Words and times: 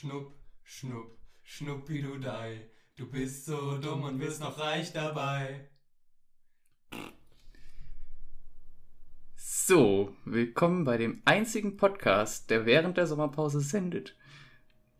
Schnupp, 0.00 0.32
schnupp, 0.62 1.18
schnuppidudei. 1.42 2.70
Du 2.94 3.10
bist 3.10 3.46
so 3.46 3.78
dumm 3.78 4.04
und 4.04 4.20
wirst 4.20 4.40
noch 4.40 4.56
reich 4.56 4.92
dabei. 4.92 5.68
So, 9.34 10.14
willkommen 10.24 10.84
bei 10.84 10.98
dem 10.98 11.20
einzigen 11.24 11.76
Podcast, 11.76 12.48
der 12.48 12.64
während 12.64 12.96
der 12.96 13.08
Sommerpause 13.08 13.60
sendet. 13.60 14.14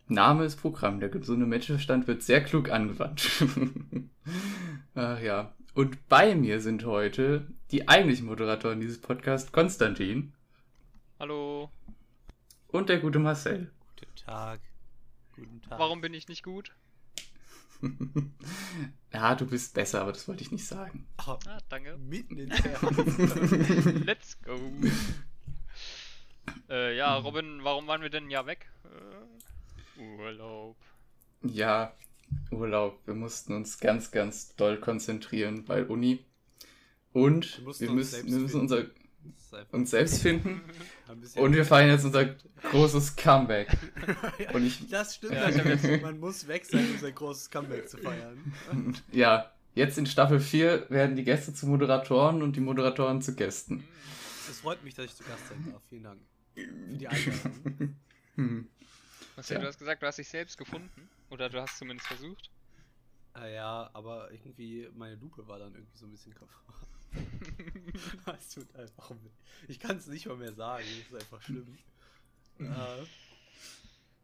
Name 0.09 0.45
ist 0.45 0.57
Programm, 0.57 0.99
der 0.99 1.11
gesunde 1.11 1.47
Menschenverstand 1.47 2.09
wird 2.09 2.25
sehr 2.25 2.43
klug 2.43 2.69
angewandt. 2.69 3.31
Ach 4.97 5.21
ja. 5.21 5.55
Und 5.75 6.09
bei 6.09 6.35
mir 6.35 6.61
sind 6.61 6.85
heute 6.85 7.47
die 7.71 7.87
eigentlichen 7.87 8.27
Moderatoren 8.27 8.81
dieses 8.81 9.01
Podcasts, 9.01 9.53
Konstantin. 9.53 10.33
Hallo. 11.21 11.71
Und 12.67 12.89
der 12.89 12.99
gute 12.99 13.21
Marcel. 13.21 13.71
Guten 13.97 14.17
Tag. 14.17 14.68
Guten 15.39 15.63
Tag. 15.63 15.79
Warum 15.79 16.01
bin 16.01 16.15
ich 16.15 16.29
nicht 16.29 16.43
gut? 16.43 16.73
ja, 19.13 19.35
du 19.37 19.47
bist 19.47 19.75
besser, 19.75 20.01
aber 20.03 20.13
das 20.13 20.27
wollte 20.27 20.43
ich 20.43 20.51
nicht 20.51 20.67
sagen. 20.67 21.07
Oh, 21.27 21.37
Ah, 21.47 21.59
danke. 21.69 21.97
mitten 21.99 22.39
ins 22.39 22.59
Herz. 22.65 22.81
Let's 24.05 24.41
go. 24.43 24.59
äh, 26.71 26.97
ja, 26.97 27.17
Robin, 27.17 27.63
warum 27.63 27.87
waren 27.87 28.03
wir 28.03 28.11
denn 28.11 28.31
ja 28.31 28.47
weg? 28.47 28.67
Äh, 29.97 30.01
Urlaub. 30.01 30.77
Ja, 31.43 31.93
Urlaub. 32.51 32.99
Wir 33.07 33.15
mussten 33.15 33.55
uns 33.55 33.79
ganz, 33.79 34.11
ganz 34.11 34.57
doll 34.57 34.79
konzentrieren, 34.79 35.69
weil 35.69 35.85
Uni. 35.85 36.25
Und 37.13 37.61
Wir 37.65 37.89
wir 37.89 37.93
müssen, 37.93 38.27
wir 38.27 38.39
müssen 38.39 38.61
unser, 38.61 38.79
einfach 38.79 38.93
uns 39.73 39.91
selbst 39.91 40.23
finden. 40.23 40.61
Und 41.37 41.55
wir 41.55 41.65
feiern 41.65 41.91
jetzt 41.91 42.05
unser 42.05 42.27
großes 42.71 43.17
Comeback. 43.17 43.69
Ja, 44.39 44.51
Und 44.53 44.65
ich, 44.67 44.89
das 44.89 45.17
stimmt. 45.17 45.35
Ja, 45.35 45.49
jetzt- 45.51 46.03
Man 46.03 46.19
muss 46.21 46.47
weg 46.49 46.65
sein, 46.65 46.89
um 46.91 46.99
sein 46.99 47.15
großes 47.15 47.51
Comeback 47.51 47.89
zu 47.89 47.99
feiern. 47.99 48.53
ja, 49.13 49.51
jetzt 49.75 49.99
in 49.99 50.07
Staffel 50.07 50.41
4 50.41 50.87
werden 50.91 51.17
die 51.17 51.25
Gäste 51.25 51.53
zu 51.55 51.67
Moderatoren 51.67 52.43
und 52.43 52.57
die 52.57 52.61
Moderatoren 52.61 53.21
zu 53.23 53.35
Gästen. 53.35 53.85
Es 54.51 54.61
freut 54.61 54.83
mich, 54.85 54.95
dass 54.95 55.07
ich 55.07 55.15
zu 55.17 55.25
Gast 55.25 55.49
sein 55.49 55.71
darf. 55.73 55.83
Vielen 55.89 56.05
Dank 56.05 56.21
für 56.55 56.63
die 56.97 57.07
Einladung. 57.09 57.97
Hm. 58.37 58.69
Was 59.37 59.49
ja. 59.51 59.57
Ja. 59.57 59.63
du 59.63 59.69
hast 59.69 59.79
gesagt, 59.79 60.03
du 60.03 60.07
hast 60.07 60.19
dich 60.19 60.29
selbst 60.29 60.57
gefunden? 60.59 61.09
Oder 61.31 61.49
du 61.51 61.61
hast 61.61 61.77
zumindest 61.79 62.09
versucht? 62.09 62.51
Ah 63.35 63.47
ja, 63.47 63.91
aber 63.93 64.31
irgendwie 64.33 64.89
meine 64.97 65.15
Lupe 65.17 65.47
war 65.47 65.59
dann 65.59 65.75
irgendwie 65.75 65.97
so 65.97 66.07
ein 66.07 66.11
bisschen 66.11 66.35
kaputt. 66.35 66.88
Es 68.39 68.51
tut 68.51 68.75
einfach 68.77 69.11
weh. 69.11 69.31
Ich 69.69 69.81
kann 69.81 69.97
es 69.97 70.07
nicht 70.07 70.27
mal 70.27 70.37
mehr 70.37 70.53
sagen. 70.53 70.85
Es 70.85 71.07
ist 71.11 71.15
einfach 71.15 71.43
schlimm. 71.43 71.79
äh, 72.61 73.05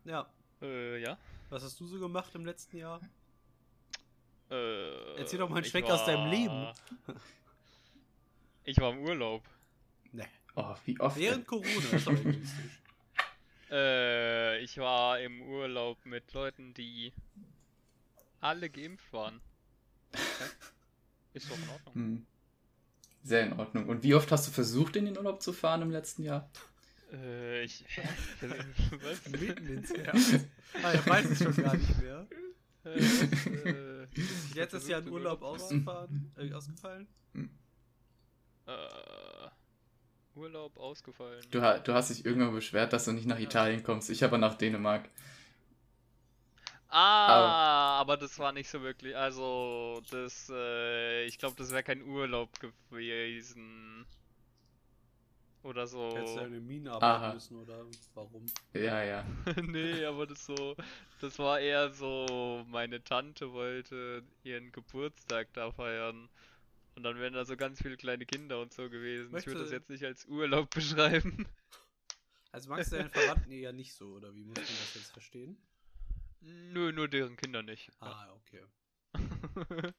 ja, 0.04 0.26
Äh, 0.62 1.00
ja. 1.02 1.18
was 1.50 1.62
hast 1.64 1.78
du 1.80 1.86
so 1.86 1.98
gemacht 1.98 2.34
im 2.34 2.44
letzten 2.44 2.76
Jahr? 2.78 3.00
Äh, 4.50 5.16
Erzähl 5.18 5.38
doch 5.38 5.48
mal 5.48 5.56
einen 5.56 5.64
ich 5.64 5.70
Schwenk 5.70 5.86
aus 5.90 6.04
deinem 6.04 6.30
Leben. 6.30 6.68
Ich 8.66 8.78
war 8.78 8.92
im 8.92 9.00
Urlaub. 9.00 9.42
Ne. 10.12 10.26
Oh, 10.56 10.74
wie 10.86 10.98
oft. 10.98 11.18
Während 11.18 11.46
Corona 11.46 11.68
ist 11.92 12.06
doch 12.06 12.12
egoistisch. 12.12 12.80
Äh, 13.70 14.60
ich 14.62 14.78
war 14.78 15.18
im 15.20 15.42
Urlaub 15.42 16.04
mit 16.06 16.32
Leuten, 16.32 16.72
die 16.74 17.12
alle 18.40 18.70
geimpft 18.70 19.12
waren. 19.12 19.40
Ist 21.32 21.50
doch 21.50 21.56
in 21.58 21.68
Ordnung. 21.70 21.94
Hm. 21.94 22.26
Sehr 23.24 23.42
in 23.46 23.54
Ordnung. 23.54 23.88
Und 23.88 24.02
wie 24.04 24.14
oft 24.14 24.30
hast 24.30 24.46
du 24.46 24.52
versucht, 24.52 24.96
in 24.96 25.06
den 25.06 25.16
Urlaub 25.16 25.42
zu 25.42 25.54
fahren 25.54 25.80
im 25.80 25.90
letzten 25.90 26.22
Jahr? 26.22 26.50
Äh, 27.10 27.64
ich. 27.64 27.84
Was? 29.02 29.28
Mitten 29.40 29.66
ins 29.66 29.90
Herz. 29.96 30.44
Ah, 30.82 30.92
er 30.92 31.06
weiß 31.06 31.30
es 31.30 31.38
schon 31.38 31.56
gar 31.56 31.74
nicht 31.74 32.02
mehr. 32.02 32.26
Äh, 32.84 32.98
äh, 32.98 34.06
Jetzt 34.54 34.74
ist 34.74 34.88
ja 34.88 34.98
ein 34.98 35.04
versucht, 35.04 35.06
in 35.06 35.12
Urlaub 35.14 35.40
fahren? 35.40 35.54
ausgefahren, 35.54 36.32
äh, 36.36 36.52
ausgefallen. 36.52 37.08
Äh, 38.66 38.72
Urlaub 40.34 40.76
ausgefallen. 40.76 41.42
Du, 41.50 41.60
du 41.60 41.94
hast 41.94 42.10
dich 42.10 42.26
irgendwann 42.26 42.54
beschwert, 42.54 42.92
dass 42.92 43.06
du 43.06 43.12
nicht 43.12 43.26
nach 43.26 43.38
Italien 43.38 43.82
kommst. 43.82 44.10
Ich 44.10 44.22
aber 44.22 44.36
nach 44.36 44.54
Dänemark. 44.54 45.08
Ah, 46.94 47.98
aber 47.98 48.16
das 48.16 48.38
war 48.38 48.52
nicht 48.52 48.68
so 48.68 48.80
wirklich. 48.82 49.16
Also, 49.16 50.00
das, 50.10 50.48
äh, 50.48 51.24
ich 51.24 51.38
glaube, 51.38 51.56
das 51.56 51.70
wäre 51.72 51.82
kein 51.82 52.02
Urlaub 52.02 52.50
gewesen. 52.60 54.06
Oder 55.64 55.86
so. 55.86 56.14
Hättest 56.14 56.36
du 56.36 56.40
eine 56.40 56.60
Mine 56.60 56.92
Aha. 56.92 56.98
arbeiten 57.00 57.34
müssen, 57.34 57.56
oder 57.56 57.84
warum? 58.14 58.46
Ja, 58.74 59.02
ja. 59.02 59.24
nee, 59.62 60.04
aber 60.04 60.26
das 60.26 60.44
so. 60.44 60.76
Das 61.20 61.38
war 61.38 61.58
eher 61.58 61.90
so, 61.90 62.64
meine 62.68 63.02
Tante 63.02 63.52
wollte 63.52 64.22
ihren 64.44 64.70
Geburtstag 64.72 65.48
da 65.54 65.72
feiern. 65.72 66.28
Und 66.94 67.02
dann 67.02 67.18
wären 67.18 67.32
da 67.32 67.44
so 67.44 67.56
ganz 67.56 67.82
viele 67.82 67.96
kleine 67.96 68.24
Kinder 68.24 68.60
und 68.60 68.72
so 68.72 68.88
gewesen. 68.88 69.36
Ich 69.36 69.46
würde 69.46 69.60
das 69.62 69.70
Möchte- 69.70 69.74
jetzt 69.74 69.90
nicht 69.90 70.04
als 70.04 70.26
Urlaub 70.26 70.70
beschreiben. 70.74 71.48
Also 72.52 72.68
magst 72.68 72.92
du 72.92 72.96
deinen 72.96 73.10
Verwandten 73.10 73.50
eher 73.50 73.72
nicht 73.72 73.94
so, 73.94 74.10
oder 74.12 74.32
wie 74.34 74.44
muss 74.44 74.54
man 74.54 74.66
das 74.66 74.94
jetzt 74.94 75.12
verstehen? 75.12 75.56
Nö, 76.44 76.92
nur 76.92 77.08
deren 77.08 77.36
Kinder 77.36 77.62
nicht. 77.62 77.90
Ah, 78.00 78.32
okay. 78.34 78.64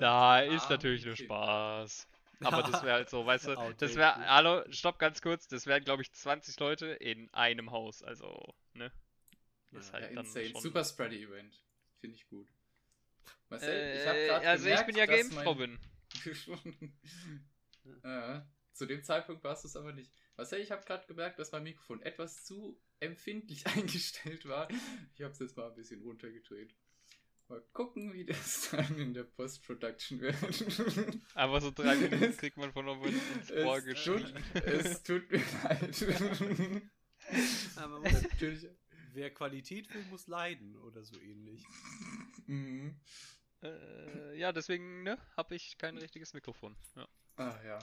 Da 0.00 0.40
ist 0.40 0.64
Ah, 0.64 0.70
natürlich 0.70 1.04
nur 1.04 1.14
okay. 1.14 1.24
Spaß. 1.24 2.08
Aber 2.40 2.62
das 2.62 2.82
wäre 2.82 2.92
halt 2.94 3.10
so, 3.10 3.24
weißt 3.24 3.48
du, 3.48 3.54
das 3.78 3.96
wäre, 3.96 4.14
hallo, 4.28 4.62
stopp 4.70 4.98
ganz 4.98 5.20
kurz, 5.22 5.48
das 5.48 5.66
wären 5.66 5.84
glaube 5.84 6.02
ich 6.02 6.12
20 6.12 6.58
Leute 6.60 6.86
in 6.86 7.32
einem 7.32 7.70
Haus, 7.70 8.02
also, 8.02 8.54
ne? 8.74 8.92
Das 9.72 9.86
ist 9.86 9.92
Ja, 9.92 10.00
halt 10.00 10.10
ja 10.10 10.14
dann 10.14 10.26
insane. 10.26 10.46
schon... 10.46 10.60
Super 10.60 10.84
Spreader-Event. 10.84 11.60
Finde 12.00 12.16
ich 12.16 12.28
gut. 12.28 12.48
Marcel, 13.48 13.68
äh, 13.68 13.96
ich 14.00 14.06
habe 14.06 14.18
gerade 14.26 14.48
also 14.48 14.64
gemerkt, 14.64 14.88
ich 14.90 14.94
bin 14.96 14.96
ja 14.96 15.24
mein- 15.34 15.46
Robin. 15.46 15.78
äh, 18.02 18.40
zu 18.72 18.86
dem 18.86 19.02
Zeitpunkt 19.02 19.42
warst 19.44 19.64
du 19.64 19.68
es 19.68 19.76
aber 19.76 19.92
nicht. 19.92 20.12
Marcel, 20.36 20.60
ich 20.60 20.70
habe 20.70 20.84
gerade 20.84 21.06
gemerkt, 21.06 21.38
dass 21.38 21.52
mein 21.52 21.62
Mikrofon 21.62 22.02
etwas 22.02 22.44
zu 22.44 22.78
empfindlich 23.00 23.66
eingestellt 23.66 24.46
war. 24.46 24.68
Ich 25.14 25.22
habe 25.22 25.32
es 25.32 25.38
jetzt 25.38 25.56
mal 25.56 25.68
ein 25.68 25.74
bisschen 25.74 26.02
runtergedreht. 26.02 26.74
Mal 27.48 27.62
gucken, 27.72 28.12
wie 28.12 28.24
das 28.24 28.70
dann 28.72 28.98
in 28.98 29.14
der 29.14 29.22
Post-Production 29.22 30.20
wird. 30.20 30.36
Einfach 31.34 31.60
so 31.60 31.70
drei 31.70 31.94
Minuten 31.94 32.36
kriegt 32.36 32.56
man 32.56 32.72
von 32.72 32.88
ins 33.04 33.52
Ohr 33.52 33.80
es, 34.54 35.02
tut, 35.04 35.30
mir 35.30 35.42
leid. 35.62 36.06
Man 37.76 38.02
muss, 38.02 38.22
Natürlich. 38.22 38.66
wer 39.12 39.30
Qualität 39.32 39.92
will, 39.94 40.04
muss 40.10 40.26
leiden, 40.26 40.76
oder 40.76 41.04
so 41.04 41.20
ähnlich. 41.20 41.64
Mhm. 42.46 42.96
Äh, 43.62 44.38
ja, 44.38 44.52
deswegen, 44.52 45.04
ne, 45.04 45.18
habe 45.36 45.54
ich 45.54 45.78
kein 45.78 45.96
richtiges 45.98 46.34
Mikrofon. 46.34 46.76
Ja. 46.96 47.08
Ah 47.36 47.60
ja. 47.64 47.78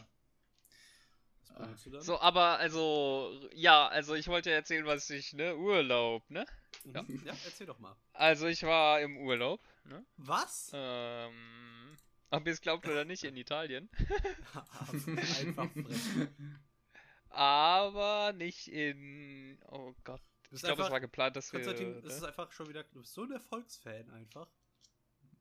Was 1.49 1.57
benutzt 1.57 1.85
du 1.85 1.89
dann? 1.91 2.01
So, 2.01 2.19
aber 2.19 2.57
also, 2.59 3.39
ja, 3.53 3.87
also 3.87 4.15
ich 4.15 4.27
wollte 4.27 4.51
erzählen, 4.51 4.85
was 4.85 5.09
ich, 5.09 5.33
ne, 5.33 5.55
Urlaub, 5.55 6.29
ne? 6.29 6.45
Mhm. 6.83 6.93
ja. 6.93 7.05
ja, 7.25 7.33
erzähl 7.45 7.67
doch 7.67 7.79
mal. 7.79 7.95
Also 8.13 8.47
ich 8.47 8.63
war 8.63 9.01
im 9.01 9.17
Urlaub, 9.17 9.61
ne? 9.85 10.05
Was? 10.17 10.71
Ähm, 10.73 11.97
ob 12.29 12.47
ihr 12.47 12.53
es 12.53 12.61
glaubt 12.61 12.87
oder 12.87 13.05
nicht, 13.05 13.23
in 13.23 13.37
Italien. 13.37 13.89
Einfach 14.53 15.71
frech. 15.71 16.27
Aber 17.29 18.33
nicht 18.33 18.67
in. 18.67 19.59
Oh 19.69 19.93
Gott. 20.03 20.21
Ich 20.51 20.61
glaube, 20.61 20.83
es 20.83 20.91
war 20.91 20.99
geplant, 20.99 21.35
dass 21.35 21.51
wir. 21.51 21.61
Konstantin, 21.61 22.01
das 22.03 22.15
ist 22.15 22.21
ne? 22.21 22.27
einfach 22.27 22.51
schon 22.51 22.69
wieder, 22.69 22.83
du 22.83 22.99
bist 22.99 23.13
so 23.13 23.23
ein 23.23 23.31
Erfolgsfan 23.31 24.09
einfach. 24.11 24.47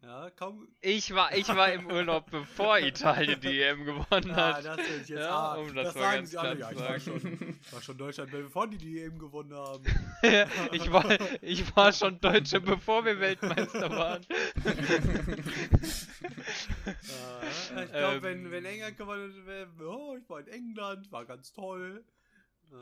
Ja, 0.03 0.31
kaum. 0.31 0.67
Ich 0.81 1.15
war, 1.15 1.33
ich 1.37 1.47
war 1.47 1.73
im 1.73 1.87
Urlaub, 1.87 2.29
bevor 2.31 2.79
Italien 2.81 3.41
die 3.41 3.61
EM 3.63 3.85
gewonnen 3.85 4.35
hat. 4.35 4.65
das 4.65 4.77
will 4.79 4.85
ich 5.03 5.09
jetzt. 5.09 5.21
Ja, 5.21 5.31
ah, 5.31 5.55
um 5.55 5.73
das 5.75 5.85
das 5.87 5.95
mal 5.95 6.01
sagen 6.01 6.17
ganz 6.17 6.31
sie 6.33 6.39
alle. 6.39 6.59
Ja, 6.59 6.71
ich 6.71 6.77
zu 6.77 6.83
war 6.83 6.99
sagen. 6.99 7.21
schon, 7.21 7.59
ich 7.63 7.73
war 7.73 7.83
schon 7.83 7.99
Deutschland, 7.99 8.31
bevor 8.33 8.67
die 8.69 8.79
die 8.79 9.01
EM 9.01 9.19
gewonnen 9.19 9.55
haben. 9.55 9.85
ich, 10.73 10.93
war, 10.93 11.05
ich 11.41 11.77
war 11.77 11.93
schon 11.93 12.21
Deutsche, 12.21 12.61
bevor 12.61 13.05
wir 13.05 13.21
Weltmeister 13.21 13.91
waren. 13.91 14.27
Äh, 16.87 17.85
ich 17.85 17.93
glaube, 17.93 18.17
Ähm. 18.17 18.23
wenn, 18.23 18.51
wenn 18.51 18.65
England 18.65 18.97
gewonnen 18.97 19.47
wäre, 19.47 19.69
oh, 19.89 20.17
ich 20.17 20.29
war 20.29 20.41
in 20.41 20.49
England, 20.49 21.11
war 21.13 21.25
ganz 21.25 21.53
toll. 21.53 22.05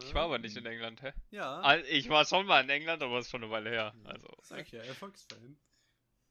Ich 0.04 0.14
war 0.14 0.24
aber 0.24 0.38
nicht 0.38 0.56
in 0.56 0.64
England, 0.66 1.02
hä? 1.02 1.12
Ja, 1.30 1.60
Ah, 1.62 1.76
Ich 1.78 2.08
war 2.08 2.24
schon 2.24 2.46
mal 2.46 2.62
in 2.62 2.70
England, 2.70 3.02
aber 3.02 3.18
ist 3.18 3.30
schon 3.30 3.42
eine 3.42 3.50
Weile 3.52 3.70
her. 3.70 3.92
Also. 4.04 4.28
sag 4.42 4.60
ich 4.60 4.72
ja, 4.72 4.80
Erfolgsfan. 4.82 5.56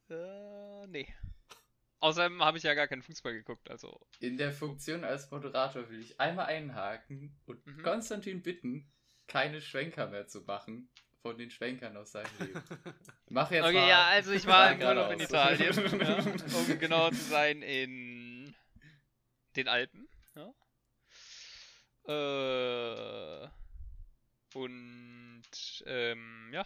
Äh, 0.10 0.88
nee. 0.88 1.08
Außerdem 2.02 2.42
habe 2.44 2.58
ich 2.58 2.64
ja 2.64 2.74
gar 2.76 2.88
keinen 2.88 3.04
Fußball 3.04 3.34
geguckt, 3.34 3.70
also. 3.70 4.00
In 4.20 4.38
der 4.38 4.54
Funktion 4.54 5.04
als 5.04 5.30
Moderator 5.32 5.90
will 5.90 6.00
ich 6.02 6.20
einmal 6.20 6.46
einhaken 6.46 7.38
und 7.46 7.66
Mhm. 7.66 7.84
Konstantin 7.84 8.42
bitten, 8.42 8.90
keine 9.28 9.62
Schwenker 9.62 10.08
mehr 10.08 10.26
zu 10.28 10.42
machen 10.42 10.90
von 11.22 11.38
den 11.38 11.52
Schwenkern 11.52 11.98
aus 11.98 12.14
seinem 12.14 12.32
Leben. 12.40 12.64
Mach 13.30 13.52
jetzt 13.52 13.66
Okay, 13.66 13.74
mal. 13.76 13.90
ja, 13.90 14.08
also 14.08 14.32
ich 14.32 14.46
war 14.48 14.72
im 14.72 14.82
Urlaub 14.82 15.12
in. 15.12 15.20
Italien, 15.20 15.74
ja, 16.00 16.18
um 16.58 16.80
genau 16.80 17.10
zu 17.10 17.16
sein, 17.18 17.62
in 17.62 18.56
den 19.58 19.68
Alpen. 19.68 20.08
Ja. 20.36 20.54
Äh, 22.08 23.50
Und 24.54 25.44
ähm, 25.86 26.50
ja, 26.54 26.66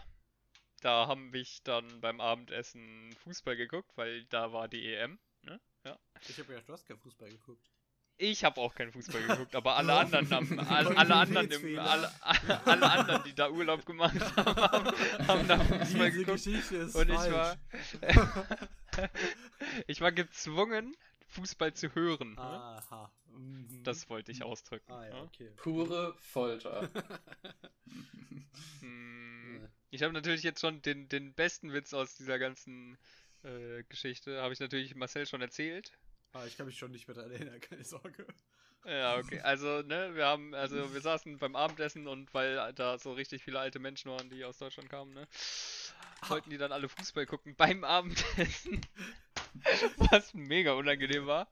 da 0.83 1.07
haben 1.07 1.31
wir 1.33 1.45
dann 1.63 2.01
beim 2.01 2.19
Abendessen 2.19 3.15
Fußball 3.23 3.55
geguckt, 3.55 3.91
weil 3.95 4.25
da 4.25 4.51
war 4.51 4.67
die 4.67 4.93
EM. 4.93 5.17
Ne? 5.43 5.59
Ja. 5.85 5.97
Ich 6.27 6.37
habe 6.39 6.53
ja, 6.53 6.61
du 6.61 6.73
hast 6.73 6.85
kein 6.85 6.97
Fußball 6.97 7.29
geguckt. 7.29 7.69
Ich 8.17 8.43
habe 8.43 8.61
auch 8.61 8.75
keinen 8.75 8.91
Fußball 8.91 9.21
geguckt, 9.27 9.55
aber 9.55 9.75
alle 9.75 9.93
anderen 9.93 10.29
haben, 10.29 10.59
alle, 10.59 10.95
alle 10.95 11.15
anderen, 11.15 11.49
im, 11.51 11.79
alle, 11.79 12.11
alle 12.65 12.91
anderen, 12.91 13.23
die 13.23 13.33
da 13.33 13.49
Urlaub 13.49 13.85
gemacht 13.85 14.15
haben, 14.37 14.55
haben, 14.55 15.27
haben 15.27 15.47
da 15.47 15.59
Fußball 15.59 16.11
Diese 16.11 16.11
geguckt. 16.11 16.43
Geschichte 16.43 16.75
ist 16.77 16.95
Und 16.95 17.09
ich 17.09 17.15
falsch. 17.15 17.31
war, 17.31 17.57
ich 19.87 20.01
war 20.01 20.11
gezwungen, 20.11 20.95
Fußball 21.33 21.73
zu 21.73 21.93
hören. 21.95 22.33
ne? 22.33 22.41
Aha. 22.41 23.11
Mhm. 23.31 23.83
Das 23.83 24.09
wollte 24.09 24.31
ich 24.31 24.43
ausdrücken. 24.43 24.91
Ah 24.91 25.05
ja, 25.05 25.13
ne? 25.13 25.21
okay. 25.23 25.51
Pure 25.57 26.15
Folter. 26.19 26.89
Hm. 28.81 29.67
Ich 29.89 30.03
habe 30.03 30.13
natürlich 30.13 30.43
jetzt 30.43 30.61
schon 30.61 30.81
den, 30.83 31.09
den 31.09 31.33
besten 31.33 31.73
Witz 31.73 31.93
aus 31.93 32.15
dieser 32.15 32.37
ganzen 32.37 32.97
äh, 33.43 33.83
Geschichte, 33.89 34.41
habe 34.41 34.53
ich 34.53 34.59
natürlich 34.59 34.95
Marcel 34.95 35.25
schon 35.25 35.41
erzählt. 35.41 35.91
Ah, 36.33 36.45
ich 36.45 36.57
kann 36.57 36.65
mich 36.65 36.77
schon 36.77 36.91
nicht 36.91 37.07
mehr 37.07 37.15
daran 37.15 37.31
erinnern, 37.31 37.59
keine 37.59 37.83
Sorge. 37.83 38.25
Ja, 38.85 39.17
okay. 39.17 39.39
Also, 39.39 39.81
ne, 39.81 40.13
wir 40.13 40.25
haben, 40.25 40.53
also 40.53 40.93
wir 40.93 41.01
saßen 41.01 41.37
beim 41.37 41.55
Abendessen 41.55 42.07
und 42.07 42.33
weil 42.33 42.73
da 42.73 42.97
so 42.97 43.13
richtig 43.13 43.43
viele 43.43 43.59
alte 43.59 43.79
Menschen 43.79 44.11
waren, 44.11 44.29
die 44.29 44.43
aus 44.43 44.57
Deutschland 44.57 44.89
kamen, 44.89 45.13
ne, 45.13 45.27
wollten 46.27 46.49
die 46.49 46.57
dann 46.57 46.71
alle 46.71 46.89
Fußball 46.89 47.25
gucken 47.25 47.55
beim 47.55 47.83
Abendessen. 47.83 48.81
Was 50.11 50.33
mega 50.33 50.73
unangenehm 50.73 51.25
war. 51.27 51.47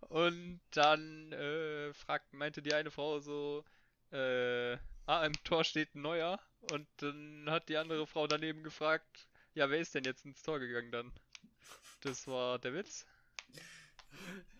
Und 0.00 0.60
dann 0.72 1.32
äh, 1.32 1.92
fragt, 1.94 2.32
meinte 2.32 2.62
die 2.62 2.74
eine 2.74 2.90
Frau 2.90 3.20
so, 3.20 3.64
äh, 4.12 4.74
ah, 5.06 5.24
im 5.24 5.32
Tor 5.44 5.64
steht 5.64 5.94
ein 5.94 6.02
neuer. 6.02 6.40
Und 6.72 6.86
dann 6.98 7.46
hat 7.48 7.68
die 7.68 7.76
andere 7.76 8.06
Frau 8.06 8.26
daneben 8.26 8.62
gefragt, 8.62 9.28
ja, 9.54 9.70
wer 9.70 9.78
ist 9.78 9.94
denn 9.94 10.04
jetzt 10.04 10.24
ins 10.24 10.42
Tor 10.42 10.58
gegangen 10.60 10.90
dann? 10.90 11.12
Das 12.02 12.26
war 12.26 12.58
der 12.58 12.74
Witz. 12.74 13.06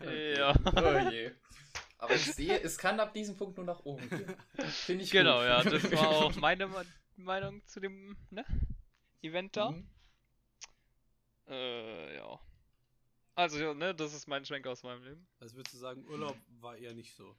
Okay. 0.00 0.38
Ja. 0.38 0.54
Oh 0.76 1.10
je. 1.10 1.30
Aber 1.98 2.14
ich 2.14 2.22
sehe, 2.32 2.58
es 2.62 2.78
kann 2.78 2.98
ab 2.98 3.12
diesem 3.12 3.36
Punkt 3.36 3.56
nur 3.58 3.66
nach 3.66 3.80
oben 3.84 4.08
gehen. 4.08 4.34
Finde 4.70 5.04
ich 5.04 5.10
Genau, 5.10 5.38
gut. 5.38 5.46
ja, 5.46 5.62
das 5.62 5.92
war 5.92 6.08
auch 6.08 6.34
meine 6.36 6.66
Me- 6.66 6.86
Meinung 7.16 7.60
zu 7.66 7.80
dem 7.80 8.16
ne, 8.30 8.44
Event 9.22 9.56
da. 9.56 9.70
Mhm. 9.70 9.86
Äh, 11.48 12.16
ja. 12.16 12.40
Also, 13.34 13.58
ja, 13.58 13.74
ne, 13.74 13.94
das 13.94 14.12
ist 14.14 14.26
mein 14.28 14.44
Schwenk 14.44 14.66
aus 14.66 14.82
meinem 14.82 15.02
Leben. 15.04 15.26
Also 15.38 15.56
würdest 15.56 15.74
du 15.74 15.78
sagen, 15.78 16.04
Urlaub 16.08 16.36
war 16.60 16.76
eher 16.76 16.94
nicht 16.94 17.14
so. 17.14 17.36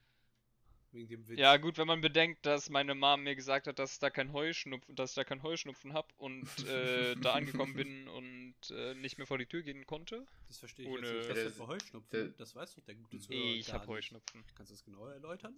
Wegen 0.93 1.07
dem 1.07 1.27
Witz. 1.29 1.39
Ja, 1.39 1.55
gut, 1.55 1.77
wenn 1.77 1.87
man 1.87 2.01
bedenkt, 2.01 2.45
dass 2.45 2.69
meine 2.69 2.95
Mom 2.95 3.23
mir 3.23 3.33
gesagt 3.35 3.65
hat, 3.67 3.79
dass 3.79 3.93
ich 3.93 3.99
da 3.99 4.09
kein 4.09 4.33
Heuschnupfen, 4.33 4.93
dass 4.95 5.11
ich 5.11 5.15
da 5.15 5.23
kein 5.23 5.41
Heuschnupfen 5.41 5.93
hab 5.93 6.11
und 6.17 6.45
äh, 6.67 7.15
da 7.15 7.31
angekommen 7.65 7.73
bin 7.75 8.09
und 8.09 8.55
äh, 8.71 8.93
nicht 8.95 9.17
mehr 9.17 9.25
vor 9.25 9.37
die 9.37 9.45
Tür 9.45 9.61
gehen 9.61 9.85
konnte. 9.85 10.25
Das 10.49 10.57
verstehe 10.57 10.85
ich 10.85 10.91
Ohne- 10.91 11.07
jetzt 11.07 11.27
nicht. 11.27 11.29
Was 11.29 11.37
ist 11.37 11.55
für 11.55 11.67
Heuschnupfen? 11.67 12.33
das 12.37 12.55
weiß 12.55 12.75
doch 12.75 12.83
der 12.83 12.95
gute 12.95 13.19
Zuhörer 13.19 13.41
Ich 13.55 13.67
gar 13.67 13.75
hab 13.75 13.81
nicht. 13.83 13.89
Heuschnupfen. 13.89 14.43
Kannst 14.53 14.71
du 14.71 14.73
das 14.75 14.83
genauer 14.83 15.13
erläutern? 15.13 15.55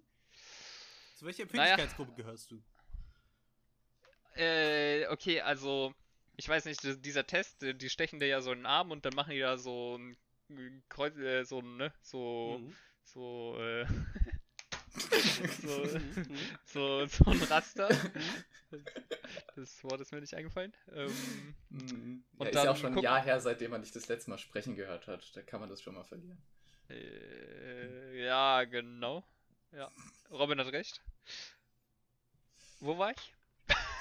Zu 1.15 1.25
welcher 1.25 1.45
Naja. 1.45 1.61
Empfindlichkeitsgruppe 1.73 2.13
gehörst 2.13 2.51
du? 2.51 2.61
Äh, 4.35 5.07
okay, 5.07 5.41
also, 5.41 5.95
ich 6.35 6.47
weiß 6.49 6.65
nicht, 6.65 6.83
di- 6.83 6.99
dieser 7.01 7.25
Test, 7.25 7.61
die 7.61 7.89
stechen 7.89 8.19
dir 8.19 8.27
ja 8.27 8.41
so 8.41 8.51
in 8.51 8.59
den 8.59 8.65
Arm 8.65 8.91
und 8.91 9.05
dann 9.05 9.13
machen 9.15 9.31
die 9.31 9.39
da 9.39 9.57
so 9.57 9.97
ein 9.97 10.17
Kreuz, 10.89 11.15
äh, 11.17 11.43
so, 11.45 11.59
ein, 11.59 11.77
ne, 11.77 11.93
so, 12.01 12.59
Mhm. 12.59 12.75
so, 13.05 13.57
äh, 13.59 13.85
so, 15.61 15.87
so, 16.65 17.05
so 17.05 17.25
ein 17.25 17.43
Raster. 17.43 17.89
Das 19.55 19.83
Wort 19.83 20.01
ist 20.01 20.11
mir 20.11 20.21
nicht 20.21 20.35
eingefallen. 20.35 20.73
Ähm, 20.93 21.55
Mhm. 21.69 22.23
Und 22.37 22.45
Ja, 22.45 22.49
ist 22.51 22.63
ja 22.65 22.71
auch 22.71 22.77
schon 22.77 22.93
ein 22.97 23.01
Jahr 23.03 23.23
her, 23.23 23.39
seitdem 23.39 23.71
man 23.71 23.81
nicht 23.81 23.95
das 23.95 24.07
letzte 24.07 24.29
Mal 24.29 24.37
sprechen 24.37 24.75
gehört 24.75 25.07
hat. 25.07 25.35
Da 25.35 25.41
kann 25.41 25.59
man 25.59 25.69
das 25.69 25.81
schon 25.81 25.95
mal 25.95 26.03
verlieren. 26.03 26.37
äh, 26.89 28.25
ja, 28.25 28.63
genau. 28.65 29.23
Ja, 29.71 29.89
Robin 30.29 30.59
hat 30.59 30.71
recht. 30.71 31.01
Wo 32.79 32.97
war 32.97 33.11
ich? 33.11 33.33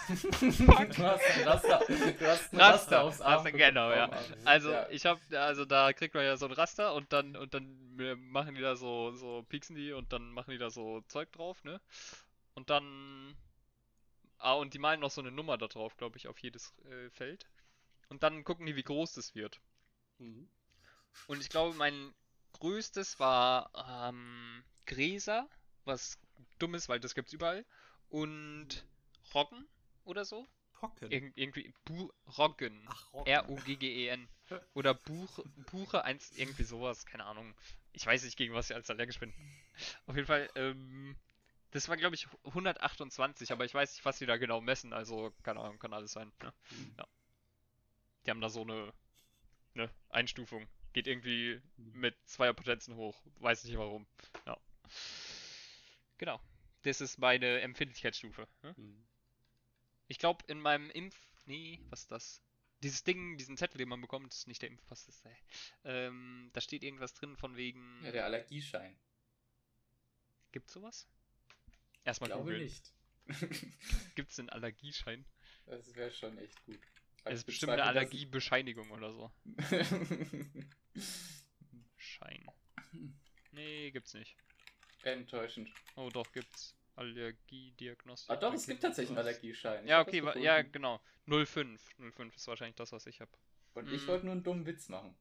Du 0.09 1.05
hast 1.05 1.37
ein 1.37 1.49
Raster, 1.49 1.85
du 1.87 2.27
hast 2.27 2.53
ein 2.53 2.59
Raster, 2.59 2.59
Raster 2.59 3.03
aufs 3.03 3.21
Arm 3.21 3.43
Raster, 3.43 3.53
genau, 3.53 3.91
ja. 3.91 4.11
Also 4.45 4.71
ja. 4.71 4.89
ich 4.91 5.07
hab, 5.07 5.21
also 5.33 5.65
da 5.65 5.93
kriegt 5.93 6.15
man 6.15 6.25
ja 6.25 6.37
so 6.37 6.47
ein 6.47 6.53
Raster 6.53 6.95
und 6.95 7.13
dann 7.13 7.37
und 7.37 7.55
dann 7.55 7.97
machen 8.31 8.55
die 8.55 8.61
da 8.61 8.77
so 8.77 9.13
so 9.13 9.45
pieksen 9.49 9.77
die 9.77 9.93
und 9.93 10.13
dann 10.13 10.31
machen 10.31 10.51
die 10.51 10.59
da 10.59 10.71
so 10.71 11.01
Zeug 11.09 11.31
drauf, 11.33 11.63
ne? 11.65 11.81
Und 12.55 12.71
dann 12.71 13.37
ah 14.39 14.55
und 14.55 14.75
die 14.75 14.79
malen 14.79 15.01
noch 15.01 15.11
so 15.11 15.21
eine 15.21 15.31
Nummer 15.31 15.59
da 15.59 15.69
drauf, 15.69 15.97
glaube 15.97 16.19
ich, 16.19 16.29
auf 16.29 16.39
jedes 16.39 16.75
äh, 16.91 17.11
Feld. 17.11 17.47
Und 18.09 18.23
dann 18.23 18.45
gucken 18.45 18.67
die, 18.67 18.77
wie 18.77 18.83
groß 18.83 19.15
das 19.15 19.35
wird. 19.35 19.61
Mhm. 20.19 20.49
Und 21.27 21.41
ich 21.41 21.49
glaube, 21.49 21.77
mein 21.77 22.15
größtes 22.53 23.19
war 23.19 23.71
ähm, 23.75 24.65
Gräser, 24.87 25.49
was 25.85 26.19
dumm 26.59 26.75
ist, 26.75 26.89
weil 26.89 27.01
das 27.01 27.15
gibt's 27.15 27.33
überall. 27.33 27.65
Und 28.09 28.87
Roggen 29.35 29.67
oder 30.05 30.25
so. 30.25 30.49
Pocken. 30.73 31.13
Irg 31.13 31.33
irgendwie 31.37 31.73
Bu 31.85 32.11
Roggen. 32.39 32.85
Ach, 32.89 33.13
Rock. 33.13 33.29
R-U-G-G-E-N. 33.29 34.29
Oder 34.75 34.95
Buch, 34.95 35.39
Buche 35.71 36.05
1, 36.05 36.33
irgendwie 36.37 36.65
sowas, 36.65 37.07
keine 37.07 37.25
Ahnung. 37.25 37.55
Ich 37.93 38.05
weiß 38.05 38.25
nicht, 38.25 38.37
gegen 38.37 38.53
was 38.53 38.69
ich 38.69 38.77
als 38.77 38.91
allergisch 38.91 39.19
bin. 39.19 39.33
Auf 40.07 40.17
jeden 40.17 40.27
Fall, 40.27 40.51
ähm, 40.57 41.17
das 41.71 41.89
war 41.89 41.97
glaube 41.97 42.17
ich 42.17 42.27
128, 42.45 43.53
aber 43.53 43.65
ich 43.65 43.73
weiß 43.73 43.93
nicht, 43.93 44.05
was 44.05 44.19
die 44.19 44.27
da 44.27 44.37
genau 44.37 44.61
messen, 44.61 44.93
also 44.93 45.33
keine 45.43 45.61
Ahnung, 45.61 45.79
kann 45.79 45.95
alles 45.95 46.13
sein. 46.13 46.33
Ne? 46.43 46.53
Ja. 46.99 47.07
Die 48.27 48.31
haben 48.31 48.41
da 48.41 48.51
so 48.51 48.63
eine, 48.63 48.93
ne, 49.75 49.91
Einstufung. 50.09 50.69
Geht 50.93 51.07
irgendwie 51.07 51.63
mit 51.77 52.17
Zweierpotenzen 52.27 52.97
hoch. 52.97 53.23
Weiß 53.37 53.65
nicht 53.65 53.79
warum. 53.79 54.07
Ja. 54.47 54.59
Genau. 56.19 56.41
Das 56.83 57.01
ist 57.01 57.19
meine 57.19 57.61
Empfindlichkeitsstufe. 57.61 58.47
Ne? 58.63 58.75
Mhm. 58.77 59.07
Ich 60.09 60.19
glaube, 60.19 60.45
in 60.49 60.61
meinem 60.61 60.91
Impf. 60.91 61.17
Nee, 61.47 61.81
was 61.91 62.03
ist 62.03 62.11
das? 62.13 62.43
Dieses 62.83 63.05
Ding, 63.05 63.37
diesen 63.37 63.57
Zettel, 63.57 63.79
den 63.79 63.89
man 63.89 64.01
bekommt, 64.01 64.33
ist 64.33 64.49
nicht 64.49 64.63
der 64.63 64.69
Impf. 64.71 64.83
Was 64.89 65.07
ist 65.09 65.25
das? 65.25 65.33
Ähm, 65.85 66.51
da 66.53 66.61
steht 66.61 66.83
irgendwas 66.83 67.15
drin 67.15 67.37
von 67.37 67.57
wegen. 67.57 68.01
Ja, 68.05 68.11
der 68.13 68.25
Allergieschein. 68.25 68.99
Gibt's 70.51 70.73
sowas? 70.73 71.09
Ich 72.01 72.07
Erstmal 72.07 72.31
glaube 72.31 72.51
googeln. 72.53 72.63
nicht. 72.65 72.93
Gibt's 74.17 74.39
einen 74.39 74.51
Allergieschein? 74.51 75.25
das 75.67 75.95
wäre 75.95 76.11
schon 76.11 76.37
echt 76.39 76.63
gut. 76.65 76.81
Das 77.25 77.35
Ich 77.35 77.39
ist 77.39 77.45
bestimmt 77.45 77.73
eine 77.73 77.85
Allergiebescheinigung 77.85 78.91
oder 78.91 79.13
so. 79.13 79.33
Schein. 81.97 82.45
Nee, 83.53 83.91
gibt's 83.93 84.15
nicht. 84.15 84.37
Enttäuschend. 85.05 85.71
Oh, 85.95 86.11
doch, 86.11 86.31
gibt's. 86.33 86.75
Allergiediagnostik. 86.97 88.31
Ah, 88.31 88.37
doch, 88.37 88.53
es 88.55 88.67
gibt 88.67 88.83
tatsächlich 88.83 89.11
einen. 89.17 89.27
Allergieschein. 89.27 89.85
Ich 89.85 89.91
Ja, 89.91 90.01
okay, 90.01 90.23
ja, 90.41 90.63
genau. 90.63 91.01
05. 91.27 91.81
05 91.99 92.37
ist 92.37 92.47
wahrscheinlich 92.49 92.77
das, 92.77 92.93
was 92.93 93.07
ich 93.07 93.21
habe. 93.21 93.31
Und 93.75 93.93
ich 93.93 94.03
Mhm. 94.03 94.09
wollte 94.09 94.25
nur 94.25 94.33
einen 94.33 94.43
dummen 94.45 94.65
Witz 94.67 94.89
machen. 94.89 95.15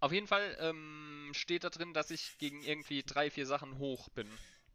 Auf 0.00 0.12
jeden 0.12 0.26
Fall 0.28 0.56
ähm, 0.60 1.30
steht 1.34 1.64
da 1.64 1.70
drin, 1.70 1.94
dass 1.94 2.10
ich 2.10 2.38
gegen 2.38 2.62
irgendwie 2.62 3.02
drei, 3.02 3.30
vier 3.30 3.46
Sachen 3.46 3.78
hoch 3.78 4.08
bin. 4.10 4.28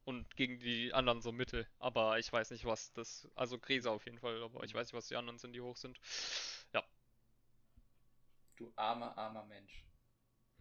Und 0.06 0.36
gegen 0.36 0.60
die 0.60 0.91
anderen 0.94 1.22
so 1.22 1.32
mittel. 1.32 1.68
Aber 1.77 2.18
ich 2.18 2.32
weiß 2.34 2.50
nicht, 2.51 2.65
was 2.65 2.91
das. 2.94 3.27
Also 3.36 3.60
Gräser 3.60 3.91
auf 3.91 4.06
jeden 4.06 4.18
Fall, 4.20 4.41
aber 4.41 4.63
ich 4.63 4.74
weiß 4.74 4.88
nicht, 4.88 4.94
was 4.98 5.08
die 5.08 5.15
anderen 5.15 5.38
sind, 5.38 5.53
die 5.53 5.62
hoch 5.62 5.77
sind. 5.77 6.00
Ja. 6.74 6.84
Du 8.58 8.72
armer, 8.75 9.18
armer 9.18 9.44
Mensch. 9.48 9.84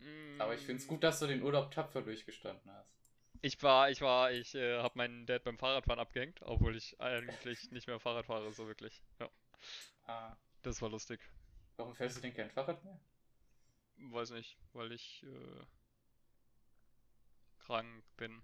Mm, 0.00 0.38
Aber 0.38 0.54
ich 0.54 0.62
finde 0.62 0.80
es 0.82 0.88
gut, 0.88 1.04
dass 1.04 1.20
du 1.20 1.26
den 1.26 1.42
Urlaub 1.42 1.70
tapfer 1.70 2.00
durchgestanden 2.02 2.72
hast. 2.72 2.97
Ich 3.40 3.62
war, 3.62 3.90
ich 3.90 4.00
war, 4.00 4.32
ich 4.32 4.54
äh, 4.54 4.78
habe 4.82 4.96
meinen 4.98 5.26
Dad 5.26 5.44
beim 5.44 5.58
Fahrradfahren 5.58 6.00
abgehängt, 6.00 6.40
obwohl 6.42 6.76
ich 6.76 7.00
eigentlich 7.00 7.70
nicht 7.70 7.86
mehr 7.86 8.00
Fahrrad 8.00 8.26
fahre, 8.26 8.52
so 8.52 8.66
wirklich. 8.66 9.02
Ja, 9.20 9.30
Ah, 10.06 10.36
das 10.62 10.80
war 10.82 10.88
lustig. 10.90 11.20
warum 11.76 11.94
fährst 11.94 12.16
du 12.16 12.20
denn 12.20 12.34
kein 12.34 12.50
Fahrrad 12.50 12.82
mehr? 12.84 12.98
Weiß 13.96 14.30
nicht, 14.30 14.56
weil 14.72 14.92
ich 14.92 15.22
äh, 15.24 15.64
krank 17.58 18.04
bin. 18.16 18.42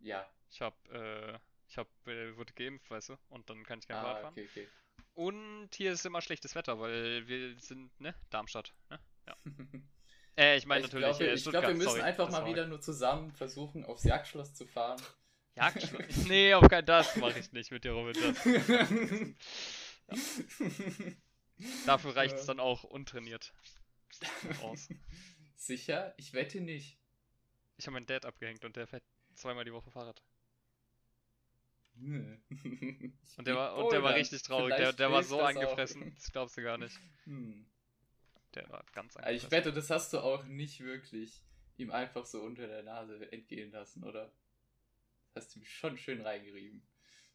Ja. 0.00 0.26
Ich 0.50 0.60
hab, 0.62 0.88
äh, 0.88 1.38
ich 1.68 1.76
hab, 1.78 1.86
äh, 2.06 2.36
wurde 2.36 2.52
geimpft, 2.54 2.90
weißt 2.90 3.10
du, 3.10 3.18
und 3.28 3.48
dann 3.50 3.64
kann 3.64 3.78
ich 3.78 3.86
kein 3.86 3.96
Fahrrad 3.98 4.16
Ah, 4.16 4.20
fahren. 4.22 4.32
okay, 4.32 4.48
okay. 4.50 4.68
Und 5.14 5.68
hier 5.74 5.92
ist 5.92 6.06
immer 6.06 6.22
schlechtes 6.22 6.54
Wetter, 6.54 6.80
weil 6.80 7.28
wir 7.28 7.58
sind, 7.58 7.98
ne, 8.00 8.14
Darmstadt, 8.30 8.72
ne? 8.88 8.98
Ja. 9.26 9.36
Äh, 10.36 10.56
ich 10.56 10.66
meine 10.66 10.80
ich 10.86 10.92
natürlich 10.92 11.06
glaube, 11.16 11.24
äh, 11.30 11.34
ich 11.34 11.40
Stuttgart, 11.40 11.62
glaub, 11.62 11.72
wir 11.72 11.76
müssen 11.76 11.88
sorry, 11.90 12.02
einfach 12.02 12.30
mal 12.30 12.42
war- 12.42 12.48
wieder 12.48 12.66
nur 12.66 12.80
zusammen 12.80 13.32
versuchen, 13.32 13.84
aufs 13.84 14.04
Jagdschloss 14.04 14.54
zu 14.54 14.66
fahren. 14.66 15.00
Jagdschloss? 15.56 16.16
nee, 16.28 16.54
auf 16.54 16.68
keinen 16.68 16.86
das 16.86 17.16
mache 17.16 17.38
ich 17.40 17.52
nicht 17.52 17.70
mit 17.70 17.84
dir, 17.84 17.92
Robin. 17.92 18.14
Das. 20.06 20.44
Dafür 21.86 22.16
reicht 22.16 22.34
es 22.36 22.42
Ja. 22.42 22.46
dann 22.48 22.60
auch 22.60 22.84
untrainiert 22.84 23.52
aus. 24.62 24.88
Sicher? 25.56 26.14
Ich 26.16 26.32
wette 26.32 26.60
nicht. 26.60 26.98
Ich 27.76 27.86
habe 27.86 27.94
meinen 27.94 28.06
Dad 28.06 28.24
abgehängt 28.24 28.64
und 28.64 28.76
der 28.76 28.86
fährt 28.86 29.04
zweimal 29.34 29.64
die 29.64 29.72
Woche 29.72 29.90
Fahrrad. 29.90 30.22
Hm. 31.96 32.42
Und 33.36 33.46
der 33.46 33.54
war, 33.56 33.76
und 33.76 33.92
der 33.92 34.02
war 34.02 34.14
richtig 34.14 34.42
traurig. 34.42 34.68
Der, 34.70 34.76
Vielleicht 34.78 34.98
der 35.00 35.10
war 35.10 35.18
hilft 35.18 35.30
so 35.30 35.36
das 35.36 35.44
auch. 35.44 35.48
angefressen. 35.48 36.14
Das 36.14 36.32
glaubst 36.32 36.56
du 36.56 36.62
gar 36.62 36.78
nicht. 36.78 36.98
Hm. 37.24 37.66
Der 38.54 38.68
war 38.70 38.84
ganz 38.92 39.16
Also 39.16 39.26
angefressen. 39.28 39.46
ich 39.46 39.50
wette, 39.52 39.72
das 39.72 39.90
hast 39.90 40.12
du 40.12 40.18
auch 40.20 40.44
nicht 40.44 40.80
wirklich 40.80 41.44
ihm 41.76 41.90
einfach 41.90 42.26
so 42.26 42.40
unter 42.42 42.66
der 42.66 42.82
Nase 42.82 43.30
entgehen 43.32 43.70
lassen, 43.70 44.04
oder? 44.04 44.32
Das 45.34 45.44
hast 45.44 45.54
du 45.54 45.60
ihm 45.60 45.64
schon 45.64 45.98
schön 45.98 46.20
reingerieben. 46.20 46.82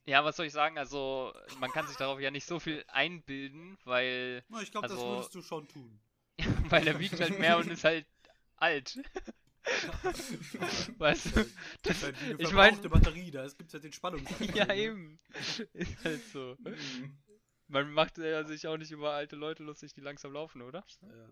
Ja, 0.05 0.23
was 0.23 0.35
soll 0.35 0.45
ich 0.45 0.53
sagen? 0.53 0.77
Also, 0.77 1.33
man 1.59 1.71
kann 1.71 1.87
sich 1.87 1.97
darauf 1.97 2.19
ja 2.19 2.29
nicht 2.29 2.45
so 2.45 2.59
viel 2.59 2.83
einbilden, 2.87 3.77
weil, 3.85 4.43
Na, 4.49 4.61
ich 4.61 4.71
glaube, 4.71 4.87
das 4.87 4.97
Also- 4.97 5.09
würdest 5.09 5.33
du 5.35 5.41
schon 5.41 5.67
tun. 5.67 5.99
weil 6.69 6.85
er 6.87 6.99
wiegt 6.99 7.19
halt 7.19 7.39
mehr 7.39 7.57
und 7.57 7.71
ist 7.71 7.83
halt 7.83 8.05
alt. 8.57 8.99
weißt 10.99 11.35
du? 11.37 11.45
Das, 11.81 12.03
Weil 12.03 12.13
die 12.13 12.35
ich 12.43 12.51
meine, 12.51 12.77
Batterie, 12.87 13.31
da 13.31 13.47
gibt 13.47 13.63
es 13.67 13.73
halt 13.73 13.83
den 13.83 13.93
Spannungsanteil. 13.93 14.55
ja 14.55 14.65
ne? 14.65 14.75
eben. 14.77 15.19
Ist 15.73 16.03
halt 16.03 16.21
so. 16.31 16.55
Hm. 16.63 17.17
Man 17.67 17.91
macht 17.91 18.17
ja 18.17 18.43
sich 18.45 18.67
auch 18.67 18.77
nicht 18.77 18.91
über 18.91 19.13
alte 19.13 19.35
Leute 19.35 19.63
lustig, 19.63 19.93
die 19.93 20.01
langsam 20.01 20.33
laufen, 20.33 20.61
oder? 20.61 20.83
Ja. 21.01 21.29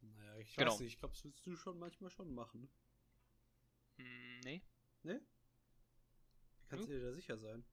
Naja, 0.00 0.36
ich 0.38 0.54
Genau. 0.56 0.72
weiß 0.72 0.80
nicht, 0.80 0.94
ich 0.94 0.98
glaube, 0.98 1.14
das 1.14 1.24
würdest 1.24 1.46
du 1.46 1.56
schon 1.56 1.78
manchmal 1.78 2.10
schon 2.10 2.34
machen. 2.34 2.68
Hm, 3.98 4.40
nee. 4.44 4.62
Ne? 5.02 5.20
Kannst 6.68 6.88
du 6.88 6.92
dir 6.92 7.00
da 7.00 7.12
sicher 7.14 7.38
sein? 7.38 7.64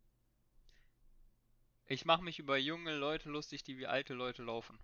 Ich 1.88 2.05
mache 2.05 2.24
mich 2.24 2.39
über 2.39 2.58
junge 2.58 2.96
Leute 2.96 3.29
lustig, 3.29 3.63
die 3.63 3.77
wie 3.77 3.88
alte 3.88 4.13
Leute 4.13 4.44
laufen. 4.44 4.79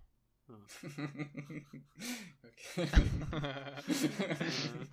Ah. 0.49 0.53
okay. 2.43 2.87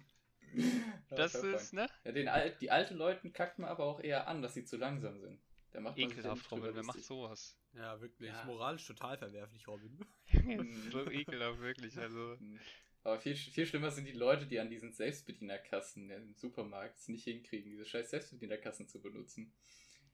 Das 1.11 1.33
fair 1.33 1.45
ist, 1.55 1.73
ne? 1.73 1.88
Ja, 2.05 2.12
den 2.12 2.28
Al 2.28 2.55
die 2.61 2.71
alten 2.71 2.97
Leuten 2.97 3.33
kackt 3.33 3.59
man 3.59 3.69
aber 3.69 3.85
auch 3.85 4.00
eher 4.00 4.28
an, 4.28 4.43
dass 4.43 4.55
sie 4.55 4.64
zu 4.64 4.76
langsam 4.76 5.19
sind. 5.21 5.40
Da 5.73 5.81
macht 5.81 5.99
man 5.99 6.11
Ekelhaft, 6.11 6.51
Robin, 6.51 6.75
wer 6.75 6.83
macht 6.83 7.05
sowas? 7.05 7.59
Ja, 7.75 8.01
wirklich. 8.01 8.31
Ja. 8.31 8.45
Moralisch 8.45 8.87
total 8.87 9.19
verwerflich, 9.19 9.69
Robin. 9.69 9.99
so 10.91 11.11
ekelhaft, 11.11 11.61
wirklich, 11.61 11.99
also. 11.99 12.39
Hm. 12.39 12.59
Aber 13.05 13.19
viel, 13.19 13.37
viel 13.37 13.67
schlimmer 13.67 13.91
sind 13.91 14.07
die 14.07 14.13
Leute, 14.13 14.47
die 14.47 14.59
an 14.59 14.71
diesen 14.71 14.93
Selbstbedienerkassen 14.93 16.11
im 16.11 16.35
Supermarkt 16.35 16.99
es 16.99 17.09
nicht 17.09 17.25
hinkriegen, 17.25 17.71
diese 17.71 17.85
scheiß 17.85 18.11
Selbstbedienerkassen 18.11 18.89
zu 18.89 19.01
benutzen. 19.01 19.55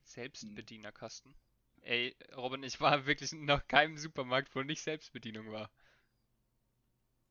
Selbstbedienerkasten. 0.05 1.35
Ey, 1.81 2.17
Robin, 2.37 2.63
ich 2.63 2.81
war 2.81 3.07
wirklich 3.07 3.33
noch 3.33 3.67
keinem 3.67 3.97
Supermarkt, 3.97 4.55
wo 4.55 4.63
nicht 4.63 4.83
Selbstbedienung 4.83 5.51
war. 5.51 5.71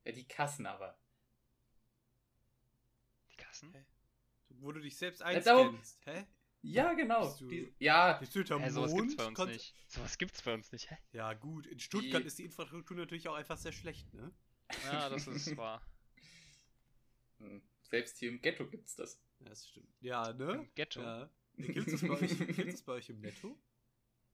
Ja, 0.04 0.12
die 0.12 0.26
Kassen 0.28 0.66
aber. 0.66 0.98
Die 3.30 3.36
Kassen? 3.36 3.72
Hä? 3.72 3.84
Wo 4.48 4.72
du 4.72 4.80
dich 4.80 4.96
selbst 4.96 5.22
einscannst. 5.22 5.98
Hä? 6.04 6.26
Ja, 6.66 6.94
genau. 6.94 7.26
Bist 7.28 7.40
du- 7.42 7.48
Die, 7.48 7.74
ja, 7.78 8.14
Bist 8.14 8.34
du 8.34 8.38
hinterm 8.38 8.62
Hä, 8.62 8.70
sowas 8.70 8.90
Mond? 8.90 9.02
gibt's 9.02 9.16
bei 9.16 9.26
uns 9.26 9.36
Konnt- 9.36 9.52
nicht. 9.52 9.74
Sowas 9.86 10.16
gibt's 10.18 10.40
bei 10.42 10.54
uns 10.54 10.72
nicht, 10.72 10.90
hä? 10.90 10.96
Ja, 11.12 11.34
gut. 11.34 11.66
In 11.66 11.78
Stuttgart 11.78 12.22
Die- 12.22 12.26
ist 12.26 12.38
die 12.38 12.44
Infrastruktur 12.44 12.96
natürlich 12.96 13.28
auch 13.28 13.34
einfach 13.34 13.58
sehr 13.58 13.72
schlecht, 13.72 14.12
ne? 14.14 14.32
Ja, 14.84 15.10
das 15.10 15.26
ist 15.26 15.56
wahr. 15.58 15.82
hm, 17.38 17.60
selbst 17.82 18.18
hier 18.18 18.30
im 18.30 18.40
Ghetto 18.40 18.66
gibt's 18.66 18.96
das. 18.96 19.20
Ja, 19.40 19.48
das 19.50 19.68
stimmt. 19.68 19.88
Ja, 20.00 20.32
ne? 20.32 20.52
Im 20.54 20.74
Ghetto. 20.74 21.02
Ja. 21.02 21.30
Gibt 21.56 21.86
es 21.88 22.00
bei, 22.00 22.08
euch- 22.08 22.38
gibt's 22.56 22.66
das 22.72 22.82
bei 22.82 22.92
euch 22.94 23.10
im 23.10 23.20
Netto? 23.20 23.60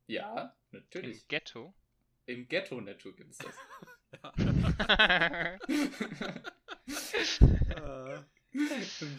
Ja, 0.07 0.57
Im 0.71 0.79
natürlich. 0.79 1.27
Ghetto? 1.29 1.75
Im 2.27 2.47
Ghetto-Netto 2.49 3.13
gibt's 3.13 3.39
das. 3.39 3.55
Ja. 4.23 4.33
Ah, 7.77 8.25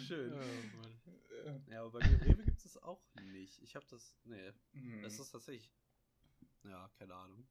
Schön. 0.08 0.34
Oh, 0.34 0.38
Mann. 0.77 1.65
Ja, 1.70 1.82
aber 1.82 2.00
bei 2.00 2.08
mir 2.08 2.13
im 2.15 2.22
Rewe 2.22 2.36
gibt 2.44 2.50
es 2.50 2.50
das 2.81 2.88
auch 2.88 3.03
nicht. 3.15 3.61
Ich 3.61 3.75
habe 3.75 3.85
das. 3.89 4.15
Nee, 4.23 4.51
Hm. 4.73 5.01
das 5.03 5.19
ist 5.19 5.31
tatsächlich. 5.31 5.71
Ja, 6.63 6.89
keine 6.97 7.15
Ahnung. 7.15 7.47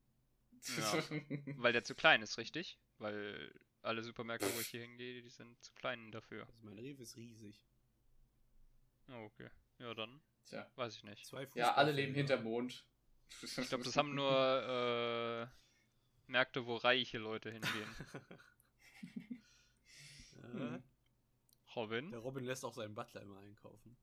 Ja. 0.77 1.03
Weil 1.57 1.73
der 1.73 1.85
zu 1.85 1.95
klein 1.95 2.23
ist, 2.23 2.39
richtig? 2.39 2.79
Weil 2.99 3.53
alle 3.83 4.03
Supermärkte, 4.03 4.47
wo 4.55 4.61
ich 4.61 4.69
hier 4.69 4.83
hingehe, 4.83 5.23
die 5.23 5.31
sind 5.31 5.63
zu 5.63 5.73
klein 5.75 6.11
dafür. 6.13 6.47
Also 6.47 6.59
mein 6.63 6.79
Rewe 6.79 7.03
ist 7.03 7.17
riesig. 7.17 7.65
Oh, 9.09 9.25
okay. 9.25 9.49
Ja, 9.79 9.95
dann 9.95 10.21
Tja. 10.47 10.71
weiß 10.77 10.97
ich 10.97 11.05
nicht. 11.05 11.27
Zwei 11.27 11.49
Ja, 11.55 11.75
alle 11.75 11.93
leben 11.93 12.15
hinterm 12.15 12.45
Mond. 12.45 12.85
Ich 13.43 13.55
glaube, 13.69 13.85
das 13.85 13.97
haben 13.97 14.15
nur 14.25 14.31
äh, 14.31 15.47
Märkte, 16.31 16.67
wo 16.67 16.77
reiche 16.77 17.19
Leute 17.19 17.51
hingehen. 17.51 17.97
Hm. 20.43 20.83
Robin? 21.77 22.11
der 22.11 22.21
Robin 22.21 22.45
lässt 22.45 22.65
auch 22.65 22.75
seinen 22.75 22.95
Butler 22.95 23.23
immer 23.23 23.39
einkaufen. 23.39 23.97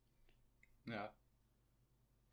Ja. 0.88 1.14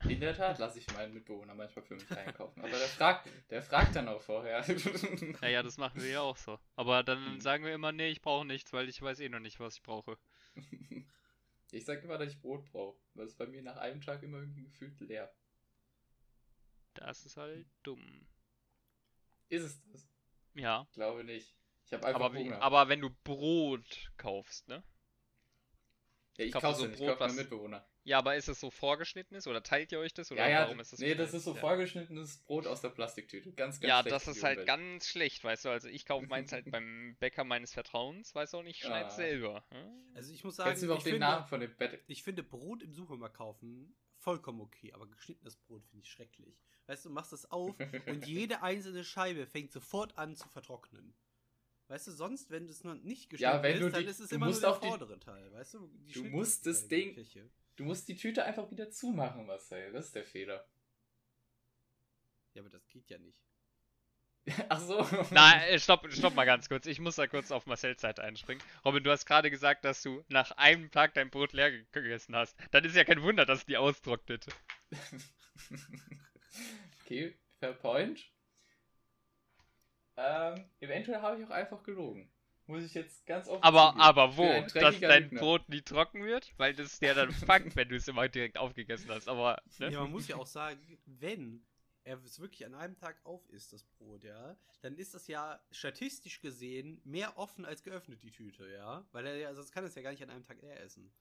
In 0.08 0.20
der 0.20 0.36
Tat 0.36 0.58
lasse 0.58 0.78
ich 0.78 0.92
meinen 0.92 1.14
Mitbewohner 1.14 1.54
manchmal 1.54 1.82
für 1.84 1.94
mich 1.94 2.10
einkaufen. 2.10 2.60
Aber 2.60 2.68
der 2.68 2.88
fragt, 2.88 3.28
der 3.50 3.62
fragt 3.62 3.96
dann 3.96 4.08
auch 4.08 4.20
vorher. 4.20 4.62
Ja, 5.42 5.48
ja, 5.48 5.62
das 5.62 5.78
machen 5.78 6.02
wir 6.02 6.08
ja 6.10 6.20
auch 6.20 6.36
so. 6.36 6.58
Aber 6.76 7.02
dann 7.02 7.24
Hm. 7.34 7.40
sagen 7.40 7.64
wir 7.64 7.72
immer, 7.74 7.90
nee, 7.92 8.08
ich 8.08 8.20
brauche 8.20 8.44
nichts, 8.44 8.72
weil 8.74 8.88
ich 8.90 9.00
weiß 9.00 9.20
eh 9.20 9.28
noch 9.30 9.40
nicht, 9.40 9.60
was 9.60 9.76
ich 9.76 9.82
brauche. 9.82 10.18
Ich 11.70 11.84
sag 11.86 12.04
immer, 12.04 12.18
dass 12.18 12.28
ich 12.30 12.40
Brot 12.40 12.64
brauche. 12.70 12.96
Das 13.14 13.30
ist 13.30 13.36
bei 13.38 13.46
mir 13.48 13.60
nach 13.60 13.76
einem 13.78 14.00
Tag 14.00 14.22
immer 14.22 14.38
irgendwie 14.38 14.62
gefühlt 14.62 15.00
leer. 15.00 15.34
Das 16.94 17.26
ist 17.26 17.36
halt 17.36 17.66
dumm. 17.82 18.28
Ist 19.48 19.64
es 19.64 19.82
das? 19.90 20.06
Ja, 20.54 20.86
Glaube 20.92 21.24
nicht. 21.24 21.52
Ich 21.86 21.92
habe 21.92 22.06
einfach 22.06 22.20
aber, 22.20 22.38
Hunger. 22.38 22.62
aber 22.62 22.88
wenn 22.88 23.00
du 23.00 23.10
Brot 23.24 24.12
kaufst, 24.16 24.68
ne? 24.68 24.84
ja, 26.36 26.44
ich 26.44 26.52
kaufe 26.52 26.74
so 26.78 26.86
nicht, 26.86 26.92
ich 26.94 26.98
Brot, 27.00 27.18
kaufe 27.18 27.30
was- 27.30 27.34
Mitbewohner. 27.34 27.84
Ja, 28.06 28.18
aber 28.18 28.36
ist 28.36 28.48
es 28.48 28.60
so 28.60 28.70
vorgeschnittenes 28.70 29.46
oder 29.46 29.62
teilt 29.62 29.90
ihr 29.90 29.98
euch 29.98 30.12
das? 30.12 30.30
Oder 30.30 30.42
Ja, 30.44 30.48
ja, 30.50 30.60
warum 30.64 30.78
ist 30.80 30.92
das 30.92 31.00
nee, 31.00 31.14
das 31.14 31.32
ist 31.32 31.44
so 31.44 31.54
ja. 31.54 31.60
vorgeschnittenes 31.60 32.36
Brot 32.44 32.66
aus 32.66 32.82
der 32.82 32.90
Plastiktüte. 32.90 33.50
Ganz, 33.52 33.80
ganz 33.80 33.88
Ja, 33.88 34.00
schlecht 34.02 34.14
das 34.14 34.28
ist 34.28 34.42
halt 34.42 34.58
Umwelt. 34.58 34.66
ganz 34.68 35.06
schlecht, 35.08 35.42
weißt 35.42 35.64
du. 35.64 35.70
Also 35.70 35.88
ich 35.88 36.04
kaufe 36.04 36.26
meins 36.26 36.52
halt 36.52 36.66
beim 36.70 37.16
Bäcker 37.18 37.44
meines 37.44 37.72
Vertrauens, 37.72 38.34
weiß 38.34 38.52
auch 38.54 38.62
nicht, 38.62 38.80
schneid 38.80 39.06
Ah. 39.06 39.10
selber. 39.10 39.64
hm? 39.70 40.12
Also 40.14 40.32
ich 40.34 40.44
muss 40.44 40.56
sagen, 40.56 40.78
du 40.78 40.94
ich 40.94 41.02
finde, 41.02 41.18
Namen 41.20 41.46
von 41.46 41.60
dem 41.60 41.74
Bett? 41.76 42.02
ich 42.06 42.22
finde 42.22 42.42
Brot 42.42 42.82
im 42.82 42.92
Supermarkt 42.92 43.36
kaufen 43.38 43.96
vollkommen 44.18 44.60
okay, 44.60 44.92
aber 44.92 45.06
geschnittenes 45.06 45.56
Brot 45.56 45.84
finde 45.86 46.04
ich 46.04 46.10
schrecklich. 46.10 46.58
Weißt 46.86 47.04
du, 47.04 47.08
du 47.08 47.14
machst 47.14 47.32
das 47.32 47.50
auf 47.50 47.74
und 48.06 48.26
jede 48.26 48.62
einzelne 48.62 49.02
Scheibe 49.04 49.46
fängt 49.46 49.72
sofort 49.72 50.16
an 50.18 50.36
zu 50.36 50.46
vertrocknen. 50.48 51.14
Weißt 51.88 52.06
du, 52.06 52.12
sonst, 52.12 52.50
wenn 52.50 52.66
das 52.66 52.84
noch 52.84 52.94
nicht 52.94 53.28
geschnitten 53.30 53.54
Ja, 53.56 53.62
wenn 53.62 53.80
du 53.80 53.86
ist, 53.86 53.94
dann 53.94 54.02
die- 54.02 54.08
ist 54.10 54.20
es 54.20 54.28
du 54.30 54.36
immer 54.36 54.46
nur 54.50 54.58
der 54.60 54.72
die- 54.78 54.86
vordere 54.88 55.18
Teil, 55.20 55.52
weißt 55.52 55.74
du? 55.74 55.88
Die 56.06 56.12
Du 56.12 56.24
musst 56.24 56.66
das 56.66 56.84
äh, 56.84 56.88
Ding- 56.88 57.12
Fläche. 57.14 57.50
Du 57.76 57.84
musst 57.84 58.08
die 58.08 58.16
Tüte 58.16 58.44
einfach 58.44 58.68
wieder 58.72 58.90
zumachen, 58.90 59.46
Marcel. 59.46 59.92
Das 59.92 60.06
ist 60.06 60.14
der 60.16 60.24
Fehler. 60.24 60.66
Ja, 62.54 62.62
aber 62.62 62.70
das 62.70 62.88
geht 62.88 63.10
ja 63.10 63.18
nicht. 63.18 63.38
Ach 64.68 64.80
so. 64.80 65.06
Na, 65.30 65.64
äh, 65.66 65.78
stopp, 65.78 66.06
stopp 66.12 66.34
mal 66.34 66.44
ganz 66.44 66.68
kurz. 66.68 66.86
Ich 66.86 67.00
muss 67.00 67.16
da 67.16 67.26
kurz 67.26 67.50
auf 67.50 67.66
Marcells 67.66 68.00
Seite 68.02 68.22
einspringen. 68.22 68.62
Robin, 68.84 69.02
du 69.02 69.10
hast 69.10 69.26
gerade 69.26 69.50
gesagt, 69.50 69.84
dass 69.84 70.02
du 70.02 70.22
nach 70.28 70.52
einem 70.52 70.90
Tag 70.90 71.14
dein 71.14 71.30
Brot 71.30 71.52
leer 71.52 71.70
ge- 71.70 71.86
gegessen 71.92 72.36
hast. 72.36 72.56
Dann 72.70 72.84
ist 72.84 72.96
ja 72.96 73.04
kein 73.04 73.22
Wunder, 73.22 73.46
dass 73.46 73.64
die 73.66 73.76
austrocknet. 73.76 74.46
okay, 77.02 77.34
fair 77.60 77.72
point. 77.74 78.24
Ähm, 80.16 80.68
eventuell 80.80 81.20
habe 81.22 81.40
ich 81.40 81.46
auch 81.46 81.50
einfach 81.50 81.84
gelogen. 81.84 82.28
Muss 82.66 82.82
ich 82.82 82.94
jetzt 82.94 83.26
ganz 83.26 83.46
offen 83.46 83.62
Aber, 83.62 83.88
zugeben. 83.88 84.00
aber 84.00 84.36
wo? 84.36 84.60
Dass 84.72 84.98
dein 85.00 85.24
Lügner. 85.24 85.40
Brot 85.40 85.68
nie 85.68 85.82
trocken 85.82 86.24
wird? 86.24 86.52
Weil 86.56 86.74
das 86.74 86.98
ja 87.00 87.12
dann 87.12 87.30
fuckt, 87.32 87.76
wenn 87.76 87.88
du 87.88 87.96
es 87.96 88.08
immer 88.08 88.28
direkt 88.28 88.56
aufgegessen 88.56 89.10
hast. 89.10 89.28
Aber, 89.28 89.60
ne? 89.78 89.90
Ja, 89.90 90.00
man 90.00 90.10
muss 90.10 90.28
ja 90.28 90.36
auch 90.36 90.46
sagen, 90.46 90.80
wenn 91.04 91.62
er 92.04 92.22
es 92.22 92.40
wirklich 92.40 92.64
an 92.66 92.74
einem 92.74 92.96
Tag 92.96 93.16
auf 93.24 93.46
isst, 93.50 93.72
das 93.72 93.82
Brot, 93.82 94.24
ja, 94.24 94.56
dann 94.82 94.96
ist 94.96 95.14
das 95.14 95.26
ja 95.26 95.60
statistisch 95.70 96.40
gesehen 96.40 97.00
mehr 97.04 97.36
offen 97.38 97.64
als 97.64 97.82
geöffnet, 97.82 98.22
die 98.22 98.30
Tüte, 98.30 98.70
ja. 98.70 99.04
Weil 99.12 99.26
er 99.26 99.36
ja, 99.36 99.54
sonst 99.54 99.72
kann 99.72 99.84
es 99.84 99.94
ja 99.94 100.02
gar 100.02 100.10
nicht 100.10 100.22
an 100.22 100.30
einem 100.30 100.44
Tag 100.44 100.60
leer 100.62 100.80
essen. 100.80 101.12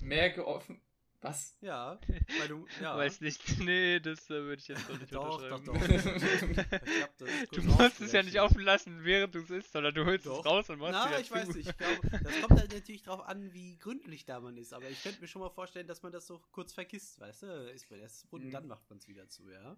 Mehr 0.00 0.30
geoffen. 0.30 0.80
Was? 1.22 1.56
Ja, 1.60 2.00
weil 2.40 2.48
du, 2.48 2.66
ja. 2.82 2.96
Weiß 2.96 3.20
nicht, 3.20 3.40
nee, 3.60 4.00
das 4.00 4.28
äh, 4.28 4.42
würde 4.42 4.60
ich 4.60 4.66
jetzt 4.66 4.88
doch 4.88 4.98
nicht 4.98 5.14
Doch, 5.14 5.40
doch, 5.40 5.58
unterschreiben. 5.60 6.54
doch. 6.56 6.62
Hab 7.02 7.16
das 7.18 7.28
Du 7.52 7.62
musst 7.62 8.00
es 8.00 8.10
ja 8.12 8.22
nicht 8.24 8.40
offen 8.40 8.60
lassen, 8.62 9.04
während 9.04 9.32
du 9.36 9.38
es 9.38 9.50
isst, 9.50 9.70
sondern 9.72 9.94
du 9.94 10.04
holst 10.04 10.26
Doch. 10.26 10.40
es 10.40 10.46
raus 10.46 10.68
und 10.70 10.80
machst 10.80 10.92
Na, 10.94 11.08
wieder 11.08 11.20
ich 11.20 11.28
zu. 11.28 11.34
weiß 11.34 11.48
nicht. 11.54 11.68
Ich 11.68 11.76
glaube, 11.76 12.10
das 12.24 12.40
kommt 12.40 12.58
halt 12.58 12.72
natürlich 12.72 13.02
drauf 13.04 13.20
an, 13.20 13.52
wie 13.52 13.78
gründlich 13.78 14.24
da 14.24 14.40
man 14.40 14.56
ist. 14.56 14.72
Aber 14.74 14.90
ich 14.90 15.00
könnte 15.00 15.20
mir 15.20 15.28
schon 15.28 15.40
mal 15.42 15.50
vorstellen, 15.50 15.86
dass 15.86 16.02
man 16.02 16.10
das 16.10 16.26
so 16.26 16.40
kurz 16.50 16.72
vergisst, 16.72 17.20
weißt 17.20 17.42
du? 17.44 17.70
Isst 17.72 17.88
man 17.90 18.00
das 18.00 18.24
und 18.30 18.44
Mhm. 18.46 18.50
dann 18.50 18.66
macht 18.66 18.90
man 18.90 18.98
es 18.98 19.06
wieder 19.06 19.28
zu, 19.28 19.48
ja? 19.48 19.76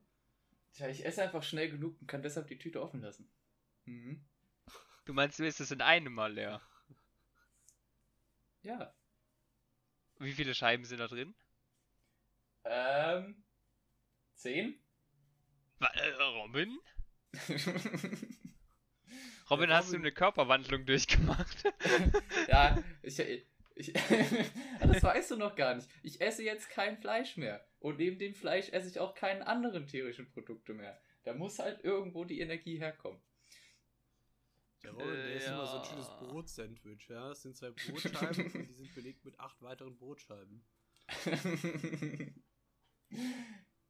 Tja, 0.72 0.88
ich 0.88 1.04
esse 1.04 1.22
einfach 1.22 1.42
schnell 1.42 1.68
genug 1.70 2.00
und 2.00 2.06
kann 2.06 2.22
deshalb 2.22 2.48
die 2.48 2.58
Tüte 2.58 2.80
offen 2.82 3.02
lassen. 3.02 3.30
Mhm. 3.84 4.24
Du 5.04 5.12
meinst, 5.12 5.38
du 5.38 5.44
isst 5.46 5.60
es 5.60 5.70
in 5.70 5.82
einem 5.82 6.14
Mal 6.14 6.32
leer. 6.32 6.62
Ja. 8.62 8.94
Wie 10.24 10.32
viele 10.32 10.54
Scheiben 10.54 10.84
sind 10.84 10.98
da 10.98 11.08
drin? 11.08 11.34
Ähm. 12.64 13.44
Zehn? 14.34 14.78
Äh, 15.80 16.10
Robin? 16.22 16.78
Robin, 19.50 19.70
hast 19.70 19.92
du 19.92 19.96
eine 19.96 20.12
Körperwandlung 20.12 20.86
durchgemacht? 20.86 21.64
ja, 22.48 22.82
ich, 23.02 23.20
Ich, 23.76 23.92
das 24.80 25.02
weißt 25.02 25.32
du 25.32 25.36
noch 25.36 25.56
gar 25.56 25.74
nicht. 25.74 25.88
Ich 26.02 26.20
esse 26.20 26.42
jetzt 26.42 26.70
kein 26.70 26.96
Fleisch 26.96 27.36
mehr. 27.36 27.66
Und 27.80 27.98
neben 27.98 28.18
dem 28.18 28.34
Fleisch 28.34 28.70
esse 28.70 28.88
ich 28.88 28.98
auch 29.00 29.14
keine 29.14 29.46
anderen 29.46 29.86
tierischen 29.86 30.30
Produkte 30.30 30.74
mehr. 30.74 31.00
Da 31.24 31.34
muss 31.34 31.58
halt 31.58 31.82
irgendwo 31.84 32.24
die 32.24 32.40
Energie 32.40 32.78
herkommen. 32.78 33.20
Der 34.84 34.92
Robin, 34.92 35.06
der 35.14 35.34
ist 35.34 35.46
immer 35.48 35.66
so 35.66 35.76
ein 35.78 35.82
Ja. 35.82 35.88
schönes 35.90 36.08
Brotsandwich, 36.18 37.08
ja. 37.08 37.28
Das 37.28 37.42
sind 37.42 37.56
zwei 37.56 37.70
Brotscheiben 37.70 38.52
und 38.52 38.68
die 38.68 38.72
sind 38.74 38.94
belegt 38.94 39.24
mit 39.24 39.38
acht 39.40 39.60
weiteren 39.62 39.96
Brotscheiben. 39.96 40.64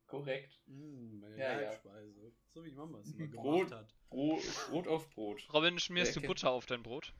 Korrekt. 0.06 0.60
Mm, 0.66 1.18
meine 1.20 1.36
Ja, 1.38 1.52
ja. 1.60 1.60
Leibspeise. 1.70 2.32
So 2.52 2.64
wie 2.64 2.72
Mama 2.72 3.00
es 3.00 3.12
immer 3.12 3.26
Brot. 3.28 3.68
gemacht 3.68 3.82
hat. 3.82 3.94
Brot, 4.10 4.42
Brot 4.70 4.86
auf 4.88 5.10
Brot. 5.10 5.48
Robin, 5.52 5.78
schmierst 5.78 6.16
du 6.16 6.20
Butter 6.20 6.50
auf 6.50 6.66
dein 6.66 6.82
Brot? 6.82 7.12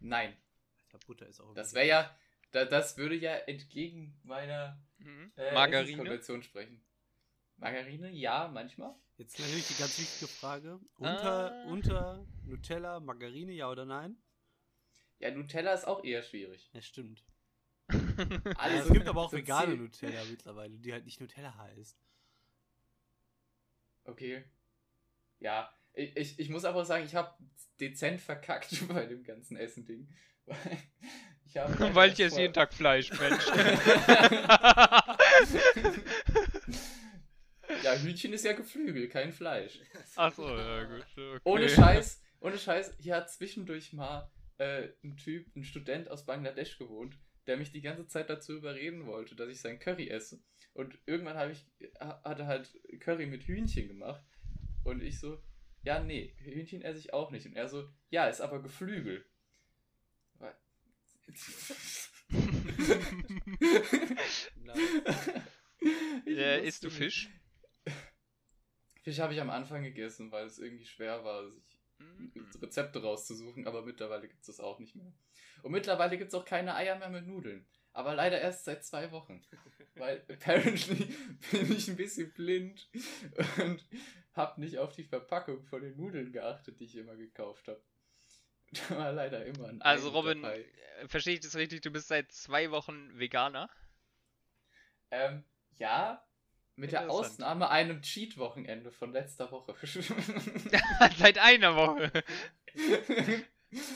Nein, 0.00 0.36
Alter, 0.92 0.98
Butter 1.06 1.26
ist 1.26 1.40
auch 1.40 1.54
das 1.54 1.72
wäre 1.74 1.86
ja, 1.86 2.18
da, 2.50 2.64
das 2.66 2.96
würde 2.98 3.14
ja 3.14 3.34
entgegen 3.36 4.18
meiner 4.22 4.82
Mhm. 4.98 5.32
äh, 5.36 5.52
Margarine? 5.54 6.22
Sprechen. 6.42 6.84
Margarine, 7.56 8.10
ja, 8.10 8.48
manchmal. 8.52 8.94
Jetzt 9.16 9.38
natürlich 9.38 9.68
die 9.68 9.74
ganz 9.78 9.98
wichtige 9.98 10.26
Frage. 10.30 10.80
Unter, 10.98 11.52
Ah. 11.52 11.64
unter 11.70 12.26
Nutella, 12.44 13.00
Margarine, 13.00 13.52
ja 13.52 13.70
oder 13.70 13.84
nein? 13.84 14.16
Ja, 15.20 15.30
Nutella 15.30 15.72
ist 15.72 15.86
auch 15.86 16.02
eher 16.04 16.22
schwierig. 16.22 16.68
Ja, 16.72 16.82
stimmt. 16.82 17.24
Alles 17.88 18.56
Also, 18.58 18.88
es 18.88 18.92
gibt 18.92 19.06
aber 19.08 19.20
auch 19.22 19.32
vegane 19.32 19.72
zehn- 19.74 19.78
Nutella 19.78 20.24
mittlerweile, 20.30 20.76
die 20.78 20.92
halt 20.92 21.04
nicht 21.04 21.20
Nutella 21.20 21.54
heißt. 21.56 21.96
Okay. 24.04 24.44
Ja, 25.38 25.72
ich, 25.92 26.16
ich, 26.16 26.38
ich 26.40 26.48
muss 26.50 26.64
aber 26.64 26.84
sagen, 26.84 27.04
ich 27.04 27.14
habe 27.14 27.32
dezent 27.80 28.20
verkackt 28.20 28.70
bei 28.88 29.06
dem 29.06 29.22
ganzen 29.22 29.56
Essen-Ding. 29.56 30.08
Ich 31.46 31.54
Weil 31.94 32.10
ich 32.10 32.18
esse 32.18 32.40
jeden 32.40 32.52
Tag 32.54 32.74
Fleisch, 32.74 33.12
Mensch. 33.20 33.46
Ja, 37.84 37.94
Hühnchen 37.96 38.32
ist 38.32 38.44
ja 38.44 38.52
Geflügel, 38.54 39.08
kein 39.08 39.32
Fleisch. 39.32 39.78
Achso, 40.16 40.56
ja 40.56 40.84
gut. 40.84 41.04
Okay. 41.16 41.40
Ohne 41.44 41.68
Scheiß, 41.68 42.22
ohne 42.40 42.58
Scheiß, 42.58 42.94
hier 42.98 43.16
hat 43.16 43.30
zwischendurch 43.30 43.92
mal 43.92 44.30
äh, 44.58 44.88
ein 45.02 45.16
Typ, 45.16 45.54
ein 45.54 45.64
Student 45.64 46.08
aus 46.08 46.24
Bangladesch 46.24 46.78
gewohnt, 46.78 47.18
der 47.46 47.56
mich 47.58 47.72
die 47.72 47.82
ganze 47.82 48.06
Zeit 48.06 48.30
dazu 48.30 48.54
überreden 48.54 49.06
wollte, 49.06 49.36
dass 49.36 49.50
ich 49.50 49.60
sein 49.60 49.78
Curry 49.78 50.08
esse. 50.08 50.42
Und 50.72 50.98
irgendwann 51.06 51.36
habe 51.36 51.52
ich, 51.52 51.66
ha- 52.00 52.22
hat 52.24 52.38
er 52.38 52.46
halt 52.46 52.72
Curry 53.00 53.26
mit 53.26 53.44
Hühnchen 53.44 53.88
gemacht. 53.88 54.24
Und 54.82 55.02
ich 55.02 55.20
so, 55.20 55.42
ja, 55.82 56.00
nee, 56.00 56.34
Hühnchen 56.38 56.82
esse 56.82 56.98
ich 56.98 57.12
auch 57.12 57.30
nicht. 57.30 57.46
Und 57.46 57.54
er 57.54 57.68
so, 57.68 57.88
ja, 58.10 58.26
ist 58.28 58.40
aber 58.40 58.62
Geflügel. 58.62 59.24
Äh, 66.26 66.26
wusste 66.26 66.66
isst 66.66 66.84
du. 66.84 66.90
Fisch? 66.90 67.28
Fisch 69.04 69.20
habe 69.20 69.34
ich 69.34 69.40
am 69.40 69.50
Anfang 69.50 69.82
gegessen, 69.84 70.32
weil 70.32 70.46
es 70.46 70.58
irgendwie 70.58 70.86
schwer 70.86 71.24
war, 71.24 71.48
sich 71.50 71.62
Mhm. 71.98 72.32
Rezepte 72.60 73.00
rauszusuchen, 73.00 73.68
aber 73.68 73.82
mittlerweile 73.82 74.26
gibt 74.26 74.40
es 74.40 74.48
das 74.48 74.58
auch 74.58 74.80
nicht 74.80 74.96
mehr. 74.96 75.12
Und 75.62 75.70
mittlerweile 75.70 76.18
gibt 76.18 76.28
es 76.28 76.34
auch 76.34 76.44
keine 76.44 76.74
Eier 76.74 76.98
mehr 76.98 77.08
mit 77.08 77.24
Nudeln. 77.24 77.64
Aber 77.92 78.14
leider 78.16 78.40
erst 78.40 78.64
seit 78.64 78.84
zwei 78.84 79.12
Wochen. 79.12 79.40
Weil 79.94 80.24
apparently 80.28 81.14
bin 81.52 81.72
ich 81.72 81.86
ein 81.88 81.96
bisschen 81.96 82.32
blind 82.32 82.90
und 83.58 83.86
habe 84.34 84.60
nicht 84.60 84.78
auf 84.78 84.92
die 84.92 85.04
Verpackung 85.04 85.62
von 85.62 85.82
den 85.82 85.96
Nudeln 85.96 86.32
geachtet, 86.32 86.80
die 86.80 86.84
ich 86.86 86.96
immer 86.96 87.14
gekauft 87.16 87.68
habe. 87.68 87.80
Da 88.88 88.98
war 88.98 89.12
leider 89.12 89.46
immer 89.46 89.68
ein 89.68 89.80
Ei 89.80 89.84
Also 89.84 90.08
Robin, 90.08 90.42
dabei. 90.42 90.64
äh, 90.98 91.06
verstehe 91.06 91.34
ich 91.34 91.40
das 91.40 91.54
richtig? 91.54 91.82
Du 91.82 91.92
bist 91.92 92.08
seit 92.08 92.32
zwei 92.32 92.72
Wochen 92.72 93.16
Veganer? 93.16 93.70
Ähm, 95.12 95.44
ja, 95.76 96.26
mit 96.76 96.92
der. 96.92 97.10
Ausnahme 97.10 97.70
einem 97.70 98.02
Cheat-Wochenende 98.02 98.90
von 98.90 99.12
letzter 99.12 99.50
Woche. 99.50 99.74
seit 101.18 101.38
einer 101.38 101.76
Woche. 101.76 102.10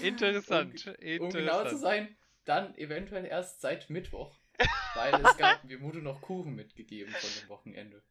Interessant. 0.00 0.86
Um, 0.86 0.94
Interessant. 0.94 1.20
um 1.20 1.30
genau 1.30 1.68
zu 1.68 1.76
sein, 1.76 2.16
dann 2.44 2.76
eventuell 2.76 3.26
erst 3.26 3.60
seit 3.60 3.90
Mittwoch. 3.90 4.38
Weil 4.94 5.14
es 5.14 5.36
gab, 5.36 5.64
mir 5.64 5.80
wurde 5.80 5.98
noch 5.98 6.20
Kuchen 6.20 6.54
mitgegeben 6.54 7.12
von 7.12 7.30
dem 7.40 7.48
Wochenende. 7.48 8.02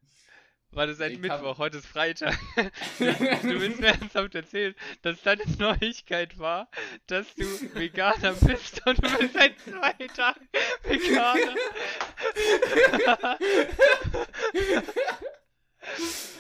Warte, 0.71 0.93
seit 0.95 1.13
Ich 1.13 1.17
hab- 1.29 1.41
Mittwoch, 1.41 1.57
heute 1.57 1.77
ist 1.77 1.87
Freitag. 1.87 2.37
du 2.99 3.59
willst 3.59 3.79
mir 3.79 3.87
ernsthaft 3.87 4.35
erzählen, 4.35 4.75
dass 5.01 5.21
deine 5.21 5.43
Neuigkeit 5.57 6.37
war, 6.37 6.69
dass 7.07 7.33
du 7.35 7.45
Veganer 7.73 8.33
bist 8.33 8.85
und 8.85 9.03
du 9.03 9.17
bist 9.17 9.33
seit 9.33 9.59
zwei 9.59 9.93
Tagen 10.07 10.47
Veganer. 10.83 11.55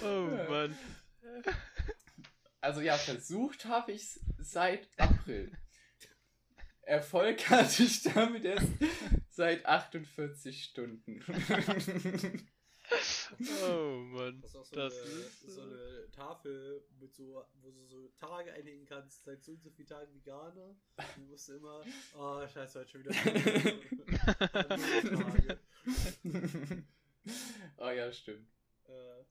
oh 0.03 0.49
Mann. 0.49 0.77
Also 2.61 2.81
ja, 2.81 2.97
versucht 2.97 3.65
habe 3.65 3.93
ich 3.93 4.01
es 4.01 4.19
seit 4.39 4.87
April. 4.97 5.51
Erfolg 6.81 7.49
hatte 7.49 7.83
ich 7.83 8.03
damit 8.03 8.45
erst 8.45 8.67
seit 9.29 9.65
48 9.65 10.63
Stunden. 10.63 11.23
Oh 13.63 13.97
Mann. 13.97 14.39
Das 14.41 14.51
ist 14.51 14.55
auch 14.55 14.65
so, 14.65 14.75
Das 14.75 14.93
eine, 14.93 15.11
ist, 15.11 15.41
so 15.41 15.61
eine 15.61 16.11
Tafel, 16.11 16.83
mit 16.99 17.13
so, 17.13 17.45
wo 17.61 17.71
du 17.71 17.85
so 17.85 18.09
Tage 18.17 18.51
einlegen 18.53 18.85
kannst, 18.85 19.23
seit 19.23 19.43
so 19.43 19.53
und 19.53 19.61
so 19.61 19.69
vielen 19.71 19.87
Tagen 19.87 20.13
Veganer. 20.13 20.75
Du 21.15 21.21
musst 21.21 21.49
immer, 21.49 21.83
oh 22.17 22.47
scheiße, 22.47 22.79
heute 22.79 22.89
schon 22.89 23.03
wieder 23.03 23.11
Tage. 25.13 25.59
oh 27.77 27.89
ja, 27.89 28.11
stimmt. 28.11 28.47
Äh. 28.85 29.23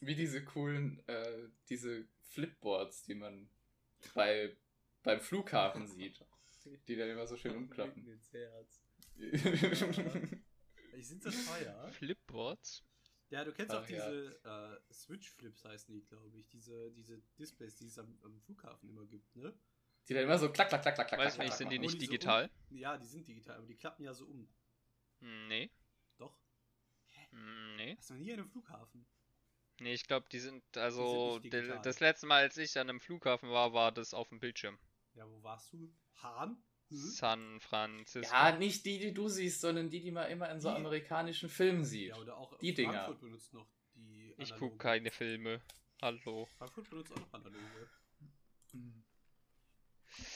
Wie 0.00 0.14
diese 0.14 0.44
coolen, 0.44 1.02
äh, 1.06 1.48
diese 1.68 2.06
Flipboards, 2.30 3.04
die 3.04 3.14
man 3.14 3.48
bei, 4.14 4.56
beim 5.02 5.20
Flughafen 5.20 5.86
sieht. 5.86 6.24
Die 6.86 6.94
dann 6.94 7.10
immer 7.10 7.26
so 7.26 7.36
schön 7.36 7.56
umklappen. 7.56 8.06
Ins 8.06 8.32
Herz. 8.32 8.84
Ich 10.92 11.08
sind 11.08 11.22
so 11.22 11.30
teuer. 11.30 11.88
Flipboards? 11.92 12.84
Ja, 13.30 13.44
du 13.44 13.52
kennst 13.52 13.72
Ach 13.74 13.82
auch 13.82 13.88
ja. 13.88 14.10
diese 14.10 14.44
äh, 14.44 14.92
Switch-Flips 14.92 15.64
heißen 15.64 15.94
die, 15.94 16.02
glaube 16.04 16.38
ich. 16.38 16.46
Diese, 16.48 16.90
diese 16.92 17.18
Displays, 17.38 17.76
die 17.76 17.86
es 17.86 17.98
am, 17.98 18.18
am 18.24 18.38
Flughafen 18.40 18.88
immer 18.90 19.06
gibt, 19.06 19.34
ne? 19.36 19.54
Die 20.08 20.14
dann 20.14 20.24
immer 20.24 20.38
so 20.38 20.50
klack, 20.52 20.68
klack, 20.68 20.82
klack, 20.82 20.94
klack, 20.96 21.08
klack. 21.08 21.20
Weiß 21.20 21.34
klack, 21.34 21.46
nicht, 21.46 21.50
klack 21.50 21.58
sind 21.58 21.70
die 21.70 21.78
nicht 21.78 21.94
die 21.94 22.06
so 22.06 22.10
digital? 22.12 22.50
Um, 22.70 22.76
ja, 22.76 22.98
die 22.98 23.06
sind 23.06 23.26
digital, 23.26 23.56
aber 23.56 23.66
die 23.66 23.76
klappen 23.76 24.04
ja 24.04 24.12
so 24.12 24.26
um. 24.26 24.48
Hm, 25.20 25.48
Nee. 25.48 25.70
Doch. 26.18 26.36
Hm, 27.30 27.76
Nee. 27.76 27.96
Hast 27.96 28.10
du 28.10 28.14
noch 28.14 28.20
nie 28.20 28.32
an 28.32 28.40
einem 28.40 28.48
Flughafen? 28.50 29.06
Nee, 29.80 29.94
ich 29.94 30.06
glaube, 30.06 30.26
die 30.30 30.38
sind, 30.38 30.62
also, 30.76 31.38
der- 31.38 31.62
digital. 31.62 31.82
das 31.82 32.00
letzte 32.00 32.26
Mal, 32.26 32.42
als 32.42 32.56
ich 32.58 32.78
an 32.78 32.90
einem 32.90 33.00
Flughafen 33.00 33.48
war, 33.50 33.72
war 33.72 33.92
das 33.92 34.12
auf 34.12 34.28
dem 34.28 34.40
Bildschirm. 34.40 34.78
Ja, 35.14 35.26
wo 35.28 35.42
warst 35.42 35.72
du? 35.72 35.90
Hahn? 36.16 36.62
Hm? 36.92 37.10
San 37.10 37.60
Francisco. 37.60 38.32
Ja, 38.34 38.56
nicht 38.56 38.84
die, 38.84 38.98
die 38.98 39.12
du 39.14 39.28
siehst, 39.28 39.60
sondern 39.60 39.88
die, 39.90 40.00
die 40.00 40.10
man 40.10 40.30
immer 40.30 40.50
in 40.50 40.60
so 40.60 40.70
Die- 40.70 40.76
amerikanischen 40.76 41.48
Filmen 41.48 41.84
sieht. 41.84 42.08
Ja, 42.10 42.16
oder 42.16 42.36
auch 42.36 42.56
Die 42.58 42.74
Dinger. 42.74 42.92
Frankfurt 42.92 43.20
benutzt 43.20 43.52
noch 43.54 43.66
die 43.94 44.34
ich 44.38 44.52
analoge. 44.52 44.58
gucke 44.58 44.76
keine 44.78 45.10
Filme. 45.10 45.60
Hallo. 46.00 46.46
Frankfurt 46.58 46.88
benutzt 46.90 47.12
auch 47.12 47.20
noch 47.20 47.32
analoge. 47.32 47.88
Hm. 48.72 49.02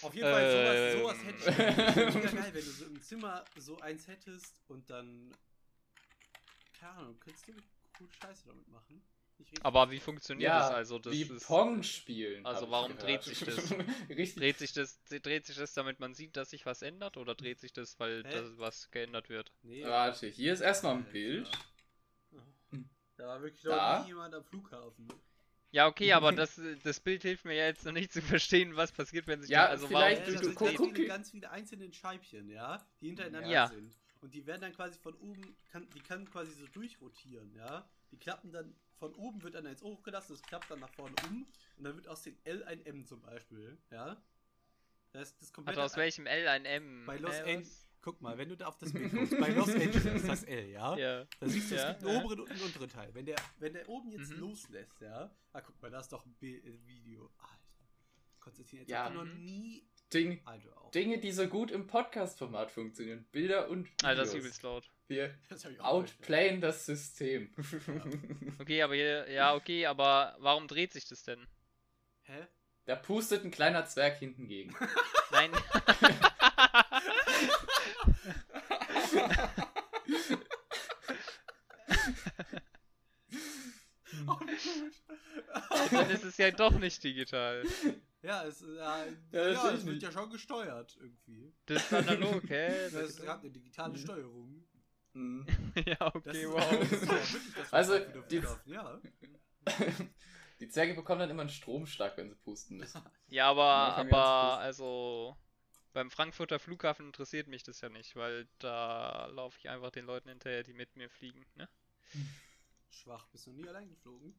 Auf 0.02 0.14
jeden 0.14 0.26
Fall, 0.26 0.50
sowas, 0.50 0.76
Ähm. 0.76 0.98
sowas 1.00 1.24
hätte 1.24 1.38
ich. 1.38 1.94
Das 1.96 2.14
wäre 2.14 2.36
geil, 2.36 2.54
wenn 2.54 2.64
du 2.64 2.70
so 2.70 2.84
im 2.86 3.02
Zimmer 3.02 3.44
so 3.56 3.78
eins 3.80 4.06
hättest 4.08 4.54
und 4.68 4.88
dann. 4.88 5.34
Keine 6.78 6.92
Ahnung, 6.92 7.20
könntest 7.20 7.48
du 7.48 7.52
gut 7.98 8.10
Scheiße 8.22 8.46
damit 8.48 8.68
machen? 8.68 9.02
Aber 9.62 9.90
wie 9.90 10.00
funktioniert 10.00 10.48
Ja, 10.48 10.58
das 10.60 10.70
also? 10.70 10.98
Das 10.98 11.12
wie 11.12 11.22
ist, 11.22 11.46
Pong 11.46 11.82
spielen. 11.82 12.44
Also 12.46 12.70
warum 12.70 12.92
gehört. 12.96 13.02
dreht 13.04 13.22
sich 13.22 13.40
das? 13.40 13.70
Richtig. 14.10 14.34
dreht 14.36 14.58
sich 14.58 14.72
das, 14.72 15.02
dreht 15.04 15.46
sich 15.46 15.56
das, 15.56 15.72
damit 15.74 16.00
man 16.00 16.14
sieht, 16.14 16.36
dass 16.36 16.50
sich 16.50 16.66
was 16.66 16.82
ändert, 16.82 17.16
oder 17.16 17.34
dreht 17.34 17.60
sich 17.60 17.72
das, 17.72 17.98
weil 18.00 18.22
das 18.22 18.58
was 18.58 18.90
geändert 18.90 19.28
wird? 19.28 19.52
Nee. 19.62 19.84
Warte, 19.84 20.26
hier 20.28 20.52
ist 20.52 20.60
erstmal 20.60 20.96
ein. 20.96 21.04
Bild. 21.04 21.50
Da 23.16 23.26
war 23.28 23.40
wirklich 23.42 23.62
Da? 23.62 23.98
noch 23.98 24.04
nie 24.04 24.08
jemand 24.10 24.34
am 24.34 24.44
Flughafen. 24.44 25.08
Ja, 25.72 25.86
okay, 25.86 26.12
aber 26.12 26.32
das, 26.32 26.60
das 26.84 27.00
Bild 27.00 27.22
hilft 27.22 27.44
mir 27.44 27.54
ja 27.54 27.66
jetzt 27.66 27.84
noch 27.84 27.92
nicht 27.92 28.12
zu 28.12 28.22
verstehen, 28.22 28.76
was 28.76 28.92
passiert, 28.92 29.26
wenn 29.26 29.40
sich 29.40 29.50
Ja, 29.50 29.66
die, 29.66 29.70
also 29.72 29.88
vielleicht 29.88 30.22
warum, 30.26 30.26
du- 30.26 30.32
das 30.32 30.40
du- 30.42 30.46
sind 30.48 30.56
guck- 30.58 30.66
ganz, 30.68 30.78
guck- 30.78 30.94
viele, 30.96 31.08
ganz 31.08 31.30
viele 31.30 31.50
einzelne 31.50 31.92
Scheibchen, 31.92 32.50
ja, 32.50 32.86
die 33.00 33.06
hintereinander 33.08 33.48
Ja. 33.48 33.68
sind. 33.68 33.96
Und 34.20 34.34
die 34.34 34.46
werden 34.46 34.60
dann 34.62 34.72
quasi 34.72 34.98
von 34.98 35.14
oben, 35.14 35.56
kann, 35.70 35.88
die 35.94 36.00
kann 36.00 36.28
quasi 36.30 36.52
so 36.52 36.66
durchrotieren, 36.68 37.54
ja. 37.54 37.88
Die 38.10 38.16
klappen 38.18 38.50
dann, 38.52 38.74
von 38.98 39.14
oben 39.14 39.42
wird 39.42 39.54
dann 39.54 39.66
eins 39.66 39.82
hochgelassen, 39.82 40.34
das 40.36 40.42
klappt 40.42 40.70
dann 40.70 40.80
nach 40.80 40.92
vorne 40.94 41.14
um 41.28 41.46
und 41.78 41.84
dann 41.84 41.94
wird 41.96 42.08
aus 42.08 42.22
dem 42.22 42.36
L 42.44 42.62
ein 42.64 42.84
M 42.86 43.04
zum 43.04 43.20
Beispiel, 43.22 43.76
ja. 43.90 44.16
Das 45.12 45.30
ist 45.30 45.42
das 45.42 45.52
komplette. 45.52 45.80
also 45.80 45.92
aus 45.92 45.96
welchem 45.98 46.26
L 46.26 46.46
ein 46.48 46.64
M? 46.64 47.04
Bei 47.06 47.16
Los 47.16 47.34
Angeles. 47.40 47.82
Guck 48.02 48.20
mal, 48.20 48.38
wenn 48.38 48.48
du 48.48 48.56
da 48.56 48.66
auf 48.66 48.78
das 48.78 48.92
Bild 48.92 49.10
guckst, 49.12 49.36
bei 49.40 49.48
Los 49.48 49.68
Angeles 49.70 50.26
das 50.26 50.44
L, 50.44 50.68
ja. 50.70 50.96
Ja. 50.98 51.26
Da 51.40 51.48
siehst 51.48 51.70
du, 51.70 51.74
es 51.74 51.80
Ja, 51.82 51.92
gibt 51.92 52.04
einen 52.04 52.14
ja. 52.18 52.22
oberen 52.24 52.40
und 52.40 52.50
einen 52.50 52.60
unteren 52.60 52.88
Teil. 52.88 53.14
Wenn 53.14 53.26
der, 53.26 53.36
wenn 53.58 53.72
der 53.72 53.88
oben 53.88 54.10
jetzt 54.12 54.30
Mhm. 54.32 54.38
loslässt, 54.40 55.00
ja. 55.00 55.34
Ah, 55.52 55.60
guck 55.60 55.80
mal, 55.82 55.90
da 55.90 56.00
ist 56.00 56.12
doch 56.12 56.24
ein 56.24 56.34
Bild, 56.34 56.64
äh, 56.64 56.86
Video. 56.86 57.30
Alter. 57.38 57.56
Konstantin, 58.38 58.78
jetzt 58.80 58.88
Ja. 58.90 59.04
habt 59.04 59.14
ihr 59.16 59.24
noch 59.24 59.34
nie 59.34 59.88
Ding, 60.12 60.40
Also 60.44 60.72
auch. 60.76 60.92
Dinge, 60.92 61.18
die 61.18 61.32
so 61.32 61.48
gut 61.48 61.72
im 61.72 61.88
Podcast-Format 61.88 62.70
funktionieren. 62.70 63.24
Bilder 63.32 63.68
und 63.68 63.86
Videos. 63.86 64.04
Alter, 64.04 64.20
das 64.22 64.28
ist 64.28 64.34
übelst 64.36 64.62
laut. 64.62 64.88
Wir 65.08 65.34
outplayen 65.80 66.60
das 66.60 66.86
System. 66.86 67.54
Okay, 68.58 68.82
aber 68.82 68.94
hier, 68.94 69.30
ja, 69.30 69.54
okay, 69.54 69.86
aber 69.86 70.36
warum 70.40 70.66
dreht 70.66 70.92
sich 70.92 71.06
das 71.08 71.22
denn? 71.22 71.46
Hä? 72.22 72.46
da 72.86 72.94
pustet 72.94 73.44
ein 73.44 73.50
kleiner 73.50 73.84
Zwerg 73.86 74.18
hinten 74.18 74.46
gegen. 74.46 74.74
Nein. 75.32 75.50
Dann 85.90 86.10
ist 86.10 86.24
es 86.24 86.36
ja 86.36 86.50
doch 86.50 86.78
nicht 86.78 87.02
digital. 87.02 87.64
Ja, 88.22 88.44
es, 88.44 88.62
äh, 88.62 88.76
ja, 88.76 89.04
Ja, 89.32 89.48
ja, 89.48 89.70
es 89.70 89.84
wird 89.84 89.94
nicht. 89.94 90.02
ja 90.02 90.12
schon 90.12 90.30
gesteuert 90.30 90.96
irgendwie. 91.00 91.52
Das 91.66 91.82
ist 91.84 91.92
analog, 91.92 92.42
hä? 92.48 92.90
Das 92.90 93.20
hat 93.26 93.40
eine 93.40 93.50
digitale 93.50 93.96
Steuerung. 93.98 94.64
Mhm. 95.16 95.46
ja, 95.86 96.14
okay, 96.14 96.46
wow. 96.48 96.62
Also, 97.72 97.94
wieder 97.94 98.22
die- 98.64 98.70
ja. 98.72 99.00
Die 100.60 100.68
Zwerge 100.68 100.94
bekommen 100.94 101.20
dann 101.20 101.28
immer 101.30 101.42
einen 101.42 101.50
Stromschlag, 101.50 102.16
wenn 102.16 102.30
sie 102.30 102.34
pusten 102.36 102.78
müssen. 102.78 103.02
Ja, 103.28 103.50
aber, 103.50 103.64
aber, 103.96 104.58
also, 104.58 105.36
beim 105.92 106.10
Frankfurter 106.10 106.58
Flughafen 106.58 107.06
interessiert 107.06 107.46
mich 107.46 107.62
das 107.62 107.82
ja 107.82 107.90
nicht, 107.90 108.16
weil 108.16 108.48
da 108.58 109.26
laufe 109.26 109.58
ich 109.58 109.68
einfach 109.68 109.90
den 109.90 110.06
Leuten 110.06 110.30
hinterher, 110.30 110.62
die 110.62 110.72
mit 110.72 110.96
mir 110.96 111.10
fliegen, 111.10 111.44
ne? 111.56 111.68
Schwach, 112.88 113.26
bist 113.28 113.46
du 113.46 113.52
nie 113.52 113.68
allein 113.68 113.88
geflogen? 113.90 114.34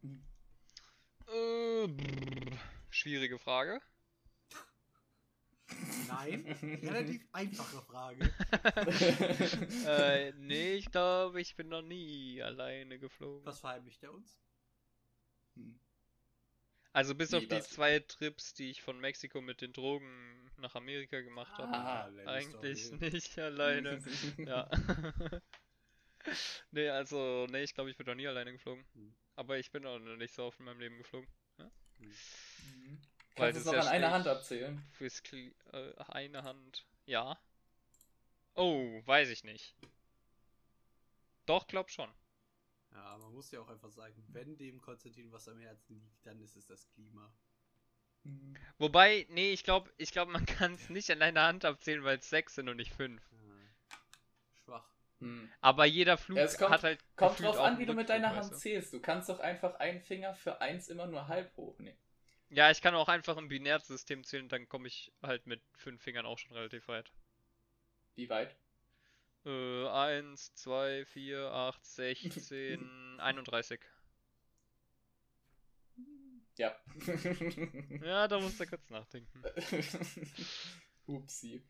Äh, 1.27 1.87
brr, 1.87 2.57
schwierige 2.89 3.37
Frage. 3.37 3.79
Nein, 6.07 6.45
relativ 6.83 7.27
einfache 7.31 7.81
Frage. 7.83 8.33
äh, 9.85 10.31
nee, 10.37 10.73
ich 10.75 10.91
glaube, 10.91 11.41
ich 11.41 11.55
bin 11.55 11.69
noch 11.69 11.81
nie 11.81 12.41
alleine 12.41 12.99
geflogen. 12.99 13.45
Was 13.45 13.59
verheimlicht 13.59 14.03
er 14.03 14.13
uns? 14.13 14.39
Hm. 15.55 15.79
Also 16.93 17.15
bis 17.15 17.31
Wie, 17.31 17.37
auf 17.37 17.47
die 17.47 17.61
zwei 17.61 17.99
Trips, 17.99 18.53
die 18.53 18.71
ich 18.71 18.81
von 18.81 18.99
Mexiko 18.99 19.41
mit 19.41 19.61
den 19.61 19.73
Drogen 19.73 20.49
nach 20.57 20.75
Amerika 20.75 21.21
gemacht 21.21 21.55
habe. 21.57 21.71
Ah, 21.71 22.09
Eigentlich 22.25 22.85
Story. 22.85 23.11
nicht 23.11 23.37
alleine. 23.37 24.01
ja. 24.37 24.69
nee, 26.71 26.89
also, 26.89 27.45
nee, 27.51 27.63
ich 27.63 27.75
glaube, 27.75 27.91
ich 27.91 27.97
bin 27.97 28.07
noch 28.07 28.15
nie 28.15 28.27
alleine 28.27 28.51
geflogen. 28.51 28.83
Hm. 28.93 29.15
Aber 29.35 29.59
ich 29.59 29.69
bin 29.71 29.85
auch 29.85 29.99
noch 29.99 30.15
nicht 30.15 30.33
so 30.33 30.45
oft 30.45 30.59
in 30.59 30.65
meinem 30.65 30.79
Leben 30.79 30.97
geflogen. 30.97 31.29
Mhm. 31.99 32.99
Weil 33.37 33.53
Kannst 33.53 33.67
du 33.67 33.69
es 33.71 33.75
noch 33.77 33.83
ja 33.83 33.89
an 33.89 33.95
einer 33.95 34.11
Hand 34.11 34.27
abzählen? 34.27 34.83
Fürs 34.93 35.23
Kli 35.23 35.53
äh, 35.73 35.93
eine 36.09 36.43
Hand. 36.43 36.85
Ja. 37.05 37.37
Oh, 38.55 39.01
weiß 39.05 39.29
ich 39.29 39.43
nicht. 39.43 39.75
Doch, 41.45 41.67
glaub 41.67 41.89
schon. 41.89 42.11
Ja, 42.91 43.17
man 43.17 43.33
muss 43.33 43.51
ja 43.51 43.59
auch 43.61 43.69
einfach 43.69 43.91
sagen, 43.91 44.23
wenn 44.29 44.57
dem 44.57 44.81
Konstantin 44.81 45.31
was 45.31 45.47
am 45.47 45.59
Herzen 45.59 45.99
liegt, 46.01 46.25
dann 46.25 46.39
ist 46.41 46.55
es 46.55 46.65
das 46.65 46.87
Klima. 46.89 47.31
Wobei, 48.79 49.25
nee, 49.29 49.53
ich 49.53 49.63
glaube, 49.63 49.91
ich 49.97 50.11
glaub, 50.11 50.27
man 50.29 50.45
kann 50.45 50.73
es 50.73 50.89
nicht 50.89 51.09
an 51.11 51.21
einer 51.21 51.43
Hand 51.43 51.63
abzählen, 51.63 52.03
weil 52.03 52.17
es 52.17 52.29
sechs 52.29 52.55
sind 52.55 52.67
und 52.67 52.77
nicht 52.77 52.93
fünf. 52.93 53.21
Schwach. 54.65 54.89
Hm. 55.19 55.49
Aber 55.61 55.85
jeder 55.85 56.17
Flug 56.17 56.37
Ja, 56.37 56.43
es 56.43 56.57
kommt- 56.57 56.71
hat 56.71 56.83
halt. 56.83 56.99
Kommt 57.15 57.39
drauf 57.39 57.59
an, 57.59 57.77
wie 57.79 57.85
du 57.85 57.93
mit 57.93 58.09
deiner 58.09 58.35
Hand 58.35 58.55
zählst. 58.57 58.91
Du 58.93 58.99
kannst 58.99 59.29
doch 59.29 59.39
einfach 59.39 59.75
einen 59.75 60.01
Finger 60.01 60.33
für 60.33 60.59
eins 60.59 60.89
immer 60.89 61.05
nur 61.07 61.27
halb 61.27 61.55
hochnehmen. 61.55 61.97
Ja, 62.49 62.71
ich 62.71 62.81
kann 62.81 62.95
auch 62.95 63.09
einfach 63.09 63.37
ein 63.37 63.49
Binärsystem 63.49 64.23
zählen, 64.23 64.47
dann 64.47 64.69
komme 64.69 64.87
ich 64.87 65.11
halt 65.21 65.47
mit 65.47 65.61
fünf 65.75 66.01
Fingern 66.01 66.25
auch 66.25 66.37
schon 66.37 66.53
relativ 66.53 66.87
weit. 66.87 67.11
Wie 68.15 68.29
weit? 68.29 68.55
Äh, 69.45 69.87
1, 69.87 70.55
2, 70.55 71.05
4, 71.05 71.39
8, 71.51 71.85
16, 71.85 73.19
31. 73.19 73.79
Ja. 76.57 76.75
Ja, 78.01 78.27
da 78.27 78.39
musst 78.39 78.59
du 78.59 78.65
kurz 78.65 78.89
nachdenken. 78.89 79.43
Upsi. 81.05 81.63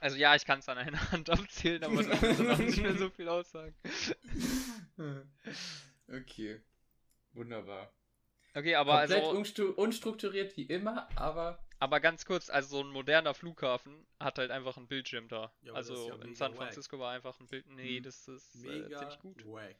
Also 0.00 0.16
ja, 0.16 0.34
ich 0.34 0.44
kann 0.44 0.60
es 0.60 0.68
an 0.68 0.78
einer 0.78 1.00
Hand 1.12 1.28
abzählen, 1.30 1.84
aber 1.84 2.02
das 2.02 2.22
auch 2.22 2.58
nicht 2.58 2.80
mehr 2.80 2.96
so 2.96 3.10
viel 3.10 3.28
aussagen. 3.28 3.74
Okay. 6.08 6.60
Wunderbar. 7.32 7.92
Okay, 8.56 8.74
aber 8.74 9.00
Komplett 9.00 9.22
also, 9.24 9.36
unstru 9.36 9.70
unstrukturiert 9.72 10.56
wie 10.56 10.62
immer, 10.62 11.06
aber 11.16 11.62
aber 11.78 12.00
ganz 12.00 12.24
kurz, 12.24 12.48
also 12.48 12.78
so 12.78 12.82
ein 12.82 12.88
moderner 12.90 13.34
Flughafen 13.34 14.06
hat 14.18 14.38
halt 14.38 14.50
einfach 14.50 14.78
einen 14.78 14.88
Bildschirm 14.88 15.28
da. 15.28 15.52
Ja, 15.60 15.74
also 15.74 16.08
ja 16.08 16.14
in 16.24 16.34
San 16.34 16.52
wack. 16.52 16.58
Francisco 16.58 16.98
war 16.98 17.12
einfach 17.12 17.38
ein 17.38 17.46
Bild. 17.48 17.66
Nee, 17.66 18.00
Mhm. 18.00 18.04
das 18.04 18.26
ist 18.28 18.54
äh, 18.64 18.68
Mega 18.68 18.98
ziemlich 18.98 19.18
gut. 19.18 19.44
wack. 19.46 19.76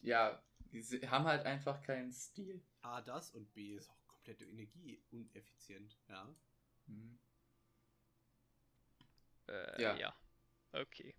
Ja, 0.00 0.42
die 0.72 0.82
haben 1.08 1.24
halt 1.24 1.46
einfach 1.46 1.82
keinen 1.82 2.10
Stil. 2.12 2.60
A, 2.82 3.00
das 3.00 3.30
und 3.30 3.54
B 3.54 3.76
ist 3.76 3.88
auch 3.88 4.08
komplette 4.08 4.44
Energie 4.44 5.00
uneffizient. 5.12 5.96
Ja. 6.08 6.28
Hm. 6.88 7.16
Äh, 9.46 9.82
Ja. 9.82 9.94
ja. 9.96 10.16
Okay. 10.72 11.14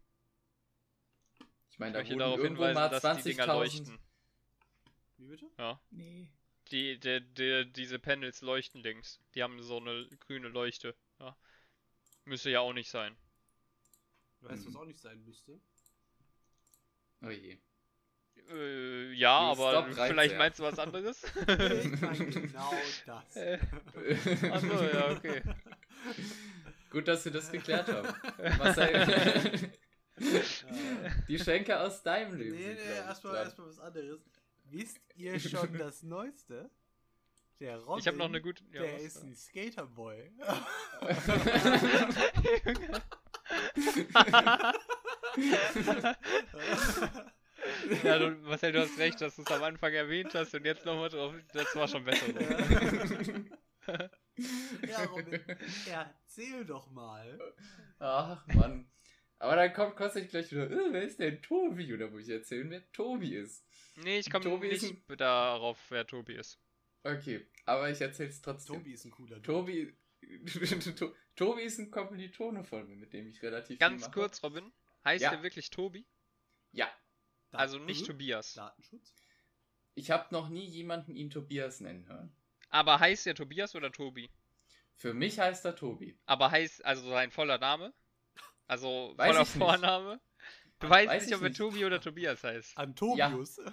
Ich 1.69 1.79
meine, 1.79 2.01
Ich 2.01 2.03
da 2.03 2.09
wurden 2.09 2.19
darauf 2.19 2.37
irgendwo 2.39 2.65
hinweisen, 2.65 2.91
mal 2.91 2.99
dass 2.99 3.23
die 3.23 3.29
Dinger 3.29 3.45
20.000. 3.45 3.53
leuchten. 3.53 3.99
Wie 5.17 5.27
bitte? 5.27 5.49
Ja. 5.57 5.79
Nee. 5.91 6.29
Die, 6.71 6.99
die, 6.99 7.21
die, 7.21 7.71
diese 7.71 7.99
Panels 7.99 8.41
leuchten 8.41 8.81
links. 8.81 9.19
Die 9.35 9.43
haben 9.43 9.61
so 9.61 9.77
eine 9.77 10.07
grüne 10.27 10.47
Leuchte. 10.47 10.95
Ja. 11.19 11.35
Müsste 12.25 12.49
ja 12.49 12.59
auch 12.61 12.73
nicht 12.73 12.89
sein. 12.89 13.15
Du 14.39 14.49
weißt, 14.49 14.65
was 14.65 14.73
Mhm. 14.73 14.79
auch 14.79 14.85
nicht 14.85 14.99
sein 15.01 15.23
müsste? 15.23 15.59
Oh 17.23 17.29
je. 17.29 17.57
Äh, 18.51 19.11
ja, 19.13 19.39
Die 19.53 19.59
aber 19.59 19.71
Stop-Reize, 19.71 20.13
vielleicht 20.13 20.37
meinst 20.37 20.59
du 20.59 20.63
was 20.63 20.77
anderes? 20.79 21.23
Ich 21.47 22.01
meine 22.01 22.25
genau 22.25 22.73
das. 23.05 23.35
Äh, 23.35 23.59
Achso, 24.51 24.83
ja, 24.83 25.11
okay. 25.11 25.41
Gut, 26.91 27.07
dass 27.07 27.25
wir 27.25 27.31
das 27.31 27.51
geklärt 27.51 27.87
haben. 27.89 28.07
Die 31.27 31.39
Schenke 31.39 31.79
aus 31.79 32.03
deinem 32.03 32.37
Leben. 32.37 32.55
Nee, 32.55 32.73
nee, 32.75 32.95
erstmal 32.95 33.35
erstmal 33.35 33.67
was 33.67 33.79
anderes. 33.79 34.19
Wisst 34.65 34.99
ihr 35.15 35.39
schon 35.39 35.73
das 35.77 36.03
Neueste? 36.03 36.69
Der 37.59 37.77
Robin, 37.77 37.99
Ich 37.99 38.07
habe 38.07 38.17
noch 38.17 38.25
eine 38.25 38.41
gute. 38.41 38.63
Ja, 38.73 38.81
der 38.81 38.95
was? 38.95 39.03
ist 39.03 39.23
ein 39.23 39.33
Skaterboy. 39.35 40.31
ja, 48.03 48.19
du, 48.19 48.31
Marcel, 48.41 48.73
du 48.73 48.81
hast 48.81 48.99
recht, 48.99 49.21
dass 49.21 49.37
du 49.37 49.43
es 49.43 49.51
am 49.51 49.63
Anfang 49.63 49.93
erwähnt 49.93 50.35
hast 50.35 50.53
und 50.53 50.65
jetzt 50.65 50.85
nochmal 50.85 51.07
drauf. 51.09 51.33
Das 51.53 51.73
war 51.75 51.87
schon 51.87 52.03
besser. 52.03 52.25
So. 52.27 52.33
ja, 54.87 55.03
Robin, 55.05 55.39
erzähl 55.87 56.65
doch 56.65 56.89
mal. 56.91 57.39
Ach, 57.99 58.45
Mann. 58.47 58.89
Aber 59.39 59.55
dann 59.55 59.73
kommt 59.73 59.95
kostet 59.95 60.29
gleich 60.29 60.49
wieder, 60.51 60.69
äh, 60.71 60.93
wer 60.93 61.03
ist 61.03 61.19
denn 61.19 61.41
Tobi? 61.41 61.93
Oder 61.93 62.09
muss 62.09 62.23
ich 62.27 62.29
erzählen, 62.33 62.69
wer 62.69 62.91
Tobi 62.93 63.35
ist? 63.35 63.65
Nee, 63.97 64.19
ich 64.19 64.29
komme 64.29 64.57
nicht 64.59 64.95
darauf, 65.19 65.79
wer 65.89 66.05
Tobi 66.07 66.35
ist. 66.35 66.59
Okay, 67.03 67.45
aber 67.65 67.89
ich 67.89 68.01
erzähl's 68.01 68.41
trotzdem. 68.41 68.77
Tobi 68.77 68.93
ist 68.93 69.05
ein 69.05 69.11
cooler. 69.11 69.41
Tobi, 69.41 69.95
To- 70.97 71.13
Tobi 71.35 71.61
ist 71.63 71.79
ein 71.79 71.91
Kommilitone 71.91 72.63
von 72.63 72.87
mir, 72.87 72.95
mit 72.95 73.13
dem 73.13 73.27
ich 73.27 73.41
relativ 73.43 73.67
viel 73.67 73.77
Ganz 73.77 74.01
mache. 74.01 74.11
kurz, 74.11 74.41
Robin. 74.43 74.71
Heißt 75.03 75.21
Ja. 75.23 75.29
der 75.31 75.43
wirklich 75.43 75.69
Tobi? 75.69 76.05
Ja, 76.71 76.89
Also 77.51 77.77
nicht? 77.77 78.05
Tobias. 78.05 78.53
Datenschutz? 78.53 79.13
ich 79.97 80.11
habe 80.11 80.27
noch 80.33 80.49
nie 80.49 80.65
jemanden 80.65 81.15
ihn 81.15 81.29
Tobias 81.29 81.79
nennen 81.79 82.05
hören. 82.07 82.35
Aber 82.69 82.99
heißt 82.99 83.25
der 83.27 83.35
Tobias 83.35 83.75
oder 83.75 83.91
Tobi? 83.91 84.29
Für 84.95 85.13
mich 85.13 85.39
heißt 85.39 85.63
er 85.65 85.75
Tobi. 85.75 86.17
Aber 86.25 86.51
heißt 86.51 86.83
also 86.83 87.07
sein 87.09 87.31
voller 87.31 87.57
Name? 87.59 87.93
Also 88.67 89.13
Weiß 89.15 89.31
voller. 89.31 89.45
Vorname? 89.45 90.19
Du 90.79 90.89
weißt 90.89 91.09
Weiß 91.09 91.21
nicht, 91.23 91.31
ich 91.31 91.37
ob 91.37 91.43
er. 91.43 91.53
Tobi 91.53 91.85
oder 91.85 92.01
Tobias 92.01 92.43
heißt. 92.43 92.77
Antobius. 92.77 93.59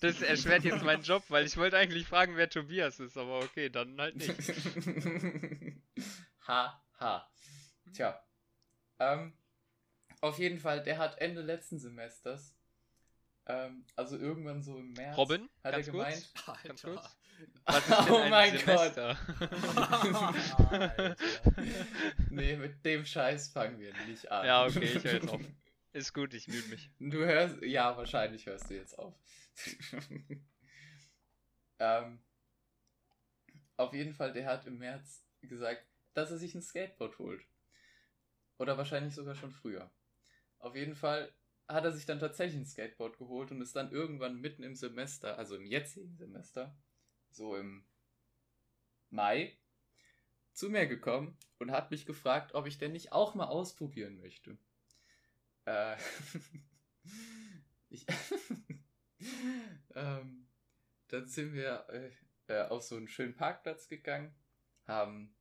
Das 0.00 0.22
erschwert 0.22 0.62
jetzt 0.62 0.84
meinen 0.84 1.02
Job, 1.02 1.24
weil 1.28 1.44
ich 1.44 1.56
wollte 1.56 1.76
eigentlich 1.76 2.06
fragen, 2.06 2.36
wer 2.36 2.48
Tobias 2.48 3.00
ist, 3.00 3.16
aber 3.16 3.40
okay, 3.40 3.68
dann 3.68 4.00
halt 4.00 4.14
nicht. 4.14 4.30
ha, 6.46 6.80
ha. 7.00 7.28
Tja. 7.92 8.22
Ähm, 9.00 9.32
auf 10.20 10.38
jeden 10.38 10.60
Fall, 10.60 10.84
der 10.84 10.98
hat 10.98 11.18
Ende 11.18 11.42
letzten 11.42 11.80
Semesters, 11.80 12.54
ähm, 13.46 13.84
also 13.96 14.16
irgendwann 14.16 14.62
so 14.62 14.78
im 14.78 14.92
März, 14.92 15.16
Robin, 15.16 15.48
hat 15.64 15.72
ganz 15.72 15.86
er 15.88 15.92
kurz. 15.94 16.04
gemeint. 16.06 16.30
Ganz 16.62 16.84
Alter. 16.84 17.00
kurz. 17.00 17.16
Oh 17.66 18.16
ein 18.16 18.30
mein 18.30 18.52
Gott. 18.52 18.94
Semester? 18.94 19.16
Alter. 20.70 21.16
Nee, 22.30 22.56
mit 22.56 22.84
dem 22.84 23.04
Scheiß 23.04 23.48
fangen 23.48 23.78
wir 23.78 23.92
nicht 24.06 24.30
an. 24.30 24.46
Ja, 24.46 24.66
okay, 24.66 24.84
ich 24.84 25.04
höre 25.04 25.14
jetzt 25.14 25.28
auf. 25.28 25.40
Ist 25.92 26.14
gut, 26.14 26.34
ich 26.34 26.46
müde 26.48 26.68
mich. 26.68 26.90
Du 26.98 27.18
hörst, 27.18 27.62
ja, 27.62 27.96
wahrscheinlich 27.96 28.46
hörst 28.46 28.70
du 28.70 28.74
jetzt 28.74 28.98
auf. 28.98 29.14
ähm, 31.78 32.20
auf 33.76 33.92
jeden 33.92 34.14
Fall, 34.14 34.32
der 34.32 34.46
hat 34.46 34.66
im 34.66 34.78
März 34.78 35.24
gesagt, 35.42 35.84
dass 36.14 36.30
er 36.30 36.38
sich 36.38 36.54
ein 36.54 36.62
Skateboard 36.62 37.18
holt. 37.18 37.42
Oder 38.58 38.76
wahrscheinlich 38.78 39.14
sogar 39.14 39.34
schon 39.34 39.50
früher. 39.50 39.90
Auf 40.58 40.76
jeden 40.76 40.94
Fall 40.94 41.32
hat 41.66 41.84
er 41.84 41.92
sich 41.92 42.06
dann 42.06 42.18
tatsächlich 42.18 42.60
ein 42.60 42.66
Skateboard 42.66 43.18
geholt 43.18 43.50
und 43.50 43.60
ist 43.60 43.74
dann 43.74 43.90
irgendwann 43.90 44.40
mitten 44.40 44.62
im 44.62 44.74
Semester, 44.74 45.38
also 45.38 45.56
im 45.56 45.66
jetzigen 45.66 46.14
Semester, 46.16 46.76
so 47.30 47.56
im 47.56 47.84
Mai, 49.10 49.56
zu 50.52 50.68
mir 50.68 50.86
gekommen 50.86 51.36
und 51.58 51.70
hat 51.70 51.90
mich 51.90 52.06
gefragt, 52.06 52.54
ob 52.54 52.66
ich 52.66 52.78
denn 52.78 52.92
nicht 52.92 53.12
auch 53.12 53.34
mal 53.34 53.46
ausprobieren 53.46 54.18
möchte. 54.18 54.58
Äh, 55.64 55.96
ich, 57.88 58.06
ähm, 59.94 60.46
dann 61.08 61.26
sind 61.26 61.54
wir 61.54 61.86
äh, 61.88 62.10
äh, 62.52 62.68
auf 62.68 62.82
so 62.82 62.96
einen 62.96 63.08
schönen 63.08 63.34
Parkplatz 63.34 63.88
gegangen, 63.88 64.34
haben, 64.86 65.34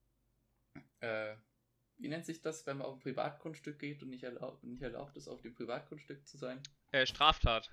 äh, 1.00 1.36
wie 1.98 2.08
nennt 2.08 2.26
sich 2.26 2.42
das, 2.42 2.66
wenn 2.66 2.78
man 2.78 2.88
auf 2.88 2.96
ein 2.96 3.00
Privatgrundstück 3.00 3.80
geht 3.80 4.02
und 4.02 4.10
nicht, 4.10 4.24
erlaub, 4.24 4.64
nicht 4.64 4.82
erlaubt 4.82 5.18
ist, 5.18 5.28
auf 5.28 5.42
dem 5.42 5.54
Privatgrundstück 5.54 6.26
zu 6.28 6.38
sein? 6.38 6.62
Äh, 6.92 7.06
Straftat. 7.06 7.72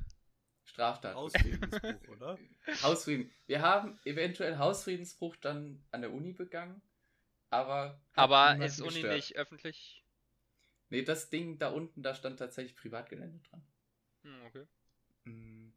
Straftat. 0.66 1.14
Hausfriedensbruch, 1.14 2.08
oder? 2.08 2.38
Hausfrieden. 2.82 3.30
Wir 3.46 3.62
haben 3.62 3.98
eventuell 4.04 4.58
Hausfriedensbruch 4.58 5.36
dann 5.36 5.82
an 5.92 6.02
der 6.02 6.12
Uni 6.12 6.32
begangen, 6.32 6.82
aber. 7.50 8.00
Aber 8.14 8.62
ist 8.64 8.80
Uni 8.80 8.92
gestört. 8.92 9.14
nicht 9.14 9.36
öffentlich? 9.36 10.04
Nee, 10.90 11.02
das 11.02 11.30
Ding 11.30 11.58
da 11.58 11.70
unten, 11.70 12.02
da 12.02 12.14
stand 12.14 12.38
tatsächlich 12.38 12.76
Privatgelände 12.76 13.40
dran. 13.48 13.66
Hm, 14.22 14.46
okay. 14.46 14.66
Mm. 15.24 15.72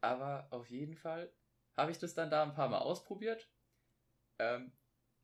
Aber 0.00 0.46
auf 0.50 0.68
jeden 0.70 0.96
Fall 0.96 1.32
habe 1.76 1.90
ich 1.90 1.98
das 1.98 2.14
dann 2.14 2.30
da 2.30 2.42
ein 2.42 2.54
paar 2.54 2.68
Mal 2.68 2.78
ausprobiert. 2.78 3.48
Ähm, 4.38 4.72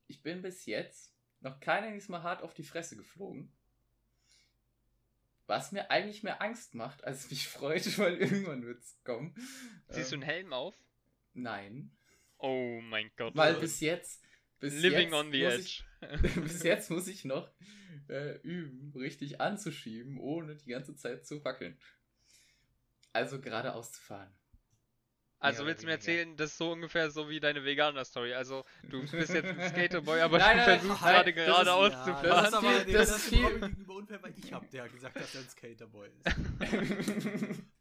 ich 0.07 0.23
bin 0.23 0.43
bis 0.43 0.67
jetzt 0.67 1.15
noch 1.41 1.61
kein 1.61 1.85
einziges 1.85 2.09
Mal 2.09 2.23
hart 2.23 2.43
auf 2.43 2.55
die 2.55 2.65
Fresse 2.65 2.97
geflogen. 2.97 3.53
Was 5.47 5.73
mir 5.73 5.91
eigentlich 5.91 6.23
mehr 6.23 6.41
Angst 6.41 6.75
macht, 6.75 7.05
als 7.05 7.31
mich 7.31 7.49
freut, 7.49 7.99
weil 7.99 8.17
irgendwann 8.17 8.65
wird 8.65 8.81
es 8.81 9.03
kommen. 9.05 9.35
Siehst 9.89 10.13
du 10.13 10.17
Ähm, 10.17 10.23
einen 10.23 10.31
Helm 10.31 10.53
auf? 10.53 10.75
Nein. 11.35 11.91
Oh 12.39 12.81
mein 12.83 13.11
Gott. 13.17 13.35
Weil 13.37 13.55
bis 13.55 13.81
jetzt. 13.81 14.23
Bis 14.59 14.75
Living 14.75 15.11
jetzt 15.11 15.15
on 15.15 15.33
the 15.33 15.43
muss 15.43 15.55
edge. 15.55 15.63
Ich, 15.65 16.33
bis 16.41 16.63
jetzt 16.63 16.91
muss 16.91 17.09
ich 17.09 17.25
noch 17.25 17.51
äh, 18.09 18.39
üben, 18.43 18.93
richtig 18.95 19.41
anzuschieben, 19.41 20.19
ohne 20.19 20.57
die 20.57 20.71
ganze 20.71 20.95
Zeit 20.95 21.27
zu 21.27 21.45
wackeln. 21.45 21.79
Also 23.13 23.41
geradeaus 23.41 23.93
zu 23.93 24.01
fahren. 24.01 24.33
Also 25.43 25.67
willst 25.67 25.83
du 25.83 25.87
mir 25.87 25.93
erzählen, 25.95 26.37
das 26.37 26.51
ist 26.53 26.59
so 26.59 26.71
ungefähr 26.73 27.11
so 27.11 27.29
wie 27.29 27.41
deine 27.41 27.65
Veganer-Story. 27.65 28.33
Also 28.35 28.65
du 28.89 29.01
bist 29.11 29.35
jetzt 29.35 29.45
ein 29.49 29.61
Skaterboy, 29.71 30.21
aber 30.21 30.39
Nein, 30.39 30.57
du 30.59 30.63
nein, 30.65 30.81
versuchst 30.81 31.03
nein, 31.03 31.15
gerade 31.15 31.33
das 31.35 31.45
geradeaus 31.47 31.93
ja, 31.93 32.05
zu 32.05 32.11
das 32.11 32.21
fahren. 32.23 32.45
ist 32.47 32.55
aber 32.55 32.73
das 32.85 33.09
das 33.09 33.17
ist 33.17 33.29
viel- 33.29 33.61
gegenüber 33.61 33.95
unfair, 33.97 34.23
weil 34.23 34.35
ich 34.43 34.53
hab 34.53 34.71
der 34.71 34.89
gesagt, 34.89 35.17
dass 35.17 35.35
er 35.35 35.41
ein 35.41 35.49
Skaterboy 35.49 36.09
ist. 36.09 37.59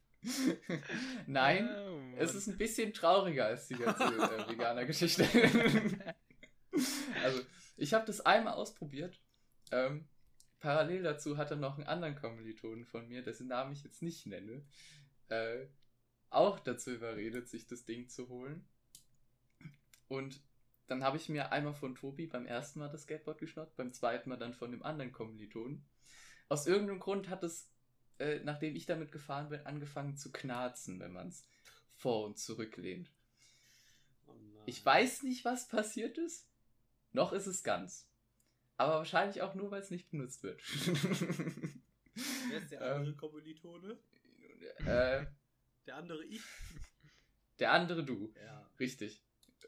Nein, 1.28 1.68
Oh, 1.70 2.00
es 2.18 2.36
ist 2.36 2.48
ein 2.48 2.58
bisschen 2.58 2.94
trauriger 2.94 3.46
als 3.48 3.68
die 3.68 3.76
ganze 3.76 4.04
äh, 4.04 4.50
Veganer-Geschichte. 4.50 5.28
also, 7.24 7.42
ich 7.78 7.94
habe 7.94 8.06
das 8.06 8.22
einmal 8.22 8.54
ausprobiert. 8.54 9.20
Ähm, 9.72 10.08
parallel 10.60 11.02
dazu 11.04 11.38
hatte 11.38 11.56
noch 11.56 11.78
einen 11.78 11.88
anderen 11.88 12.16
Kommilitonen 12.16 12.86
von 12.86 13.08
mir, 13.08 13.24
dessen 13.24 13.48
Namen 13.48 13.74
ich 13.74 13.84
jetzt 13.84 14.02
nicht 14.04 14.28
nenne, 14.28 14.64
äh, 15.30 15.66
auch 16.32 16.60
dazu 16.60 16.92
überredet, 16.92 17.50
sich 17.50 17.68
das 17.68 17.86
Ding 17.86 18.10
zu 18.10 18.30
holen. 18.30 18.66
Und 20.08 20.42
dann 20.88 21.04
habe 21.04 21.18
ich 21.18 21.30
mir 21.30 21.52
einmal 21.52 21.74
von 21.74 21.96
Tobi 21.96 22.28
beim 22.28 22.46
ersten 22.46 22.80
Mal 22.80 22.90
das 22.90 23.04
Skateboard 23.04 23.40
geschnappt, 23.40 23.78
beim 23.78 23.94
zweiten 23.94 24.30
Mal 24.30 24.38
dann 24.38 24.54
von 24.54 24.72
dem 24.72 24.84
anderen 24.84 25.12
Kommilitonen. 25.12 25.86
Aus 26.50 26.68
irgendeinem 26.68 27.00
Grund 27.00 27.30
hat 27.30 27.44
es, 27.44 27.70
äh, 28.20 28.40
nachdem 28.44 28.76
ich 28.76 28.86
damit 28.86 29.12
gefahren 29.12 29.50
bin, 29.50 29.66
angefangen 29.66 30.18
zu 30.18 30.32
knarzen, 30.32 31.00
wenn 31.00 31.14
man 31.14 31.30
es 31.30 31.48
vor 31.96 32.26
und 32.26 32.38
zurücklehnt. 32.40 33.12
Oh. 34.28 34.34
Ich 34.66 34.86
weiß 34.86 35.24
nicht, 35.24 35.46
was 35.46 35.68
passiert 35.68 36.18
ist. 36.18 36.48
Noch 37.14 37.34
ist 37.34 37.48
es 37.48 37.64
ganz. 37.64 38.08
Aber 38.78 38.96
wahrscheinlich 38.96 39.42
auch 39.42 39.56
nur, 39.56 39.72
weil 39.72 39.82
es 39.82 39.92
nicht 39.92 40.10
benutzt 40.12 40.44
wird. 40.44 40.62
Wer 42.48 42.60
ist 42.60 42.72
der 42.72 42.82
andere 42.86 43.14
Ähm, 43.14 43.16
Kommilitone? 43.16 43.98
äh, 44.86 45.26
Der 45.88 45.96
andere 45.96 46.24
ich? 46.26 46.42
der 47.60 47.72
andere 47.72 48.04
du. 48.04 48.34
Ja. 48.44 48.70
Richtig. 48.80 49.24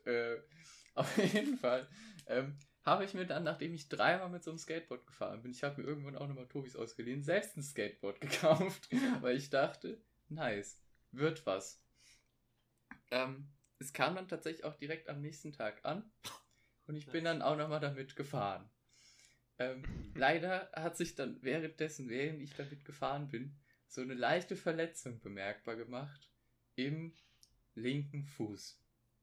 Äh, 0.06 0.38
auf 0.96 1.18
jeden 1.18 1.58
Fall 1.58 1.88
ähm, 2.28 2.58
habe 2.84 3.06
ich 3.06 3.14
mir 3.14 3.26
dann, 3.26 3.44
nachdem 3.44 3.74
ich 3.74 3.88
dreimal 3.88 4.30
mit 4.30 4.44
so 4.44 4.52
einem 4.52 4.58
Skateboard 4.58 5.08
gefahren 5.08 5.42
bin, 5.42 5.52
ich 5.52 5.64
habe 5.64 5.82
mir 5.82 5.88
irgendwann 5.88 6.18
auch 6.18 6.28
nochmal 6.28 6.48
Tobis 6.48 6.76
ausgeliehen, 6.76 7.24
selbst 7.24 7.56
ein 7.56 7.64
Skateboard 7.64 8.20
gekauft, 8.22 8.90
weil 9.22 9.38
ich 9.38 9.50
dachte, 9.50 10.02
nice, 10.28 10.82
wird 11.12 11.46
was. 11.46 11.82
Ähm, 13.12 13.48
es 13.80 13.94
kam 13.94 14.16
dann 14.16 14.28
tatsächlich 14.28 14.66
auch 14.66 14.76
direkt 14.76 15.10
am 15.10 15.22
nächsten 15.22 15.54
Tag 15.54 15.86
an 15.86 16.12
und 16.88 16.96
ich 16.96 17.06
bin 17.08 17.24
dann 17.24 17.42
auch 17.42 17.56
nochmal 17.56 17.80
damit 17.80 18.16
gefahren. 18.16 18.70
Ähm, 19.60 19.84
leider 20.16 20.72
hat 20.74 20.98
sich 20.98 21.16
dann 21.16 21.42
währenddessen, 21.42 22.10
während 22.10 22.42
ich 22.42 22.54
damit 22.56 22.84
gefahren 22.86 23.30
bin, 23.30 23.56
so 23.94 24.02
eine 24.02 24.16
leichte 24.16 24.56
Verletzung 24.56 25.20
bemerkbar 25.22 25.76
gemacht 25.76 26.28
im 26.76 27.14
linken 27.76 28.26
Fuß. 28.26 28.82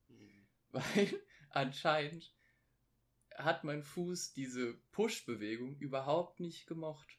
Hm. 0.09 0.47
Weil 0.71 1.21
anscheinend 1.51 2.33
hat 3.35 3.65
mein 3.65 3.83
Fuß 3.83 4.33
diese 4.33 4.75
Push-Bewegung 4.93 5.77
überhaupt 5.79 6.39
nicht 6.39 6.69
gemocht. 6.69 7.19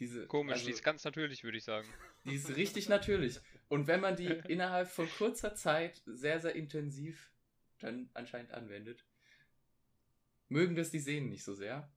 Diese, 0.00 0.26
Komisch, 0.26 0.54
also, 0.54 0.66
die 0.66 0.72
ist 0.72 0.82
ganz 0.82 1.04
natürlich, 1.04 1.44
würde 1.44 1.58
ich 1.58 1.64
sagen. 1.64 1.86
die 2.24 2.34
ist 2.34 2.56
richtig 2.56 2.88
natürlich. 2.88 3.38
Und 3.68 3.86
wenn 3.86 4.00
man 4.00 4.16
die 4.16 4.26
innerhalb 4.48 4.88
von 4.88 5.08
kurzer 5.08 5.54
Zeit 5.54 6.02
sehr, 6.06 6.40
sehr 6.40 6.56
intensiv 6.56 7.30
dann 7.78 8.10
anscheinend 8.14 8.50
anwendet, 8.50 9.04
mögen 10.48 10.74
das 10.74 10.90
die 10.90 10.98
Sehnen 10.98 11.28
nicht 11.28 11.44
so 11.44 11.54
sehr. 11.54 11.88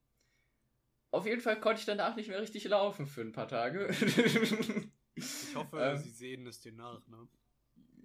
Auf 1.15 1.25
jeden 1.25 1.39
Fall 1.41 1.57
konnte 1.59 1.79
ich 1.79 1.85
danach 1.85 2.15
nicht 2.17 2.27
mehr 2.27 2.41
richtig 2.41 2.65
laufen 2.65 3.07
für 3.07 3.21
ein 3.21 3.31
paar 3.31 3.47
Tage. 3.47 3.87
Ich 5.15 5.55
hoffe, 5.55 5.77
Ähm. 5.79 5.97
sie 5.97 6.09
sehen 6.09 6.45
es 6.45 6.59
dir 6.59 6.73
nach, 6.73 7.07
ne? 7.07 7.27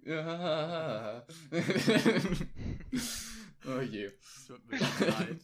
Ja. 0.03 1.27
oh 3.67 3.79
je. 3.81 4.05
Es 4.05 4.47
tut 4.47 4.65
mir 4.65 4.79
leid. 4.79 5.41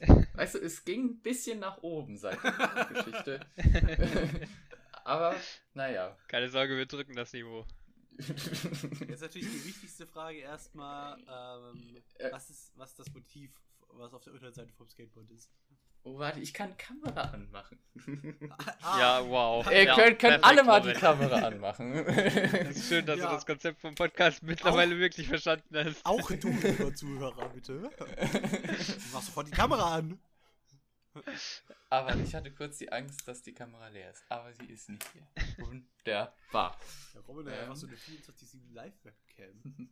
Weißt 0.34 0.54
du, 0.54 0.58
es 0.58 0.84
ging 0.84 1.04
ein 1.06 1.20
bisschen 1.22 1.58
nach 1.60 1.78
oben 1.82 2.16
seit 2.18 2.38
der 2.44 2.90
Geschichte. 2.92 3.40
Aber, 5.04 5.34
naja. 5.74 6.16
Keine 6.28 6.48
Sorge, 6.50 6.76
wir 6.76 6.86
drücken 6.86 7.14
das 7.16 7.32
Niveau. 7.32 7.64
Jetzt 8.18 9.22
natürlich 9.22 9.50
die 9.50 9.64
wichtigste 9.64 10.06
Frage 10.06 10.38
erstmal, 10.38 11.18
ähm, 11.20 11.96
Äh. 12.18 12.30
was 12.30 12.50
ist 12.50 12.72
was 12.76 12.90
ist 12.90 12.98
das 12.98 13.12
Motiv, 13.14 13.50
was 13.94 14.12
auf 14.12 14.22
der 14.24 14.34
Unterseite 14.34 14.72
vom 14.74 14.86
Skateboard 14.88 15.30
ist? 15.30 15.50
Oh, 16.04 16.18
warte, 16.18 16.40
ich 16.40 16.52
kann 16.52 16.76
Kamera 16.76 17.20
anmachen. 17.30 17.78
Ah, 18.80 18.98
ja, 18.98 19.28
wow. 19.28 19.64
Ihr 19.70 19.84
ja, 19.84 19.94
könnt, 19.94 20.18
könnt 20.18 20.42
alle 20.42 20.64
mal 20.64 20.80
die 20.80 20.88
Robin. 20.88 21.00
Kamera 21.00 21.36
anmachen. 21.46 21.92
Es 21.94 22.76
ist 22.76 22.88
schön, 22.88 23.06
dass 23.06 23.18
Ja. 23.18 23.26
du 23.26 23.32
das 23.34 23.46
Konzept 23.46 23.80
vom 23.80 23.94
Podcast 23.94 24.42
mittlerweile 24.42 24.98
wirklich 24.98 25.28
verstanden 25.28 25.76
hast. 25.76 26.04
Auch 26.04 26.28
du, 26.28 26.48
lieber 26.62 26.92
Zuhörer, 26.94 27.48
bitte. 27.50 27.88
Mach 29.12 29.22
sofort 29.22 29.46
die 29.46 29.52
Kamera 29.52 29.94
an. 29.96 30.18
Aber 31.90 32.16
ich 32.16 32.34
hatte 32.34 32.50
kurz 32.52 32.78
die 32.78 32.90
Angst, 32.90 33.28
dass 33.28 33.42
die 33.42 33.52
Kamera 33.52 33.86
leer 33.88 34.10
ist. 34.10 34.24
Aber 34.28 34.52
sie 34.54 34.64
ist 34.72 34.88
nicht 34.88 35.06
leer. 35.14 35.28
Wunderbar. 35.58 36.80
Ja, 37.14 37.20
Robin 37.28 37.46
Ähm. 37.46 37.52
einfach 37.60 37.76
so 37.76 37.86
eine 37.86 37.96
24-7 37.96 38.72
Live-Webcam. 38.72 39.88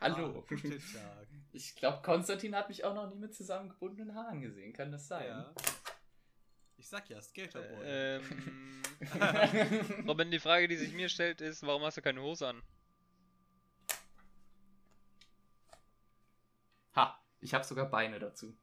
Hallo. 0.00 0.38
Ah, 0.38 0.44
guten 0.48 0.70
Tag. 0.70 1.26
Ich 1.52 1.74
glaube, 1.74 2.02
Konstantin 2.02 2.54
hat 2.54 2.68
mich 2.68 2.84
auch 2.84 2.94
noch 2.94 3.10
nie 3.10 3.18
mit 3.18 3.34
zusammengebundenen 3.34 4.14
Haaren 4.14 4.40
gesehen. 4.40 4.72
Kann 4.72 4.92
das 4.92 5.08
sein? 5.08 5.26
Ja. 5.26 5.52
Ich 6.76 6.88
sag 6.88 7.10
ja, 7.10 7.20
Skaterboy. 7.20 7.84
Ähm, 7.84 8.82
Robin, 10.06 10.30
die 10.30 10.38
Frage, 10.38 10.68
die 10.68 10.76
sich 10.76 10.92
mir 10.92 11.08
stellt, 11.08 11.40
ist, 11.40 11.66
warum 11.66 11.82
hast 11.82 11.96
du 11.96 12.02
keine 12.02 12.22
Hose 12.22 12.46
an? 12.46 12.62
Ha, 16.94 17.20
ich 17.40 17.52
habe 17.52 17.64
sogar 17.64 17.90
Beine 17.90 18.20
dazu. 18.20 18.56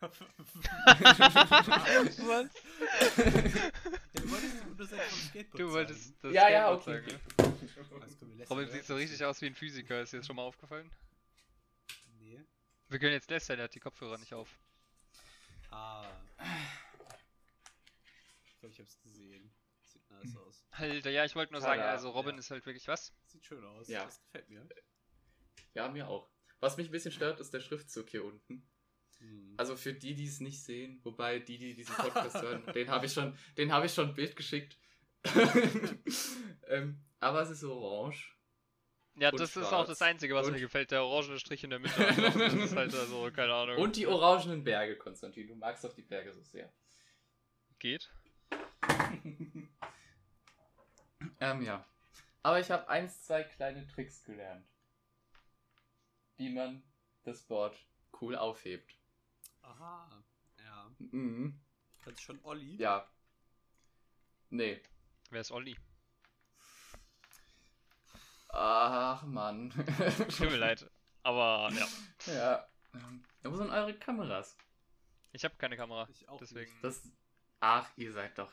Was? 0.00 0.18
Du 4.14 4.30
wolltest 4.30 4.56
vom 4.56 5.20
Skateboard 5.28 5.60
Du 5.60 5.70
wolltest 5.70 6.14
das 6.24 6.32
Ja, 6.32 6.48
ja, 6.48 6.72
okay. 6.72 7.02
Sagen. 7.02 7.49
Robin 8.48 8.68
sieht 8.68 8.84
so 8.84 8.96
richtig 8.96 9.24
aus 9.24 9.40
wie 9.40 9.46
ein 9.46 9.54
Physiker, 9.54 10.00
ist 10.02 10.12
dir 10.12 10.18
das 10.18 10.26
schon 10.26 10.36
mal 10.36 10.42
aufgefallen? 10.42 10.90
Nee. 12.20 12.40
Wir 12.88 12.98
können 12.98 13.12
jetzt 13.12 13.30
lästern, 13.30 13.58
er 13.58 13.64
hat 13.64 13.74
die 13.74 13.80
Kopfhörer 13.80 14.18
nicht 14.18 14.34
auf. 14.34 14.58
Ah. 15.70 16.06
Ich 18.46 18.58
glaube, 18.58 18.72
ich 18.72 18.80
hab's 18.80 18.98
gesehen. 19.00 19.52
Sieht 19.82 20.10
nice 20.10 20.36
aus. 20.36 20.64
Alter, 20.70 21.10
ja, 21.10 21.24
ich 21.24 21.34
wollte 21.34 21.52
nur 21.52 21.62
sagen, 21.62 21.82
also 21.82 22.10
Robin 22.10 22.34
ja. 22.34 22.40
ist 22.40 22.50
halt 22.50 22.66
wirklich 22.66 22.88
was? 22.88 23.12
Sieht 23.26 23.44
schön 23.44 23.64
aus. 23.64 23.88
Ja. 23.88 24.04
Das 24.04 24.20
gefällt 24.20 24.48
mir. 24.48 24.68
Ja, 25.74 25.88
mir 25.88 26.08
auch. 26.08 26.28
Was 26.60 26.76
mich 26.76 26.88
ein 26.88 26.92
bisschen 26.92 27.12
stört, 27.12 27.40
ist 27.40 27.54
der 27.54 27.60
Schriftzug 27.60 28.10
hier 28.10 28.24
unten. 28.24 28.68
Hm. 29.18 29.54
Also 29.56 29.76
für 29.76 29.94
die, 29.94 30.14
die 30.14 30.26
es 30.26 30.40
nicht 30.40 30.62
sehen, 30.62 31.00
wobei 31.04 31.38
die, 31.38 31.58
die 31.58 31.74
diesen 31.74 31.94
Podcast 31.94 32.42
hören, 32.42 32.64
den 32.74 32.88
habe 32.90 33.06
ich 33.06 33.12
schon, 33.12 33.36
den 33.56 33.72
habe 33.72 33.86
ich 33.86 33.94
schon 33.94 34.08
ein 34.08 34.14
Bild 34.14 34.36
geschickt. 34.36 34.78
ähm, 36.68 36.98
aber 37.20 37.42
es 37.42 37.50
ist 37.50 37.62
orange. 37.64 38.34
Ja, 39.16 39.30
das 39.30 39.50
ist 39.56 39.64
auch 39.64 39.68
schwarz. 39.68 39.88
das 39.88 40.02
Einzige, 40.02 40.34
was 40.34 40.46
Und- 40.46 40.54
mir 40.54 40.60
gefällt, 40.60 40.90
der 40.92 41.04
orangene 41.04 41.38
Strich 41.38 41.62
in 41.64 41.70
der 41.70 41.78
Mitte. 41.78 41.94
Also, 42.06 42.22
das 42.38 42.54
ist 42.54 42.76
halt 42.76 42.94
also, 42.94 43.30
keine 43.32 43.52
Ahnung. 43.54 43.76
Und 43.78 43.96
die 43.96 44.06
orangenen 44.06 44.64
Berge, 44.64 44.96
Konstantin. 44.96 45.46
Du 45.48 45.54
magst 45.56 45.84
doch 45.84 45.92
die 45.92 46.02
Berge 46.02 46.32
so 46.32 46.42
sehr. 46.42 46.72
Geht? 47.78 48.10
Ähm, 51.38 51.62
ja. 51.62 51.86
Aber 52.42 52.60
ich 52.60 52.70
habe 52.70 52.88
eins, 52.88 53.22
zwei 53.22 53.42
kleine 53.44 53.86
Tricks 53.86 54.22
gelernt. 54.24 54.66
Wie 56.36 56.50
man 56.50 56.82
das 57.24 57.42
Board 57.42 57.76
cool 58.20 58.36
aufhebt. 58.36 58.94
Aha. 59.62 60.24
Ja. 60.58 60.90
Mhm. 60.98 61.60
Kannst 62.02 62.22
schon 62.22 62.40
Olli? 62.42 62.76
Ja. 62.76 63.10
Nee. 64.48 64.82
Wer 65.30 65.40
ist 65.42 65.50
Olli? 65.50 65.76
Ach, 68.52 69.22
Mann. 69.24 69.70
Tut 70.28 70.40
mir 70.50 70.56
leid. 70.56 70.90
Aber 71.22 71.70
ja, 71.72 71.86
Ja. 72.32 72.66
Ähm, 72.94 73.22
Wo 73.44 73.56
sind 73.56 73.70
eure 73.70 73.94
Kameras? 73.94 74.56
ich 75.32 75.44
habe 75.44 75.54
keine 75.56 75.76
Kamera. 75.76 76.08
Ich 76.10 76.28
auch 76.28 76.38
Deswegen. 76.38 76.70
nicht. 76.72 76.82
Das. 76.84 77.02
Ach, 77.60 77.88
ihr 77.96 78.12
seid 78.12 78.36
doch. 78.38 78.52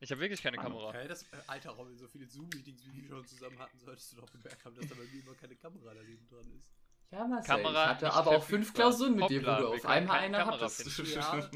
Ich 0.00 0.10
habe 0.10 0.20
wirklich 0.20 0.42
keine 0.42 0.58
Ah, 0.58 0.62
Kamera. 0.62 0.88
Okay, 0.88 1.06
das, 1.08 1.22
äh, 1.24 1.36
alter 1.46 1.70
Robin, 1.70 1.96
so 1.96 2.08
viele 2.08 2.26
Zoom-Meetings, 2.26 2.84
wie 2.86 3.02
wir 3.02 3.08
schon 3.08 3.26
zusammen 3.26 3.58
hatten, 3.58 3.78
solltest 3.78 4.12
du 4.12 4.16
doch 4.16 4.30
bemerkt 4.30 4.64
haben, 4.64 4.74
dass 4.76 4.88
da 4.88 4.94
bei 4.94 5.04
mir 5.04 5.22
immer 5.22 5.34
keine 5.34 5.56
Kamera 5.56 5.92
daneben 5.94 6.26
dran 6.28 6.50
ist. 6.58 6.72
Ja, 7.10 7.26
Marcel, 7.26 7.56
Kamera 7.56 7.84
ich 7.84 7.88
hatte 7.90 8.12
aber 8.12 8.30
auch 8.32 8.44
fünf. 8.44 8.72
Klausuren 8.72 9.16
mit 9.16 9.28
dir, 9.30 9.42
wo 9.42 9.46
Hoppla, 9.48 9.60
du 9.60 9.68
auf 9.74 9.84
einmal 9.86 10.20
keine 10.20 10.36
eine 10.36 10.44
Kamera 10.44 10.64
hattest. 10.64 10.98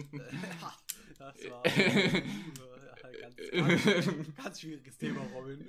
Ja, 1.20 1.32
das 1.32 1.50
war 1.50 1.66
ja, 1.66 2.20
ganz, 3.20 3.36
ganz, 3.36 4.36
ganz 4.36 4.60
schwieriges 4.60 4.98
Thema, 4.98 5.20
Robin. 5.32 5.66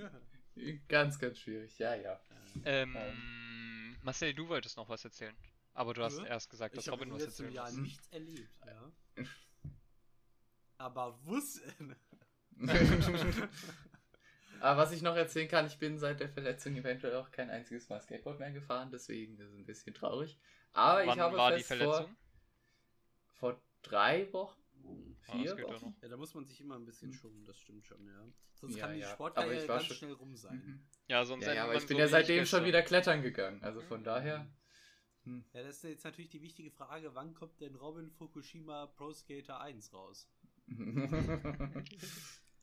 Ganz, 0.88 1.20
ganz 1.20 1.40
schwierig. 1.40 1.78
Ja, 1.80 1.96
ja. 1.96 2.20
Ähm, 2.64 2.96
Marcel, 4.02 4.34
du 4.34 4.48
wolltest 4.48 4.78
noch 4.78 4.88
was 4.90 5.04
erzählen. 5.04 5.36
Aber 5.74 5.94
du 5.94 6.04
hast 6.04 6.22
Hä? 6.22 6.28
erst 6.28 6.50
gesagt, 6.50 6.78
dass 6.78 6.86
Ich 6.86 6.92
habe 6.92 7.04
Robin 7.04 7.14
was 7.14 7.24
letzten 7.24 7.44
erzählen 7.44 7.54
Jahr 7.54 7.72
muss. 7.72 7.82
nichts 7.82 8.08
erlebt, 8.10 8.60
ja. 8.66 8.92
Aber 10.78 11.20
wussten. 11.26 11.96
Aber 14.62 14.82
was 14.82 14.92
ich 14.94 15.02
noch 15.02 15.16
erzählen 15.16 15.48
kann, 15.50 15.68
ich 15.68 15.78
bin 15.80 15.98
seit 16.00 16.20
der 16.22 16.30
Verletzung 16.30 16.76
eventuell 16.76 17.16
auch 17.16 17.32
kein 17.32 17.50
einziges 17.50 17.90
Mal 17.90 18.02
Skateboard 18.02 18.40
mehr 18.40 18.52
gefahren, 18.52 18.90
deswegen 18.92 19.38
ist 19.38 19.50
es 19.50 19.54
ein 19.56 19.66
bisschen 19.66 19.94
traurig. 19.94 20.38
Aber 20.74 21.04
ich 21.04 21.10
Wann 21.10 21.20
habe 21.20 21.38
war 21.38 21.52
die 21.52 21.64
fest 21.64 21.68
Verletzung? 21.68 22.16
Vor, 23.34 23.52
vor 23.54 23.62
drei 23.82 24.32
Wochen, 24.34 24.60
Ah, 25.28 25.38
vier 25.38 25.56
noch. 25.56 25.94
Ja, 26.02 26.08
da 26.10 26.18
muss 26.18 26.34
man 26.34 26.46
sich 26.46 26.62
immer 26.62 26.76
ein 26.76 26.86
bisschen 26.86 27.12
schummen, 27.14 27.44
das 27.46 27.58
stimmt 27.60 27.86
schon, 27.86 28.06
ja. 28.06 28.28
Sonst 28.54 28.76
Ja, 28.76 28.86
kann 28.86 28.96
die 28.96 29.02
ja. 29.02 29.10
Sportkarriere 29.12 29.66
ganz 29.68 29.86
schon- 29.86 29.96
schnell 29.98 30.14
rum 30.14 30.36
sein. 30.36 30.56
Mhm. 30.58 30.88
Ja, 31.08 31.26
sonst 31.26 31.46
Ja, 31.46 31.54
ja, 31.54 31.64
aber 31.64 31.76
ich 31.76 31.86
bin 31.88 31.98
so 31.98 32.02
ja 32.02 32.08
seitdem 32.08 32.46
schon 32.46 32.64
wieder 32.66 32.82
klettern 32.84 33.22
gegangen, 33.22 33.64
also 33.64 33.82
von 33.82 34.04
daher. 34.04 34.48
hm. 35.24 35.44
Ja, 35.54 35.64
das 35.64 35.78
ist 35.78 35.84
jetzt 35.84 36.04
natürlich 36.06 36.30
die 36.30 36.42
wichtige 36.42 36.70
Frage, 36.72 37.16
wann 37.16 37.34
kommt 37.34 37.60
denn 37.62 37.76
Robin 37.76 38.12
Fukushima 38.12 38.86
Pro 38.88 39.12
Skater 39.12 39.60
1 39.62 39.92
raus? 39.94 40.30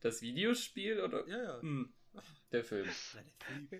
Das 0.01 0.21
Videospiel 0.21 1.01
oder 1.01 1.27
Ja, 1.29 1.43
ja. 1.43 1.61
hm, 1.63 1.93
der 2.53 2.65
Film? 2.65 2.89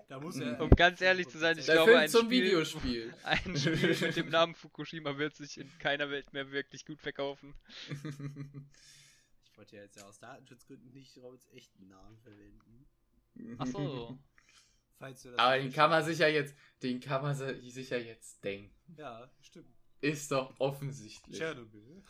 Da 0.09 0.19
muss 0.21 0.37
er, 0.39 0.61
Um 0.61 0.71
ganz 0.71 1.01
ehrlich 1.01 1.29
zu 1.29 1.39
sein, 1.39 1.59
ich 1.59 1.67
Der 1.67 1.75
glaube, 1.77 1.91
Film 1.93 2.03
ein 2.03 2.09
zum 2.09 2.27
Spiel- 2.27 2.45
Videospiel. 2.45 3.15
Ein 3.25 3.57
Spiel 3.57 3.97
mit 4.01 4.17
dem 4.17 4.29
Namen 4.31 4.55
Fukushima 4.55 5.17
wird 5.19 5.37
sich 5.37 5.59
in 5.59 5.71
keiner 5.79 6.09
Welt 6.11 6.33
mehr 6.33 6.51
wirklich 6.51 6.85
gut 6.87 7.01
verkaufen. 7.01 7.55
Ich 9.45 9.59
wollte 9.59 9.77
ja 9.77 9.83
jetzt 9.83 9.97
ja 9.97 10.05
aus 10.07 10.19
Datenschutzgründen 10.19 10.91
nicht 10.93 11.17
Robins 11.19 11.47
echten 11.53 11.87
Namen 11.87 12.17
verwenden. 12.19 12.87
Ach 13.59 13.67
so. 13.67 14.19
Falls 14.99 15.23
du 15.23 15.29
das 15.31 15.39
Aber 15.39 15.59
den 15.59 15.71
kann 15.73 15.91
man 15.91 16.03
sich 16.05 16.19
ja 16.19 16.27
jetzt, 16.29 16.57
den 16.83 17.01
kann 17.01 17.21
man 17.23 17.35
si- 17.37 17.71
sich 17.71 17.91
ja 17.91 17.99
jetzt 17.99 18.43
denken. 18.43 18.75
Ja, 18.97 19.31
stimmt. 19.43 19.69
Ist 20.01 20.33
doch 20.33 20.59
offensichtlich. 20.59 21.37
Tschernobyl. 21.37 22.03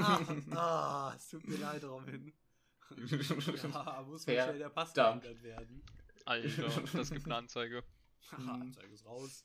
Ah, 0.00 0.20
ah, 0.52 1.14
es 1.16 1.28
tut 1.30 1.46
mir 1.48 1.56
leid, 1.56 1.82
Robin. 1.84 2.32
Ja, 2.90 4.02
muss 4.06 4.24
Fair 4.24 4.44
schnell 4.44 4.58
der 4.58 4.68
Pass 4.68 4.92
geändert 4.94 5.42
werden. 5.42 5.82
Alter, 6.24 6.68
das 6.94 7.10
gibt 7.10 7.26
eine 7.26 7.36
Anzeige. 7.36 7.82
Haha, 8.30 8.56
Mhm. 8.56 8.72
Zeig 8.72 8.90
es 8.92 9.04
raus. 9.04 9.44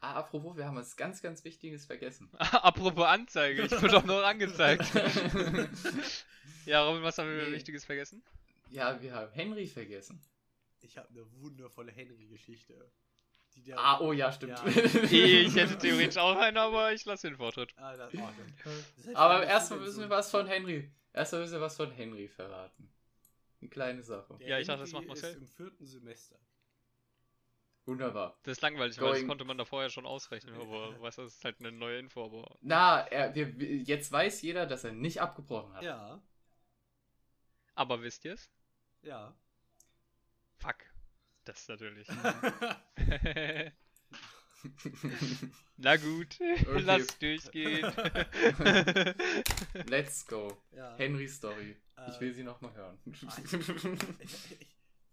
ah, 0.00 0.14
apropos, 0.14 0.56
wir 0.56 0.66
haben 0.66 0.76
was 0.76 0.96
ganz, 0.96 1.20
ganz 1.22 1.44
Wichtiges 1.44 1.84
vergessen. 1.86 2.30
Apropos 2.38 3.04
Anzeige, 3.06 3.62
ich 3.64 3.72
wurde 3.72 3.88
doch 3.88 4.04
noch 4.04 4.22
angezeigt. 4.22 4.84
ja, 6.66 6.82
Robin, 6.84 7.02
was 7.02 7.18
haben 7.18 7.28
wir 7.28 7.44
Nee. 7.46 7.52
Wichtiges 7.52 7.84
vergessen? 7.84 8.22
ja, 8.70 9.00
wir 9.00 9.14
haben 9.14 9.32
Henry 9.32 9.66
vergessen. 9.66 10.20
Ich 10.80 10.96
habe 10.96 11.08
eine 11.10 11.24
wundervolle 11.40 11.90
Henry-Geschichte. 11.92 12.90
Ah, 13.74 14.00
oh 14.00 14.12
ja, 14.12 14.30
stimmt. 14.30 14.58
Ja. 14.58 14.66
Ich 15.10 15.54
hätte 15.56 15.78
theoretisch 15.78 16.18
auch 16.18 16.36
einen, 16.36 16.58
aber 16.58 16.92
ich 16.92 17.04
lasse 17.06 17.28
den 17.28 17.36
Vortritt. 17.38 17.72
Ah, 17.78 17.96
das, 17.96 18.12
oh, 18.14 18.18
das, 18.18 18.74
das 18.96 19.06
heißt, 19.06 19.16
Aber 19.16 19.40
das 19.40 19.48
erstmal 19.48 19.78
ist 19.80 19.86
müssen 19.86 20.00
wir 20.00 20.10
was 20.10 20.30
von 20.30 20.46
Henry. 20.46 20.90
Erstmal 21.16 21.40
müssen 21.40 21.54
wir 21.54 21.60
was 21.62 21.76
von 21.76 21.90
Henry 21.90 22.28
verraten. 22.28 22.92
Eine 23.60 23.70
kleine 23.70 24.02
Sache. 24.04 24.36
Der 24.38 24.46
Ja, 24.48 24.58
ich 24.60 24.66
dachte, 24.68 24.80
das 24.82 24.92
Henry 24.92 25.06
macht 25.06 25.20
Marcel. 25.22 25.30
Ist 25.30 25.36
Im 25.40 25.46
vierten 25.48 25.86
Semester. 25.86 26.38
Wunderbar. 27.86 28.38
Das 28.42 28.58
ist 28.58 28.62
langweilig, 28.62 29.00
weil 29.00 29.08
das 29.10 29.18
Going- 29.20 29.28
konnte 29.28 29.44
man 29.44 29.56
da 29.58 29.64
vorher 29.64 29.90
schon 29.90 30.06
ausrechnen, 30.06 30.54
aber 30.60 31.00
weißt 31.00 31.18
du, 31.18 31.22
das 31.22 31.34
ist 31.36 31.44
halt 31.44 31.58
eine 31.60 31.72
neue 31.72 31.98
Info, 31.98 32.24
aber. 32.24 32.56
Na, 32.60 33.00
er, 33.06 33.34
wir, 33.34 33.58
wir- 33.58 33.76
jetzt 33.78 34.10
weiß 34.12 34.42
jeder, 34.42 34.66
dass 34.66 34.84
er 34.84 34.92
nicht 34.92 35.20
abgebrochen 35.20 35.72
hat. 35.74 35.82
Ja, 35.82 36.20
Aber 37.74 38.02
wisst 38.02 38.24
ihr 38.24 38.34
es? 38.34 38.50
ja. 39.02 39.34
Fuck. 40.58 40.76
Das 41.44 41.68
natürlich. 41.68 42.08
Na 45.76 45.96
gut, 45.96 46.38
lass 46.80 47.18
durchgehen. 47.18 47.84
Let's 49.86 50.26
go. 50.26 50.56
ja. 50.72 50.94
Henry 50.96 51.28
Story. 51.28 51.76
Äh, 51.96 52.10
Ich 52.10 52.20
will 52.20 52.32
sie 52.34 52.42
nochmal 52.42 52.74
hören. 52.74 52.98
Ich, 53.04 53.22
ich, 53.22 54.48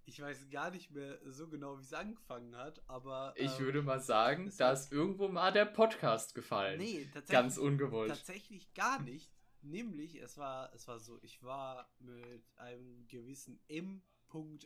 ich 0.06 0.21
weiß 0.21 0.49
gar 0.49 0.71
nicht 0.71 0.91
mehr 0.91 1.19
so 1.25 1.47
genau, 1.49 1.77
wie 1.77 1.84
es 1.84 1.93
angefangen 1.93 2.56
hat, 2.56 2.82
aber. 2.88 3.34
Ich 3.36 3.60
ähm, 3.60 3.65
würde 3.65 3.82
mal 3.82 3.99
sagen, 3.99 4.51
da 4.58 4.71
ist 4.71 4.91
irgendwo 4.91 5.27
mal 5.27 5.51
der 5.51 5.65
Podcast 5.65 6.36
gefallen. 6.36 6.79
Nee, 6.79 7.06
tatsächlich. 7.13 7.27
Ganz 7.29 7.58
ungewollt. 7.58 8.10
Tatsächlich 8.10 8.73
gar 8.73 9.01
nicht. 9.01 9.32
Nämlich, 9.62 10.15
es 10.15 10.38
war, 10.38 10.73
es 10.73 10.88
war 10.88 10.99
so, 10.99 11.19
ich 11.21 11.41
war 11.41 11.89
mit 11.99 12.43
einem 12.58 13.08
gewissen 13.08 13.60
M. 13.69 14.01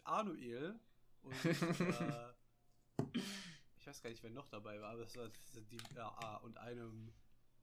Anuel 0.05 0.79
und 1.21 1.45
äh, 1.45 2.33
ich 3.87 3.95
weiß 3.95 4.01
gar 4.01 4.09
nicht, 4.09 4.21
wer 4.21 4.31
noch 4.31 4.49
dabei 4.49 4.81
war, 4.81 4.91
aber 4.91 5.03
es 5.03 5.15
war 5.15 5.29
die, 5.71 5.77
ja, 5.95 6.09
ah, 6.17 6.35
und 6.43 6.57
einem 6.57 7.13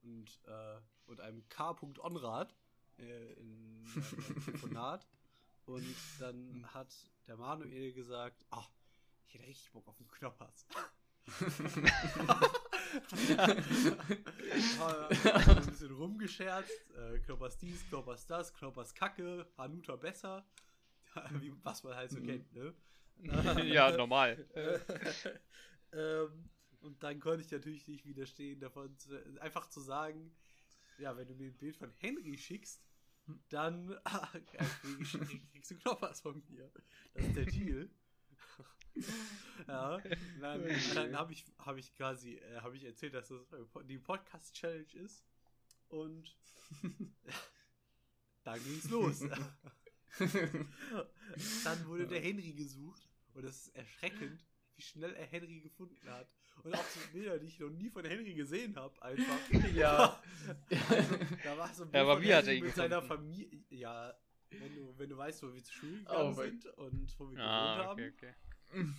und, 0.01 0.39
äh, 0.47 0.79
und 1.05 1.21
einem 1.21 1.47
K. 1.49 1.75
Onrad 1.99 2.55
äh, 2.97 3.33
in 3.33 3.85
einem 3.85 3.85
Telefonat. 4.45 5.07
Und 5.67 5.95
dann 6.19 6.65
hat 6.73 6.95
der 7.27 7.37
Manuel 7.37 7.93
gesagt, 7.93 8.43
ach, 8.49 8.67
ich 9.27 9.35
hätte 9.35 9.45
richtig 9.45 9.71
Bock 9.71 9.87
auf 9.87 9.99
einen 9.99 10.07
Knoppers. 10.09 10.65
Ja, 13.27 15.07
ein 15.09 15.65
bisschen 15.65 15.91
rumgescherzt. 15.91 16.71
Äh, 16.95 17.19
Knoppers 17.19 17.57
dies, 17.57 17.85
Knoppers 17.89 18.25
das, 18.25 18.53
Knoppers 18.53 18.93
Kacke, 18.95 19.45
Hanuta 19.57 19.95
besser. 19.95 20.45
Wie, 21.41 21.53
was 21.63 21.83
man 21.83 21.95
halt 21.95 22.09
so 22.11 22.19
Mhm. 22.19 22.25
kennt, 22.25 22.53
ne? 22.53 22.73
ja, 23.65 23.91
normal. 23.91 24.45
Äh, 25.95 26.23
ähm, 26.23 26.49
und 26.81 27.01
dann 27.01 27.19
konnte 27.19 27.41
ich 27.41 27.51
natürlich 27.51 27.87
nicht 27.87 28.05
widerstehen, 28.05 28.59
davon 28.59 28.95
zu, 28.97 29.15
einfach 29.41 29.67
zu 29.69 29.79
sagen, 29.81 30.31
ja, 30.99 31.17
wenn 31.17 31.27
du 31.27 31.33
mir 31.33 31.47
ein 31.47 31.57
Bild 31.57 31.75
von 31.75 31.91
Henry 31.97 32.37
schickst, 32.37 32.83
dann 33.49 33.89
krieg- 34.45 35.51
kriegst 35.51 35.71
du 35.71 35.75
Knoppers 35.77 36.21
von 36.21 36.43
mir. 36.49 36.71
Das 37.13 37.25
ist 37.25 37.35
der 37.35 37.45
Deal. 37.45 37.89
ja, 39.67 39.97
dann, 40.39 40.63
dann 40.93 41.17
habe 41.17 41.33
ich, 41.33 41.45
hab 41.57 41.77
ich 41.77 41.95
quasi 41.95 42.35
äh, 42.35 42.57
hab 42.61 42.73
ich 42.73 42.83
erzählt, 42.83 43.13
dass 43.15 43.29
das 43.29 43.41
die 43.87 43.97
Podcast-Challenge 43.97 44.93
ist. 44.93 45.25
Und 45.89 46.35
dann 48.43 48.63
ging's 48.63 48.89
los. 48.89 49.19
Dann 51.63 51.85
wurde 51.87 52.07
der 52.07 52.21
Henry 52.21 52.53
gesucht 52.53 53.09
und 53.33 53.43
es 53.43 53.67
ist 53.67 53.75
erschreckend, 53.75 54.45
wie 54.75 54.81
schnell 54.81 55.13
er 55.15 55.25
Henry 55.25 55.59
gefunden 55.61 56.09
hat. 56.09 56.27
Und 56.63 56.73
auch 56.73 56.83
so 56.83 56.99
Bilder, 57.13 57.37
die 57.39 57.47
ich 57.47 57.59
noch 57.59 57.69
nie 57.69 57.89
von 57.89 58.05
Henry 58.05 58.33
gesehen 58.33 58.75
habe, 58.75 58.99
einfach. 59.01 59.37
Ja. 59.75 60.21
Also, 60.89 61.15
da 61.43 61.57
war 61.57 61.73
so 61.73 61.83
ein 61.83 61.89
Ja, 61.93 62.01
aber 62.01 62.13
von 62.15 62.23
wie 62.23 62.33
hat 62.33 62.47
er 62.47 62.53
ihn 62.53 62.63
mit 62.65 62.75
seiner 62.75 63.01
gefunden? 63.01 63.23
Familie. 63.25 63.63
Ja, 63.69 64.13
wenn 64.51 64.75
du, 64.75 64.97
wenn 64.97 65.09
du 65.09 65.17
weißt, 65.17 65.43
wo 65.43 65.53
wir 65.53 65.63
zur 65.63 65.73
Schule 65.73 66.01
Oh 66.05 66.09
gegangen 66.09 66.35
mein- 66.35 66.51
sind 66.61 66.65
und 66.77 67.19
wo 67.19 67.31
wir 67.31 67.39
Ah, 67.39 67.93
gewohnt 67.93 67.99
okay, 68.13 68.33
haben. 68.71 68.73
okay. 68.73 68.93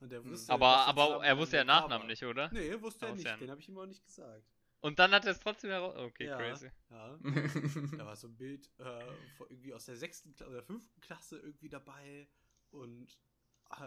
Und 0.00 0.12
Hm. 0.12 0.30
wusste, 0.30 0.52
Aber, 0.52 0.76
aber 0.86 1.24
er 1.24 1.36
wusste 1.38 1.56
ja 1.58 1.64
Nachnamen 1.64 2.06
nicht, 2.06 2.24
oder? 2.24 2.50
Nee, 2.52 2.70
wusste 2.80 2.80
er 2.80 2.82
Wusste 2.82 3.06
er 3.06 3.14
nicht. 3.36 3.40
Den 3.40 3.50
habe 3.50 3.60
ich 3.60 3.68
ihm 3.68 3.78
auch 3.78 3.86
nicht 3.86 4.02
gesagt. 4.04 4.44
Und 4.80 4.98
dann 4.98 5.10
hat 5.12 5.26
er 5.26 5.32
es 5.32 5.40
trotzdem 5.40 5.70
heraus. 5.70 5.94
Okay, 5.96 6.24
ja, 6.26 6.38
crazy. 6.38 6.70
Ja. 6.90 7.18
Da 7.98 8.06
war 8.06 8.16
so 8.16 8.28
ein 8.28 8.36
Bild 8.36 8.70
äh, 8.78 9.02
irgendwie 9.50 9.74
aus 9.74 9.84
der 9.84 9.96
sechsten 9.96 10.32
Kla 10.34 10.46
oder 10.46 10.62
fünften 10.62 10.98
Klasse 11.02 11.38
irgendwie 11.38 11.68
dabei 11.68 12.26
und 12.70 13.18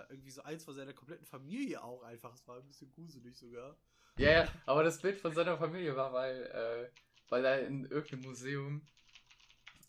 irgendwie 0.09 0.31
so 0.31 0.41
eins 0.43 0.63
von 0.63 0.75
seiner 0.75 0.93
kompletten 0.93 1.25
Familie 1.25 1.83
auch 1.83 2.03
einfach. 2.03 2.33
Es 2.33 2.47
war 2.47 2.57
ein 2.57 2.67
bisschen 2.67 2.89
gruselig 2.91 3.37
sogar. 3.37 3.77
ja, 4.17 4.31
ja, 4.43 4.47
aber 4.65 4.83
das 4.83 5.01
Bild 5.01 5.19
von 5.19 5.33
seiner 5.33 5.57
Familie 5.57 5.95
war, 5.95 6.13
weil, 6.13 6.43
äh, 6.43 6.89
weil 7.29 7.45
er 7.45 7.67
in 7.67 7.85
irgendeinem 7.85 8.21
Museum 8.23 8.87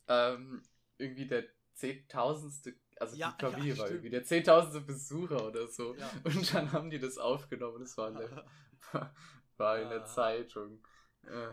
ähm, 0.08 0.62
irgendwie 0.98 1.26
der 1.26 1.44
zehntausendste, 1.74 2.74
also 2.96 3.16
Ja, 3.16 3.36
die 3.40 3.44
Familie 3.46 3.74
ja, 3.74 3.78
war 3.78 3.90
irgendwie 3.90 4.10
der 4.10 4.24
zehntausendste 4.24 4.80
Besucher 4.82 5.46
oder 5.46 5.66
so. 5.68 5.94
Ja. 5.96 6.10
Und 6.24 6.52
dann 6.54 6.72
haben 6.72 6.90
die 6.90 6.98
das 6.98 7.18
aufgenommen. 7.18 7.80
Das 7.80 7.96
war 7.96 8.08
in 8.08 8.16
der, 8.18 8.46
war 9.56 9.78
in 9.80 9.88
der 9.88 10.02
Ah. 10.02 10.06
Zeitung. 10.06 10.86
Äh, 11.24 11.50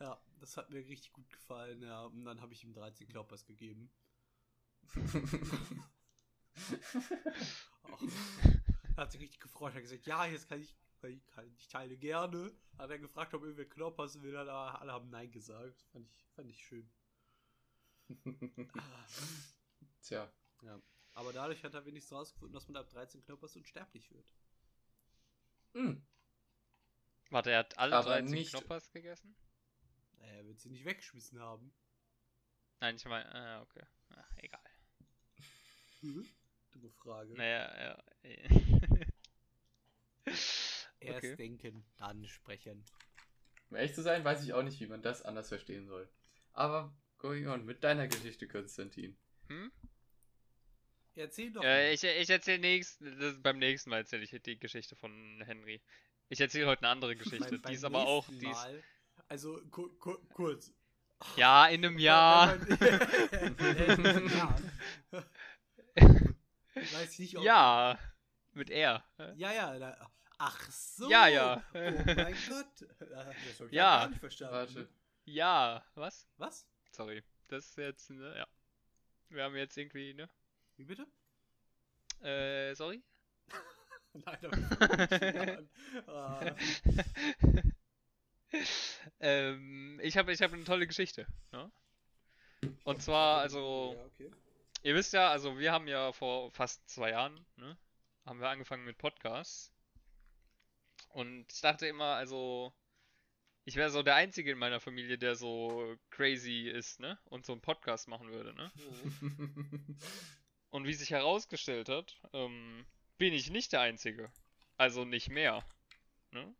ja, 0.00 0.20
das 0.40 0.56
hat 0.56 0.70
mir 0.70 0.78
richtig 0.78 1.12
gut 1.12 1.28
gefallen. 1.30 1.82
Ja, 1.82 2.04
und 2.04 2.24
dann 2.24 2.40
habe 2.40 2.52
ich 2.52 2.64
ihm 2.64 2.72
13 2.72 3.08
Kloppers 3.08 3.44
gegeben. 3.44 3.90
Er 8.96 9.02
hat 9.04 9.12
sich 9.12 9.20
richtig 9.20 9.40
gefreut. 9.40 9.72
Er 9.72 9.76
hat 9.76 9.82
gesagt, 9.82 10.06
ja, 10.06 10.26
jetzt 10.26 10.48
kann 10.48 10.60
ich, 10.60 10.76
kann 11.00 11.46
ich, 11.56 11.68
teile 11.68 11.96
gerne. 11.96 12.52
Hat 12.78 12.90
er 12.90 12.98
gefragt, 12.98 13.32
ob 13.34 13.42
irgendwer 13.42 13.64
Knoppers 13.68 14.20
will, 14.22 14.36
aber 14.36 14.80
alle 14.80 14.92
haben 14.92 15.10
Nein 15.10 15.30
gesagt. 15.30 15.82
Fand 15.92 16.06
ich, 16.06 16.24
fand 16.34 16.50
ich 16.50 16.64
schön. 16.64 16.90
Tja. 20.02 20.30
Ja. 20.62 20.80
Aber 21.14 21.32
dadurch 21.32 21.62
hat 21.64 21.74
er 21.74 21.84
wenigstens 21.86 22.16
rausgefunden, 22.16 22.54
dass 22.54 22.68
man 22.68 22.76
ab 22.76 22.88
13 22.90 23.24
Knoppers 23.24 23.56
unsterblich 23.56 24.10
wird. 24.10 24.26
Hm. 25.74 26.06
Warte, 27.30 27.50
er 27.52 27.60
hat 27.60 27.78
alle 27.78 27.96
Aber 27.96 28.08
13 28.10 28.30
nicht- 28.32 28.50
Knoppers 28.50 28.90
gegessen? 28.90 29.36
Naja, 30.18 30.34
er 30.34 30.46
wird 30.46 30.60
sie 30.60 30.70
nicht 30.70 30.84
weggeschmissen 30.84 31.38
haben. 31.40 31.72
Nein, 32.80 32.96
ich 32.96 33.04
meine, 33.04 33.32
ah, 33.34 33.62
okay. 33.62 33.84
Ach, 34.10 34.36
egal. 34.36 34.60
Dumme 36.72 36.90
Frage. 37.02 37.34
Naja, 37.34 37.72
ja. 37.80 38.04
Erst 41.00 41.18
okay. 41.24 41.36
denken, 41.36 41.84
dann 41.96 42.26
sprechen. 42.26 42.84
Um 43.70 43.76
ehrlich 43.76 43.94
zu 43.94 44.02
sein, 44.02 44.24
weiß 44.24 44.42
ich 44.44 44.52
auch 44.52 44.62
nicht, 44.62 44.78
wie 44.80 44.86
man 44.86 45.02
das 45.02 45.22
anders 45.22 45.48
verstehen 45.48 45.86
soll. 45.86 46.08
Aber 46.52 46.92
going 47.18 47.46
on 47.48 47.64
mit 47.64 47.82
deiner 47.84 48.06
Geschichte, 48.08 48.46
Konstantin. 48.48 49.16
Hm? 49.48 49.70
Erzähl 51.14 51.52
doch. 51.52 51.62
Mal. 51.62 51.92
ich, 51.92 52.04
ich 52.04 52.30
erzähle 52.30 52.58
nächst, 52.60 53.00
das, 53.00 53.40
beim 53.42 53.58
nächsten 53.58 53.90
Mal 53.90 53.98
erzähle 53.98 54.22
ich 54.24 54.30
die 54.42 54.58
Geschichte 54.58 54.94
von 54.96 55.42
Henry. 55.44 55.80
Ich 56.28 56.40
erzähle 56.40 56.66
heute 56.66 56.82
eine 56.82 56.90
andere 56.90 57.16
Geschichte. 57.16 57.58
Beim- 57.58 57.62
die 57.62 57.74
ist 57.74 57.84
aber 57.84 58.06
auch, 58.06 58.28
nächsten 58.28 58.44
die 58.44 58.50
ist, 58.50 58.56
Mal, 58.56 58.82
Also 59.28 59.60
ku 59.70 59.88
ku 59.98 60.16
kurz. 60.32 60.72
ja, 61.36 61.66
in 61.68 61.84
einem 61.84 61.98
Jahr. 61.98 62.58
Wenn 62.60 64.02
man- 64.02 64.28
ja. 64.30 64.56
Weiß 66.92 67.12
ich 67.12 67.18
nicht, 67.18 67.36
ob. 67.38 67.44
Ja, 67.44 67.98
mit 68.52 68.70
R. 68.70 69.04
Ja, 69.36 69.52
ja. 69.52 69.78
Da, 69.78 70.10
ach 70.38 70.70
so. 70.70 71.10
Ja, 71.10 71.26
ja. 71.28 71.62
Oh 71.74 71.78
mein 71.78 72.34
Gott. 72.48 72.88
Das 72.98 73.60
ich 73.60 73.72
Ja. 73.72 74.00
gar 74.00 74.08
nicht 74.08 74.20
verstanden. 74.20 74.54
Warte. 74.54 74.88
Ja, 75.24 75.84
was? 75.94 76.26
Was? 76.38 76.66
Sorry. 76.90 77.22
Das 77.48 77.66
ist 77.66 77.76
jetzt, 77.78 78.10
ne, 78.10 78.36
ja. 78.36 78.46
Wir 79.28 79.44
haben 79.44 79.56
jetzt 79.56 79.76
irgendwie, 79.76 80.14
ne? 80.14 80.28
Wie 80.76 80.84
bitte? 80.84 81.06
Äh, 82.22 82.74
sorry? 82.74 83.02
Nein, 84.12 84.38
aber 86.06 86.56
ähm, 89.20 90.00
ich 90.02 90.16
habe 90.16 90.32
ich 90.32 90.42
hab 90.42 90.52
eine 90.52 90.64
tolle 90.64 90.86
Geschichte. 90.86 91.26
Ne? 91.52 91.70
Und 92.84 93.02
zwar, 93.02 93.38
also, 93.40 93.94
Ja, 93.96 94.04
okay. 94.04 94.30
Ihr 94.82 94.94
wisst 94.94 95.12
ja, 95.12 95.30
also 95.30 95.58
wir 95.58 95.72
haben 95.72 95.88
ja 95.88 96.12
vor 96.12 96.50
fast 96.50 96.88
zwei 96.88 97.10
Jahren, 97.10 97.46
ne, 97.56 97.76
haben 98.24 98.40
wir 98.40 98.48
angefangen 98.48 98.84
mit 98.84 98.98
Podcasts. 98.98 99.72
Und 101.10 101.52
ich 101.52 101.60
dachte 101.60 101.86
immer, 101.86 102.14
also, 102.14 102.72
ich 103.64 103.76
wäre 103.76 103.90
so 103.90 104.02
der 104.02 104.14
Einzige 104.14 104.52
in 104.52 104.58
meiner 104.58 104.80
Familie, 104.80 105.18
der 105.18 105.34
so 105.34 105.96
crazy 106.10 106.68
ist, 106.68 107.00
ne, 107.00 107.18
und 107.24 107.44
so 107.44 107.52
einen 107.52 107.62
Podcast 107.62 108.08
machen 108.08 108.30
würde, 108.30 108.54
ne. 108.54 108.72
Und 110.70 110.86
wie 110.86 110.94
sich 110.94 111.10
herausgestellt 111.10 111.88
hat, 111.88 112.20
ähm, 112.32 112.86
bin 113.18 113.34
ich 113.34 113.50
nicht 113.50 113.72
der 113.72 113.80
Einzige. 113.80 114.32
Also 114.76 115.04
nicht 115.04 115.28
mehr. 115.28 115.64
Ne? 116.30 116.54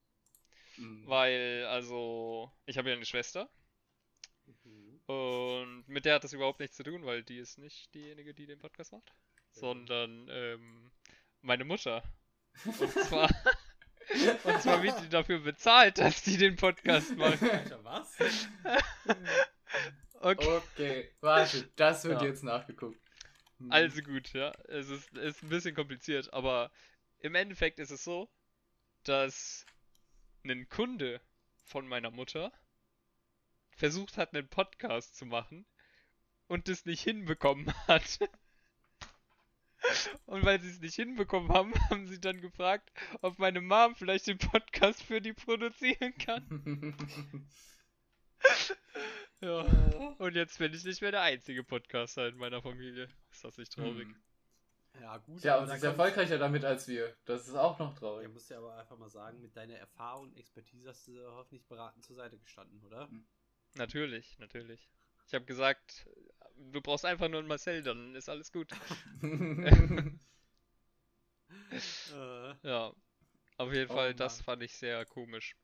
Hm. 0.75 1.07
Weil, 1.07 1.65
also, 1.67 2.53
ich 2.67 2.77
habe 2.77 2.91
ja 2.91 2.97
eine 2.97 3.07
Schwester. 3.07 3.49
Und 5.11 5.89
mit 5.89 6.05
der 6.05 6.15
hat 6.15 6.25
das 6.25 6.33
überhaupt 6.33 6.61
nichts 6.61 6.77
zu 6.77 6.85
tun, 6.85 7.05
weil 7.05 7.25
die 7.25 7.39
ist 7.39 7.59
nicht 7.59 7.93
diejenige, 7.95 8.33
die 8.33 8.47
den 8.47 8.59
Podcast 8.61 8.93
macht. 8.93 9.13
Sondern 9.51 10.29
ähm, 10.31 10.93
meine 11.41 11.65
Mutter. 11.65 12.03
Und 12.65 12.91
zwar, 12.91 13.31
und 14.45 14.61
zwar 14.63 14.83
wird 14.83 15.01
die 15.03 15.09
dafür 15.09 15.39
bezahlt, 15.39 15.99
dass 15.99 16.23
die 16.23 16.37
den 16.37 16.57
Podcast 16.57 17.17
macht. 17.17 17.41
Was? 17.83 18.19
Okay. 20.23 20.61
Okay, 20.75 21.11
warte, 21.21 21.71
das 21.77 22.05
wird 22.05 22.21
Ja. 22.21 22.29
jetzt 22.29 22.43
nachgeguckt. 22.45 23.01
Hm. 23.59 23.73
Also 23.73 24.03
gut, 24.03 24.31
ja. 24.35 24.53
Es 24.69 24.91
ist, 24.91 25.11
ist 25.17 25.43
ein 25.43 25.49
bisschen 25.49 25.75
kompliziert, 25.75 26.31
aber 26.35 26.71
im 27.21 27.35
Endeffekt 27.35 27.79
ist 27.79 27.91
es 27.91 28.05
so, 28.05 28.29
dass 29.05 29.65
ein 30.45 30.69
Kunde 30.69 31.23
von 31.63 31.87
meiner 31.89 32.11
Mutter 32.11 32.53
versucht 33.81 34.19
hat, 34.19 34.35
einen 34.35 34.47
Podcast 34.47 35.17
zu 35.17 35.25
machen 35.27 35.67
und 36.47 36.69
es 36.69 36.85
nicht 36.85 37.03
hinbekommen 37.03 37.73
hat. 37.89 38.19
Und 40.27 40.45
weil 40.45 40.61
sie 40.61 40.69
es 40.69 40.81
nicht 40.81 40.95
hinbekommen 40.95 41.51
haben, 41.51 41.73
haben 41.91 42.07
sie 42.07 42.21
dann 42.21 42.41
gefragt, 42.43 42.91
ob 43.23 43.39
meine 43.39 43.63
Mom 43.63 43.97
vielleicht 43.97 44.27
den 44.27 44.37
Podcast 44.39 45.03
für 45.03 45.21
die 45.21 45.33
produzieren 45.33 46.17
kann. 46.19 46.95
Ja. 49.43 49.63
Und 50.19 50.35
jetzt 50.35 50.59
bin 50.59 50.75
ich 50.75 50.85
nicht 50.85 51.01
mehr 51.01 51.13
der 51.13 51.23
einzige 51.23 51.65
Podcaster 51.65 52.29
in 52.29 52.37
meiner 52.37 52.61
Familie. 52.61 53.09
Ist 53.31 53.43
das 53.43 53.57
nicht 53.57 53.73
traurig? 53.73 54.07
Hm. 54.07 54.23
Ja, 55.01 55.17
gut. 55.17 55.43
Ja, 55.43 55.55
aber 55.55 55.63
und 55.63 55.69
da 55.69 55.73
sie 55.75 55.79
ist 55.79 55.85
erfolgreicher 55.85 56.37
damit 56.37 56.65
als 56.65 56.87
wir. 56.89 57.17
Das 57.25 57.49
ist 57.49 57.55
auch 57.55 57.79
noch 57.79 57.95
traurig. 57.95 58.29
musst 58.29 58.51
du 58.51 58.57
aber 58.57 58.77
einfach 58.77 58.99
mal 58.99 59.09
sagen, 59.09 59.41
mit 59.41 59.57
deiner 59.57 59.77
Erfahrung 59.77 60.25
und 60.25 60.37
Expertise 60.37 60.89
hast 60.89 61.09
du 61.09 61.13
hoffentlich 61.33 61.67
beratend 61.67 62.05
zur 62.05 62.17
Seite 62.17 62.39
gestanden, 62.39 62.83
oder? 62.85 63.09
Natürlich, 63.75 64.39
natürlich. 64.39 64.89
Ich 65.27 65.35
habe 65.35 65.45
gesagt, 65.45 66.07
du 66.57 66.81
brauchst 66.81 67.05
einfach 67.05 67.29
nur 67.29 67.39
einen 67.41 67.49
Marcel, 67.49 67.83
dann 67.83 68.15
ist 68.15 68.29
alles 68.29 68.53
gut. 68.53 68.71
Äh, 72.09 72.55
Ja, 72.63 72.93
auf 73.59 73.73
jeden 73.73 73.89
Oh 73.89 73.95
Fall, 73.95 74.15
das 74.15 74.41
Mann. 74.41 74.43
fand 74.43 74.63
ich 74.63 74.75
sehr 74.77 75.05
komisch. 75.07 75.57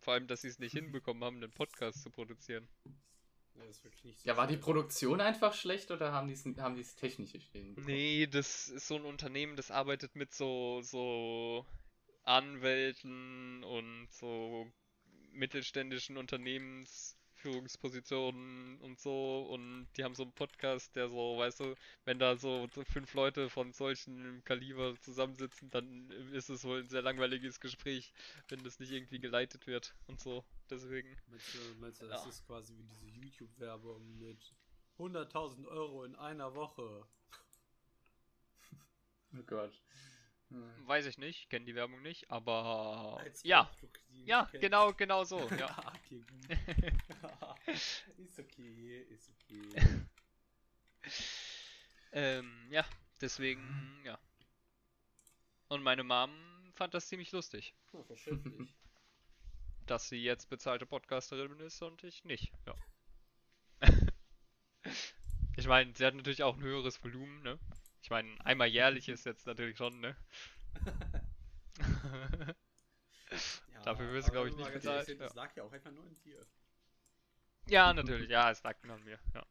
Vor 0.00 0.14
allem, 0.14 0.26
dass 0.28 0.42
sie 0.42 0.48
es 0.48 0.58
nicht 0.60 0.72
hinbekommen 0.74 1.24
haben, 1.24 1.36
einen 1.36 1.52
Podcast 1.52 2.02
zu 2.02 2.10
produzieren. 2.10 2.68
ja, 3.54 3.64
ist 3.64 3.82
wirklich 3.84 4.04
nicht 4.04 4.20
so 4.20 4.28
ja, 4.28 4.36
war 4.36 4.46
die. 4.46 4.56
Produktion 4.56 5.20
einfach 5.20 5.54
schlecht 5.54 5.90
oder 5.90 6.12
haben 6.12 6.28
die 6.28 6.34
es 6.34 6.44
haben 6.58 6.76
die's 6.76 6.94
technisch 6.96 7.32
nicht 7.32 7.50
hinbekommen? 7.52 7.86
Nee, 7.86 8.26
das 8.26 8.68
ist 8.68 8.88
so 8.88 8.96
ein 8.96 9.04
Unternehmen, 9.04 9.56
das 9.56 9.70
arbeitet 9.70 10.14
mit 10.16 10.34
so, 10.34 10.80
so 10.82 11.66
Anwälten 12.24 13.64
und 13.64 14.08
so 14.12 14.70
mittelständischen 15.32 16.16
Unternehmensführungspositionen 17.36 18.80
und 18.80 18.98
so. 18.98 19.42
Und 19.50 19.88
die 19.96 20.04
haben 20.04 20.14
so 20.14 20.22
einen 20.22 20.32
Podcast, 20.32 20.94
der 20.96 21.08
so, 21.08 21.38
weißt 21.38 21.60
du, 21.60 21.74
wenn 22.04 22.18
da 22.18 22.36
so 22.36 22.66
fünf 22.92 23.12
Leute 23.14 23.48
von 23.50 23.72
solchen 23.72 24.42
Kaliber 24.44 24.94
zusammensitzen, 25.00 25.70
dann 25.70 26.10
ist 26.32 26.48
es 26.48 26.64
wohl 26.64 26.80
ein 26.80 26.88
sehr 26.88 27.02
langweiliges 27.02 27.60
Gespräch, 27.60 28.12
wenn 28.48 28.62
das 28.64 28.78
nicht 28.78 28.92
irgendwie 28.92 29.20
geleitet 29.20 29.66
wird 29.66 29.94
und 30.06 30.20
so. 30.20 30.44
Deswegen. 30.70 31.16
Meinst 31.28 31.54
du, 31.54 31.58
meinst 31.80 32.02
du 32.02 32.06
das 32.06 32.24
Ja. 32.24 32.30
ist 32.30 32.46
quasi 32.46 32.74
wie 32.76 32.84
diese 32.84 33.06
YouTube-Werbung 33.06 34.18
mit 34.18 34.54
100.000 34.98 35.66
Euro 35.68 36.04
in 36.04 36.16
einer 36.16 36.54
Woche? 36.54 37.06
Oh 39.38 39.42
Gott. 39.46 39.72
Hm. 40.50 40.86
Weiß 40.86 41.06
ich 41.06 41.18
nicht, 41.18 41.50
kenne 41.50 41.64
die 41.66 41.74
Werbung 41.74 42.02
nicht, 42.02 42.30
aber 42.30 43.20
Als 43.20 43.42
ja, 43.42 43.70
ja, 44.24 44.48
kennst. 44.50 44.60
genau, 44.60 44.92
genau 44.92 45.24
so, 45.24 45.50
ja. 45.58 45.76
okay, 45.94 46.24
ist 48.16 48.38
okay, 48.38 49.02
ist 49.10 49.30
okay. 49.30 49.82
Ähm, 52.12 52.66
ja, 52.70 52.84
deswegen, 53.20 54.00
ja. 54.04 54.18
Und 55.68 55.82
meine 55.84 56.02
Mom 56.02 56.72
fand 56.74 56.92
das 56.94 57.06
ziemlich 57.06 57.30
lustig, 57.30 57.72
verständlich. 58.06 58.74
dass 59.86 60.08
sie 60.08 60.22
jetzt 60.22 60.48
bezahlte 60.50 60.86
Podcasterin 60.86 61.58
ist 61.60 61.80
und 61.82 62.04
ich 62.04 62.24
nicht, 62.24 62.52
ja. 62.66 62.74
Ich 65.56 65.66
meine, 65.66 65.92
sie 65.94 66.04
hat 66.04 66.14
natürlich 66.14 66.42
auch 66.42 66.56
ein 66.56 66.62
höheres 66.62 67.02
Volumen, 67.02 67.42
ne? 67.42 67.58
Ich 68.06 68.10
meine, 68.10 68.40
einmal 68.46 68.68
jährlich 68.68 69.08
ist 69.08 69.26
jetzt 69.26 69.48
natürlich 69.48 69.76
schon, 69.76 69.98
ne? 69.98 70.16
Ja, 73.72 73.82
Dafür 73.82 74.12
wirst 74.12 74.28
du, 74.28 74.32
aber 74.32 74.48
glaub 74.48 74.52
ich, 74.52 74.56
nicht 74.56 74.72
bezahlt, 74.72 75.08
ja. 75.08 75.14
Das 75.16 75.34
lag 75.34 75.56
ja 75.56 75.64
auch 75.64 75.72
einfach 75.72 75.90
nur 75.90 76.04
an 76.04 76.16
dir. 76.24 76.46
ja, 77.66 77.92
natürlich, 77.92 78.30
ja, 78.30 78.48
es 78.52 78.62
lag 78.62 78.80
nur 78.84 78.94
an 78.94 79.02
mir. 79.02 79.18
Ja. 79.34 79.44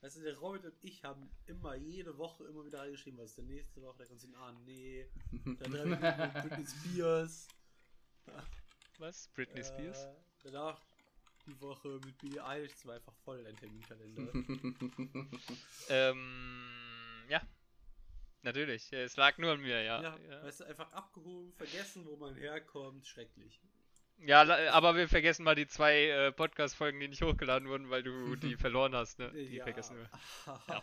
Weißt 0.00 0.16
du, 0.16 0.22
der 0.22 0.36
Robert 0.38 0.64
und 0.64 0.74
ich 0.82 1.04
haben 1.04 1.30
immer 1.46 1.76
jede 1.76 2.18
Woche 2.18 2.44
immer 2.46 2.64
wieder 2.66 2.80
reingeschrieben, 2.80 3.20
was 3.20 3.30
ist 3.30 3.38
denn 3.38 3.46
nächste 3.46 3.80
Woche? 3.80 4.04
Kannst 4.08 4.24
du 4.24 4.36
ah 4.36 4.52
nee, 4.66 5.08
dann 5.30 5.70
mit 5.88 6.00
Britney 6.00 6.66
Spears. 6.66 7.46
Was? 8.98 9.28
Britney 9.28 9.62
Spears? 9.62 10.06
Äh, 10.06 10.14
danach 10.42 10.80
die 11.46 11.60
Woche 11.60 12.00
mit 12.04 12.18
Billie 12.18 12.44
Eilish, 12.44 12.72
das 12.72 12.86
war 12.86 12.96
einfach 12.96 13.14
voll 13.24 13.46
ein 13.46 13.56
Terminkalender. 13.56 14.32
Ähm, 15.88 16.91
ja. 17.28 17.40
Natürlich, 18.42 18.92
es 18.92 19.16
lag 19.16 19.38
nur 19.38 19.52
an 19.52 19.60
mir, 19.60 19.82
ja. 19.82 20.02
ja, 20.02 20.18
Ja, 20.28 20.42
weißt 20.42 20.60
du, 20.60 20.64
einfach 20.64 20.90
abgehoben, 20.92 21.52
vergessen, 21.52 22.04
wo 22.06 22.16
man 22.16 22.34
herkommt, 22.34 23.06
schrecklich. 23.06 23.60
ja 24.18 24.42
aber 24.72 24.96
wir 24.96 25.08
vergessen 25.08 25.44
mal 25.44 25.54
die 25.54 25.68
zwei 25.68 26.08
äh, 26.08 26.32
Podcast-Folgen, 26.32 26.98
die 26.98 27.08
nicht 27.08 27.22
hochgeladen 27.22 27.68
wurden, 27.68 27.88
weil 27.90 28.02
du 28.02 28.34
die 28.36 28.56
verloren 28.56 28.94
hast, 28.96 29.18
ne? 29.20 29.30
Die 29.32 29.56
ja. 29.56 29.62
vergessen 29.64 29.96
wir. 29.96 30.10
ja. 30.68 30.82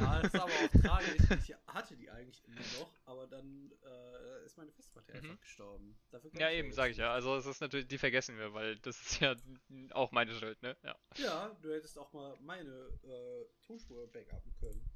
ja, 0.00 0.20
das 0.22 0.34
ist 0.34 0.40
aber 0.40 0.50
auch 0.52 0.82
tragisch. 0.82 1.22
Ich 1.48 1.54
hatte 1.68 1.96
die 1.96 2.10
eigentlich 2.10 2.42
immer 2.44 2.60
noch, 2.80 2.92
aber 3.04 3.28
dann 3.28 3.70
äh, 3.84 4.44
ist 4.44 4.56
meine 4.58 4.72
Festplatte 4.72 5.12
Mhm. 5.12 5.16
einfach 5.18 5.40
gestorben. 5.42 5.96
Dafür 6.10 6.30
kann 6.32 6.40
Ja, 6.40 6.50
eben, 6.50 6.68
jetzt 6.68 6.76
sag 6.76 6.90
ich 6.90 6.96
ja. 6.96 7.12
Also 7.12 7.36
es 7.36 7.46
ist 7.46 7.60
natürlich, 7.60 7.86
die 7.86 7.98
vergessen 7.98 8.36
wir, 8.36 8.52
weil 8.52 8.76
das 8.80 9.00
ist 9.00 9.20
ja 9.20 9.36
auch 9.92 10.10
meine 10.10 10.34
Schuld, 10.34 10.60
ne? 10.62 10.76
Ja. 10.82 10.96
Ja, 11.18 11.56
du 11.62 11.72
hättest 11.72 11.96
auch 11.98 12.12
mal 12.12 12.36
meine 12.40 12.88
äh, 13.04 13.44
Tonspur 13.64 14.10
backuppen 14.12 14.52
können. 14.58 14.90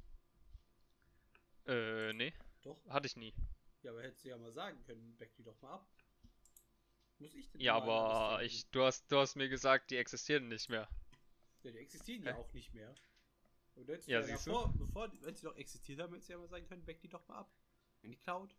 Äh, 1.67 2.13
nee, 2.13 2.33
Doch? 2.63 2.77
hatte 2.89 3.07
ich 3.07 3.15
nie. 3.15 3.33
Ja, 3.83 3.91
aber 3.91 4.03
hättest 4.03 4.25
du 4.25 4.29
ja 4.29 4.37
mal 4.37 4.51
sagen 4.51 4.81
können, 4.85 5.15
back 5.17 5.33
die 5.35 5.43
doch 5.43 5.61
mal 5.61 5.73
ab. 5.73 5.87
Muss 7.19 7.33
ich 7.35 7.49
denn 7.49 7.61
Ja, 7.61 7.75
aber 7.75 8.41
ich, 8.43 8.67
du 8.71 8.83
hast, 8.83 9.09
du 9.11 9.17
hast 9.17 9.35
mir 9.35 9.47
gesagt, 9.47 9.91
die 9.91 9.97
existieren 9.97 10.47
nicht 10.49 10.69
mehr. 10.69 10.87
Ja, 11.63 11.71
die 11.71 11.77
existieren 11.79 12.23
ja 12.23 12.33
Hä? 12.33 12.39
auch 12.39 12.53
nicht 12.53 12.73
mehr. 12.73 12.93
Und 13.75 13.89
hättest 13.89 14.07
Ja, 14.07 14.19
ja 14.19 14.25
siehst 14.27 14.47
du? 14.47 14.51
davor, 14.51 14.73
bevor 14.77 15.11
wenn 15.21 15.35
sie 15.35 15.45
noch 15.45 15.55
existiert 15.55 15.99
haben, 15.99 16.13
hättest 16.13 16.29
du 16.29 16.33
ja 16.33 16.39
mal 16.39 16.47
sagen 16.47 16.67
können, 16.67 16.85
back 16.85 16.99
die 17.01 17.09
doch 17.09 17.27
mal 17.27 17.39
ab. 17.39 17.51
In 18.01 18.11
die 18.11 18.17
Cloud. 18.17 18.55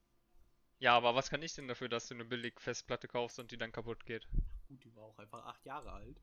Ja, 0.78 0.96
aber 0.96 1.14
was 1.14 1.30
kann 1.30 1.42
ich 1.42 1.54
denn 1.54 1.68
dafür, 1.68 1.88
dass 1.88 2.08
du 2.08 2.14
eine 2.14 2.24
billig 2.24 2.60
Festplatte 2.60 3.08
kaufst 3.08 3.38
und 3.38 3.50
die 3.50 3.56
dann 3.58 3.72
kaputt 3.72 4.04
geht? 4.06 4.26
Gut, 4.68 4.84
die 4.84 4.94
war 4.94 5.04
auch 5.04 5.18
einfach 5.18 5.44
acht 5.46 5.64
Jahre 5.64 5.92
alt. 5.92 6.20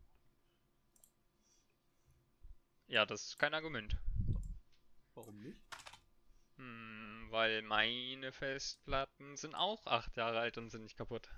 Ja, 2.87 3.05
das 3.05 3.25
ist 3.25 3.37
kein 3.39 3.53
Argument. 3.53 3.97
Warum 5.15 5.39
nicht? 5.41 5.57
Hm, 6.57 7.27
weil 7.29 7.61
meine 7.63 8.31
Festplatten 8.31 9.35
sind 9.37 9.55
auch 9.55 9.85
acht 9.87 10.15
Jahre 10.17 10.39
alt 10.39 10.57
und 10.57 10.69
sind 10.69 10.83
nicht 10.83 10.97
kaputt. 10.97 11.29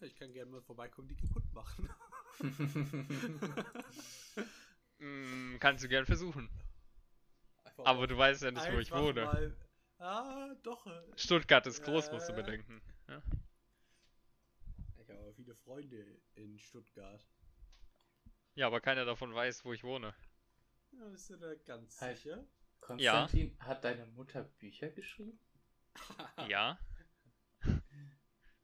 Ich 0.00 0.14
kann 0.14 0.32
gerne 0.32 0.50
mal 0.50 0.62
vorbeikommen, 0.62 1.08
die 1.08 1.16
kaputt 1.16 1.50
machen. 1.52 1.88
Hm, 4.98 5.56
kannst 5.60 5.84
du 5.84 5.88
gern 5.88 6.06
versuchen. 6.06 6.48
Einfach 7.64 7.84
Aber 7.86 8.06
du 8.08 8.16
weißt 8.18 8.42
ja 8.42 8.50
nicht, 8.50 8.72
wo 8.72 8.78
ich 8.78 8.90
wohne. 8.90 9.24
Mal, 9.24 9.56
ah, 9.98 10.54
doch. 10.64 10.84
äh, 10.86 11.02
Stuttgart 11.16 11.64
ist 11.68 11.82
groß, 11.84 12.10
musst 12.10 12.28
du 12.28 12.32
Äh. 12.32 12.36
bedenken. 12.36 12.82
Ja? 13.08 13.22
Ich 15.00 15.08
habe 15.08 15.20
aber 15.20 15.32
viele 15.34 15.54
Freunde 15.54 16.04
in 16.34 16.58
Stuttgart. 16.58 17.24
ja, 18.54 18.66
aber 18.66 18.80
keiner 18.80 19.04
davon 19.04 19.32
weiß, 19.34 19.64
wo 19.64 19.72
ich 19.72 19.84
wohne. 19.84 20.14
Ja, 20.92 21.08
bist 21.10 21.30
du 21.30 21.36
da 21.36 21.54
ganz 21.54 21.98
sicher? 21.98 22.44
Konstantin, 22.80 23.56
hat 23.60 23.84
deine 23.84 24.06
Mutter 24.06 24.44
Bücher 24.44 24.88
geschrieben? 24.90 25.38
Ja? 26.48 26.78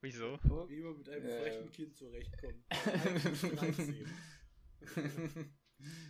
Wieso? 0.00 0.38
Wie 0.68 0.80
man 0.82 0.98
mit 0.98 1.08
einem 1.08 1.26
Äh. 1.26 1.40
frechen 1.40 1.72
Kind 1.72 1.96
zurechtkommt. 1.96 2.64
13. 2.70 4.06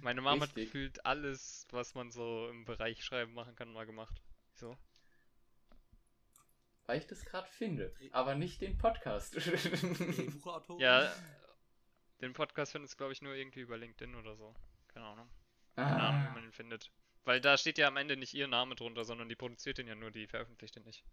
Meine 0.03 0.21
Mama 0.21 0.43
hat 0.43 0.55
gefühlt 0.55 1.05
alles, 1.07 1.67
was 1.71 1.95
man 1.95 2.11
so 2.11 2.49
im 2.49 2.65
Bereich 2.65 3.03
Schreiben 3.05 3.33
machen 3.35 3.55
kann, 3.55 3.73
mal 3.73 3.87
gemacht. 3.87 4.23
Wieso? 4.53 4.77
Weil 6.87 6.99
ich 6.99 7.07
das 7.07 7.25
gerade 7.25 7.49
finde, 7.49 7.95
aber 8.13 8.35
nicht 8.35 8.61
den 8.61 8.77
Podcast. 8.77 9.35
Ja, 10.79 11.11
den 12.21 12.33
Podcast 12.35 12.73
findest 12.73 12.95
du, 12.95 12.97
glaube 12.99 13.13
ich, 13.13 13.23
nur 13.23 13.35
irgendwie 13.35 13.61
über 13.61 13.79
LinkedIn 13.79 14.15
oder 14.15 14.37
so. 14.37 14.55
Keine 14.89 15.07
Ahnung. 15.07 15.31
Keine 15.77 16.01
Ahnung, 16.01 16.23
wie 16.23 16.27
ah, 16.29 16.33
man 16.35 16.45
ihn 16.45 16.53
findet. 16.53 16.93
Weil 17.25 17.41
da 17.41 17.57
steht 17.57 17.79
ja 17.79 17.89
am 17.89 17.97
Ende 17.97 18.17
nicht 18.17 18.35
ihr 18.35 18.49
Name 18.49 18.75
drunter, 18.75 19.05
sondern 19.05 19.29
die 19.29 19.37
produziert 19.37 19.79
den 19.79 19.87
ja 19.87 19.95
nur, 19.95 20.11
die 20.11 20.27
veröffentlicht 20.27 20.77
den 20.77 20.85
nicht. 20.85 21.05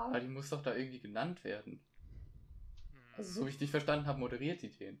aber 0.00 0.20
die 0.20 0.28
muss 0.28 0.48
doch 0.50 0.62
da 0.62 0.74
irgendwie 0.74 1.00
genannt 1.00 1.44
werden. 1.44 1.84
Hm. 2.92 3.14
Also 3.16 3.32
so 3.32 3.46
wie 3.46 3.50
ich 3.50 3.58
dich 3.58 3.70
verstanden 3.70 4.06
habe, 4.06 4.18
moderiert 4.18 4.62
die 4.62 4.70
den. 4.70 5.00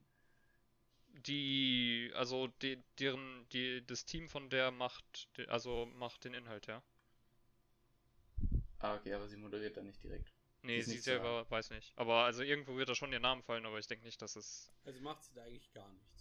Die, 1.26 2.10
also 2.14 2.48
die, 2.62 2.82
deren, 2.98 3.46
die, 3.52 3.84
das 3.86 4.04
Team 4.04 4.28
von 4.28 4.48
der 4.48 4.70
macht, 4.70 5.28
also 5.48 5.86
macht 5.96 6.24
den 6.24 6.34
Inhalt, 6.34 6.66
ja. 6.66 6.82
Ah, 8.78 8.94
okay, 8.94 9.12
aber 9.12 9.28
sie 9.28 9.36
moderiert 9.36 9.76
dann 9.76 9.86
nicht 9.86 10.02
direkt. 10.02 10.32
Nee, 10.62 10.80
sie 10.82 10.96
zu 10.96 11.02
selber 11.02 11.50
weiß 11.50 11.70
nicht. 11.70 11.92
Aber 11.96 12.24
also 12.24 12.42
irgendwo 12.42 12.76
wird 12.76 12.88
da 12.88 12.94
schon 12.94 13.12
ihr 13.12 13.20
Name 13.20 13.42
fallen, 13.42 13.66
aber 13.66 13.78
ich 13.78 13.86
denke 13.86 14.04
nicht, 14.04 14.20
dass 14.20 14.36
es. 14.36 14.70
Also 14.84 15.00
macht 15.00 15.24
sie 15.24 15.32
da 15.34 15.42
eigentlich 15.42 15.70
gar 15.72 15.90
nichts. 15.92 16.19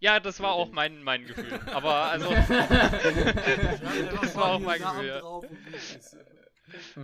Ja, 0.02 0.18
das 0.18 0.40
war 0.40 0.52
auch 0.52 0.70
mein, 0.70 1.02
mein 1.02 1.26
Gefühl. 1.26 1.60
Aber 1.74 1.94
also. 1.94 2.30
Das 2.30 2.48
war 4.34 4.52
auch 4.52 4.58
mein 4.58 4.80
Gefühl. 4.80 5.22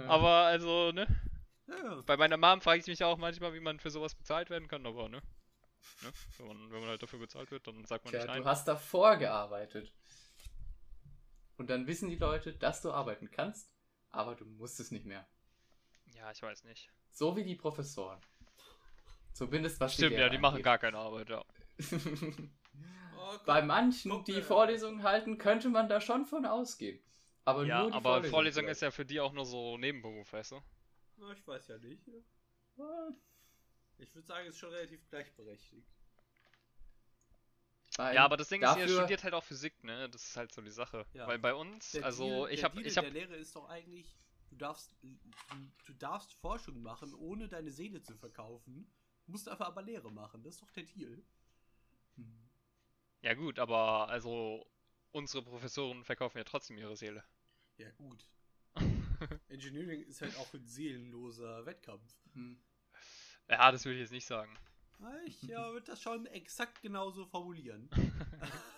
Aber 0.08 0.46
also, 0.46 0.92
ne? 0.92 1.06
Bei 2.06 2.16
meiner 2.16 2.38
Mom 2.38 2.62
frage 2.62 2.80
ich 2.80 2.86
mich 2.86 3.04
auch 3.04 3.18
manchmal, 3.18 3.52
wie 3.52 3.60
man 3.60 3.78
für 3.80 3.90
sowas 3.90 4.14
bezahlt 4.14 4.48
werden 4.48 4.66
kann, 4.66 4.86
aber 4.86 5.10
ne? 5.10 5.20
ne? 6.02 6.12
Wenn, 6.38 6.46
man, 6.46 6.70
wenn 6.70 6.80
man 6.80 6.88
halt 6.88 7.02
dafür 7.02 7.18
bezahlt 7.18 7.50
wird, 7.50 7.66
dann 7.66 7.84
sagt 7.84 8.04
man 8.04 8.12
Tja, 8.12 8.20
nicht 8.20 8.34
du 8.34 8.38
nein. 8.38 8.48
hast 8.48 8.66
davor 8.66 9.16
gearbeitet. 9.16 9.92
Und 11.58 11.70
dann 11.70 11.86
wissen 11.86 12.08
die 12.08 12.16
Leute, 12.16 12.54
dass 12.54 12.82
du 12.82 12.92
arbeiten 12.92 13.30
kannst, 13.30 13.70
aber 14.10 14.36
du 14.36 14.44
musst 14.44 14.80
es 14.80 14.90
nicht 14.90 15.06
mehr. 15.06 15.26
Ja, 16.14 16.30
ich 16.30 16.40
weiß 16.40 16.64
nicht. 16.64 16.90
So 17.10 17.36
wie 17.36 17.44
die 17.44 17.56
Professoren. 17.56 18.20
Zumindest 19.32 19.80
was 19.80 19.94
Stimmt, 19.94 20.12
die 20.12 20.20
ja, 20.20 20.28
die 20.28 20.38
machen 20.38 20.62
gar 20.62 20.78
keine 20.78 20.98
Arbeit, 20.98 21.28
ja. 21.28 21.44
Oh. 23.18 23.38
Bei 23.46 23.62
manchen, 23.62 24.10
Guck 24.10 24.24
die. 24.24 24.42
Vorlesungen 24.42 25.02
halten, 25.02 25.38
könnte 25.38 25.68
man 25.68 25.88
da 25.88 26.00
schon 26.00 26.24
von 26.26 26.46
ausgehen. 26.46 27.00
Aber 27.44 27.64
Ja, 27.64 27.82
nur 27.82 27.90
die 27.90 27.96
aber 27.96 28.10
Vorlesung, 28.10 28.30
Vorlesung 28.30 28.68
ist 28.68 28.82
ja 28.82 28.90
für 28.90 29.04
die 29.04 29.20
auch 29.20 29.32
nur 29.32 29.44
so 29.46 29.78
Nebenberuf, 29.78 30.32
weißt 30.32 30.52
du? 30.52 30.62
Na, 31.16 31.32
ich 31.32 31.46
weiß 31.46 31.68
ja 31.68 31.78
nicht. 31.78 32.02
Ah, 32.78 33.10
Ich 33.98 34.14
würde 34.14 34.26
sagen, 34.26 34.46
es 34.46 34.54
ist 34.54 34.60
schon 34.60 34.70
relativ 34.70 35.08
gleichberechtigt. 35.08 35.88
weil 37.96 38.14
Ja, 38.14 38.24
aber 38.24 38.36
das 38.36 38.48
Ding 38.48 38.62
ist, 38.62 38.76
ihr 38.76 38.88
studiert 38.88 39.24
halt 39.24 39.34
auch 39.34 39.44
Physik, 39.44 39.82
ne? 39.84 40.08
Das 40.10 40.22
ist 40.22 40.36
halt 40.36 40.52
so 40.52 40.60
die 40.60 40.70
Sache. 40.70 41.06
Ja. 41.14 41.26
Weil 41.26 41.38
bei 41.38 41.54
uns, 41.54 41.92
Der 41.92 42.04
also 42.04 42.24
Deal, 42.46 42.50
ich 42.52 42.60
der 42.60 42.70
habe, 42.70 42.82
ich 42.82 42.96
habe, 42.98 43.10
der 43.10 43.20
Lehre 43.22 43.36
ist 43.36 43.56
doch 43.56 43.68
eigentlich, 43.68 44.16
du 44.50 44.56
darfst, 44.56 44.92
du, 45.02 45.08
du 45.86 45.92
darfst 45.94 46.32
Forschung 46.34 46.82
machen, 46.82 47.14
ohne 47.14 47.48
deine 47.48 47.70
Seele 47.70 48.02
zu 48.02 48.14
verkaufen. 48.16 48.92
Musst 49.26 49.48
einfach 49.48 49.66
aber 49.66 49.82
Lehre 49.82 50.10
machen. 50.12 50.42
Das 50.42 50.54
ist 50.54 50.62
doch 50.62 50.70
der 50.72 50.84
Deal. 50.84 51.22
Hm. 52.16 52.45
Ja 53.22 53.34
gut, 53.34 53.58
aber 53.58 54.08
also 54.08 54.66
unsere 55.12 55.42
Professoren 55.42 56.04
verkaufen 56.04 56.38
ja 56.38 56.44
trotzdem 56.44 56.78
ihre 56.78 56.96
Seele. 56.96 57.24
Ja, 57.78 57.90
gut. 57.92 58.26
Engineering 59.48 60.02
ist 60.02 60.20
halt 60.20 60.36
auch 60.36 60.52
ein 60.54 60.66
seelenloser 60.66 61.64
Wettkampf. 61.66 62.14
Hm. 62.34 62.58
ja, 63.48 63.72
das 63.72 63.84
würde 63.84 63.96
ich 63.96 64.02
jetzt 64.02 64.12
nicht 64.12 64.26
sagen. 64.26 64.56
Ah, 65.00 65.16
Ich 65.26 65.42
ja, 65.42 65.70
würde 65.72 65.86
das 65.86 66.02
schon 66.02 66.26
exakt 66.26 66.82
genauso 66.82 67.26
formulieren. 67.26 67.88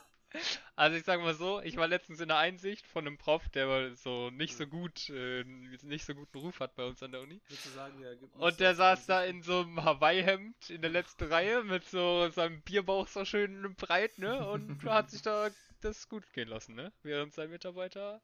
Also 0.77 0.97
ich 0.97 1.05
sag 1.05 1.21
mal 1.21 1.35
so, 1.35 1.61
ich 1.63 1.77
war 1.77 1.89
letztens 1.89 2.21
in 2.21 2.29
der 2.29 2.39
Einsicht 2.39 2.87
von 2.87 3.07
einem 3.07 3.19
Prof, 3.19 3.49
der 3.49 3.97
so 3.97 4.31
nicht 4.31 4.57
so 4.57 4.67
gut, 4.67 5.09
äh, 5.11 5.43
nicht 5.45 6.05
so 6.05 6.15
guten 6.15 6.39
Ruf 6.39 6.61
hat 6.61 6.75
bei 6.77 6.85
uns 6.85 7.03
an 7.03 7.13
der 7.13 7.21
Uni. 7.23 7.41
Würdest 7.49 7.67
du 7.67 7.71
sagen, 7.71 8.01
ja, 8.01 8.15
gibt 8.15 8.35
Und 8.37 8.61
der 8.61 8.75
saß 8.75 9.07
da 9.07 9.25
in 9.25 9.43
so 9.43 9.61
einem 9.61 9.83
Hawaii-Hemd 9.83 10.71
in 10.71 10.83
der 10.83 10.91
letzten 10.91 11.25
Reihe 11.25 11.65
mit 11.65 11.85
so 11.85 12.29
seinem 12.29 12.61
Bierbauch 12.63 13.09
so 13.09 13.25
schön 13.25 13.75
breit, 13.75 14.19
ne? 14.19 14.49
Und 14.51 14.83
hat 14.85 15.11
sich 15.11 15.23
da 15.23 15.51
das 15.81 16.09
gut 16.09 16.31
gehen 16.33 16.49
lassen, 16.49 16.75
ne? 16.75 16.93
Während 17.03 17.33
sein 17.35 17.51
Mitarbeiter 17.51 18.21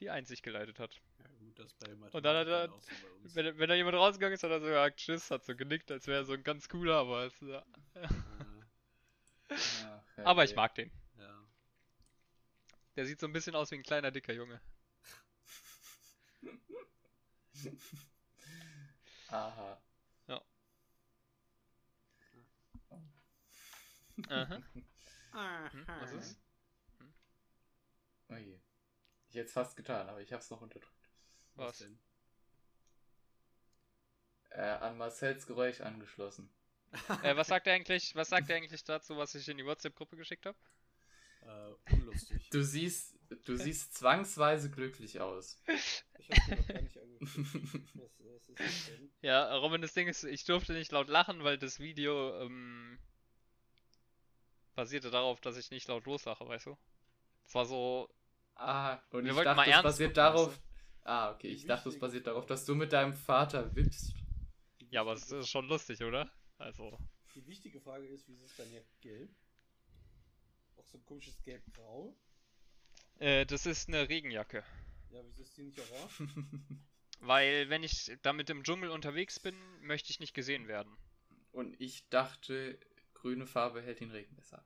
die 0.00 0.10
Einsicht 0.10 0.42
geleitet 0.42 0.78
hat. 0.78 0.94
Ja, 1.18 1.30
gut, 1.40 1.58
das 1.58 1.74
bei 1.74 1.92
Und 2.12 2.24
dann 2.24 2.36
hat 2.36 2.48
er- 2.48 2.68
so. 2.68 2.80
Wenn, 3.34 3.58
wenn 3.58 3.68
da 3.68 3.74
jemand 3.74 3.96
rausgegangen 3.96 4.34
ist, 4.34 4.42
hat 4.42 4.50
er 4.50 4.60
so 4.60 4.66
gesagt, 4.66 4.96
tschüss, 4.98 5.30
hat 5.30 5.44
so 5.44 5.54
genickt, 5.54 5.90
als 5.90 6.06
wäre 6.06 6.20
er 6.20 6.24
so 6.24 6.32
ein 6.32 6.42
ganz 6.42 6.68
cooler, 6.68 6.96
aber 6.96 7.26
es, 7.26 7.34
ja. 7.40 7.62
Ah, 7.94 8.08
Ach, 9.50 10.24
Aber 10.24 10.44
ich 10.44 10.56
mag 10.56 10.74
den. 10.74 10.90
Ja. 12.94 12.96
Der 12.96 13.06
sieht 13.06 13.20
so 13.20 13.26
ein 13.26 13.32
bisschen 13.32 13.54
aus 13.54 13.70
wie 13.70 13.76
ein 13.76 13.82
kleiner, 13.82 14.10
dicker 14.10 14.32
Junge. 14.32 14.60
Aha. 19.28 19.82
Aha. 24.28 24.62
Aha. 25.32 25.72
Hm, 25.72 25.86
was 25.86 26.12
ist? 26.12 26.38
Oh 28.28 28.34
je. 28.34 28.58
Ich 29.28 29.36
hätte 29.36 29.46
es 29.46 29.52
fast 29.52 29.76
getan, 29.76 30.08
aber 30.08 30.20
ich 30.20 30.32
habe 30.32 30.42
es 30.42 30.50
noch 30.50 30.60
unterdrückt. 30.60 31.08
Was? 31.54 31.78
denn? 31.78 31.98
Äh, 34.50 34.60
an 34.60 34.98
Marcells 34.98 35.46
Geräusch 35.46 35.80
angeschlossen. 35.80 36.50
Äh, 37.22 37.36
was 37.36 37.48
sagt 37.48 37.66
er 37.66 37.74
eigentlich, 37.74 38.14
was 38.14 38.28
sagt 38.28 38.50
er 38.50 38.56
eigentlich 38.56 38.84
dazu, 38.84 39.16
was 39.16 39.34
ich 39.34 39.48
in 39.48 39.56
die 39.56 39.64
WhatsApp-Gruppe 39.64 40.16
geschickt 40.16 40.44
habe? 40.44 40.58
Äh, 41.42 41.94
unlustig. 41.94 42.48
Du 42.50 42.62
siehst, 42.62 43.16
du 43.44 43.56
siehst 43.56 43.94
zwangsweise 43.94 44.70
glücklich 44.70 45.20
aus. 45.20 45.60
Ich 46.24 46.30
hab's 46.30 46.46
mir 46.48 46.56
noch 46.56 46.68
gar 46.68 46.80
nicht 46.82 46.98
angeguckt. 46.98 47.94
Was, 47.96 48.20
was 48.20 48.48
ist 48.48 48.60
das 48.60 48.86
denn? 48.86 49.10
Ja, 49.22 49.56
Robin, 49.56 49.82
das 49.82 49.92
Ding 49.92 50.06
ist, 50.06 50.22
ich 50.22 50.44
durfte 50.44 50.72
nicht 50.72 50.92
laut 50.92 51.08
lachen, 51.08 51.42
weil 51.42 51.58
das 51.58 51.80
Video 51.80 52.40
ähm, 52.40 52.96
basierte 54.76 55.10
darauf, 55.10 55.40
dass 55.40 55.56
ich 55.56 55.70
nicht 55.72 55.88
laut 55.88 56.06
loslache, 56.06 56.46
weißt 56.46 56.66
du? 56.66 56.78
Es 57.44 57.54
war 57.56 57.66
so, 57.66 58.08
Ah, 58.54 59.00
und 59.10 59.24
Wir 59.24 59.30
ich 59.30 59.36
wollten 59.36 59.46
dachte, 59.46 59.56
mal 59.56 59.64
es 59.66 59.70
ernst 59.70 59.82
basiert 59.82 60.10
gucken, 60.10 60.14
darauf. 60.14 60.48
weißt 60.50 60.62
Ah, 61.04 61.32
okay, 61.32 61.48
ich 61.48 61.66
dachte, 61.66 61.88
es 61.88 61.98
basiert 61.98 62.26
darauf, 62.28 62.46
dass 62.46 62.64
du 62.64 62.76
mit 62.76 62.92
deinem 62.92 63.12
Vater 63.14 63.74
wippst. 63.74 64.14
ja, 64.90 65.00
aber 65.00 65.14
es 65.14 65.28
ist 65.32 65.48
schon 65.48 65.66
lustig, 65.66 66.00
oder? 66.04 66.30
Also, 66.58 66.96
Die 67.34 67.44
wichtige 67.48 67.80
Frage 67.80 68.06
ist, 68.06 68.28
wieso 68.28 68.44
ist 68.44 68.56
dein 68.58 68.70
Jack 68.72 68.84
gelb? 69.00 69.28
Auch 70.82 70.86
so 70.86 70.98
ein 70.98 71.04
komisches 71.04 71.40
gelb-grau. 71.42 72.16
äh, 73.20 73.46
das 73.46 73.66
ist 73.66 73.88
eine 73.88 74.08
Regenjacke. 74.08 74.64
Ja, 75.10 75.20
wieso 75.24 75.42
ist 75.42 75.56
die 75.56 75.62
nicht 75.62 75.78
orange? 75.78 76.20
Weil, 77.20 77.68
wenn 77.68 77.84
ich 77.84 78.10
damit 78.22 78.50
im 78.50 78.64
Dschungel 78.64 78.90
unterwegs 78.90 79.38
bin, 79.38 79.54
möchte 79.80 80.10
ich 80.10 80.18
nicht 80.18 80.34
gesehen 80.34 80.66
werden. 80.66 80.96
Und 81.52 81.80
ich 81.80 82.08
dachte, 82.08 82.78
grüne 83.14 83.46
Farbe 83.46 83.80
hält 83.82 84.00
den 84.00 84.10
Regen 84.10 84.34
besser. 84.34 84.64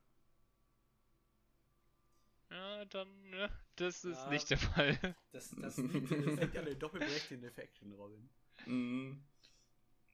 Ja, 2.51 2.85
dann, 2.87 3.31
ne? 3.31 3.51
Das 3.77 4.05
ist 4.05 4.17
Ja. 4.19 4.31
nicht 4.31 4.49
der 4.51 4.59
Fall. 4.59 4.99
Das, 5.33 5.51
das, 5.61 5.77
liegt, 5.77 6.11
das 6.11 6.41
liegt 6.41 6.57
an 6.57 6.65
den 6.65 6.79
doppelberechtigten 6.79 7.45
Effekten, 7.45 7.93
Robin. 7.93 8.31
Mhm. 8.65 9.23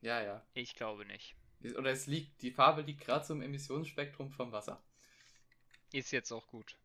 Ja, 0.01 0.21
ja. 0.21 0.45
Ich 0.55 0.75
glaube 0.75 1.05
nicht. 1.05 1.37
Oder 1.77 1.93
es 1.93 2.09
liegt, 2.09 2.43
die 2.43 2.51
Farbe 2.51 2.83
liegt 2.83 3.03
gerade 3.03 3.25
so 3.25 3.35
im 3.35 3.43
Emissionsspektrum 3.43 4.33
vom 4.33 4.51
Wasser. 4.51 4.83
Ist 5.93 6.11
jetzt 6.11 6.33
auch 6.33 6.47
gut. 6.47 6.77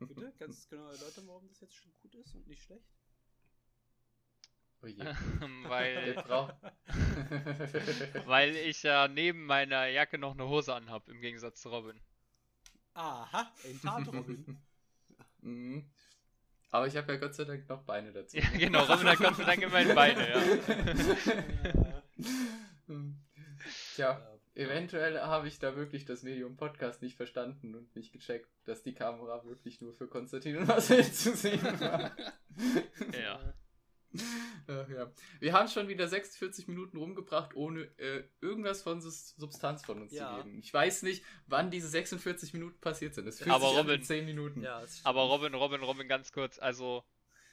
Bitte? 0.00 0.32
Kannst 0.38 0.40
du 0.40 0.62
es 0.62 0.68
genau 0.68 0.90
erläutern, 0.90 1.26
warum 1.26 1.48
das 1.48 1.60
jetzt 1.60 1.74
schon 1.74 1.92
gut 2.02 2.14
ist 2.14 2.34
und 2.34 2.46
nicht 2.46 2.62
schlecht? 2.62 2.84
Oh 4.82 4.86
je. 4.86 5.04
weil, 5.64 6.16
weil 8.26 8.56
ich 8.56 8.82
ja 8.82 9.08
neben 9.08 9.44
meiner 9.44 9.86
Jacke 9.86 10.18
noch 10.18 10.32
eine 10.32 10.48
Hose 10.48 10.74
anhab, 10.74 11.08
im 11.08 11.20
Gegensatz 11.20 11.60
zu 11.60 11.68
Robin. 11.68 12.00
Aha, 12.94 13.52
ein 13.64 13.80
Tat, 13.80 14.08
Robin. 14.12 14.58
Mhm. 15.40 15.90
Aber 16.70 16.86
ich 16.86 16.96
habe 16.96 17.12
ja 17.12 17.18
Gott 17.18 17.34
sei 17.34 17.44
Dank 17.44 17.68
noch 17.68 17.82
Beine 17.82 18.12
dazu. 18.12 18.36
Ja, 18.36 18.48
genau, 18.50 18.84
Robin 18.84 19.08
hat 19.08 19.18
Gott 19.18 19.36
sei 19.36 19.44
Dank 19.44 19.62
immerhin 19.62 19.94
Beine, 19.94 20.30
ja. 20.30 20.40
Tja, 23.94 24.37
eventuell 24.58 25.20
habe 25.20 25.48
ich 25.48 25.58
da 25.58 25.76
wirklich 25.76 26.04
das 26.04 26.22
Medium 26.22 26.56
Podcast 26.56 27.00
nicht 27.02 27.16
verstanden 27.16 27.74
und 27.74 27.94
nicht 27.96 28.12
gecheckt, 28.12 28.48
dass 28.64 28.82
die 28.82 28.94
Kamera 28.94 29.44
wirklich 29.44 29.80
nur 29.80 29.94
für 29.94 30.08
Konstantin 30.08 30.56
und 30.58 30.66
Marcel 30.68 31.04
zu 31.12 31.34
sehen 31.34 31.62
war. 31.80 32.16
Ja. 33.20 33.54
Ach 34.68 34.88
ja. 34.88 35.12
Wir 35.38 35.52
haben 35.52 35.68
schon 35.68 35.88
wieder 35.88 36.08
46 36.08 36.66
Minuten 36.66 36.96
rumgebracht, 36.96 37.54
ohne 37.54 37.82
äh, 37.98 38.24
irgendwas 38.40 38.82
von 38.82 39.00
Sus 39.02 39.34
Substanz 39.36 39.84
von 39.84 40.00
uns 40.00 40.12
Ja. 40.12 40.30
zu 40.30 40.36
geben. 40.42 40.58
Ich 40.60 40.72
weiß 40.72 41.02
nicht, 41.02 41.22
wann 41.46 41.70
diese 41.70 41.88
46 41.88 42.54
Minuten 42.54 42.80
passiert 42.80 43.14
sind. 43.14 43.26
Es 43.26 43.38
fühlt 43.38 43.50
Aber 43.54 43.68
sich 43.68 43.78
an 43.78 43.86
wie 43.86 43.90
Robin- 43.92 44.02
10 44.04 44.24
Minuten. 44.24 44.62
Ja, 44.62 44.82
Aber 45.04 45.22
Robin, 45.22 45.54
Robin, 45.54 45.82
Robin, 45.82 46.08
ganz 46.08 46.32
kurz, 46.32 46.58
also 46.58 47.04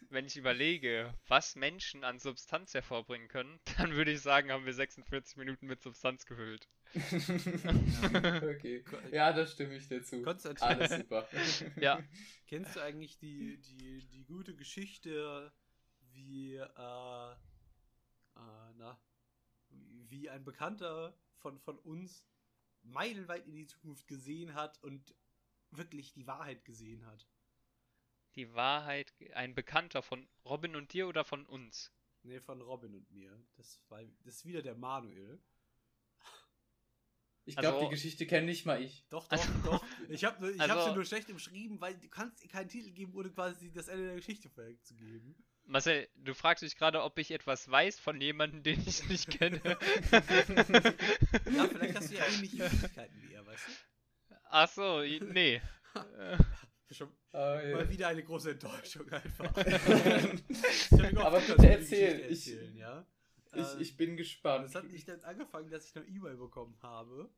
wenn 0.10 0.26
ich 0.26 0.38
überlege, 0.38 1.14
was 1.28 1.56
Menschen 1.56 2.04
an 2.04 2.20
Substanz 2.20 2.74
hervorbringen 2.74 3.28
können, 3.28 3.60
dann 3.78 3.96
würde 3.96 4.12
ich 4.12 4.22
sagen, 4.22 4.52
haben 4.52 4.66
wir 4.66 4.74
46 4.74 5.38
Minuten 5.38 5.68
mit 5.68 5.82
Substanz 5.82 6.26
gefüllt. 6.26 6.68
okay. 6.96 8.84
Ja, 9.12 9.34
da 9.34 9.46
stimme 9.46 9.76
ich 9.76 9.88
dir 9.88 10.04
zu. 10.04 10.22
Konstantin, 10.22 10.68
Alles 10.68 10.92
super. 10.92 11.28
Ja. 11.82 12.02
kennst 12.48 12.76
du 12.76 12.82
eigentlich 12.82 13.18
die, 13.18 13.58
die, 13.58 14.08
die 14.08 14.24
gute 14.26 14.56
Geschichte, 14.56 15.52
wie, 16.14 16.56
äh, 16.56 16.62
äh, 16.62 17.36
na, 18.78 19.00
wie 19.70 20.30
ein 20.30 20.46
Bekannter 20.46 21.18
von, 21.38 21.60
von 21.60 21.78
uns 21.80 22.28
meilenweit 22.84 23.46
in 23.48 23.56
die 23.56 23.68
Zukunft 23.68 24.08
gesehen 24.08 24.54
hat 24.54 24.82
und 24.84 25.14
wirklich 25.72 26.14
die 26.14 26.28
Wahrheit 26.28 26.64
gesehen 26.64 27.06
hat? 27.06 27.28
Die 28.36 28.54
Wahrheit, 28.54 29.14
ein 29.34 29.56
Bekannter 29.56 30.02
von 30.02 30.28
Robin 30.44 30.76
und 30.76 30.92
dir 30.94 31.08
oder 31.08 31.24
von 31.24 31.46
uns? 31.46 31.92
Ne, 32.24 32.42
von 32.42 32.62
Robin 32.62 32.94
und 32.96 33.10
mir. 33.12 33.32
Das, 33.56 33.80
war, 33.90 34.02
das 34.24 34.36
ist 34.38 34.46
wieder 34.46 34.62
der 34.62 34.76
Manuel. 34.76 35.40
Ich 37.48 37.56
glaube, 37.56 37.76
Also- 37.78 37.88
die 37.90 37.94
Geschichte 37.96 38.26
kenne 38.26 38.48
nicht 38.48 38.66
mal 38.66 38.82
ich. 38.82 39.06
Doch, 39.10 39.28
doch, 39.28 39.46
doch. 39.64 39.86
Ich 40.10 40.26
habe 40.26 40.52
ich 40.52 40.60
Also- 40.60 40.90
sie 40.90 40.96
nur 40.96 41.06
schlecht 41.06 41.30
umschrieben, 41.30 41.80
weil 41.80 41.96
du 41.98 42.10
kannst 42.10 42.42
ihr 42.44 42.50
keinen 42.50 42.70
Titel 42.70 42.92
geben, 42.92 43.14
ohne 43.14 43.30
quasi 43.30 43.72
das 43.72 43.88
Ende 43.88 44.06
der 44.08 44.16
Geschichte 44.16 44.50
vorwegzugeben. 44.50 45.36
Marcel, 45.68 46.08
du 46.16 46.34
fragst 46.34 46.64
dich 46.64 46.76
gerade, 46.76 47.04
ob 47.04 47.18
ich 47.20 47.32
etwas 47.32 47.70
weiß 47.70 48.00
von 48.00 48.20
jemandem, 48.20 48.64
den 48.64 48.84
ich 48.88 49.08
nicht 49.10 49.30
kenne. 49.30 49.62
Ja, 51.56 51.68
vielleicht 51.68 51.96
hast 51.96 52.12
du 52.12 52.16
ja 52.16 52.26
ähnliche 52.26 52.70
Fähigkeiten 52.70 53.22
wie 53.22 53.34
er, 53.34 53.46
weißt 53.46 53.68
du? 53.68 54.36
Ach 54.50 54.70
so, 54.70 55.02
nee. 55.02 55.62
Schon 56.92 57.10
ja. 57.34 57.76
mal 57.76 57.90
wieder 57.90 58.08
eine 58.10 58.24
große 58.24 58.52
Enttäuschung 58.52 59.10
einfach. 59.12 59.46
Aber 59.56 61.40
bitte 61.40 61.56
kannst 61.56 61.58
mir 61.58 61.58
die 61.58 61.66
erzähl, 61.68 61.80
Geschichte 61.80 62.28
ich- 62.28 62.48
erzählen, 62.54 62.78
ja? 62.78 63.06
ich, 63.56 63.80
ich 63.80 63.98
bin 63.98 64.16
gespannt. 64.18 64.66
Das 64.66 64.76
hat 64.76 64.86
nicht 64.86 65.08
damit 65.08 65.24
angefangen, 65.24 65.70
dass 65.72 65.86
ich 65.88 65.96
eine 65.96 66.06
E-Mail 66.08 66.36
bekommen 66.38 66.78
habe, 66.84 67.30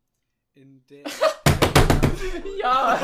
in 0.53 0.85
der 0.87 1.03
Ja! 2.59 2.99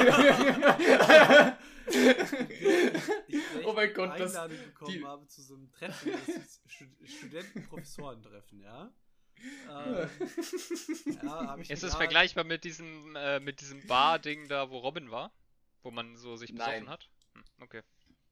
ich 3.27 3.65
oh 3.65 3.73
mein 3.73 3.93
Gott, 3.93 4.09
eine 4.11 4.23
das. 4.23 4.35
Einladung 4.35 4.65
bekommen 4.65 4.91
die- 4.93 5.05
habe 5.05 5.27
zu 5.27 5.41
so 5.41 5.55
einem 5.55 5.71
Treffen, 5.71 6.11
das 6.11 6.61
Studenten-Professorentreffen, 7.05 8.59
ja? 8.61 8.91
Ähm, 9.69 10.07
ja, 11.21 11.55
ist 11.55 11.71
es 11.73 11.81
geladen. 11.81 11.97
vergleichbar 11.97 12.43
mit 12.45 12.63
diesem, 12.63 13.15
äh, 13.17 13.39
mit 13.41 13.59
diesem 13.59 13.85
Bar-Ding 13.87 14.47
da, 14.47 14.69
wo 14.69 14.77
Robin 14.77 15.11
war? 15.11 15.33
Wo 15.83 15.91
man 15.91 16.15
so 16.17 16.35
sich 16.35 16.51
besoffen 16.51 16.85
Nein. 16.85 16.89
hat? 16.89 17.09
Hm, 17.33 17.43
okay. 17.61 17.81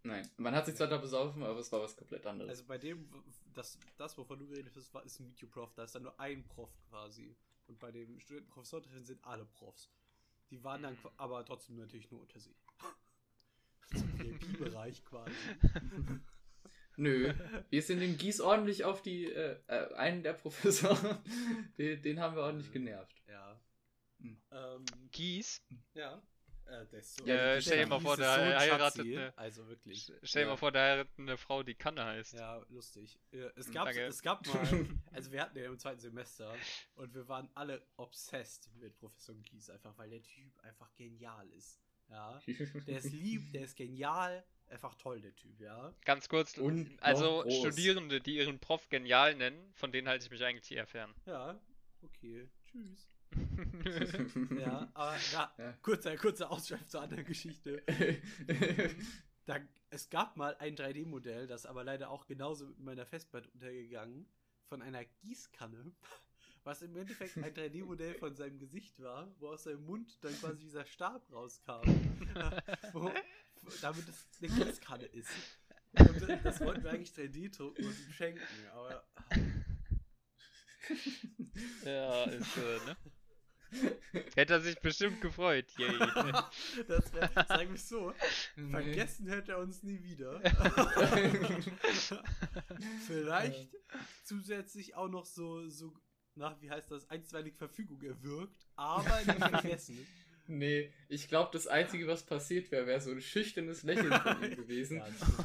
Nein, 0.03 0.27
man 0.37 0.55
hat 0.55 0.65
sich 0.65 0.75
zwar 0.75 0.87
da 0.87 0.97
besoffen, 0.97 1.43
aber 1.43 1.59
es 1.59 1.71
war 1.71 1.81
was 1.81 1.95
komplett 1.95 2.25
anderes. 2.25 2.49
Also 2.49 2.63
bei 2.65 2.79
dem, 2.79 3.07
das, 3.53 3.77
das 3.97 4.17
wovon 4.17 4.39
du 4.39 4.47
geredet 4.47 4.75
hast, 4.75 4.91
war, 4.93 5.03
ist 5.03 5.19
ein 5.19 5.29
Videoprof, 5.29 5.73
da 5.75 5.83
ist 5.83 5.93
dann 5.93 6.03
nur 6.03 6.19
ein 6.19 6.47
Prof 6.47 6.71
quasi. 6.89 7.35
Und 7.67 7.77
bei 7.79 7.91
dem 7.91 8.19
Studentenprofessorentreffen 8.19 9.05
sind 9.05 9.23
alle 9.23 9.45
Profs. 9.45 9.89
Die 10.49 10.63
waren 10.63 10.81
dann 10.81 10.93
Mhm. 10.95 11.09
aber 11.17 11.45
trotzdem 11.45 11.77
natürlich 11.77 12.09
nur 12.09 12.21
unter 12.21 12.39
sich. 12.39 12.57
Zum 13.95 14.19
VIP-Bereich 14.19 15.05
quasi. 15.05 15.31
Nö, 16.97 17.33
wir 17.69 17.81
sind 17.81 18.01
in 18.01 18.17
Gieß 18.17 18.41
ordentlich 18.41 18.83
auf 18.83 19.01
die, 19.01 19.25
äh, 19.25 19.59
äh, 19.67 19.93
einen 19.95 20.23
der 20.23 20.33
Professoren, 20.33 21.23
den, 21.77 22.01
den 22.01 22.19
haben 22.19 22.35
wir 22.35 22.43
ordentlich 22.43 22.71
genervt. 22.71 23.15
Ja. 23.27 23.59
Hm. 24.19 24.41
Ähm, 24.51 24.85
Gieß? 25.11 25.61
ja. 25.93 26.21
Äh, 26.71 26.85
der 26.87 26.99
ist 26.99 27.15
so. 27.15 27.25
Ja, 27.25 27.55
die 27.55 27.61
stell 27.61 27.79
dir 27.79 27.87
mal 27.87 27.99
vor, 27.99 28.15
der 28.17 28.33
so 28.35 28.41
heiratet 28.59 29.01
eine. 29.05 29.37
Also 29.37 29.67
wirklich. 29.67 29.99
St- 29.99 30.19
Stell 30.23 30.43
dir 30.43 30.47
Ja. 30.47 30.53
mal 30.53 30.57
vor, 30.57 30.71
der 30.71 30.81
heiratet 30.83 31.19
eine 31.19 31.37
Frau, 31.37 31.63
die 31.63 31.75
Kanne 31.75 32.05
heißt. 32.05 32.33
Ja, 32.33 32.65
lustig. 32.69 33.19
Es 33.55 33.67
Hm, 33.67 33.73
gab, 33.73 33.85
danke. 33.85 34.05
es 34.05 34.21
gab 34.21 34.47
mal, 34.47 34.55
also 35.11 35.31
wir 35.31 35.41
hatten 35.41 35.57
ja 35.57 35.65
im 35.65 35.77
zweiten 35.77 35.99
Semester 35.99 36.55
und 36.95 37.13
wir 37.13 37.27
waren 37.27 37.49
alle 37.55 37.85
obsessed 37.97 38.69
mit 38.79 38.97
Professor 38.97 39.35
Gies, 39.35 39.69
einfach 39.69 39.97
weil 39.97 40.09
der 40.09 40.23
Typ 40.23 40.57
einfach 40.61 40.93
genial 40.95 41.47
ist. 41.51 41.81
Ja. 42.09 42.41
Der 42.87 42.97
ist 42.97 43.11
lieb, 43.11 43.53
der 43.53 43.63
ist 43.63 43.75
genial, 43.77 44.43
einfach 44.67 44.95
toll, 44.95 45.21
der 45.21 45.33
Typ, 45.35 45.59
ja. 45.61 45.93
Ganz 46.03 46.27
kurz, 46.27 46.57
Und 46.57 46.97
also 47.01 47.43
groß. 47.43 47.53
Studierende, 47.59 48.19
die 48.19 48.35
ihren 48.37 48.59
Prof 48.59 48.89
genial 48.89 49.35
nennen, 49.35 49.71
von 49.75 49.91
denen 49.93 50.07
halte 50.09 50.25
ich 50.25 50.31
mich 50.31 50.43
eigentlich 50.43 50.71
eher 50.71 50.87
fern. 50.87 51.13
Ja, 51.25 51.59
okay, 52.01 52.49
tschüss. 52.65 53.07
Ja, 54.59 54.89
aber 54.93 55.15
na, 55.33 55.53
Ja. 55.57 55.73
kurzer, 55.81 56.15
kurzer 56.17 56.51
Ausschweif 56.51 56.85
zur 56.87 57.01
anderen 57.01 57.25
Geschichte. 57.25 57.81
Da, 59.47 59.59
es 59.89 60.07
gab 60.11 60.37
mal 60.37 60.55
ein 60.57 60.75
3D-Modell, 60.75 61.47
das 61.47 61.65
aber 61.65 61.83
leider 61.83 62.11
auch 62.11 62.27
genauso 62.27 62.67
mit 62.67 62.79
meiner 62.79 63.07
Festplatte 63.07 63.49
untergegangen, 63.49 64.27
von 64.69 64.83
einer 64.83 65.03
Gießkanne, 65.03 65.91
was 66.63 66.83
im 66.83 66.95
Endeffekt 66.95 67.37
ein 67.37 67.51
3D-Modell 67.51 68.13
von 68.13 68.35
seinem 68.35 68.59
Gesicht 68.59 69.01
war, 69.01 69.33
wo 69.39 69.47
aus 69.49 69.63
seinem 69.63 69.83
Mund 69.87 70.23
dann 70.23 70.33
quasi 70.39 70.59
dieser 70.59 70.85
Stab 70.85 71.23
rauskam, 71.31 71.81
wo, 72.93 73.11
damit 73.81 74.07
es 74.07 74.27
eine 74.39 74.63
Gießkanne 74.65 75.05
ist. 75.05 75.31
Und 75.97 76.21
das 76.45 76.61
wollten 76.61 76.83
wir 76.83 76.91
eigentlich 76.91 77.11
3D 77.11 77.57
drucken 77.57 77.83
und 77.83 77.99
ihm 77.99 78.13
schenken, 78.13 78.41
aber 78.73 79.03
ja, 81.83 82.23
ist, 82.25 82.57
äh, 82.57 82.85
ne? 82.85 82.97
Hätte 84.35 84.53
er 84.55 84.61
sich 84.61 84.79
bestimmt 84.79 85.21
gefreut. 85.21 85.65
Yay. 85.77 85.87
Das 86.87 87.13
wär, 87.13 87.29
wir 87.35 87.75
es 87.75 87.87
so. 87.89 88.13
Nee. 88.55 88.71
Vergessen 88.71 89.27
hätte 89.27 89.53
er 89.53 89.59
uns 89.59 89.81
nie 89.83 90.01
wieder. 90.03 90.41
Vielleicht 93.07 93.69
zusätzlich 94.23 94.95
auch 94.95 95.09
noch 95.09 95.25
so, 95.25 95.67
so, 95.69 95.93
nach, 96.35 96.59
wie 96.61 96.69
heißt 96.69 96.91
das, 96.91 97.09
einstweilig 97.09 97.55
Verfügung 97.55 98.01
erwirkt, 98.01 98.67
aber 98.75 99.17
nicht 99.25 99.39
vergessen. 99.47 100.05
Nee, 100.47 100.91
ich 101.07 101.29
glaube, 101.29 101.51
das 101.53 101.67
Einzige, 101.67 102.07
was 102.07 102.23
passiert 102.25 102.71
wäre, 102.71 102.85
wäre 102.87 102.99
so 102.99 103.11
ein 103.11 103.21
schüchternes 103.21 103.83
Lächeln 103.83 104.11
von 104.11 104.43
ihm 104.43 104.55
gewesen. 104.55 104.97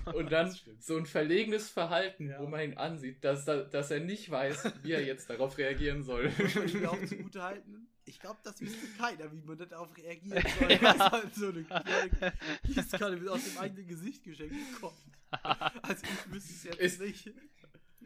Ja. 0.07 0.13
Und 0.13 0.33
dann 0.33 0.57
so 0.81 0.97
ein 0.97 1.07
verlegenes 1.07 1.69
Verhalten, 1.71 2.31
Ja. 2.31 2.41
wo 2.41 2.47
man 2.47 2.61
ihn 2.63 2.77
ansieht, 2.79 3.23
dass, 3.23 3.47
er- 3.47 3.65
dass 3.67 3.91
er 3.93 4.01
nicht 4.01 4.31
weiß, 4.31 4.73
wie 4.83 4.93
er 4.93 5.05
jetzt 5.05 5.31
darauf 5.31 5.59
reagieren 5.59 6.03
soll. 6.03 6.33
Muss 6.39 6.55
man 6.57 6.69
ihm 6.69 6.87
auch 6.87 7.05
zugute 7.05 7.43
halten. 7.43 7.89
Ich 8.09 8.21
glaube, 8.21 8.39
das 8.45 8.61
wüsste 8.61 8.87
keiner, 8.99 9.31
wie 9.33 9.45
man 9.45 9.59
darauf 9.59 9.95
reagieren 9.97 10.43
soll, 10.59 10.69
dass 10.79 10.99
halt 10.99 11.35
so 11.35 11.49
eine 11.49 12.33
Gießkanne 12.65 13.17
mit 13.17 13.29
aus 13.29 13.45
dem 13.45 13.59
eigenen 13.59 13.89
Gesicht 13.89 14.25
geschenkt 14.25 14.55
bekommt. 14.73 14.97
Also 15.83 16.03
ich 16.05 16.33
wüsste 16.33 16.53
es 16.53 16.65
jetzt 16.65 16.81
Ist- 16.81 17.01
nicht. 17.01 17.33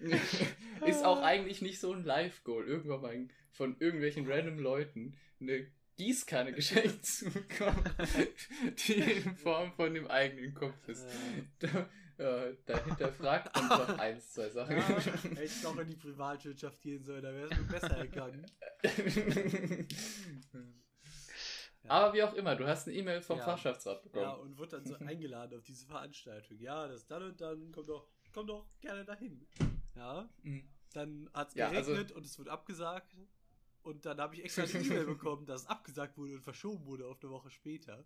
Ist 0.87 1.05
auch 1.05 1.21
eigentlich 1.23 1.61
nicht 1.61 1.79
so 1.79 1.93
ein 1.93 2.05
Live-Goal, 2.05 2.67
irgendwann 2.67 3.03
mal 3.03 3.29
von 3.51 3.77
irgendwelchen 3.81 4.27
random 4.31 4.59
Leuten 4.59 5.15
eine 5.41 5.67
Gießkanne 5.99 6.55
geschenkt 6.55 7.05
zu 7.05 7.29
bekommen, 7.31 7.85
die 8.87 8.95
in 8.95 9.37
Form 9.37 9.71
von 9.75 9.93
dem 9.93 10.07
eigenen 10.07 10.55
Kopf 10.55 10.89
ist. 10.89 11.05
Da, 11.59 11.91
äh, 12.21 12.57
dahinter 12.67 13.13
fragt 13.13 13.55
man 13.57 13.69
doch 13.69 13.89
eins, 13.99 14.33
zwei 14.33 14.49
Sachen. 14.51 14.77
Ja, 14.77 14.83
hätte 15.01 15.43
ich 15.45 15.63
noch 15.63 15.77
in 15.79 15.89
die 15.89 15.97
Privatwirtschaft 15.97 16.81
gehen 16.83 17.03
sollen, 17.03 17.23
da 17.23 17.33
wäre 17.33 17.49
es 17.51 17.59
mir 17.59 17.65
besser 17.67 17.97
ergangen. 17.97 18.47
Aber 21.89 22.13
wie 22.15 22.23
auch 22.23 22.35
immer, 22.35 22.55
du 22.57 22.67
hast 22.67 22.87
eine 22.87 22.97
E-Mail 22.97 23.21
vom 23.23 23.39
Ja. 23.39 23.45
Fachschaftsrat 23.45 24.03
bekommen. 24.03 24.23
Ja, 24.23 24.33
und 24.33 24.59
wurde 24.59 24.77
dann 24.77 24.87
so 24.87 24.95
eingeladen 24.97 25.59
auf 25.59 25.65
diese 25.65 25.87
Veranstaltung. 25.87 26.59
Ja, 26.59 26.87
das 26.87 27.07
dann 27.07 27.23
und 27.23 27.41
dann, 27.41 27.73
komm 27.73 27.87
doch, 27.87 28.07
komm 28.33 28.47
doch 28.47 28.67
gerne 28.81 29.05
dahin. 29.05 29.47
Ja, 29.97 30.29
Mhm. 30.43 30.69
dann 30.93 31.31
hat 31.33 31.49
es 31.49 31.55
Ja, 31.55 31.71
geregnet 31.71 31.99
also- 31.99 32.15
und 32.17 32.27
es 32.27 32.39
wurde 32.39 32.51
abgesagt. 32.53 33.17
Und 33.83 34.05
dann 34.05 34.21
habe 34.21 34.35
ich 34.37 34.45
extra 34.45 34.63
eine 34.65 34.73
E-Mail 34.73 35.07
bekommen, 35.07 35.47
dass 35.47 35.63
es 35.63 35.67
abgesagt 35.67 36.19
wurde 36.19 36.35
und 36.35 36.43
verschoben 36.43 36.85
wurde 36.85 37.07
auf 37.07 37.19
eine 37.23 37.33
Woche 37.33 37.51
später. 37.51 38.05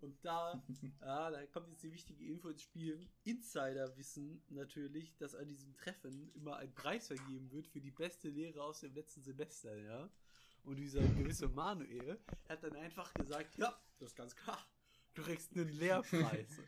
Und 0.00 0.24
da, 0.24 0.62
ja, 1.00 1.30
da 1.30 1.46
kommt 1.46 1.68
jetzt 1.68 1.82
die 1.82 1.92
wichtige 1.92 2.24
Info 2.26 2.48
ins 2.48 2.62
Spiel. 2.62 3.08
Insider 3.24 3.96
wissen 3.96 4.42
natürlich, 4.48 5.16
dass 5.16 5.34
an 5.34 5.48
diesem 5.48 5.74
Treffen 5.76 6.30
immer 6.34 6.56
ein 6.56 6.72
Preis 6.74 7.08
vergeben 7.08 7.50
wird 7.50 7.66
für 7.66 7.80
die 7.80 7.90
beste 7.90 8.28
Lehre 8.28 8.62
aus 8.62 8.80
dem 8.80 8.94
letzten 8.94 9.22
Semester, 9.22 9.76
ja. 9.76 10.10
Und 10.62 10.76
dieser 10.76 11.00
gewisse 11.00 11.48
Manuel 11.48 12.18
hat 12.48 12.62
dann 12.62 12.76
einfach 12.76 13.12
gesagt, 13.14 13.56
ja, 13.56 13.74
das 13.98 14.10
ist 14.10 14.16
ganz 14.16 14.36
klar, 14.36 14.58
du 15.14 15.22
kriegst 15.22 15.56
einen 15.56 15.68
Lehrpreis. 15.70 16.60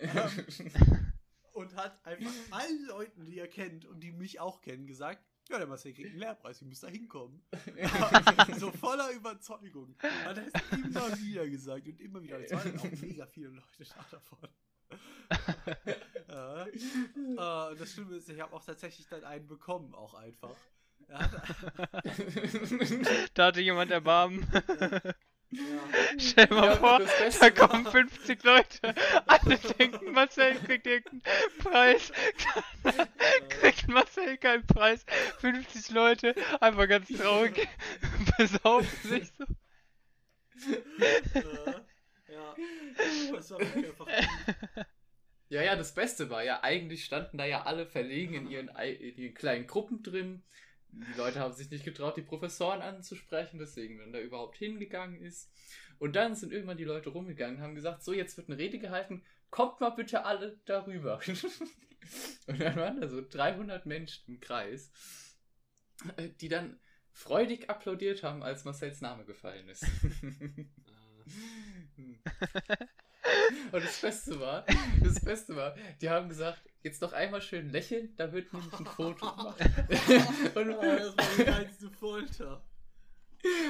und 1.52 1.74
hat 1.76 2.04
einfach 2.04 2.32
allen 2.50 2.86
Leuten, 2.86 3.24
die 3.24 3.38
er 3.38 3.48
kennt 3.48 3.86
und 3.86 4.00
die 4.00 4.12
mich 4.12 4.40
auch 4.40 4.60
kennen, 4.60 4.86
gesagt, 4.86 5.24
ja, 5.48 5.58
der 5.58 5.66
Marcel 5.66 5.92
kriegt 5.92 6.10
einen 6.10 6.18
Lehrpreis, 6.18 6.60
ihr 6.60 6.68
müsst 6.68 6.82
da 6.82 6.88
hinkommen. 6.88 7.42
so 8.58 8.70
voller 8.72 9.10
Überzeugung. 9.12 9.94
Hat 9.98 10.38
er 10.38 10.46
es 10.46 10.52
immer 10.72 11.18
wieder 11.18 11.48
gesagt 11.48 11.86
und 11.86 12.00
immer 12.00 12.22
wieder. 12.22 12.40
Es 12.40 12.52
waren 12.52 12.78
auch 12.78 13.00
mega 13.00 13.26
viele 13.26 13.48
Leute 13.48 13.84
da 13.84 14.06
davon. 14.10 14.48
ja. 16.28 16.66
äh, 16.66 17.76
das 17.76 17.92
Schlimme 17.92 18.16
ist, 18.16 18.28
ich 18.28 18.40
habe 18.40 18.54
auch 18.54 18.64
tatsächlich 18.64 19.08
dann 19.08 19.24
einen 19.24 19.46
bekommen, 19.46 19.94
auch 19.94 20.14
einfach. 20.14 20.56
Da 23.34 23.46
hatte 23.46 23.60
jemand 23.60 23.90
Erbarmen. 23.90 24.46
Ja, 25.56 26.18
Stell 26.18 26.46
dir 26.46 26.54
mal 26.54 26.66
Ja, 26.66 26.76
vor, 26.76 26.98
das 26.98 27.18
Beste 27.18 27.50
da 27.52 27.60
war- 27.60 27.68
kommen 27.68 27.86
50 27.86 28.42
Leute. 28.44 28.94
Alle 29.26 29.58
denken, 29.58 30.12
Marcel 30.12 30.54
kriegt 30.56 30.86
irgendeinen 30.86 31.22
Preis. 31.58 32.12
kriegt 33.48 33.88
Marcel 33.88 34.36
keinen 34.38 34.66
Preis. 34.66 35.04
50 35.40 35.90
Leute, 35.90 36.34
einfach 36.60 36.88
ganz 36.88 37.08
traurig. 37.08 37.68
Besaufen 38.38 39.08
sich 39.10 39.28
so. 39.36 39.44
ja, 42.28 42.54
das 43.34 43.50
war 43.50 43.60
wirklich 43.60 43.86
einfach 43.86 44.06
Ja, 45.48 45.62
ja, 45.62 45.76
das 45.76 45.94
Beste 45.94 46.28
war 46.30 46.42
ja, 46.42 46.62
eigentlich 46.62 47.04
standen 47.04 47.38
da 47.38 47.44
ja 47.44 47.62
alle 47.64 47.86
verlegen 47.86 48.34
in 48.34 48.48
ihren, 48.48 48.68
in 48.68 49.16
ihren 49.16 49.34
kleinen 49.34 49.66
Gruppen 49.66 50.02
drin. 50.02 50.42
Die 50.96 51.18
Leute 51.18 51.40
haben 51.40 51.52
sich 51.52 51.70
nicht 51.70 51.84
getraut, 51.84 52.16
die 52.16 52.22
Professoren 52.22 52.80
anzusprechen, 52.80 53.58
deswegen, 53.58 53.98
wenn 53.98 54.12
da 54.12 54.18
überhaupt 54.18 54.56
hingegangen 54.56 55.20
ist. 55.20 55.50
Und 55.98 56.16
dann 56.16 56.34
sind 56.34 56.52
irgendwann 56.52 56.78
die 56.78 56.84
Leute 56.84 57.10
rumgegangen, 57.10 57.60
haben 57.60 57.74
gesagt, 57.74 58.02
so, 58.02 58.12
jetzt 58.12 58.36
wird 58.36 58.48
eine 58.48 58.58
Rede 58.58 58.78
gehalten, 58.78 59.22
kommt 59.50 59.80
mal 59.80 59.90
bitte 59.90 60.24
alle 60.24 60.58
darüber. 60.64 61.20
Und 62.46 62.60
dann 62.60 62.76
waren 62.76 63.00
da 63.00 63.08
so 63.08 63.20
300 63.26 63.84
Menschen 63.86 64.34
im 64.34 64.40
Kreis, 64.40 64.90
äh, 66.16 66.28
die 66.40 66.48
dann 66.48 66.78
freudig 67.12 67.68
applaudiert 67.68 68.22
haben, 68.22 68.42
als 68.42 68.64
Marcells 68.64 69.00
Name 69.00 69.24
gefallen 69.24 69.68
ist. 69.68 69.86
Und 73.72 73.84
das 73.84 74.00
Beste 74.00 74.40
war, 74.40 74.64
das 75.02 75.20
Beste 75.20 75.56
war, 75.56 75.74
die 76.00 76.08
haben 76.08 76.28
gesagt, 76.28 76.62
jetzt 76.82 77.02
noch 77.02 77.12
einmal 77.12 77.42
schön 77.42 77.70
lächeln, 77.70 78.14
da 78.16 78.32
wird 78.32 78.52
nämlich 78.52 78.72
ein 78.72 78.86
Foto 78.86 79.30
gemacht. 79.34 79.60
Und 80.54 80.70
Oh, 80.70 80.82
das 80.82 81.16
war 81.16 81.26
die 81.36 81.44
geilste 81.44 81.90
Folter. 81.90 82.64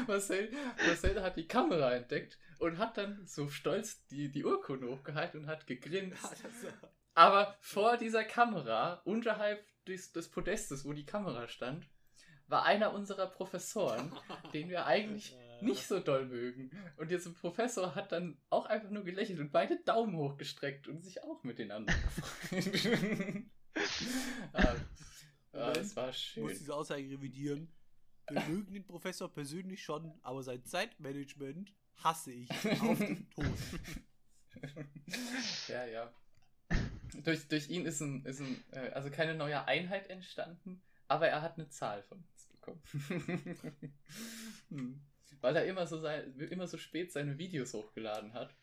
Marcel, 0.07 0.51
Marcel 0.87 1.23
hat 1.23 1.37
die 1.37 1.47
Kamera 1.49 1.95
entdeckt 1.95 2.39
und 2.59 2.79
hat 2.79 2.97
dann 2.97 3.27
so 3.27 3.49
stolz 3.49 4.07
die, 4.07 4.31
die 4.31 4.45
Urkunde 4.45 4.89
hochgehalten 4.89 5.41
und 5.41 5.47
hat 5.49 5.67
gegrinst. 5.67 6.37
Aber 7.15 7.57
vor 7.61 7.97
dieser 7.97 8.25
Kamera, 8.25 9.01
unterhalb 9.05 9.65
des, 9.87 10.13
des 10.13 10.31
Podestes, 10.31 10.85
wo 10.85 10.93
die 10.93 11.07
Kamera 11.07 11.49
stand, 11.49 11.87
war 12.49 12.65
einer 12.65 12.93
unserer 12.93 13.27
Professoren, 13.27 14.13
den 14.53 14.69
wir 14.69 14.87
eigentlich 14.87 15.37
nicht 15.61 15.87
so 15.87 16.01
doll 16.01 16.27
mögen. 16.27 16.71
Und 16.97 17.11
dieser 17.11 17.31
Professor 17.31 17.95
hat 17.95 18.13
dann 18.13 18.39
auch 18.51 18.67
einfach 18.67 18.91
nur 18.91 19.05
gelächelt 19.05 19.41
und 19.41 19.53
beide 19.53 19.79
Daumen 19.83 20.17
hochgestreckt 20.17 20.89
und 20.89 21.03
sich 21.03 21.23
auch 21.23 21.43
mit 21.45 21.59
den 21.59 21.71
anderen 21.71 22.01
gefreut. 22.03 23.45
ah, 24.53 24.75
ah, 25.53 25.73
das 25.73 25.97
war 25.97 26.11
Ich 26.11 26.37
muss 26.37 26.51
schön. 26.51 26.59
diese 26.59 26.75
Aussage 26.75 27.03
revidieren. 27.11 27.73
Wir 28.29 28.43
mögen 28.43 28.73
den 28.73 28.85
Professor 28.85 29.33
persönlich 29.33 29.83
schon, 29.83 30.13
aber 30.23 30.43
sein 30.43 30.65
Zeitmanagement 30.65 31.73
hasse 31.99 32.33
ich 32.33 32.51
auf 32.51 32.99
den 32.99 33.31
Tod. 33.31 33.47
ja, 35.69 35.85
ja. 35.87 36.13
Durch, 37.23 37.47
durch 37.49 37.69
ihn 37.71 37.87
ist, 37.87 38.01
ein, 38.01 38.25
ist 38.25 38.41
ein, 38.41 38.63
äh, 38.73 38.91
also 38.91 39.11
keine 39.11 39.35
neue 39.35 39.65
Einheit 39.67 40.11
entstanden, 40.11 40.83
aber 41.09 41.29
er 41.29 41.43
hat 41.43 41.57
eine 41.57 41.69
Zahl 41.69 42.03
von 42.03 42.19
uns 42.19 42.47
bekommen. 42.49 42.83
Hm. 44.69 45.01
Weil 45.41 45.57
er 45.57 45.66
immer 45.66 45.87
so, 45.87 45.99
sein, 45.99 46.39
immer 46.39 46.66
so 46.66 46.78
spät 46.78 47.12
seine 47.12 47.39
Videos 47.39 47.74
hochgeladen 47.74 48.32
hat 48.32 48.57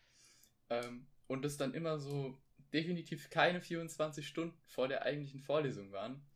ähm, 0.70 1.06
und 1.26 1.44
es 1.44 1.56
dann 1.56 1.74
immer 1.74 1.98
so 1.98 2.38
definitiv 2.72 3.30
keine 3.30 3.60
24 3.60 4.26
Stunden 4.26 4.58
vor 4.66 4.88
der 4.88 5.02
eigentlichen 5.02 5.40
Vorlesung 5.40 5.92
waren, 5.92 6.26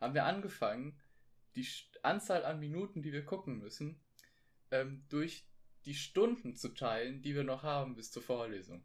haben 0.00 0.14
wir 0.14 0.24
angefangen, 0.24 1.00
die 1.54 1.66
Anzahl 2.02 2.44
an 2.44 2.60
Minuten, 2.60 3.02
die 3.02 3.12
wir 3.12 3.24
gucken 3.24 3.58
müssen, 3.58 4.00
ähm, 4.70 5.04
durch 5.08 5.46
die 5.84 5.94
Stunden 5.94 6.56
zu 6.56 6.74
teilen, 6.74 7.22
die 7.22 7.34
wir 7.34 7.44
noch 7.44 7.62
haben 7.62 7.94
bis 7.94 8.10
zur 8.10 8.22
Vorlesung. 8.22 8.84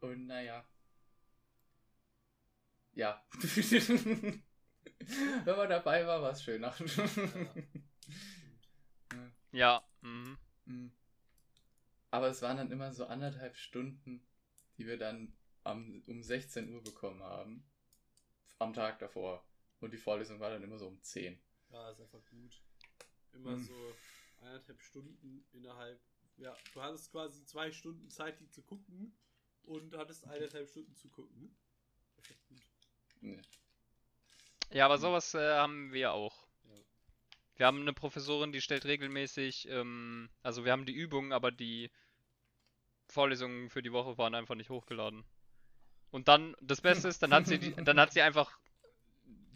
Und 0.00 0.26
naja. 0.26 0.64
Ja. 2.94 3.24
Wenn 5.44 5.56
man 5.56 5.68
dabei 5.68 6.06
war, 6.06 6.22
war 6.22 6.32
es 6.32 6.42
schöner. 6.42 6.74
Ja. 9.52 9.84
Mhm. 10.02 10.36
Mm. 10.64 10.88
Aber 12.10 12.26
es 12.26 12.42
waren 12.42 12.56
dann 12.56 12.72
immer 12.72 12.92
so 12.92 13.06
anderthalb 13.06 13.56
Stunden, 13.56 14.26
die 14.76 14.86
wir 14.86 14.98
dann 14.98 15.32
am, 15.62 16.02
um 16.06 16.22
16 16.22 16.72
Uhr 16.74 16.82
bekommen 16.82 17.22
haben. 17.22 17.64
Am 18.58 18.72
Tag 18.74 18.98
davor. 18.98 19.44
Und 19.80 19.92
die 19.92 19.98
Vorlesung 19.98 20.40
war 20.40 20.50
dann 20.50 20.62
immer 20.62 20.78
so 20.78 20.88
um 20.88 21.00
10. 21.02 21.40
Ja, 21.70 21.90
ist 21.90 22.00
einfach 22.00 22.24
gut. 22.26 22.60
Immer 23.32 23.52
Hm. 23.52 23.64
so 23.64 23.96
eineinhalb 24.40 24.80
Stunden 24.80 25.44
innerhalb. 25.52 26.00
Ja, 26.36 26.56
du 26.74 26.82
hattest 26.82 27.10
quasi 27.10 27.44
zwei 27.44 27.70
Stunden 27.72 28.10
Zeit, 28.10 28.40
die 28.40 28.48
zu 28.50 28.62
gucken 28.62 29.16
und 29.62 29.96
hattest 29.96 30.26
eineinhalb 30.26 30.68
Stunden 30.68 30.94
zu 30.94 31.08
gucken. 31.08 31.54
Perfekt 32.14 32.46
gut. 32.48 32.62
Nee. 33.20 33.40
Ja, 34.72 34.86
aber 34.86 34.98
sowas 34.98 35.34
äh, 35.34 35.54
haben 35.56 35.92
wir 35.92 36.12
auch. 36.12 36.46
Wir 37.56 37.66
haben 37.66 37.82
eine 37.82 37.92
Professorin, 37.92 38.52
die 38.52 38.62
stellt 38.62 38.86
regelmäßig, 38.86 39.68
ähm, 39.68 40.30
also 40.42 40.64
wir 40.64 40.72
haben 40.72 40.86
die 40.86 40.94
Übungen, 40.94 41.32
aber 41.32 41.52
die 41.52 41.90
Vorlesungen 43.08 43.68
für 43.68 43.82
die 43.82 43.92
Woche 43.92 44.16
waren 44.16 44.34
einfach 44.34 44.54
nicht 44.54 44.70
hochgeladen. 44.70 45.24
Und 46.10 46.28
dann, 46.28 46.56
das 46.60 46.80
Beste 46.80 47.08
ist, 47.08 47.22
dann 47.22 47.34
hat 47.34 47.46
sie 47.46 47.58
die, 47.58 47.74
dann 47.84 48.00
hat 48.00 48.12
sie 48.12 48.22
einfach 48.22 48.58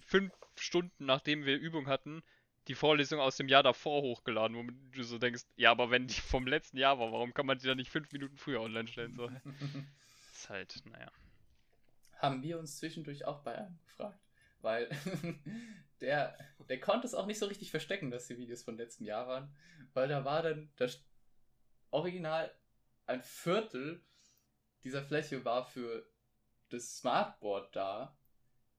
fünf 0.00 0.32
Stunden, 0.58 1.06
nachdem 1.06 1.46
wir 1.46 1.56
Übung 1.56 1.88
hatten, 1.88 2.22
die 2.68 2.74
Vorlesung 2.74 3.18
aus 3.18 3.36
dem 3.36 3.48
Jahr 3.48 3.62
davor 3.62 4.02
hochgeladen, 4.02 4.56
womit 4.56 4.76
du 4.94 5.02
so 5.02 5.18
denkst, 5.18 5.44
ja, 5.56 5.70
aber 5.70 5.90
wenn 5.90 6.06
die 6.06 6.20
vom 6.20 6.46
letzten 6.46 6.76
Jahr 6.76 6.98
war, 6.98 7.12
warum 7.12 7.32
kann 7.32 7.46
man 7.46 7.58
die 7.58 7.66
dann 7.66 7.78
nicht 7.78 7.90
fünf 7.90 8.12
Minuten 8.12 8.36
früher 8.36 8.60
online 8.60 8.88
stellen? 8.88 9.14
So. 9.14 9.30
ist 10.32 10.50
halt, 10.50 10.82
naja. 10.84 11.10
Haben 12.18 12.42
wir 12.42 12.58
uns 12.58 12.78
zwischendurch 12.78 13.24
auch 13.24 13.40
bei 13.40 13.56
einem 13.56 13.78
gefragt. 13.84 14.25
Weil 14.60 14.88
der, 16.00 16.36
der 16.68 16.80
konnte 16.80 17.06
es 17.06 17.14
auch 17.14 17.26
nicht 17.26 17.38
so 17.38 17.46
richtig 17.46 17.70
verstecken, 17.70 18.10
dass 18.10 18.26
die 18.26 18.38
Videos 18.38 18.62
von 18.62 18.76
letztem 18.76 19.06
Jahr 19.06 19.26
waren. 19.26 19.54
Weil 19.92 20.08
da 20.08 20.24
war 20.24 20.42
dann 20.42 20.70
das 20.76 21.04
Original 21.90 22.52
ein 23.06 23.22
Viertel 23.22 24.02
dieser 24.86 25.02
Fläche 25.02 25.44
war 25.44 25.64
für 25.64 26.08
das 26.68 26.98
Smartboard 26.98 27.74
da, 27.74 28.16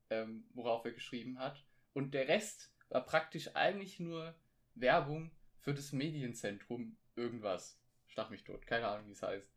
ähm, 0.09 0.45
worauf 0.53 0.86
er 0.86 0.93
geschrieben 0.93 1.38
hat. 1.38 1.65
Und 1.91 2.13
der 2.13 2.30
Rest 2.30 2.71
war 2.88 3.05
praktisch 3.05 3.55
eigentlich 3.55 3.99
nur 3.99 4.34
Werbung 4.75 5.32
für 5.59 5.73
das 5.73 5.91
Medienzentrum 5.91 6.97
irgendwas. 7.17 7.78
Stach 8.07 8.30
mich 8.30 8.45
tot, 8.45 8.65
keine 8.65 8.88
Ahnung, 8.88 9.07
wie 9.07 9.11
es 9.11 9.21
heißt. 9.21 9.51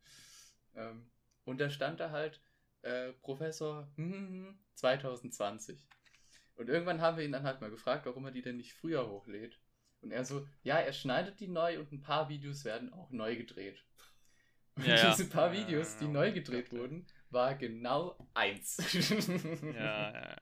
Ähm, 0.75 1.09
und 1.45 1.61
da 1.61 1.69
stand 1.69 2.01
da 2.01 2.11
halt 2.11 2.41
äh, 2.81 3.13
Professor 3.13 3.87
2020. 4.75 5.87
Und 6.55 6.69
irgendwann 6.69 7.01
haben 7.01 7.17
wir 7.17 7.25
ihn 7.25 7.31
dann 7.31 7.43
halt 7.43 7.61
mal 7.61 7.69
gefragt, 7.71 8.05
warum 8.05 8.25
er 8.25 8.31
die 8.31 8.41
denn 8.41 8.57
nicht 8.57 8.73
früher 8.73 9.07
hochlädt. 9.09 9.59
Und 10.01 10.11
er 10.11 10.25
so, 10.25 10.47
ja, 10.63 10.77
er 10.79 10.93
schneidet 10.93 11.39
die 11.39 11.47
neu 11.47 11.79
und 11.79 11.91
ein 11.91 12.01
paar 12.01 12.29
Videos 12.29 12.65
werden 12.65 12.91
auch 12.93 13.11
neu 13.11 13.35
gedreht. 13.35 13.83
Und 14.75 14.85
Ja, 14.87 15.09
diese 15.09 15.29
paar 15.29 15.51
Videos, 15.53 15.97
die 15.97 16.05
Ja, 16.05 16.11
neu 16.13 16.31
gedreht 16.31 16.69
klar. 16.69 16.81
wurden, 16.81 17.07
war 17.29 17.55
genau 17.55 18.17
eins. 18.33 18.77
Ja, 19.69 20.11
ja. 20.13 20.35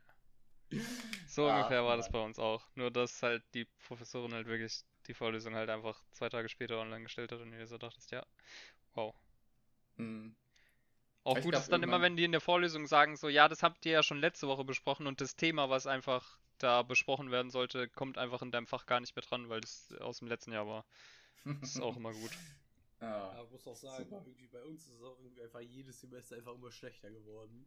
So 1.27 1.47
Ach, 1.47 1.55
ungefähr 1.55 1.83
war 1.85 1.97
das 1.97 2.09
bei 2.09 2.19
uns 2.23 2.39
auch. 2.39 2.63
Nur, 2.75 2.91
dass 2.91 3.21
halt 3.23 3.43
die 3.53 3.65
Professorin 3.87 4.33
halt 4.33 4.47
wirklich 4.47 4.83
die 5.07 5.13
Vorlesung 5.13 5.55
halt 5.55 5.69
einfach 5.69 6.03
zwei 6.11 6.29
Tage 6.29 6.49
später 6.49 6.79
online 6.79 7.03
gestellt 7.03 7.31
hat 7.31 7.39
und 7.41 7.53
ihr 7.53 7.67
so 7.67 7.77
dachtest, 7.77 8.11
ja, 8.11 8.25
wow. 8.93 9.15
Hm. 9.97 10.35
Auch 11.23 11.37
Ich 11.37 11.43
gut 11.43 11.53
ist 11.55 11.71
dann 11.71 11.83
immer, 11.83 12.01
wenn 12.01 12.15
die 12.15 12.23
in 12.23 12.31
der 12.31 12.41
Vorlesung 12.41 12.87
sagen, 12.87 13.17
so, 13.17 13.29
ja, 13.29 13.47
das 13.47 13.61
habt 13.61 13.85
ihr 13.85 13.91
ja 13.91 14.03
schon 14.03 14.19
letzte 14.19 14.47
Woche 14.47 14.63
besprochen 14.63 15.05
und 15.05 15.21
das 15.21 15.35
Thema, 15.35 15.69
was 15.69 15.85
einfach 15.85 16.39
da 16.57 16.81
besprochen 16.81 17.31
werden 17.31 17.51
sollte, 17.51 17.87
kommt 17.89 18.17
einfach 18.17 18.41
in 18.41 18.51
deinem 18.51 18.67
Fach 18.67 18.85
gar 18.85 18.99
nicht 18.99 19.15
mehr 19.15 19.23
dran, 19.23 19.49
weil 19.49 19.61
das 19.61 19.93
aus 19.99 20.19
dem 20.19 20.27
letzten 20.27 20.51
Jahr 20.51 20.67
war. 20.67 20.85
Das 21.61 21.75
ist 21.75 21.81
auch 21.81 21.95
immer 21.95 22.13
gut. 22.13 22.31
Aber 22.99 23.45
ich 23.45 23.51
muss 23.51 23.67
auch 23.67 23.75
sagen, 23.75 24.03
Super. 24.09 24.23
irgendwie 24.25 24.47
bei 24.47 24.61
uns 24.63 24.87
ist 24.87 24.95
es 24.95 25.03
auch 25.03 25.17
irgendwie 25.19 25.41
einfach 25.41 25.61
jedes 25.61 26.01
Semester 26.01 26.35
einfach 26.35 26.53
immer 26.55 26.71
schlechter 26.71 27.09
geworden. 27.09 27.65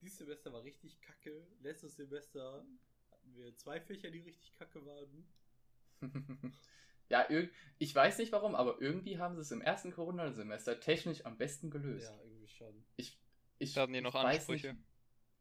Dieses 0.00 0.18
Semester 0.18 0.52
war 0.52 0.62
richtig 0.62 1.00
kacke. 1.00 1.44
Letztes 1.60 1.96
Semester 1.96 2.64
hatten 3.10 3.34
wir 3.34 3.56
zwei 3.56 3.80
Fächer, 3.80 4.10
die 4.10 4.20
richtig 4.20 4.52
kacke 4.52 4.86
waren. 4.86 5.26
ja, 7.08 7.26
ich 7.78 7.92
weiß 7.92 8.18
nicht 8.18 8.30
warum, 8.30 8.54
aber 8.54 8.80
irgendwie 8.80 9.18
haben 9.18 9.34
sie 9.34 9.40
es 9.40 9.50
im 9.50 9.60
ersten 9.60 9.90
Corona-Semester 9.90 10.78
technisch 10.78 11.26
am 11.26 11.36
besten 11.36 11.70
gelöst. 11.70 12.12
Ja, 12.12 12.22
irgendwie 12.22 12.37
schon. 12.50 12.84
Ich, 12.96 13.18
ich, 13.58 13.74
Da 13.74 13.82
hatten 13.82 13.92
die 13.92 14.00
noch 14.00 14.14
ich 14.14 14.22
weiß 14.22 14.36
Ansprüche. 14.38 14.76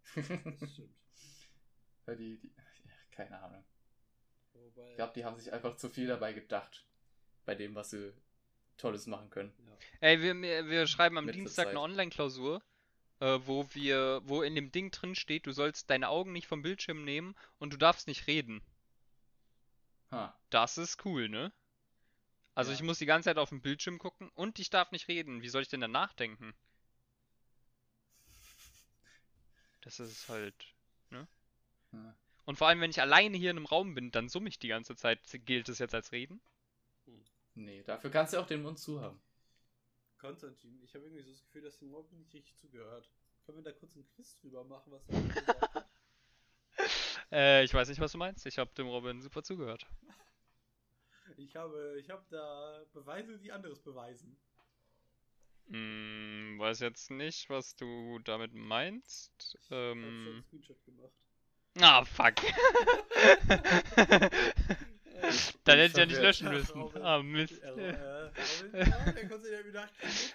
Stimmt. 0.72 0.95
ja, 2.08 2.16
die, 2.16 2.38
die, 2.39 2.47
ja, 2.47 2.64
keine 3.12 3.39
Ahnung. 3.41 3.64
Wobei, 4.53 4.89
Ich 4.91 4.95
glaube, 4.95 5.14
die 5.16 5.26
haben 5.26 5.38
sich 5.38 5.51
einfach 5.51 5.76
zu 5.78 5.89
viel 5.89 6.08
dabei 6.08 6.34
gedacht. 6.34 6.86
Bei 7.45 7.55
dem, 7.55 7.76
was 7.76 7.91
sie 7.91 8.14
Tolles 8.78 9.08
machen 9.08 9.30
können. 9.30 9.53
ja. 9.66 9.78
Ey, 10.01 10.22
wir, 10.22 10.36
wir 10.68 10.88
schreiben 10.88 11.18
am 11.18 11.26
Letzte 11.26 11.39
Dienstag 11.39 11.68
eine. 11.70 11.80
Online-Klausur, 11.80 12.62
äh, 13.20 13.39
wo 13.45 13.68
wir, 13.74 14.22
wo 14.26 14.41
in 14.43 14.55
dem 14.55 14.72
Ding 14.72 14.91
drin 14.91 15.16
steht, 15.16 15.45
du 15.47 15.51
sollst 15.51 15.89
deine 15.89 16.10
Augen 16.10 16.32
nicht 16.34 16.47
vom 16.47 16.62
Bildschirm 16.62 17.03
nehmen 17.03 17.36
und 17.60 17.74
du 17.74 17.78
darfst 17.78 18.08
nicht 18.08 18.28
reden. 18.28 18.62
Ha. 20.12 20.38
Das 20.49 20.78
ist 20.78 21.03
cool, 21.05 21.28
ne? 21.30 21.51
Also 22.55 22.72
Ja. 22.72 22.76
ich 22.76 22.84
muss 22.84 22.97
die 22.99 23.05
ganze 23.05 23.30
Zeit 23.30 23.38
auf 23.38 23.49
den 23.49 23.62
Bildschirm 23.62 23.97
gucken 23.99 24.30
und 24.36 24.60
ich 24.60 24.70
darf 24.70 24.91
nicht 24.91 25.08
reden. 25.08 25.41
Wie 25.41 25.49
soll 25.49 25.62
ich 25.62 25.68
denn 25.70 25.82
dann 25.82 25.91
nachdenken? 25.91 26.53
Das 29.88 30.01
ist 30.01 30.27
halt. 30.27 30.53
Ja. 31.11 31.25
Und 32.43 32.57
vor 32.57 32.67
allem, 32.67 32.81
wenn 32.81 32.89
ich 32.89 32.99
alleine 32.99 33.38
hier 33.38 33.51
in 33.51 33.57
einem 33.57 33.65
Raum 33.65 33.95
bin, 33.95 34.11
dann 34.11 34.27
summe 34.27 34.49
ich 34.49 34.59
die 34.59 34.67
ganze 34.67 34.97
Zeit. 34.97 35.21
Gilt 35.45 35.69
es 35.69 35.79
jetzt 35.79 35.95
als 35.95 36.11
Reden? 36.11 36.41
Nee, 37.55 37.83
dafür 37.83 38.09
kannst 38.09 38.33
du 38.33 38.38
auch 38.38 38.45
den 38.45 38.63
Mund 38.63 38.79
zu 38.79 38.99
haben. 38.99 39.17
Konstantin, 40.17 40.77
ich 40.83 40.93
habe 40.93 41.05
irgendwie 41.05 41.23
so 41.23 41.31
das 41.31 41.41
Gefühl, 41.41 41.61
dass 41.61 41.77
dem 41.77 41.93
Robin 41.93 42.17
nicht 42.19 42.33
richtig 42.33 42.57
zugehört. 42.57 43.09
Können 43.45 43.59
wir 43.59 43.63
da 43.63 43.71
kurz 43.71 43.95
einen 43.95 44.05
Quiz 44.09 44.38
drüber 44.39 44.65
machen, 44.65 44.91
was 44.91 45.07
er 45.07 45.21
gesagt 45.21 45.75
hat? 45.75 45.89
Äh, 47.31 47.63
ich 47.63 47.73
weiß 47.73 47.88
nicht, 47.89 48.01
was 48.01 48.11
du 48.11 48.17
meinst. 48.17 48.45
Ich 48.45 48.57
habe 48.57 48.73
dem 48.75 48.88
Robin 48.88 49.21
super 49.21 49.41
zugehört. 49.41 49.85
Ich 51.38 51.55
habe, 51.55 51.97
ich 51.99 52.09
habe 52.09 52.25
da 52.29 52.85
Beweise, 52.93 53.38
die 53.38 53.51
anderes 53.51 53.79
beweisen. 53.81 54.38
Hm, 55.70 56.55
weiß 56.59 56.80
jetzt 56.80 57.11
nicht, 57.11 57.49
was 57.49 57.76
du 57.76 58.20
damit 58.20 58.53
meinst. 58.53 59.57
Ich 59.61 59.70
habe 59.72 59.93
schon 59.93 60.03
Ähm. 60.03 60.28
einen 60.28 60.43
Screenshot 60.43 60.86
gemacht. 60.86 61.11
Ah, 61.80 62.03
fuck. 62.05 62.34
Dann 65.63 65.80
hätte 65.80 65.91
ich 65.91 65.97
ja 65.97 66.05
nicht 66.05 66.22
löschen 66.22 66.49
müssen. 66.49 66.80
Robin. 66.82 67.01
Ah, 67.01 67.22
Mist. 67.22 67.59
Ja, 67.61 67.76
äh, 67.76 68.30
Robin, 68.30 68.74
ja, 68.74 69.11
der 69.11 69.28
konnte 69.30 69.51
ja 69.51 69.65
wieder 69.65 69.89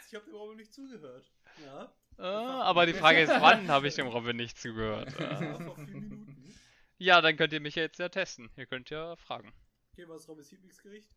ich 0.08 0.14
habe 0.14 0.24
dem 0.26 0.34
Robin 0.34 0.56
nicht 0.56 0.72
zugehört. 0.72 1.30
Ja, 1.64 1.92
Ah, 2.18 2.62
aber 2.64 2.84
die 2.86 2.92
Frage 2.92 3.20
ist, 3.22 3.30
wann 3.30 3.68
habe 3.68 3.88
ich 3.88 3.94
dem 3.94 4.06
Robin 4.08 4.36
nicht 4.36 4.58
zugehört? 4.58 5.18
ja 5.18 5.30
Ah. 5.30 5.60
vor 5.64 5.76
vier 5.76 5.86
Minuten. 5.86 6.54
Ja, 6.98 7.20
dann 7.20 7.36
könnt 7.36 7.52
ihr 7.52 7.60
mich 7.60 7.74
ja 7.76 7.82
jetzt 7.84 7.98
ja 7.98 8.08
testen. 8.08 8.50
Ihr 8.56 8.66
könnt 8.66 8.90
ja 8.90 9.16
fragen. 9.16 9.52
Okay, 9.92 10.04
was 10.08 10.22
ist 10.22 10.28
Robins 10.28 10.50
Lieblingsgericht? 10.50 11.08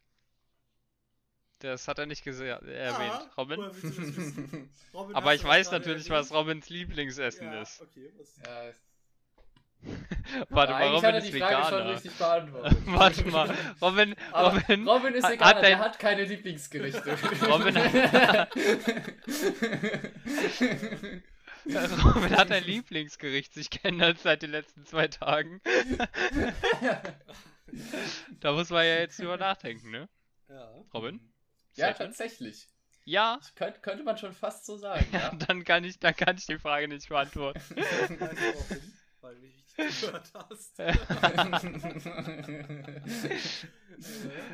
Das 1.66 1.88
hat 1.88 1.98
er 1.98 2.06
nicht 2.06 2.26
äh, 2.28 2.30
erwähnt. 2.32 3.12
Ah, 3.12 3.32
Robin? 3.38 3.60
Robin, 4.94 5.16
Aber 5.16 5.34
ich 5.34 5.44
weiß 5.44 5.72
natürlich, 5.72 6.10
erwähnt? 6.10 6.30
was 6.30 6.32
Robins 6.32 6.70
Lieblingsessen 6.70 7.48
ja, 7.48 7.62
ist. 7.62 7.82
Okay, 7.82 8.12
was? 8.20 8.38
Ja, 8.46 8.72
Warte 10.50 10.74
mal, 10.74 10.88
Robin 10.90 11.08
hat 11.08 11.14
er 11.14 11.18
ist 11.18 11.34
die 11.34 11.40
Frage 11.40 11.64
schon 11.64 11.74
Veganer. 11.74 11.90
richtig 11.94 12.12
beantwortet. 12.14 12.78
Warte 12.86 13.26
mal, 13.26 13.58
Robin, 13.82 14.16
Robin, 14.34 14.88
Robin 14.88 15.14
ist 15.16 15.24
hat- 15.24 15.34
egal, 15.34 15.56
hat 15.56 15.64
der 15.64 15.80
hat 15.80 16.00
keine 16.00 16.24
Lieblingsgerichte. 16.24 17.18
Robin 17.48 17.78
Robin 22.06 22.38
hat 22.38 22.52
ein 22.52 22.64
Lieblingsgericht. 22.64 23.58
Ich 23.58 23.72
kenne 23.72 24.14
das 24.14 24.22
seit 24.24 24.44
den 24.44 24.52
letzten 24.52 24.86
zwei 24.86 25.08
Tagen. 25.08 25.62
Da 28.40 28.52
muss 28.54 28.70
man 28.70 28.86
ja 28.86 28.98
jetzt 28.98 29.20
drüber 29.20 29.38
nachdenken, 29.38 29.90
ne? 29.90 30.08
Ja. 30.48 30.70
Robin? 30.94 31.20
Ja, 31.76 31.88
schön. 31.88 31.96
tatsächlich. 31.98 32.68
Ja, 33.08 33.40
könnt, 33.56 33.84
könnte 33.84 34.04
man 34.04 34.18
schon 34.18 34.34
fast 34.34 34.66
so 34.66 34.78
sagen, 34.78 35.06
ja. 35.12 35.30
dann 35.48 35.64
kann 35.64 35.84
ich, 35.84 36.00
dann 36.00 36.16
kann 36.16 36.38
ich 36.38 36.46
die 36.48 36.58
Frage 36.58 36.88
nicht 36.88 37.08
beantworten. 37.10 37.62
Weil 39.22 39.36
du 39.36 39.42
nicht 39.42 39.70
zugehört 39.70 40.32
hast. 40.34 40.80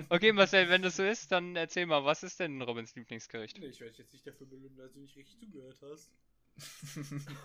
Okay, 0.10 0.32
Marcel, 0.34 0.70
wenn 0.70 0.84
das 0.84 0.98
so 0.98 1.04
ist, 1.04 1.32
dann 1.32 1.56
erzähl 1.56 1.88
mal, 1.88 2.06
was 2.06 2.22
ist 2.22 2.40
denn 2.40 2.62
Robins 2.62 2.94
Lieblingsgericht? 2.96 3.58
Nee, 3.58 3.68
ich 3.68 3.80
werde 3.80 3.90
dich 3.92 3.98
jetzt 4.00 4.14
nicht 4.14 4.28
dafür 4.28 4.46
belohnen, 4.46 4.76
dass 4.78 4.94
du 4.94 5.00
nicht 5.00 5.16
richtig 5.18 5.40
zugehört 5.40 5.78
hast. 5.82 6.12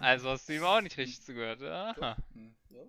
Also 0.01 0.29
hast 0.29 0.47
du 0.49 0.53
ihm 0.55 0.63
auch 0.65 0.81
nicht 0.83 0.99
richtig 0.99 1.23
zugehört. 1.23 1.63
Aha. 1.63 2.17
Ja? 2.69 2.83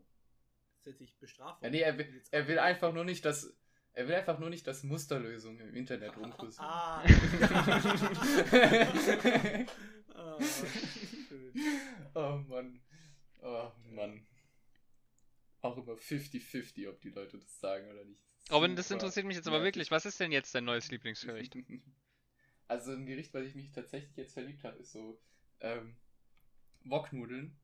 Das 0.84 0.94
hätte 0.94 1.04
ich 1.06 1.16
bestraft. 1.20 1.64
ja, 1.64 1.70
nee, 1.70 1.80
er 1.80 1.98
will, 1.98 2.22
er 2.32 2.48
will 2.50 2.60
einfach 2.60 2.92
nur 2.94 3.06
nicht, 3.06 3.24
dass 3.24 3.56
er 3.98 4.08
will 4.08 4.14
einfach 4.14 4.38
nur 4.38 4.52
nicht, 4.52 4.68
dass 4.68 4.84
Musterlösungen 4.84 5.70
im 5.70 5.76
Internet 5.76 6.16
rumkursieren. 6.16 6.70
Ah. 6.70 7.04
schön. 7.08 7.18
oh 12.14 12.38
Mann. 12.48 12.80
Oh 13.42 13.72
Mann. 13.90 14.24
Auch 15.62 15.78
immer 15.78 15.94
50-50, 15.94 16.88
ob 16.88 17.02
die 17.02 17.10
Leute 17.10 17.40
das 17.40 17.60
sagen 17.60 17.90
oder 17.90 18.06
nicht. 18.06 18.22
Robin, 18.52 18.76
das 18.76 18.92
interessiert 18.92 19.26
mich 19.26 19.36
jetzt 19.36 19.48
aber 19.48 19.64
wirklich. 19.64 19.90
Was 19.90 20.06
ist 20.06 20.20
denn 20.20 20.32
jetzt 20.32 20.54
dein 20.54 20.66
neues 20.66 20.92
Lieblingsgericht? 20.92 21.58
Also 22.70 22.92
ein 22.92 23.06
Gericht, 23.06 23.34
was 23.34 23.46
ich 23.46 23.56
mich 23.56 23.72
tatsächlich 23.72 24.18
jetzt 24.18 24.34
verliebt 24.34 24.62
habe, 24.66 24.78
ist 24.80 24.92
so 24.92 25.18
ähm, 25.62 25.96
Woknudeln. 26.84 27.58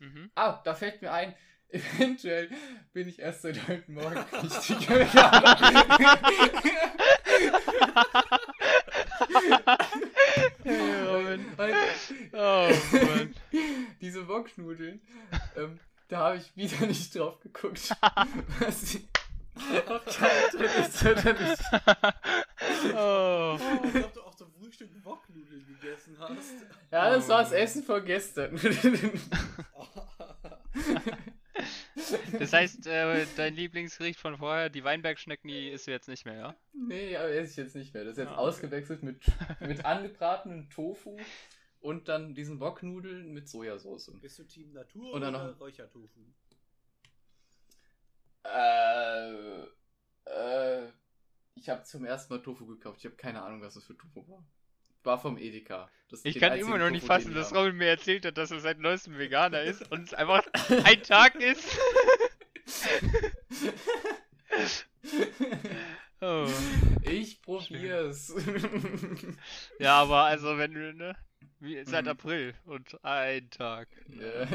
Mhm. 0.00 0.28
Ah, 0.34 0.60
da 0.64 0.74
fällt 0.74 1.02
mir 1.02 1.12
ein, 1.12 1.36
eventuell 1.68 2.48
bin 2.92 3.08
ich 3.08 3.18
erst 3.18 3.42
seit 3.42 3.66
heute 3.68 3.90
Morgen 3.90 4.24
richtig 4.42 4.88
Veganer. 4.88 6.14
Hey, 10.62 11.02
Robin. 11.06 11.44
Weil- 11.56 11.74
Oh 12.32 12.70
Mann. 12.92 13.34
Diese 14.00 14.26
Woknudeln, 14.28 15.00
ähm, 15.56 15.78
da 16.08 16.18
habe 16.18 16.36
ich 16.38 16.56
wieder 16.56 16.86
nicht 16.86 17.14
drauf 17.16 17.38
geguckt, 17.40 17.90
was 18.60 18.80
sie 18.90 19.08
nicht. 21.32 21.62
Oh. 22.94 23.56
Oh, 23.56 23.58
ich 23.94 24.04
ob 24.04 24.12
du 24.12 24.20
auch 24.22 24.34
zum 24.34 24.50
Frühstück 24.52 24.90
Woknudeln 25.04 25.64
gegessen 25.80 26.16
hast. 26.18 26.52
Ja, 26.90 27.10
das 27.10 27.28
war 27.28 27.42
das 27.42 27.52
Oh. 27.52 27.56
Essen 27.56 27.82
von 27.84 28.04
gestern. 28.04 28.58
Das 32.38 32.52
heißt, 32.52 32.86
äh, 32.86 33.26
dein 33.36 33.54
Lieblingsgericht 33.54 34.18
von 34.18 34.36
vorher, 34.38 34.68
die 34.70 34.84
Weinbergschnecken, 34.84 35.48
die 35.48 35.70
isst 35.70 35.86
du 35.86 35.90
jetzt 35.90 36.08
nicht 36.08 36.24
mehr, 36.24 36.34
ja? 36.36 36.56
Nee, 36.72 37.16
aber 37.16 37.28
esse 37.30 37.50
ich 37.52 37.56
jetzt 37.56 37.74
nicht 37.76 37.94
mehr. 37.94 38.04
Das 38.04 38.12
ist 38.12 38.18
jetzt 38.18 38.28
Ah, 38.28 38.32
okay. 38.32 38.40
ausgewechselt 38.40 39.02
mit, 39.02 39.20
mit 39.60 39.84
angebratenen 39.84 40.68
Tofu 40.70 41.16
und 41.80 42.08
dann 42.08 42.34
diesen 42.34 42.60
Woknudeln 42.60 43.32
mit 43.32 43.48
Sojasauce. 43.48 44.10
Bist 44.20 44.38
du 44.38 44.44
Team 44.44 44.72
Natur 44.72 45.10
Und 45.12 45.22
oder 45.22 45.32
dann 45.32 45.50
noch- 45.50 45.60
Räuchertofu? 45.60 46.20
Äh, 48.44 49.62
äh, 50.26 50.88
ich 51.54 51.68
habe 51.68 51.82
zum 51.84 52.04
ersten 52.04 52.32
Mal 52.34 52.42
Tofu 52.42 52.66
gekauft. 52.66 52.98
Ich 52.98 53.04
habe 53.06 53.16
keine 53.16 53.42
Ahnung, 53.42 53.62
was 53.62 53.74
das 53.74 53.84
für 53.84 53.96
Tofu 53.96 54.26
war. 54.28 54.44
War 55.04 55.18
vom 55.20 55.36
Edeka. 55.38 55.88
Ich 56.22 56.38
kann 56.38 56.58
immer 56.58 56.78
noch 56.78 56.90
nicht 56.90 57.06
fassen, 57.06 57.34
dass. 57.34 57.54
Robin 57.54 57.76
mir 57.76 57.88
erzählt 57.88 58.24
hat, 58.24 58.38
dass 58.38 58.50
er 58.50 58.60
seit 58.60 58.78
neuestem 58.78 59.18
Veganer 59.18 59.62
ist 59.62 59.90
und 59.90 60.04
es 60.08 60.14
einfach 60.14 60.42
ein 60.84 61.02
Tag 61.02 61.34
ist. 61.36 61.76
oh. 66.20 66.46
Ich 67.02 67.40
probier's. 67.42 68.34
Ja, 69.78 70.02
aber 70.02 70.24
also 70.24 70.56
wenn 70.58 70.74
du, 70.74 70.92
ne? 70.94 71.16
Wie, 71.60 71.82
seit 71.84 72.04
Mhm. 72.04 72.10
April 72.10 72.54
und 72.64 73.04
ein 73.04 73.50
Tag. 73.50 73.88
Ja. 74.08 74.26
ja. 74.26 74.46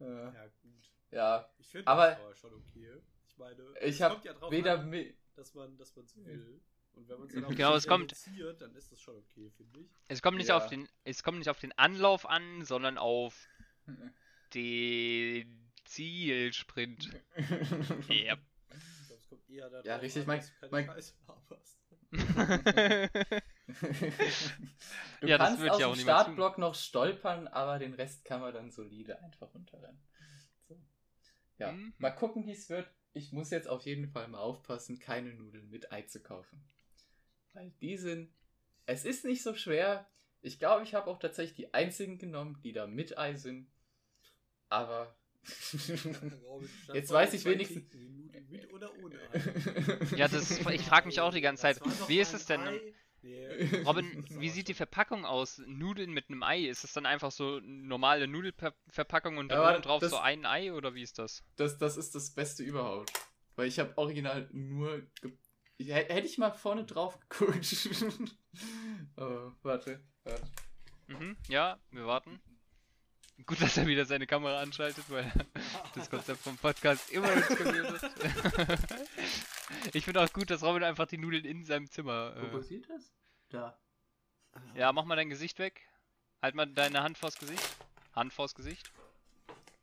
Ja, 0.00 0.46
gut. 0.62 0.90
ja, 1.10 1.48
Ich 1.58 1.68
finde 1.68 1.86
Aber- 1.86 2.08
das 2.10 2.20
aber 2.20 2.34
schon 2.34 2.54
okay. 2.54 2.90
Ich 3.28 3.38
meine, 3.38 3.62
ich 3.80 3.94
es 3.96 4.00
habe 4.00 4.14
kommt 4.14 4.24
ja 4.26 4.32
drauf 4.32 4.50
weder 4.50 4.80
an, 4.80 4.92
dass 5.34 5.54
man 5.54 5.76
dass 5.76 5.94
man's 5.94 6.16
will. 6.16 6.60
Und 6.96 7.08
wenn 7.08 7.18
man 7.18 7.28
es 7.28 7.34
dann 7.34 7.44
auch 7.46 7.48
Genau, 7.50 7.74
es 7.76 7.86
kommt- 7.86 8.12
reduziert, 8.12 8.60
dann 8.60 8.74
ist 8.74 8.90
das 8.90 9.00
schon 9.00 9.16
okay, 9.16 9.50
finde 9.56 9.80
ich. 9.80 9.90
Es 10.08 10.20
kommt 10.22 10.38
nicht 10.38 10.48
Ja. 10.48 10.56
auf 10.56 10.66
den, 10.68 10.88
es 11.04 11.22
kommt 11.22 11.38
nicht 11.38 11.48
auf 11.48 11.60
den 11.60 11.72
Anlauf 11.78 12.28
an, 12.28 12.64
sondern 12.64 12.98
auf 12.98 13.48
den 14.54 15.70
Zielsprint. 15.84 17.10
Yep. 18.10 18.38
Ich 18.68 19.06
glaube, 19.06 19.20
es 19.20 19.28
kommt 19.28 19.48
eher 19.48 19.70
darauf 19.70 19.86
Ja, 19.86 19.96
richtig, 19.96 20.22
an, 20.22 20.26
mein- 20.26 20.40
dass 20.40 20.48
du 20.48 20.54
keine 20.58 20.72
mein- 20.72 20.86
du 25.20 25.26
Ja, 25.26 25.38
das 25.38 25.48
kannst 25.48 25.62
wird 25.62 25.72
aus 25.72 25.80
ja 25.80 25.86
auch 25.86 25.92
dem 25.94 25.98
niemand 25.98 25.98
tun. 25.98 26.04
Startblock 26.04 26.58
noch 26.58 26.74
stolpern, 26.74 27.48
aber 27.48 27.78
den 27.78 27.94
Rest 27.94 28.24
kann 28.24 28.40
man 28.40 28.52
dann 28.54 28.70
solide 28.70 29.20
einfach 29.22 29.52
runterrennen. 29.54 30.00
So. 30.68 30.80
Ja, 31.58 31.72
Mhm. 31.72 31.94
mal 31.98 32.10
gucken, 32.10 32.46
wie 32.46 32.52
es 32.52 32.68
wird. 32.68 32.88
Ich 33.12 33.32
muss 33.32 33.50
jetzt 33.50 33.68
auf 33.68 33.82
jeden 33.86 34.08
Fall 34.08 34.28
mal 34.28 34.38
aufpassen, 34.38 34.98
keine 34.98 35.32
Nudeln 35.34 35.68
mit 35.70 35.90
Ei 35.92 36.02
zu 36.02 36.22
kaufen. 36.22 36.62
Weil 37.56 37.72
die 37.80 37.96
sind. 37.96 38.30
Es 38.86 39.04
ist 39.04 39.24
nicht 39.24 39.42
so 39.42 39.54
schwer. 39.54 40.06
Ich 40.42 40.58
glaube, 40.60 40.84
ich 40.84 40.94
habe 40.94 41.10
auch 41.10 41.18
tatsächlich 41.18 41.56
die 41.56 41.74
einzigen 41.74 42.18
genommen, 42.18 42.60
die 42.62 42.72
da 42.72 42.86
mit 42.86 43.18
Ei 43.18 43.34
sind. 43.34 43.68
Aber. 44.68 45.16
Jetzt 46.92 47.10
weiß 47.10 47.32
ich 47.34 47.44
wenigstens- 47.44 47.84
Mit 48.48 48.72
oder 48.72 48.92
ohne 49.02 49.16
Ei? 49.32 50.16
Ja, 50.16 50.28
das, 50.28 50.50
ich 50.50 50.82
frage 50.84 51.06
mich 51.06 51.20
auch 51.20 51.32
die 51.32 51.40
ganze 51.40 51.62
Zeit, 51.62 51.80
Das 51.84 52.08
wie 52.08 52.20
ist 52.20 52.34
es 52.34 52.46
denn? 52.46 52.60
Ei. 52.60 52.80
Nee, 53.22 53.82
Robin, 53.84 54.24
das 54.28 54.38
wie 54.38 54.50
sieht 54.50 54.68
die 54.68 54.74
Verpackung 54.74 55.24
aus? 55.24 55.60
Nudeln 55.66 56.10
mit 56.12 56.28
einem 56.30 56.42
Ei? 56.44 56.66
Ist 56.66 56.84
es 56.84 56.92
dann 56.92 57.06
einfach 57.06 57.32
so 57.32 57.56
eine 57.56 57.66
normale 57.66 58.28
Nudelverpackung 58.28 59.38
und 59.38 59.52
oben 59.52 59.82
drauf 59.82 60.00
das- 60.00 60.10
so 60.10 60.18
ein 60.18 60.44
Ei 60.46 60.72
oder 60.72 60.94
wie 60.94 61.02
ist 61.02 61.18
das? 61.18 61.42
Das, 61.56 61.76
das 61.78 61.96
ist 61.96 62.14
das 62.14 62.30
Beste 62.30 62.62
überhaupt. 62.62 63.12
Weil 63.56 63.66
ich 63.68 63.78
habe 63.78 63.96
original 63.96 64.48
nur. 64.52 65.02
Hätte 65.78 66.26
ich 66.26 66.38
mal 66.38 66.52
vorne 66.52 66.84
drauf 66.84 67.18
geguckt. 67.28 67.76
oh, 69.16 69.52
warte. 69.62 70.00
warte. 70.24 70.42
Mhm, 71.08 71.36
ja, 71.48 71.78
wir 71.90 72.06
warten. 72.06 72.40
Gut, 73.44 73.60
dass 73.60 73.76
er 73.76 73.86
wieder 73.86 74.06
seine 74.06 74.26
Kamera 74.26 74.60
anschaltet, 74.60 75.04
weil 75.08 75.30
das 75.94 76.08
Konzept 76.08 76.40
vom 76.40 76.56
Podcast 76.56 77.10
immer 77.10 77.28
noch 77.28 77.36
nicht 77.36 77.48
kapiert 77.48 77.90
ist. 77.92 78.04
ich 79.94 80.04
finde 80.04 80.22
auch 80.22 80.32
gut, 80.32 80.48
dass 80.48 80.62
Robin 80.62 80.82
einfach 80.82 81.06
die 81.06 81.18
Nudeln 81.18 81.44
in 81.44 81.64
seinem 81.66 81.90
Zimmer. 81.90 82.34
Äh, 82.36 82.46
passiert 82.46 82.88
das? 82.88 83.12
Da. 83.50 83.78
ja, 84.74 84.90
mach 84.92 85.04
mal 85.04 85.16
dein 85.16 85.28
Gesicht 85.28 85.58
weg. 85.58 85.86
Halt 86.42 86.54
mal 86.54 86.66
deine 86.66 87.02
Hand 87.02 87.18
vors 87.18 87.36
Gesicht. 87.36 87.62
Hand 88.14 88.32
vors 88.32 88.54
Gesicht. 88.54 88.90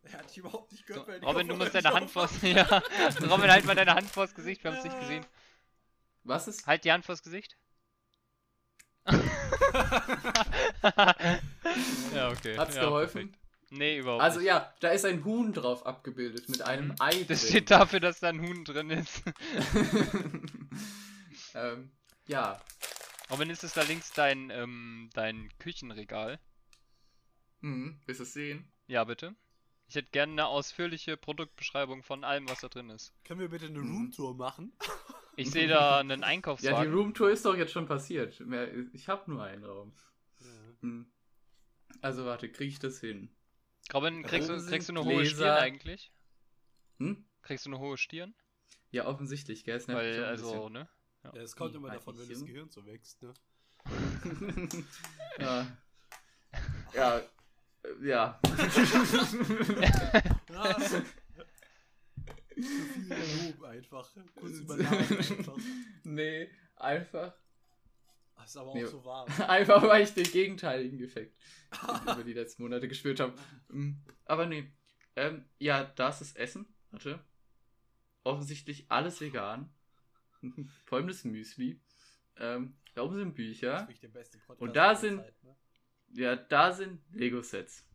Er 0.02 0.20
hat 0.20 0.30
dich 0.30 0.40
überhaupt 0.40 0.72
nicht 0.72 0.86
gehört, 0.86 1.08
weil 1.08 1.20
die 1.20 1.26
Robin, 1.26 1.48
du 1.48 1.56
musst 1.56 1.76
deine 1.76 1.94
Hand 1.94 2.10
vors. 2.10 2.42
Ja. 2.42 2.82
Robin, 3.30 3.52
halt 3.52 3.66
mal 3.66 3.76
deine 3.76 3.94
Hand 3.94 4.10
vors 4.10 4.34
Gesicht, 4.34 4.64
wir 4.64 4.72
haben 4.72 4.80
es 4.80 4.84
nicht 4.84 5.00
gesehen. 5.00 5.26
Was 6.24 6.48
ist? 6.48 6.66
Halt 6.68 6.86
die 6.86 6.92
Hand 6.92 7.06
vors 7.06 7.24
Gesicht. 7.24 7.58
ja, 12.14 12.30
okay. 12.32 12.58
Hat's 12.58 12.76
ja, 12.76 12.84
geholfen? 12.86 13.32
perfekt. 13.32 13.40
Nee, 13.72 13.98
überhaupt 13.98 14.22
Also 14.22 14.40
nicht. 14.40 14.48
ja, 14.48 14.72
da 14.82 14.90
ist 14.90 15.04
ein 15.04 15.26
Huhn 15.26 15.52
drauf 15.52 15.86
abgebildet 15.86 16.48
mit 16.48 16.62
einem 16.62 16.90
Mhm. 16.90 16.96
Ei. 17.00 17.24
Das 17.24 17.42
drin. 17.42 17.50
steht 17.50 17.72
dafür, 17.72 18.00
dass 18.00 18.20
da 18.20 18.30
ein 18.30 18.40
Huhn 18.42 18.64
drin 18.64 18.92
ist. 18.92 19.24
ähm, 21.56 21.92
ja. 22.28 22.62
Robin, 23.32 23.50
ist 23.50 23.64
es 23.64 23.74
da 23.74 23.82
links 23.82 24.12
dein, 24.14 24.52
ähm, 24.52 25.10
dein 25.14 25.50
Küchenregal? 25.58 26.40
Hm, 27.62 28.00
willst 28.06 28.20
du 28.20 28.24
es 28.24 28.34
sehen? 28.34 28.72
Ja, 28.88 29.04
bitte. 29.06 29.34
Ich 29.94 29.98
hätte 29.98 30.10
gerne 30.10 30.32
eine 30.32 30.48
ausführliche 30.48 31.18
Produktbeschreibung 31.18 32.02
von 32.02 32.24
allem, 32.24 32.50
was 32.50 32.62
da 32.62 32.68
drin 32.68 32.90
ist. 32.90 33.14
Können 33.26 33.42
wir 33.42 33.50
bitte 33.50 33.68
eine 33.68 33.78
Mhm. 33.78 33.96
Roomtour 33.96 34.34
machen? 34.34 34.74
Ich 35.36 35.52
sehe 35.52 35.68
da 35.68 36.00
einen 36.00 36.10
Ja, 36.10 36.16
die 36.16 36.24
Einkaufswagen. 36.24 36.92
Roomtour 36.92 37.30
ist 37.30 37.46
doch 37.46 37.56
jetzt 37.56 37.74
schon 37.74 37.86
passiert. 37.86 38.42
Ich 38.94 39.08
habe 39.08 39.30
nur 39.32 39.44
einen 39.44 39.64
Raum. 39.64 39.94
Ja. 40.40 40.48
Hm. 40.82 41.06
Also 42.02 42.26
warte, 42.26 42.52
kriege 42.52 42.72
ich 42.72 42.80
das 42.80 43.02
hin? 43.02 43.30
Robin, 43.94 44.24
kriegst 44.24 44.50
du, 44.50 44.66
kriegst 44.66 44.90
du 44.90 44.94
eine 44.94 45.06
hohe. 45.06 45.28
Stirn 45.28 45.58
eigentlich? 45.60 46.12
Hm? 46.98 47.24
Kriegst 47.44 47.68
du 47.68 47.70
eine 47.70 47.78
hohe 47.78 48.00
Stirn? 48.00 48.34
Ja, 48.90 49.06
offensichtlich, 49.06 49.64
gell? 49.64 49.80
Weil, 49.86 50.24
also, 50.26 50.70
ne? 50.70 50.90
Ja, 51.24 51.34
es 51.36 51.56
kommt 51.56 51.74
Wie, 51.74 51.78
immer 51.78 51.90
weiß 51.90 51.98
davon, 51.98 52.18
wenn 52.18 52.30
das? 52.30 52.44
Gehirn 52.44 52.72
so 52.72 52.84
wächst, 52.88 53.22
ne? 53.22 53.32
ja. 55.38 55.68
Ja. 56.96 57.22
Ja. 58.02 58.40
Ja. 60.54 60.80
Zu 62.56 62.62
viel 62.62 63.10
Lob 63.48 63.64
einfach. 63.64 64.08
Kurz 64.36 64.60
überladen 64.60 65.18
einfach. 65.18 65.58
nee, 66.04 66.50
einfach. 66.76 67.34
Das 68.36 68.50
ist 68.52 68.58
aber 68.58 68.74
Nee. 68.74 68.86
auch 68.86 68.90
so 68.90 69.06
warm. 69.06 69.28
Einfach 69.48 69.82
weil 69.84 70.04
ich 70.04 70.14
den 70.14 70.26
gegenteiligen 70.26 71.00
Effekt 71.02 71.38
über 72.04 72.24
die 72.26 72.34
letzten 72.34 72.64
Monate 72.64 72.88
gespürt 72.90 73.20
habe. 73.22 73.34
Mm, 73.70 73.94
Aber 74.26 74.46
nee. 74.48 74.70
Ähm, 75.16 75.46
ja, 75.60 75.84
das 75.96 76.22
ist 76.22 76.36
Essen. 76.36 76.66
Warte. 76.92 77.24
Offensichtlich 78.24 78.86
alles 78.92 79.22
vegan. 79.22 79.74
Vor 80.86 80.98
allem 80.98 81.08
das 81.08 81.24
Müsli. 81.24 81.80
Ähm, 82.38 82.76
da 82.96 83.04
oben 83.04 83.16
sind 83.16 83.30
Das 83.30 83.36
Bücher. 83.36 83.76
ist 83.76 83.82
wirklich 83.84 84.00
der 84.02 84.08
beste 84.10 84.38
Podcast 84.40 84.62
Und 84.62 84.76
da 84.76 84.96
sind- 84.96 85.20
Zeiten, 85.20 85.48
ne? 85.48 85.56
Ja, 86.14 86.36
da 86.36 86.72
sind 86.72 87.02
Lego-Sets. 87.14 87.86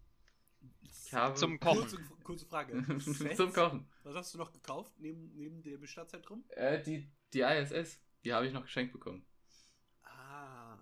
Ich 1.07 1.14
habe 1.14 1.35
Zum 1.37 1.59
Kochen. 1.61 1.81
Kurze, 1.81 1.99
kurze 2.25 2.47
Frage. 2.47 2.85
Sets? 3.01 3.37
Zum 3.37 3.53
Kochen. 3.53 3.89
Was 4.03 4.14
hast 4.16 4.35
du 4.35 4.39
noch 4.39 4.53
gekauft 4.53 4.93
neben, 4.99 5.35
neben 5.35 5.62
dem 5.62 5.81
Bestandszentrum? 5.81 6.45
Äh, 6.51 6.83
die, 6.83 7.11
die 7.33 7.41
ISS, 7.41 8.01
die 8.25 8.33
habe 8.33 8.47
ich 8.47 8.53
noch 8.53 8.62
geschenkt 8.62 8.93
bekommen. 8.93 9.25
Ah. 10.03 10.77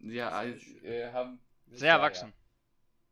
Ja, 0.00 0.30
also, 0.30 0.60
äh, 0.82 1.12
haben 1.12 1.40
Sehr 1.70 1.88
Ja, 1.88 1.96
erwachsen. 1.96 2.32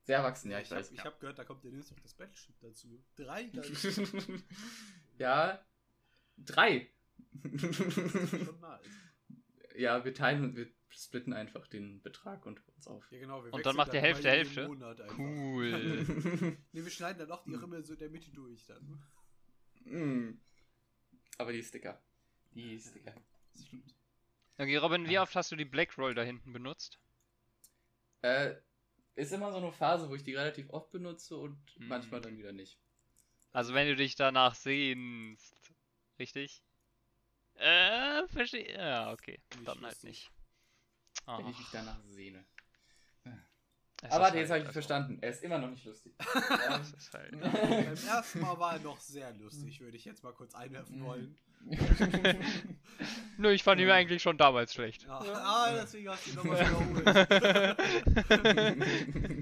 sehr 0.04 0.18
erwachsen, 0.18 0.50
ja, 0.50 0.58
ich, 0.58 0.66
ich 0.66 0.70
hab, 0.72 0.78
weiß. 0.78 0.90
ich 0.92 1.04
hab 1.04 1.20
gehört, 1.20 1.38
da 1.38 1.44
kommt 1.44 1.64
demnächst 1.64 1.90
noch 1.92 2.00
das 2.00 2.14
Battleship 2.14 2.58
dazu. 2.60 3.02
Drei 3.16 3.44
dann. 3.44 3.64
ja, 5.18 5.64
drei. 6.36 6.90
Das 7.42 7.62
ist 7.62 8.44
schon 8.44 8.60
nice. 8.60 8.86
Ja, 9.76 10.04
wir 10.04 10.14
teilen 10.14 10.44
und 10.44 10.56
wir 10.56 10.68
splitten 10.88 11.32
einfach 11.32 11.66
den 11.66 12.00
Betrag 12.02 12.46
unter 12.46 12.62
uns 12.74 12.86
auf. 12.86 13.10
Ja, 13.10 13.18
genau, 13.18 13.44
wir 13.44 13.52
Und 13.52 13.66
dann 13.66 13.76
macht 13.76 13.92
ihr 13.92 14.00
Hälfte, 14.00 14.30
Hälfte? 14.30 14.68
Cool. 15.16 16.06
Nee, 16.72 16.84
wir 16.84 16.90
schneiden 16.90 17.18
dann 17.18 17.30
auch 17.30 17.44
die 17.44 17.54
Rimmel 17.54 17.84
so 17.84 17.94
in 17.94 17.98
der 17.98 18.10
Mitte 18.10 18.30
durch 18.30 18.64
dann. 18.66 19.02
Mm. 19.84 20.40
Aber 21.38 21.52
die 21.52 21.62
Sticker. 21.62 22.00
Die 22.54 22.78
Sticker. 22.78 23.14
Das 23.52 23.66
stimmt. 23.66 23.94
Okay, 24.58 24.76
Robin, 24.76 25.08
wie 25.08 25.18
oft 25.18 25.34
hast 25.36 25.52
du 25.52 25.56
die 25.56 25.64
Black 25.66 25.98
Roll 25.98 26.14
da 26.14 26.22
hinten 26.22 26.52
benutzt? 26.52 26.98
Äh, 28.22 28.54
ist 29.14 29.32
immer 29.32 29.50
so 29.52 29.58
eine 29.58 29.72
Phase, 29.72 30.08
wo 30.08 30.14
ich 30.14 30.22
die 30.22 30.34
relativ 30.34 30.70
oft 30.70 30.90
benutze 30.90 31.36
und 31.36 31.58
Mhm. 31.78 31.88
manchmal 31.88 32.20
dann 32.20 32.38
wieder 32.38 32.52
nicht. 32.52 32.78
Also 33.52 33.74
wenn 33.74 33.88
du 33.88 33.96
dich 33.96 34.14
danach 34.16 34.54
sehnst. 34.54 35.54
Richtig? 36.18 36.62
Äh, 37.58 38.26
verstehe. 38.28 38.76
Ja, 38.76 39.12
okay. 39.12 39.38
Dann 39.64 39.80
halt 39.82 40.02
nicht. 40.04 40.30
Wenn 41.26 41.34
Ah. 41.34 41.50
ich 41.50 41.58
mich 41.58 41.68
danach 41.72 41.98
sehne. 42.04 42.44
Es 44.02 44.12
Aber 44.12 44.26
jetzt 44.26 44.34
halt, 44.34 44.36
habe 44.50 44.58
ich 44.58 44.66
also, 44.66 44.72
verstanden. 44.72 45.18
Er 45.22 45.30
ist 45.30 45.42
immer 45.42 45.58
noch 45.58 45.70
nicht 45.70 45.84
lustig. 45.86 46.14
Es 46.80 46.92
ist 46.92 47.14
halt. 47.14 47.30
Beim 47.40 47.96
ersten 48.06 48.40
Mal 48.40 48.58
war 48.58 48.74
er 48.74 48.80
noch 48.80 49.00
sehr 49.00 49.32
lustig, 49.34 49.80
würde 49.80 49.96
ich 49.96 50.04
jetzt 50.04 50.22
mal 50.22 50.34
kurz 50.34 50.54
einwerfen 50.54 51.02
wollen. 51.02 51.34
Nö, 53.38 53.50
ich 53.52 53.62
fand 53.64 53.80
ihn 53.80 53.90
eigentlich 53.90 54.22
schon 54.22 54.36
damals 54.36 54.74
schlecht. 54.74 55.04
Ja, 55.04 55.18
ah, 55.18 55.72
deswegen 55.72 56.10
hast 56.10 56.26
du 56.26 56.30
ihn 56.30 56.36
nochmal 56.36 56.60
wiederholt. 56.60 57.06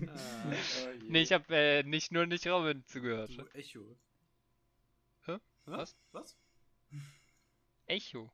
Ah, 0.08 0.44
Oh. 0.46 0.88
Nee, 1.08 1.22
ich 1.22 1.32
habe 1.32 1.54
äh, 1.54 1.82
nicht 1.82 2.12
nur 2.12 2.24
nicht 2.26 2.46
Robin 2.46 2.84
zugehört. 2.86 3.30
du 3.36 3.44
Echo. 3.54 3.96
Hä? 5.26 5.38
Was? 5.66 5.96
Was? 6.12 6.36
Echo. 7.86 8.30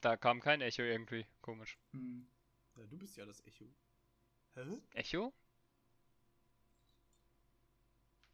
Da 0.00 0.16
kam 0.16 0.40
kein 0.40 0.60
Echo 0.60 0.82
irgendwie. 0.82 1.26
Komisch. 1.40 1.78
Hm. 1.92 2.26
Ja, 2.76 2.84
du 2.86 2.98
bist 2.98 3.16
ja 3.16 3.24
das 3.24 3.40
Echo. 3.46 3.64
Hä? 4.54 4.80
Echo? 4.92 5.32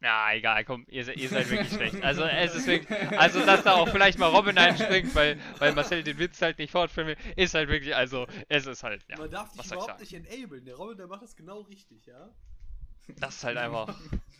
Na, 0.01 0.33
egal, 0.33 0.65
komm, 0.65 0.83
ihr, 0.89 1.07
ihr 1.15 1.29
seid 1.29 1.47
wirklich 1.51 1.69
schlecht. 1.71 2.03
Also, 2.03 2.23
es 2.23 2.55
ist 2.55 2.65
wirklich, 2.65 2.89
also, 3.11 3.45
dass 3.45 3.61
da 3.61 3.73
auch 3.73 3.87
vielleicht 3.87 4.17
mal 4.17 4.29
Robin 4.29 4.57
einspringt, 4.57 5.13
weil, 5.13 5.39
weil 5.59 5.73
Marcel 5.75 6.01
den 6.01 6.17
Witz 6.17 6.41
halt 6.41 6.57
nicht 6.57 6.71
fortführen 6.71 7.09
will, 7.09 7.17
ist 7.35 7.53
halt 7.53 7.69
wirklich, 7.69 7.95
also, 7.95 8.25
es 8.49 8.65
ist 8.65 8.81
halt, 8.81 9.05
ja, 9.07 9.17
Man 9.19 9.29
darf 9.29 9.51
dich 9.51 9.63
überhaupt 9.63 9.99
nicht 9.99 10.13
enablen. 10.13 10.65
Der 10.65 10.75
Robin, 10.75 10.97
der 10.97 11.05
macht 11.05 11.21
das 11.21 11.35
genau 11.35 11.61
richtig, 11.61 12.07
ja? 12.07 12.33
Das 13.19 13.35
ist 13.35 13.43
halt 13.43 13.57
einfach, 13.57 13.95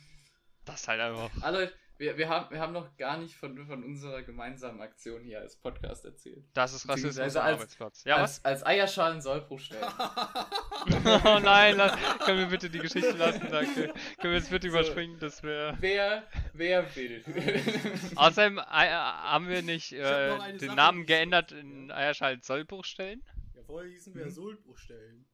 das 0.66 0.82
ist 0.82 0.88
halt 0.88 1.02
einfach. 1.02 1.30
Leute, 1.52 1.74
wir, 1.98 2.18
wir, 2.18 2.30
haben, 2.30 2.50
wir 2.52 2.60
haben 2.60 2.74
noch 2.74 2.98
gar 2.98 3.18
nicht 3.18 3.36
von, 3.36 3.64
von 3.68 3.84
unserer 3.84 4.24
gemeinsamen 4.24 4.82
Aktion 4.82 5.24
hier 5.24 5.40
als 5.40 5.56
Podcast 5.56 6.04
erzählt. 6.04 6.44
Das 6.54 6.74
ist 6.74 6.88
Rassismus 6.90 7.16
Beziehungsweise 7.16 7.42
am 7.42 7.46
als- 7.48 7.56
Arbeitsplatz. 7.56 8.04
Ja, 8.06 8.16
was? 8.22 8.44
als, 8.44 8.64
als 8.64 8.66
Eierschalen 8.66 9.22
Sollbruch 9.22 9.60
stellen. 9.60 9.84
oh 11.26 11.40
nein, 11.44 11.78
lass, 11.78 11.96
können 12.26 12.40
wir 12.40 12.48
bitte 12.48 12.70
die 12.72 12.80
Geschichte 12.80 13.12
lassen, 13.12 13.48
danke. 13.52 13.94
Können 14.20 14.34
wir 14.34 14.34
jetzt 14.34 14.50
bitte 14.50 14.68
überspringen, 14.68 15.20
das 15.20 15.44
wäre... 15.44 15.78
wer, 15.80 16.24
wer 16.54 16.96
will? 16.96 17.24
Außerdem 18.16 18.58
äh, 18.58 18.62
haben 18.64 19.48
wir 19.48 19.62
nicht 19.62 19.92
äh, 19.94 20.38
den 20.54 20.60
Sache, 20.60 20.76
Namen 20.76 21.06
geändert 21.06 21.52
in 21.52 21.92
Eierschalen 21.92 22.42
Sollbruch 22.42 22.84
stellen? 22.86 23.22
Ja, 23.56 23.62
vorher 23.64 23.92
hießen 23.92 24.16
wir 24.16 24.26
Mhm. 24.26 24.32
Sohlbruch 24.32 24.78
stellen. 24.78 25.28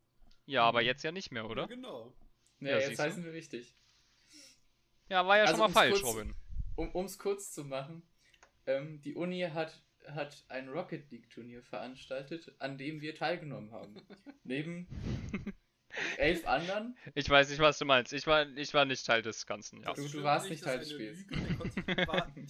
Ja, 0.46 0.64
aber 0.64 0.82
jetzt 0.82 1.04
ja 1.04 1.12
nicht 1.14 1.32
mehr, 1.32 1.44
Ja, 1.44 1.50
oder? 1.50 1.68
genau. 1.68 2.14
nee, 2.60 2.72
Ja, 2.72 2.78
jetzt 2.80 3.00
heißen 3.00 3.24
wir 3.24 3.32
richtig. 3.32 3.74
Ja, 5.10 5.26
war 5.26 5.38
ja 5.38 5.44
Also, 5.44 5.54
schon 5.56 5.60
mal 5.62 5.70
falsch, 5.74 6.02
kurz- 6.02 6.06
Robin. 6.16 6.36
Um 6.76 7.06
es 7.06 7.18
kurz 7.18 7.52
zu 7.54 7.64
machen, 7.64 8.04
ähm, 8.66 9.02
die 9.02 9.16
Uni 9.16 9.42
hat, 9.42 9.82
hat 10.08 10.44
ein 10.50 10.70
Rocket 10.70 11.10
League 11.12 11.30
Turnier 11.30 11.64
veranstaltet, 11.64 12.54
an 12.60 12.78
dem 12.78 13.02
wir 13.02 13.16
teilgenommen 13.16 13.72
haben. 13.72 13.96
Neben 14.44 14.88
elf 16.18 16.46
anderen. 16.46 16.96
Ich 17.16 17.28
weiß 17.30 17.50
nicht, 17.50 17.60
was 17.60 17.80
du 17.80 17.86
meinst. 17.86 18.14
Ich 18.14 18.28
war, 18.28 18.46
ich 18.56 18.74
war 18.74 18.86
nicht 18.86 19.06
Teil 19.06 19.22
des 19.24 19.46
Ganzen, 19.48 19.82
ja. 19.82 19.94
Du- 19.94 20.08
du 20.08 20.24
warst 20.24 20.50
nicht 20.50 20.64
Teil 20.64 20.80
des 20.80 20.92
Spiels. 20.92 21.26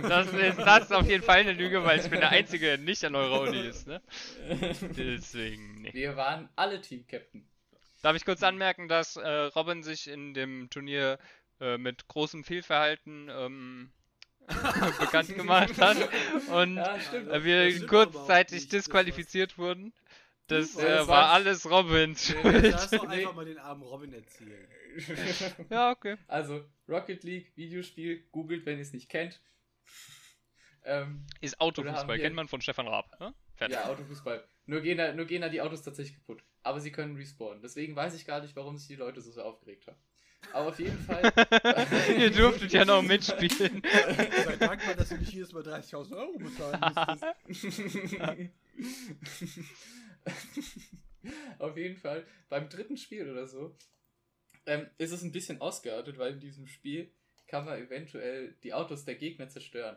Das 0.00 0.26
ist, 0.32 0.58
das 0.58 0.84
ist 0.84 0.92
auf 0.94 1.06
jeden 1.06 1.22
Fall 1.22 1.40
eine 1.40 1.52
Lüge, 1.52 1.84
weil 1.84 2.00
ich 2.00 2.08
bin 2.08 2.20
der 2.20 2.30
Einzige, 2.30 2.66
der 2.66 2.78
nicht 2.78 3.04
an 3.04 3.14
eurer 3.14 3.42
Uni 3.42 3.66
ist, 3.66 3.86
ne? 3.86 4.00
Deswegen, 4.96 5.82
nee. 5.82 5.92
Wir 5.92 6.16
waren 6.16 6.48
alle 6.56 6.80
Team-Captain. 6.80 7.46
Darf 8.04 8.16
ich 8.16 8.26
kurz 8.26 8.42
anmerken, 8.42 8.86
dass 8.86 9.16
äh, 9.16 9.26
Robin 9.26 9.82
sich 9.82 10.08
in 10.08 10.34
dem 10.34 10.68
Turnier 10.68 11.18
äh, 11.58 11.78
mit 11.78 12.06
großem 12.06 12.44
Fehlverhalten 12.44 13.30
ähm, 13.30 13.92
bekannt 15.00 15.34
gemacht 15.34 15.80
hat 15.80 15.96
und 16.50 16.76
Ja, 16.76 17.00
stimmt. 17.00 17.30
äh, 17.30 17.44
wir 17.44 17.86
kurzzeitig 17.86 18.68
disqualifiziert 18.68 19.56
wurden. 19.56 19.94
Das 20.48 20.76
äh, 20.76 21.08
war 21.08 21.30
alles 21.30 21.64
Robins 21.70 22.26
Schuld. 22.26 22.72
Lass 22.72 22.90
doch 22.90 23.08
einfach 23.08 23.32
mal 23.34 23.46
den 23.46 23.56
armen 23.56 23.82
Robin 23.82 24.12
erzählen. 24.12 24.68
Ja, 25.70 25.90
okay. 25.90 26.18
Also, 26.28 26.62
Rocket 26.86 27.24
League, 27.24 27.56
Videospiel, 27.56 28.22
googelt, 28.32 28.66
wenn 28.66 28.76
ihr 28.76 28.82
es 28.82 28.92
nicht 28.92 29.08
kennt. 29.08 29.40
Ähm, 30.84 31.26
Ist 31.40 31.58
Autofußball, 31.58 32.18
kennt 32.18 32.36
man 32.36 32.48
von 32.48 32.60
Stefan 32.60 32.86
Raab. 32.86 33.18
Ne? 33.18 33.32
Ja, 33.70 33.86
Autofußball. 33.86 34.46
Nur 34.66 34.82
gehen, 34.82 34.98
da, 34.98 35.14
nur 35.14 35.24
gehen 35.24 35.40
da 35.40 35.48
die 35.48 35.62
Autos 35.62 35.80
tatsächlich 35.80 36.16
kaputt. 36.16 36.44
Aber 36.64 36.80
sie 36.80 36.90
können 36.90 37.14
respawnen. 37.16 37.62
Deswegen 37.62 37.94
weiß 37.94 38.14
ich 38.14 38.26
gar 38.26 38.40
nicht, 38.40 38.56
warum 38.56 38.76
sich 38.76 38.88
die 38.88 38.96
Leute 38.96 39.20
so, 39.20 39.30
so 39.30 39.42
aufgeregt 39.42 39.86
haben. 39.86 39.98
Aber 40.52 40.68
auf 40.68 40.78
jeden 40.78 40.98
Fall. 40.98 41.22
Ihr 42.18 42.30
durftet 42.30 42.72
ja 42.72 42.84
noch 42.84 43.02
mitspielen. 43.02 43.82
Sei 44.44 44.56
dankbar, 44.56 44.94
dass 44.94 45.10
du 45.10 45.18
nicht 45.18 45.32
jedes 45.32 45.52
Mal 45.52 45.62
30.000 45.62 46.16
Euro 46.16 46.38
bezahlen 46.38 46.80
musstest. 47.46 48.50
Auf 51.58 51.76
jeden 51.76 51.96
Fall, 51.96 52.26
beim 52.48 52.68
dritten 52.68 52.96
Spiel 52.96 53.30
oder 53.30 53.46
so, 53.46 53.76
ähm, 54.66 54.86
ist 54.98 55.12
es 55.12 55.22
ein 55.22 55.32
bisschen 55.32 55.60
ausgeartet, 55.60 56.18
weil 56.18 56.34
in 56.34 56.40
diesem 56.40 56.66
Spiel 56.66 57.10
kann 57.46 57.64
man 57.64 57.78
eventuell 57.78 58.54
die 58.62 58.74
Autos 58.74 59.04
der 59.04 59.14
Gegner 59.14 59.48
zerstören. 59.48 59.96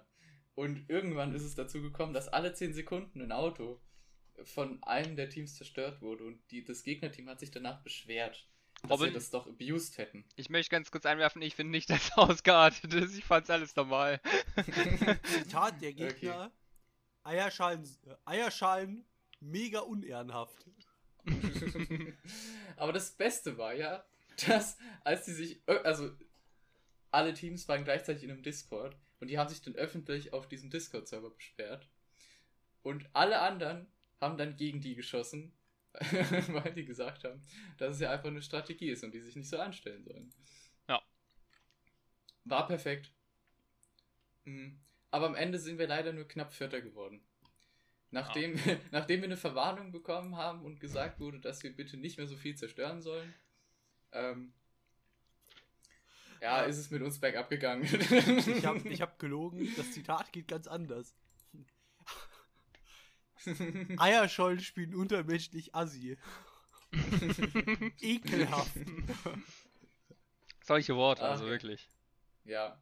Und 0.55 0.89
irgendwann 0.89 1.35
ist 1.35 1.43
es 1.43 1.55
dazu 1.55 1.81
gekommen, 1.81 2.13
dass 2.13 2.29
alle 2.29 2.53
10 2.53 2.73
Sekunden 2.73 3.21
ein 3.21 3.31
Auto 3.31 3.79
von 4.43 4.81
einem 4.83 5.15
der 5.15 5.29
Teams 5.29 5.55
zerstört 5.55 6.01
wurde 6.01 6.23
und 6.23 6.39
die, 6.51 6.63
das 6.63 6.83
Gegnerteam 6.83 7.29
hat 7.29 7.39
sich 7.39 7.51
danach 7.51 7.81
beschwert, 7.81 8.47
dass 8.83 8.91
Robin? 8.91 9.07
sie 9.09 9.13
das 9.13 9.29
doch 9.29 9.47
abused 9.47 9.97
hätten. 9.97 10.25
Ich 10.35 10.49
möchte 10.49 10.71
ganz 10.71 10.91
kurz 10.91 11.05
einwerfen, 11.05 11.41
ich 11.41 11.55
finde 11.55 11.71
nicht, 11.71 11.89
dass 11.89 12.05
es 12.05 12.17
ausgeartet 12.17 12.93
ist. 12.93 13.17
Ich 13.17 13.25
fand's 13.25 13.49
alles 13.49 13.75
normal. 13.75 14.21
Zitat 15.23 15.81
der 15.81 15.93
Gegner. 15.93 16.51
Eierschalen, 17.23 17.83
äh, 17.83 18.15
Eierschalen 18.25 19.05
mega 19.39 19.79
unehrenhaft. 19.79 20.65
Aber 22.77 22.93
das 22.93 23.11
Beste 23.11 23.57
war 23.57 23.73
ja, 23.73 24.05
dass 24.47 24.77
als 25.03 25.25
die 25.25 25.33
sich, 25.33 25.61
also 25.65 26.11
alle 27.11 27.33
Teams 27.33 27.67
waren 27.67 27.83
gleichzeitig 27.83 28.23
in 28.23 28.31
einem 28.31 28.43
Discord 28.43 28.95
und 29.19 29.27
die 29.27 29.37
haben 29.37 29.49
sich 29.49 29.61
dann 29.61 29.75
öffentlich 29.75 30.31
auf 30.31 30.47
diesem 30.47 30.69
Discord-Server 30.69 31.31
beschwert 31.31 31.89
und 32.83 33.09
alle 33.13 33.39
anderen 33.39 33.87
haben 34.19 34.37
dann 34.37 34.55
gegen 34.55 34.81
die 34.81 34.95
geschossen, 34.95 35.53
weil 35.93 36.73
die 36.73 36.85
gesagt 36.85 37.23
haben, 37.23 37.41
dass 37.77 37.95
es 37.95 38.01
ja 38.01 38.11
einfach 38.11 38.29
eine 38.29 38.41
Strategie 38.41 38.89
ist 38.89 39.03
und 39.03 39.13
die 39.13 39.21
sich 39.21 39.35
nicht 39.35 39.49
so 39.49 39.59
anstellen 39.59 40.03
sollen. 40.03 40.33
Ja. 40.87 41.01
War 42.45 42.67
perfekt. 42.67 43.11
Mhm. 44.45 44.79
Aber 45.11 45.27
am 45.27 45.35
Ende 45.35 45.59
sind 45.59 45.79
wir 45.79 45.87
leider 45.87 46.13
nur 46.13 46.27
knapp 46.27 46.53
Vierter 46.53 46.81
geworden. 46.81 47.21
Nachdem, 48.11 48.55
nachdem 48.91 49.21
wir 49.21 49.27
eine 49.27 49.37
Verwarnung 49.37 49.91
bekommen 49.91 50.35
haben 50.35 50.63
und 50.63 50.79
gesagt 50.79 51.19
wurde, 51.19 51.39
dass 51.39 51.63
wir 51.63 51.75
bitte 51.75 51.97
nicht 51.97 52.17
mehr 52.17 52.27
so 52.27 52.35
viel 52.35 52.55
zerstören 52.55 53.01
sollen, 53.01 53.33
ähm, 54.11 54.53
ja, 56.41 56.61
ist 56.61 56.77
es 56.77 56.91
mit 56.91 57.01
uns 57.01 57.19
bergab 57.19 57.49
gegangen. 57.49 57.83
Ich 57.83 58.65
habe 58.65 58.87
ich 58.87 59.01
hab 59.01 59.19
gelogen, 59.19 59.73
das 59.75 59.91
Zitat 59.91 60.31
geht 60.31 60.47
ganz 60.47 60.67
anders. 60.67 61.15
Eierschollen 63.97 64.59
spielen 64.59 64.95
untermenschlich 64.95 65.73
Assi. 65.75 66.17
Ekelhaft. 68.01 68.71
Solche 70.63 70.95
Worte, 70.95 71.23
Ah, 71.23 71.31
also 71.31 71.43
okay. 71.43 71.51
wirklich. 71.51 71.89
ja. 72.45 72.81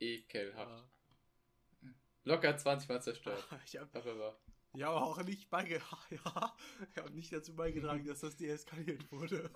Ekelhaft. 0.00 0.84
Locker 2.24 2.56
20 2.56 2.88
Mal 2.88 3.02
zerstört. 3.02 3.44
Ich 3.64 3.76
habe 3.76 3.88
Aber 3.98 4.38
ich 4.74 4.82
hab 4.84 4.94
auch 4.94 5.22
nicht 5.22 5.48
beigetragen, 5.50 6.20
ja, 6.24 6.56
ich 6.92 6.96
hab 6.98 7.10
nicht 7.10 7.32
dazu 7.32 7.56
beigetragen, 7.56 8.04
dass 8.06 8.20
das 8.20 8.36
deeskaliert 8.36 9.10
wurde. 9.10 9.50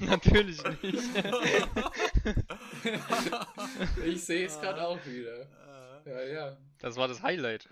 Natürlich 0.00 0.62
nicht. 0.82 1.02
Ich 4.04 4.24
sehe 4.24 4.46
es 4.46 4.60
gerade 4.60 4.86
auch 4.86 5.04
wieder. 5.06 5.48
Ja, 6.04 6.22
ja. 6.22 6.56
Das 6.78 6.96
war 6.96 7.08
das 7.08 7.22
Highlight. 7.22 7.68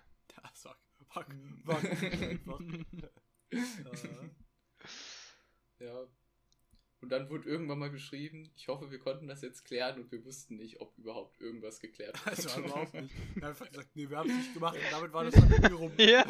War, 0.64 0.76
war, 1.14 1.26
war 1.64 1.78
einfach. 1.78 2.60
Äh, 3.50 3.56
Ja. 5.78 6.06
Und 7.02 7.10
dann 7.10 7.28
wurde 7.28 7.48
irgendwann 7.48 7.78
mal 7.78 7.90
geschrieben, 7.90 8.50
ich 8.56 8.68
hoffe, 8.68 8.90
wir 8.90 8.98
konnten 8.98 9.28
das 9.28 9.42
jetzt 9.42 9.64
klären 9.64 10.00
und 10.00 10.10
wir 10.10 10.24
wussten 10.24 10.56
nicht, 10.56 10.80
ob 10.80 10.96
überhaupt 10.96 11.38
irgendwas 11.40 11.78
geklärt 11.78 12.18
Das 12.24 12.46
war 12.56 12.64
überhaupt 12.64 12.94
nicht. 12.94 13.14
Wir 13.34 13.42
haben 13.42 13.48
einfach 13.50 13.68
gesagt, 13.68 13.90
nee, 13.94 14.08
wir 14.08 14.16
haben 14.16 14.30
es 14.30 14.36
nicht 14.36 14.54
gemacht 14.54 14.76
und 14.76 14.92
damit 14.92 15.12
war 15.12 15.24
das 15.24 15.34
dann 15.34 15.52
irgendwie 15.52 15.74
rum. 15.74 15.92
Ja, 15.98 16.24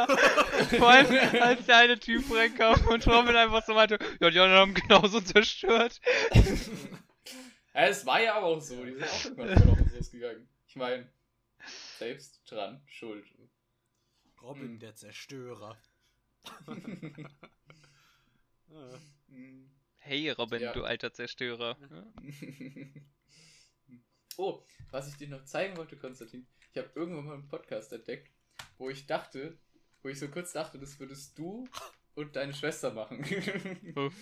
vor 0.77 0.91
allem 0.91 1.41
als 1.41 1.65
der 1.67 1.77
eine 1.79 1.99
Typ 1.99 2.25
reinkam 2.31 2.85
und 2.89 3.07
Robin 3.07 3.37
einfach 3.37 3.65
so 3.65 3.75
meinte, 3.75 3.99
ja, 4.21 4.29
die 4.29 4.41
anderen 4.41 4.61
haben 4.61 4.75
genauso 4.75 5.21
zerstört. 5.21 6.01
Ja, 7.73 7.87
es 7.87 8.05
war 8.05 8.21
ja 8.21 8.35
aber 8.35 8.47
auch 8.47 8.61
so, 8.61 8.85
die 8.85 8.93
sind 8.93 9.05
auch 9.05 9.25
irgendwann 9.25 9.79
uns 9.79 9.95
losgegangen. 9.95 10.49
Ich 10.67 10.77
meine, 10.77 11.09
selbst 11.99 12.43
dran, 12.51 12.83
schuld. 12.87 13.25
Robin, 14.43 14.73
Hm. 14.73 14.79
der 14.79 14.95
Zerstörer. 14.95 15.77
Hey 19.99 20.31
Robin, 20.31 20.61
Ja. 20.63 20.73
du 20.73 20.85
alter 20.85 21.13
Zerstörer. 21.13 21.77
oh, 24.37 24.63
was 24.91 25.09
ich 25.09 25.17
dir 25.17 25.29
noch 25.29 25.45
zeigen 25.45 25.77
wollte, 25.77 25.97
Konstantin. 25.97 26.47
Ich 26.73 26.79
habe 26.79 26.91
irgendwann 26.95 27.25
mal 27.25 27.35
einen 27.35 27.49
Podcast 27.49 27.93
entdeckt, 27.93 28.31
wo 28.79 28.89
ich 28.91 29.07
dachte, 29.07 29.59
wo 30.03 30.09
ich 30.09 30.19
so 30.19 30.29
kurz 30.29 30.53
dachte, 30.53 30.79
das 30.79 30.99
würdest 31.01 31.37
du 31.39 31.67
und 32.15 32.37
deine 32.37 32.55
Schwester 32.55 32.93
machen. 32.93 33.25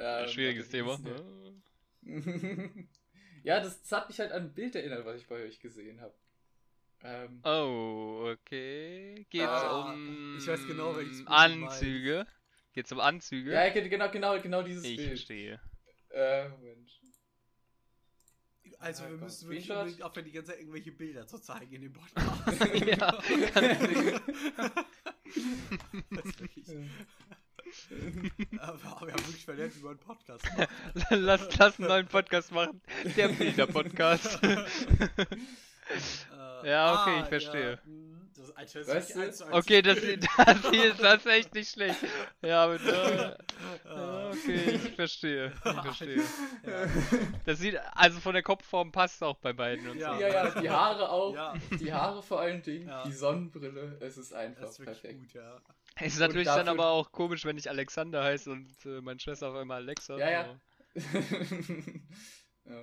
Ähm, 0.00 0.28
Schwieriges 0.28 0.68
Thema. 0.68 0.96
ja, 3.42 3.58
das, 3.58 3.82
das 3.82 3.90
hat 3.90 4.08
mich 4.08 4.20
halt 4.20 4.30
an 4.30 4.44
ein 4.44 4.54
Bild 4.54 4.76
erinnert, 4.76 5.04
was 5.04 5.20
ich 5.20 5.26
bei 5.26 5.42
euch 5.42 5.58
gesehen 5.58 6.00
habe. 6.00 6.14
Ähm, 7.04 7.40
Oh, 7.44 8.32
okay. 8.32 9.24
Geht's 9.30 9.44
Ah, 9.46 9.90
um 9.92 10.36
ich 10.38 10.46
weiß 10.46 10.66
genau, 10.66 10.96
welches 10.96 11.26
Anzüge? 11.26 12.26
Geht's 12.72 12.90
um 12.92 13.00
Anzüge? 13.00 13.52
ja, 13.52 13.68
genau, 13.70 14.10
genau, 14.10 14.40
genau 14.40 14.62
dieses 14.62 14.84
ich 14.84 14.96
Bild. 14.96 15.08
verstehe. 15.10 15.60
Äh, 16.10 16.48
Moment. 16.48 16.90
Also 18.80 19.02
Ja, 19.04 19.10
wir 19.10 19.16
komm, 19.18 19.26
müssen 19.26 19.48
wirklich 19.48 19.70
unbedingt 19.72 20.02
aufhören, 20.02 20.24
die 20.26 20.32
ganze 20.32 20.50
Zeit 20.52 20.60
irgendwelche 20.60 20.92
Bilder 20.92 21.26
zu 21.26 21.38
zeigen 21.38 21.72
in 21.74 21.82
dem 21.82 21.92
Podcast. 21.92 22.74
ja, 22.86 23.18
aber 28.60 28.78
wir 29.06 29.12
haben 29.12 29.26
wirklich 29.26 29.44
verlernt, 29.44 29.76
wie 29.76 29.80
man 29.82 29.90
einen 29.92 30.00
Podcast 30.00 30.44
macht. 30.56 30.68
lass, 31.10 31.56
lass 31.58 31.78
einen 31.78 31.88
neuen 31.88 32.06
Podcast 32.06 32.52
machen. 32.52 32.80
Der 33.16 33.28
Bilder-Podcast. 33.28 34.38
Äh, 36.64 36.70
Ja, 36.70 37.02
okay, 37.02 37.20
ich 37.22 37.26
verstehe. 37.28 37.70
Ja, 37.72 37.78
mh, 37.84 38.18
das, 38.36 38.50
Alter, 38.56 38.78
das 38.80 38.88
Weißt 38.88 39.14
du? 39.14 39.20
eins 39.20 39.42
eins 39.42 39.52
okay, 39.52 39.82
das, 39.82 39.98
das 40.36 40.70
hier 40.70 40.92
ist 40.92 41.02
das 41.02 41.16
ist 41.18 41.26
echt 41.26 41.54
nicht 41.54 41.70
schlecht. 41.72 41.98
Ja, 42.42 42.64
aber 42.64 42.78
da, 42.78 43.08
Äh, 43.08 43.36
ja, 43.84 44.28
okay, 44.30 44.70
ich 44.76 44.94
verstehe. 44.94 45.52
Ich 45.64 45.72
verstehe. 45.82 46.16
ja. 46.18 46.86
Das 47.44 47.58
sieht, 47.58 47.78
also 47.94 48.20
von 48.20 48.34
der 48.34 48.42
Kopfform 48.44 48.92
passt 48.92 49.22
auch 49.24 49.36
bei 49.38 49.52
beiden 49.52 49.88
und 49.88 49.98
Ja. 49.98 50.14
so. 50.14 50.20
Ja, 50.20 50.28
ja, 50.28 50.60
die 50.60 50.70
Haare 50.70 51.08
auch. 51.10 51.34
Ja. 51.34 51.54
Die 51.80 51.92
Haare 51.92 52.22
vor 52.22 52.40
allen 52.40 52.62
Dingen, 52.62 52.88
Ja. 52.88 53.02
die 53.04 53.12
Sonnenbrille, 53.12 53.96
es 54.00 54.16
ist 54.16 54.32
einfach 54.32 54.62
Das 54.62 54.70
ist 54.72 54.78
wirklich 54.80 55.00
perfekt. 55.00 55.20
gut, 55.20 55.32
ja. 55.34 55.60
Es 56.00 56.12
ist 56.14 56.20
natürlich 56.20 56.46
Und 56.48 56.56
dann 56.56 56.66
dafür- 56.66 56.80
aber 56.84 56.90
auch 56.92 57.10
komisch, 57.10 57.44
wenn 57.44 57.58
ich 57.58 57.68
Alexander 57.68 58.22
heiße 58.22 58.50
und 58.52 58.68
äh, 58.86 59.00
meine 59.00 59.18
Schwester 59.18 59.48
auf 59.48 59.56
einmal 59.56 59.78
Alexa. 59.82 60.16
Ja, 60.16 60.30
ja. 60.30 60.60
ja. 62.64 62.80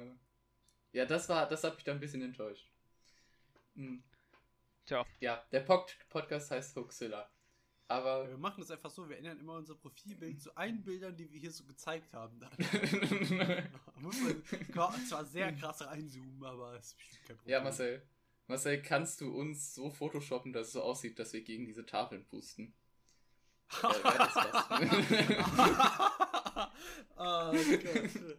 ja, 0.92 1.06
das 1.06 1.30
war, 1.30 1.48
das 1.48 1.64
hat 1.64 1.76
mich 1.76 1.84
dann 1.86 1.98
ein 1.98 2.00
bisschen 2.02 2.22
enttäuscht. 2.22 2.70
Hm. 3.76 4.04
Tja. 4.86 5.06
Ja, 5.20 5.44
der 5.52 5.62
Pod 5.62 5.96
Podcast 6.10 6.52
heißt 6.52 6.76
Hoaxilla. 6.76 7.30
Aber 7.88 8.28
Wir 8.28 8.38
machen 8.38 8.62
das 8.62 8.72
einfach 8.72 8.90
so, 8.90 9.08
wir 9.08 9.18
ändern 9.18 9.40
immer 9.40 9.54
unser 9.54 9.76
Profilbild 9.76 10.42
zu 10.42 10.56
allen 10.58 10.84
Bildern, 10.84 11.16
die 11.16 11.32
wir 11.32 11.40
hier 11.40 11.52
so 11.52 11.66
gezeigt 11.66 12.14
haben. 12.14 12.40
Dann 12.40 12.52
muss 14.02 14.20
man 14.22 14.44
zwar 15.08 15.24
sehr 15.26 15.54
krass 15.54 15.82
reinzoomen, 15.86 16.44
aber 16.44 16.76
es 16.76 16.88
ist 16.88 16.98
bestimmt 16.98 17.26
kein 17.28 17.38
Problem. 17.38 17.52
ja, 17.54 17.62
Marcel. 17.62 18.02
Marcel, 18.48 18.82
kannst 18.82 19.22
du 19.22 19.32
uns 19.36 19.76
so 19.76 19.92
photoshoppen, 19.92 20.52
dass 20.54 20.68
es 20.68 20.74
so 20.74 20.82
aussieht, 20.82 21.20
dass 21.20 21.34
wir 21.34 21.44
gegen 21.44 21.66
diese 21.66 21.86
Tafeln 21.86 22.26
pusten? 22.26 22.74
Äh, 23.70 23.86
oh 27.18 27.52
Gott. 27.52 28.38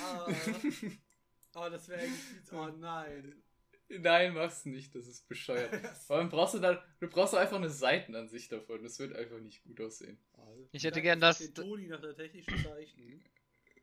Ah. 0.00 0.26
Oh, 1.54 1.68
das 1.70 1.88
wäre 1.88 2.02
eigentlich. 2.02 2.52
Oh 2.52 2.68
nein. 2.68 3.42
Nein, 4.00 4.34
mach's 4.34 4.64
nicht, 4.64 4.94
das 4.94 5.06
ist 5.06 5.28
bescheuert. 5.28 5.72
Allem 6.08 6.28
brauchst 6.28 6.54
du 6.54 6.58
dann, 6.58 6.78
du 7.00 7.08
brauchst 7.08 7.34
einfach 7.34 7.56
eine 7.56 7.70
Seitenansicht 7.70 8.50
davon. 8.52 8.82
Das 8.82 8.98
wird 8.98 9.14
einfach 9.16 9.38
nicht 9.38 9.62
gut 9.64 9.80
aussehen. 9.80 10.18
Ich 10.72 10.84
hätte 10.84 11.02
gern 11.02 11.20
das- 11.20 11.38
Den 11.38 11.54
Toni 11.54 11.86
nach 11.86 12.00
der 12.00 12.14
technischen 12.14 12.62
Zeichnung. 12.62 13.20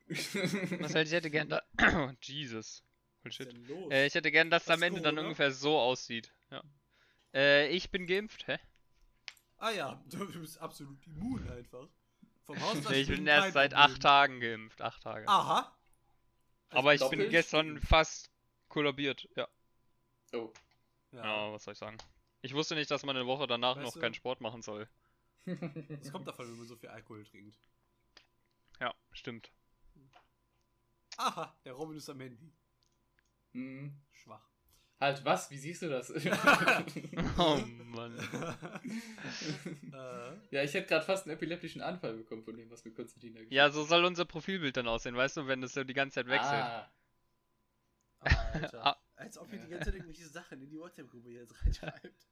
Marcel, 0.80 1.04
ich 1.04 1.12
hätte 1.12 1.30
gern 1.30 1.48
da. 1.48 1.62
Jesus. 2.22 2.82
Was 3.22 3.38
ist 3.38 3.38
Bullshit. 3.38 3.52
denn 3.52 3.64
los? 3.66 3.92
Äh, 3.92 4.06
ich 4.06 4.14
hätte 4.14 4.30
gern, 4.30 4.50
dass 4.50 4.62
es 4.62 4.68
Was 4.68 4.76
am 4.76 4.82
Ende 4.82 5.00
dann 5.02 5.18
ungefähr 5.18 5.52
so 5.52 5.78
aussieht. 5.78 6.32
Ja. 6.50 6.62
Äh, 7.34 7.68
ich 7.68 7.90
bin 7.90 8.06
geimpft, 8.06 8.46
hä? 8.48 8.58
ah 9.58 9.70
ja, 9.70 10.02
du 10.10 10.40
bist 10.40 10.58
absolut 10.58 11.06
immun 11.06 11.48
einfach. 11.50 11.86
Vom 12.44 12.60
Haus 12.60 12.88
Nee, 12.88 13.02
ich 13.02 13.08
bin 13.08 13.26
erst 13.26 13.52
seit 13.52 13.74
acht 13.74 14.02
Tagen 14.02 14.40
geimpft. 14.40 14.80
Acht 14.80 15.02
Tage. 15.02 15.28
Aha. 15.28 15.76
Aber 16.70 16.94
ich 16.94 17.08
bin 17.08 17.28
gestern 17.30 17.80
fast 17.80 18.30
kollabiert. 18.68 19.28
Ja. 19.36 19.48
Oh. 20.32 20.52
Ja. 21.12 21.24
ja, 21.24 21.52
was 21.52 21.64
soll 21.64 21.72
ich 21.72 21.78
sagen? 21.78 21.98
Ich 22.42 22.54
wusste 22.54 22.74
nicht, 22.74 22.90
dass 22.90 23.04
man 23.04 23.16
eine 23.16 23.26
Woche 23.26 23.46
danach 23.46 23.76
Weißt 23.76 23.84
noch 23.84 23.92
du- 23.94 24.00
keinen 24.00 24.14
Sport 24.14 24.40
machen 24.40 24.62
soll. 24.62 24.88
Das 25.44 26.12
kommt 26.12 26.28
davon, 26.28 26.48
wenn 26.48 26.58
man 26.58 26.66
so 26.66 26.76
viel 26.76 26.88
Alkohol 26.90 27.24
trinkt. 27.24 27.56
Ja, 28.78 28.94
stimmt. 29.12 29.50
Aha, 31.16 31.54
der 31.64 31.72
Robin 31.72 31.96
ist 31.96 32.08
am 32.08 32.20
Handy. 32.20 32.52
Hm. 33.52 33.94
Schwach. 34.12 34.48
Halt, 35.00 35.24
was? 35.24 35.50
Wie 35.50 35.56
siehst 35.58 35.82
du 35.82 35.88
das? 35.88 36.10
Oh 37.38 37.56
Mann. 37.84 38.16
äh, 39.92 40.54
ja, 40.54 40.62
ich 40.62 40.72
hätte 40.74 40.86
gerade 40.86 41.04
fast 41.04 41.26
einen 41.26 41.34
epileptischen 41.36 41.80
Anfall 41.82 42.14
bekommen 42.14 42.44
von 42.44 42.56
dem, 42.56 42.70
was 42.70 42.84
mit 42.84 42.94
Konstantin 42.94 43.34
da 43.34 43.40
Ja, 43.48 43.70
so 43.70 43.82
soll 43.84 44.04
unser 44.04 44.24
Profilbild 44.26 44.76
dann 44.76 44.86
aussehen, 44.88 45.16
weißt 45.16 45.38
du, 45.38 45.46
wenn 45.46 45.60
das 45.62 45.72
so 45.74 45.84
die 45.84 45.94
ganze 45.94 46.16
Zeit 46.16 46.28
wechselt. 46.28 46.52
Ah, 46.52 46.90
Alter. 48.20 48.98
Als 49.20 49.36
ob 49.36 49.52
ihr 49.52 49.58
die 49.58 49.68
ganze 49.68 49.84
Zeit 49.84 49.94
irgendwelche 49.96 50.26
Sachen 50.26 50.62
in 50.62 50.70
die 50.70 50.78
WhatsApp-Gruppe 50.78 51.28
jetzt 51.28 51.54
reinschreibt. 51.62 52.26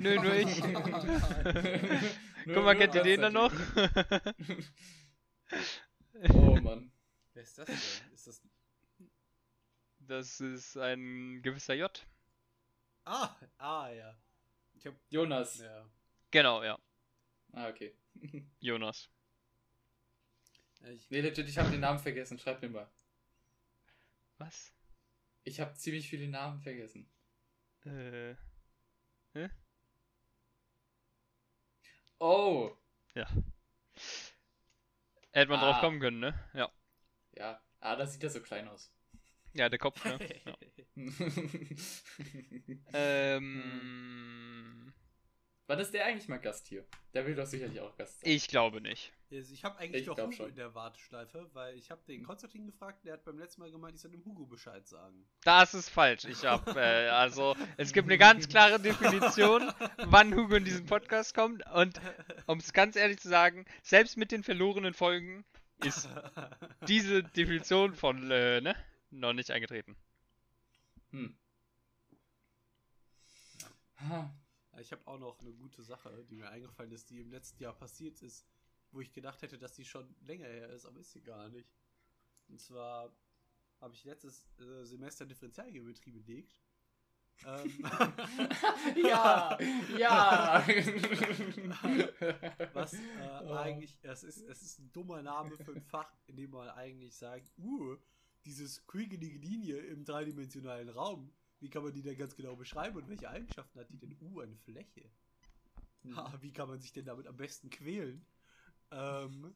Nö, 0.00 0.16
nur 0.16 0.34
ich. 0.34 0.60
Guck 2.44 2.64
mal, 2.64 2.76
kennt 2.76 2.96
ihr 2.96 3.04
den 3.04 3.20
dann 3.20 3.32
noch? 3.32 3.52
Oh 6.34 6.56
Mann. 6.56 6.90
Wer 7.34 7.42
ist 7.44 7.58
das 7.58 7.66
denn? 7.66 7.78
Ist 8.12 8.26
das. 8.26 8.42
Das 10.00 10.40
ist 10.40 10.76
ein 10.76 11.42
gewisser 11.42 11.74
J. 11.74 12.06
Ah, 13.04 13.36
ah, 13.58 13.90
ja. 13.90 14.18
Ich 14.74 14.84
hab. 14.84 14.94
Jonas. 15.10 15.58
Ja. 15.58 15.88
Genau, 16.32 16.64
ja. 16.64 16.76
Ah, 17.52 17.68
okay. 17.68 17.94
Jonas. 18.58 19.08
Ich, 20.90 21.08
Nee, 21.08 21.20
legit, 21.20 21.48
ich 21.48 21.56
habe 21.56 21.70
den 21.70 21.80
Namen 21.80 22.00
vergessen. 22.00 22.36
Schreib 22.36 22.60
mir 22.60 22.68
mal. 22.68 22.90
Was? 24.38 24.72
Ich 25.44 25.60
habe 25.60 25.74
ziemlich 25.74 26.08
viele 26.08 26.28
Namen 26.28 26.60
vergessen. 26.60 27.10
Äh. 27.84 28.34
Oh. 32.18 32.76
Hätte 35.32 35.50
man 35.50 35.60
drauf 35.60 35.76
Ah. 35.76 35.80
kommen 35.80 36.00
können, 36.00 36.20
ne? 36.20 36.38
Ja. 36.54 36.70
Ja. 37.36 37.60
Ah, 37.80 37.96
da 37.96 38.06
sieht 38.06 38.22
er 38.22 38.30
so 38.30 38.40
klein 38.40 38.68
aus. 38.68 38.92
Ja, 39.54 39.68
der 39.68 39.78
Kopf, 39.80 40.02
ne? 40.04 40.18
Ja. 40.46 40.56
Ähm. 42.92 44.92
Wann 45.68 45.78
ist 45.78 45.94
der 45.94 46.04
eigentlich 46.04 46.28
mal 46.28 46.38
Gast 46.38 46.66
hier? 46.66 46.84
Der 47.14 47.24
will 47.24 47.34
doch 47.34 47.46
sicherlich 47.46 47.80
auch 47.80 47.96
Gast 47.96 48.20
sein. 48.20 48.30
Ich 48.30 48.48
glaube 48.48 48.80
nicht. 48.80 49.12
Also 49.30 49.54
ich 49.54 49.64
habe 49.64 49.78
eigentlich 49.78 50.02
Ich 50.02 50.08
noch 50.08 50.16
glaub 50.16 50.26
Hugo 50.26 50.36
schon. 50.36 50.48
in 50.50 50.56
der 50.56 50.74
Warteschleife, 50.74 51.48
weil 51.54 51.78
ich 51.78 51.90
habe 51.90 52.02
den 52.06 52.22
Konstantin 52.24 52.66
gefragt, 52.66 53.04
der 53.04 53.14
hat 53.14 53.24
beim 53.24 53.38
letzten 53.38 53.62
Mal 53.62 53.70
gemeint, 53.70 53.94
ich 53.94 54.00
soll 54.00 54.10
dem 54.10 54.24
Hugo 54.24 54.44
Bescheid 54.44 54.86
sagen. 54.86 55.24
Das 55.44 55.72
ist 55.72 55.88
falsch. 55.88 56.24
Ich 56.24 56.44
hab, 56.44 56.76
äh, 56.76 57.08
also, 57.08 57.56
es 57.76 57.92
gibt 57.92 58.08
eine 58.08 58.18
ganz 58.18 58.48
klare 58.48 58.78
Definition, 58.80 59.72
wann 60.04 60.34
Hugo 60.34 60.56
in 60.56 60.64
diesen 60.64 60.84
Podcast 60.84 61.34
kommt. 61.34 61.64
Und 61.72 62.00
um 62.46 62.58
es 62.58 62.72
ganz 62.72 62.96
ehrlich 62.96 63.20
zu 63.20 63.28
sagen, 63.28 63.64
selbst 63.82 64.16
mit 64.16 64.32
den 64.32 64.42
verlorenen 64.42 64.92
Folgen 64.94 65.44
ist 65.84 66.08
diese 66.88 67.22
Definition 67.22 67.94
von, 67.94 68.30
äh, 68.30 68.60
ne, 68.60 68.76
noch 69.10 69.32
nicht 69.32 69.50
eingetreten. 69.50 69.96
Hm. 71.12 71.36
Ah, 73.96 74.28
Ich 74.82 74.92
habe 74.92 75.06
auch 75.06 75.18
noch 75.18 75.40
eine 75.40 75.52
gute 75.52 75.82
Sache, 75.82 76.24
die 76.28 76.36
mir 76.36 76.50
eingefallen 76.50 76.90
ist, 76.92 77.08
die 77.10 77.20
im 77.20 77.30
letzten 77.30 77.62
Jahr 77.62 77.72
passiert 77.72 78.20
ist, 78.20 78.44
wo 78.90 79.00
ich 79.00 79.12
gedacht 79.12 79.40
hätte, 79.42 79.56
dass 79.56 79.74
die 79.74 79.84
schon 79.84 80.12
länger 80.22 80.48
her 80.48 80.68
ist, 80.70 80.84
aber 80.84 80.98
ist 80.98 81.12
sie 81.12 81.22
gar 81.22 81.48
nicht. 81.48 81.70
Und 82.48 82.60
zwar 82.60 83.14
habe 83.80 83.94
ich 83.94 84.04
letztes 84.04 84.44
äh, 84.58 84.84
Semester 84.84 85.24
Differentialgeometrie 85.24 86.10
belegt. 86.10 86.56
Ähm, 87.46 87.84
ja, 88.96 89.56
ja. 89.96 90.64
was 92.72 92.94
äh, 92.94 92.98
Oh. 93.44 93.52
eigentlich, 93.54 93.98
es 94.02 94.22
ist, 94.22 94.42
es 94.48 94.62
ist 94.62 94.78
ein 94.78 94.92
dummer 94.92 95.22
Name 95.22 95.56
für 95.56 95.72
ein 95.72 95.82
Fach, 95.82 96.12
in 96.26 96.36
dem 96.36 96.50
man 96.50 96.68
eigentlich 96.70 97.16
sagt, 97.16 97.50
uh, 97.58 97.96
dieses 98.44 98.86
quickelige 98.86 99.38
Linie 99.38 99.78
im 99.78 100.04
dreidimensionalen 100.04 100.88
Raum, 100.88 101.32
wie 101.62 101.70
kann 101.70 101.84
man 101.84 101.92
die 101.92 102.02
denn 102.02 102.18
ganz 102.18 102.34
genau 102.34 102.56
beschreiben 102.56 102.96
und 102.96 103.08
welche 103.08 103.30
Eigenschaften 103.30 103.78
hat 103.78 103.88
die 103.88 103.98
denn? 103.98 104.16
Uh, 104.20 104.40
eine 104.40 104.56
Fläche. 104.56 105.08
Ha, 106.16 106.36
wie 106.40 106.52
kann 106.52 106.68
man 106.68 106.80
sich 106.80 106.92
denn 106.92 107.04
damit 107.04 107.28
am 107.28 107.36
besten 107.36 107.70
quälen? 107.70 108.26
Ähm, 108.90 109.54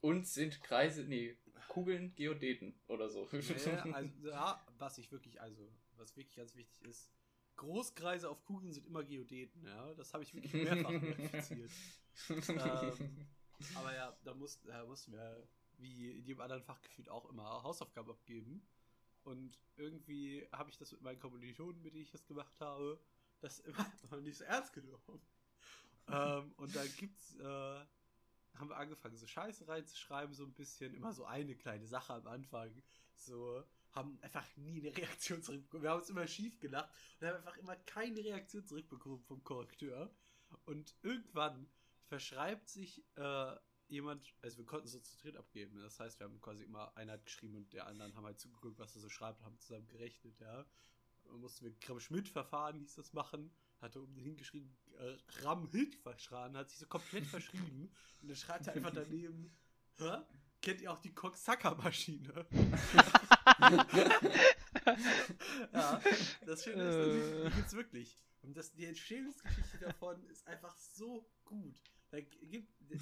Und 0.00 0.26
sind 0.26 0.62
Kreise, 0.62 1.04
nee, 1.04 1.36
Kugeln 1.68 2.14
Geodeten 2.14 2.74
oder 2.88 3.10
so. 3.10 3.28
ja, 3.30 3.82
also, 3.92 4.28
ja, 4.28 4.66
was 4.78 4.96
ich 4.96 5.12
wirklich, 5.12 5.40
also, 5.40 5.70
was 5.96 6.16
wirklich 6.16 6.36
ganz 6.36 6.56
wichtig 6.56 6.82
ist, 6.82 7.10
Großkreise 7.56 8.30
auf 8.30 8.42
Kugeln 8.44 8.72
sind 8.72 8.86
immer 8.86 9.04
Geodeten, 9.04 9.64
ja. 9.66 9.92
Das 9.94 10.14
habe 10.14 10.24
ich 10.24 10.34
wirklich 10.34 10.54
mehrfach 10.54 10.90
verifiziert. 11.00 11.70
Ähm, 12.30 13.28
aber 13.74 13.94
ja, 13.94 14.16
da, 14.24 14.34
muss, 14.34 14.62
da 14.62 14.86
mussten 14.86 15.12
wir, 15.12 15.46
wie 15.76 16.12
in 16.12 16.24
jedem 16.24 16.40
anderen 16.40 16.62
Fach 16.62 16.80
gefühlt, 16.80 17.10
auch 17.10 17.28
immer 17.28 17.62
Hausaufgaben 17.62 18.10
abgeben. 18.10 18.66
Und 19.24 19.58
irgendwie 19.76 20.46
habe 20.52 20.70
ich 20.70 20.78
das 20.78 20.92
mit 20.92 21.02
meinen 21.02 21.20
Kommilitonen, 21.20 21.82
mit 21.82 21.94
denen 21.94 22.04
ich 22.04 22.10
das 22.10 22.26
gemacht 22.26 22.60
habe, 22.60 23.00
das 23.40 23.60
immer 23.60 23.86
noch 24.10 24.20
nicht 24.20 24.38
so 24.38 24.44
ernst 24.44 24.72
genommen. 24.72 25.20
ähm, 26.08 26.52
und 26.56 26.74
dann 26.74 26.88
gibt's, 26.96 27.36
äh, 27.36 27.44
haben 28.54 28.68
wir 28.68 28.76
angefangen, 28.76 29.16
so 29.16 29.26
Scheiße 29.26 29.68
reinzuschreiben, 29.68 30.34
so 30.34 30.44
ein 30.44 30.54
bisschen, 30.54 30.94
immer 30.94 31.12
so 31.12 31.24
eine 31.24 31.54
kleine 31.54 31.86
Sache 31.86 32.14
am 32.14 32.26
Anfang. 32.26 32.82
So, 33.14 33.64
haben 33.92 34.18
einfach 34.22 34.46
nie 34.56 34.80
eine 34.80 34.96
Reaktion 34.96 35.42
zurückbekommen. 35.42 35.82
Wir 35.82 35.90
haben 35.90 36.00
uns 36.00 36.10
immer 36.10 36.26
schief 36.26 36.58
gelacht 36.60 36.90
und 37.20 37.26
haben 37.26 37.36
einfach 37.36 37.56
immer 37.58 37.76
keine 37.76 38.20
Reaktion 38.20 38.64
zurückbekommen 38.66 39.20
vom 39.20 39.42
Korrekteur. 39.44 40.14
Und 40.64 40.94
irgendwann 41.02 41.68
verschreibt 42.06 42.68
sich 42.68 43.04
äh, 43.16 43.56
jemand, 43.90 44.34
also 44.42 44.58
wir 44.58 44.66
konnten 44.66 44.88
so 44.88 45.00
zu 45.00 45.16
dritt 45.18 45.36
abgeben. 45.36 45.80
Das 45.82 45.98
heißt, 46.00 46.18
wir 46.20 46.24
haben 46.24 46.40
quasi 46.40 46.64
immer, 46.64 46.96
einer 46.96 47.12
hat 47.12 47.24
geschrieben 47.24 47.56
und 47.56 47.72
der 47.72 47.86
anderen 47.86 48.14
haben 48.14 48.24
halt 48.24 48.38
zugeguckt, 48.38 48.78
was 48.78 48.94
er 48.94 49.00
so 49.00 49.08
schreibt 49.08 49.40
und 49.40 49.46
haben 49.46 49.58
zusammen 49.58 49.88
gerechnet, 49.88 50.38
ja. 50.40 50.64
Dann 51.24 51.40
mussten 51.40 51.64
wir 51.64 51.72
Gramm-Schmidt-Verfahren, 51.72 52.76
hieß 52.76 52.94
das, 52.94 53.12
machen. 53.12 53.52
Hatte 53.80 54.02
oben 54.02 54.16
hingeschrieben, 54.16 54.76
äh, 54.98 55.16
Ram-Hild-Verschran, 55.42 56.56
hat 56.56 56.70
sich 56.70 56.78
so 56.78 56.86
komplett 56.86 57.26
verschrieben. 57.26 57.90
Und 58.22 58.28
dann 58.28 58.36
schreibt 58.36 58.66
er 58.66 58.74
einfach 58.74 58.92
daneben, 58.92 59.54
hä? 59.98 60.18
Kennt 60.62 60.80
ihr 60.82 60.92
auch 60.92 60.98
die 60.98 61.14
Coxsacker-Maschine? 61.14 62.46
ja, 65.72 66.00
das 66.44 66.64
Schöne 66.64 66.82
ist, 66.82 66.96
Äh. 66.96 67.48
die 67.50 67.56
gibt's 67.56 67.72
wirklich. 67.72 68.18
Und 68.42 68.56
das, 68.56 68.72
die 68.72 68.84
Entstehungsgeschichte 68.84 69.78
davon 69.78 70.22
ist 70.24 70.46
einfach 70.46 70.76
so 70.76 71.30
gut. 71.44 71.80
Da 72.10 72.18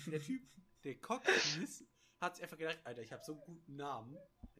der 0.06 0.20
Typ, 0.20 0.42
der 0.84 0.94
hieß, 0.94 1.84
hat 2.20 2.36
sich 2.36 2.42
einfach 2.44 2.58
gedacht, 2.58 2.78
Alter, 2.84 3.02
ich 3.02 3.12
habe 3.12 3.24
so 3.24 3.32
einen 3.32 3.40
guten 3.42 3.76
Namen. 3.76 4.16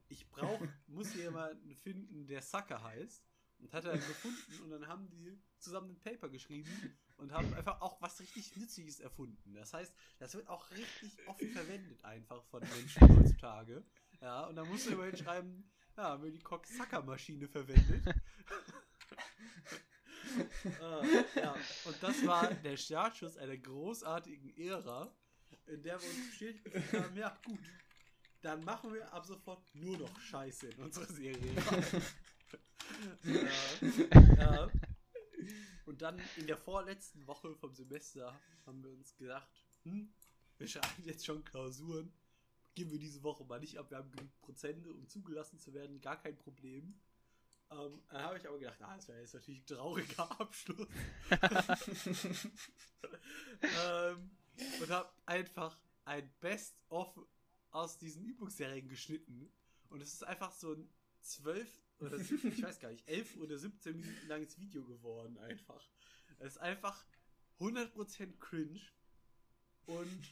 Ich 0.09 0.29
brauch, 0.31 0.61
muss 0.87 1.13
hier 1.13 1.25
jemanden 1.25 1.75
finden, 1.77 2.27
der 2.27 2.43
Sucker 2.43 2.83
heißt. 2.83 3.25
Und 3.61 3.73
hat 3.73 3.85
er 3.85 3.93
dann 3.93 4.07
gefunden 4.07 4.63
und 4.63 4.71
dann 4.71 4.87
haben 4.87 5.11
die 5.11 5.37
zusammen 5.59 5.91
ein 5.91 5.99
Paper 5.99 6.29
geschrieben 6.29 6.71
und 7.17 7.33
haben 7.33 7.53
einfach 7.55 7.81
auch 7.81 8.01
was 8.01 8.21
richtig 8.21 8.57
Nützliches 8.57 9.01
erfunden. 9.01 9.53
Das 9.53 9.75
heißt, 9.75 9.93
das 10.21 10.35
wird 10.35 10.47
auch 10.49 10.71
richtig 10.71 11.11
oft 11.27 11.43
verwendet 11.43 12.05
einfach 12.05 12.45
von 12.45 12.61
Menschen 12.61 13.09
heutzutage. 13.09 13.85
Ja, 14.21 14.47
und 14.47 14.55
dann 14.55 14.69
musst 14.69 14.87
du 14.87 14.93
immerhin 14.93 15.17
schreiben, 15.17 15.69
ja, 15.97 16.05
haben 16.05 16.23
wir 16.23 16.31
die 16.31 16.39
Cox-Sucker-Maschine 16.39 17.49
verwendet. 17.49 18.15
Äh, 20.41 21.41
ja, 21.41 21.55
und 21.85 22.03
das 22.03 22.27
war 22.27 22.53
der 22.55 22.77
Startschuss 22.77 23.37
einer 23.37 23.57
großartigen 23.57 24.57
Ära, 24.57 25.13
in 25.67 25.83
der 25.83 26.01
wir 26.01 26.09
uns 26.09 26.29
bestätigt 26.31 26.65
gefühlt 26.65 27.03
haben, 27.03 27.17
ja 27.17 27.39
gut, 27.45 27.61
dann 28.41 28.65
machen 28.65 28.95
wir 28.95 29.13
ab 29.13 29.27
sofort 29.27 29.63
nur 29.75 29.99
noch 29.99 30.21
Scheiße 30.21 30.69
in 30.69 30.83
unserer 30.83 31.07
Serie. 31.07 31.55
ja, 33.25 34.35
ja. 34.37 34.71
Und 35.87 36.03
dann 36.03 36.21
in 36.37 36.47
der 36.47 36.57
vorletzten 36.57 37.27
Woche 37.27 37.55
vom 37.55 37.75
Semester 37.75 38.39
haben 38.67 38.83
wir 38.83 38.91
uns 38.91 39.17
gedacht, 39.17 39.49
hm, 39.85 40.13
wir 40.59 40.67
schreiben 40.67 41.05
jetzt 41.05 41.25
schon 41.25 41.45
Klausuren, 41.45 42.13
geben 42.75 42.93
wir 42.93 42.99
diese 42.99 43.23
Woche 43.23 43.45
mal 43.45 43.59
nicht 43.59 43.79
ab, 43.79 43.91
wir 43.91 43.99
haben 43.99 44.11
genug 44.11 44.31
Prozente, 44.41 44.93
um 44.93 45.09
zugelassen 45.09 45.59
zu 45.59 45.75
werden, 45.75 46.01
gar 46.01 46.21
kein 46.21 46.37
Problem. 46.37 47.01
Ähm, 47.71 48.03
dann 48.09 48.23
habe 48.23 48.39
ich 48.39 48.49
aber 48.49 48.59
gedacht, 48.59 48.81
ah, 48.83 48.97
das 48.97 49.09
wäre 49.09 49.21
jetzt 49.21 49.35
natürlich 49.35 49.61
ein 49.61 49.67
trauriger 49.67 50.31
Abschluss. 50.41 50.89
ähm, 53.63 54.31
und 54.81 54.91
habe 54.91 55.11
einfach 55.27 55.79
ein 56.05 56.31
Best-of 56.41 57.19
aus 57.71 57.99
diesen 57.99 58.25
Übungsserien 58.25 58.89
geschnitten. 58.89 59.53
Und 59.91 60.01
es 60.01 60.15
ist 60.15 60.25
einfach 60.25 60.53
so 60.53 60.73
ein 60.73 60.89
12 61.21 61.69
oder 62.01 62.19
17, 62.19 62.53
ich 62.57 62.63
weiß 62.63 62.79
gar 62.81 62.91
nicht, 62.91 63.07
11 63.07 63.37
oder 63.37 63.59
17 63.59 63.97
Minuten 63.97 64.29
langes 64.29 64.59
Video 64.59 64.85
geworden 64.85 65.37
einfach. 65.39 65.87
Es 66.39 66.53
ist 66.53 66.59
einfach 66.59 67.05
100% 67.61 68.39
cringe. 68.39 68.81
Und 69.87 70.31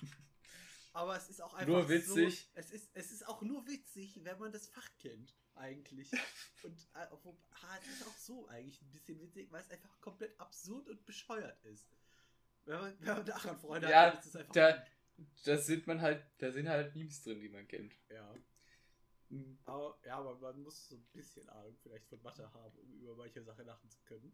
aber 0.92 1.16
es 1.16 1.28
ist 1.28 1.42
auch 1.42 1.52
einfach 1.52 1.66
Nur 1.66 1.88
witzig. 1.90 2.40
So, 2.40 2.50
es, 2.54 2.70
ist, 2.70 2.88
es 2.94 3.12
ist 3.12 3.28
auch 3.28 3.42
nur 3.42 3.66
witzig, 3.66 4.18
wenn 4.24 4.38
man 4.38 4.50
das 4.50 4.66
Fach 4.66 4.88
kennt, 4.98 5.34
eigentlich. 5.56 6.10
Und 6.62 6.78
äh, 6.94 7.06
obwohl, 7.10 7.36
ah, 7.50 7.78
es 7.80 7.88
ist 7.88 8.06
auch 8.06 8.16
so 8.16 8.46
eigentlich 8.48 8.80
ein 8.82 8.90
bisschen 8.90 9.20
witzig, 9.20 9.50
weil 9.52 9.60
es 9.62 9.70
einfach 9.70 10.00
komplett 10.00 10.38
absurd 10.40 10.88
und 10.88 11.04
bescheuert 11.04 11.62
ist. 11.64 11.88
Wenn 12.64 12.80
man, 12.80 13.00
wenn 13.00 13.14
man 13.16 13.26
daran 13.26 13.56
Freude 13.58 13.88
Ja, 13.88 14.12
hat, 14.12 14.18
ist 14.20 14.26
es 14.26 14.36
einfach. 14.36 14.52
da- 14.54 14.84
Da 15.44 15.56
sind 15.56 15.86
man 15.86 16.00
halt, 16.02 16.22
da 16.38 16.50
sind 16.52 16.68
halt 16.68 16.94
Memes 16.94 17.22
drin, 17.22 17.40
die 17.40 17.48
man 17.48 17.66
kennt. 17.66 17.94
ja. 18.10 18.34
Aber, 19.64 19.98
ja, 20.04 20.18
aber 20.18 20.36
man 20.38 20.62
muss 20.62 20.88
so 20.88 20.96
ein 20.96 21.04
bisschen 21.12 21.48
Ahnung 21.48 21.76
vielleicht 21.82 22.06
von 22.06 22.22
Mathe 22.22 22.52
haben, 22.52 22.78
um 22.78 22.92
über 23.00 23.16
manche 23.16 23.42
Sachen 23.42 23.66
lachen 23.66 23.90
zu 23.90 23.98
können. 24.04 24.32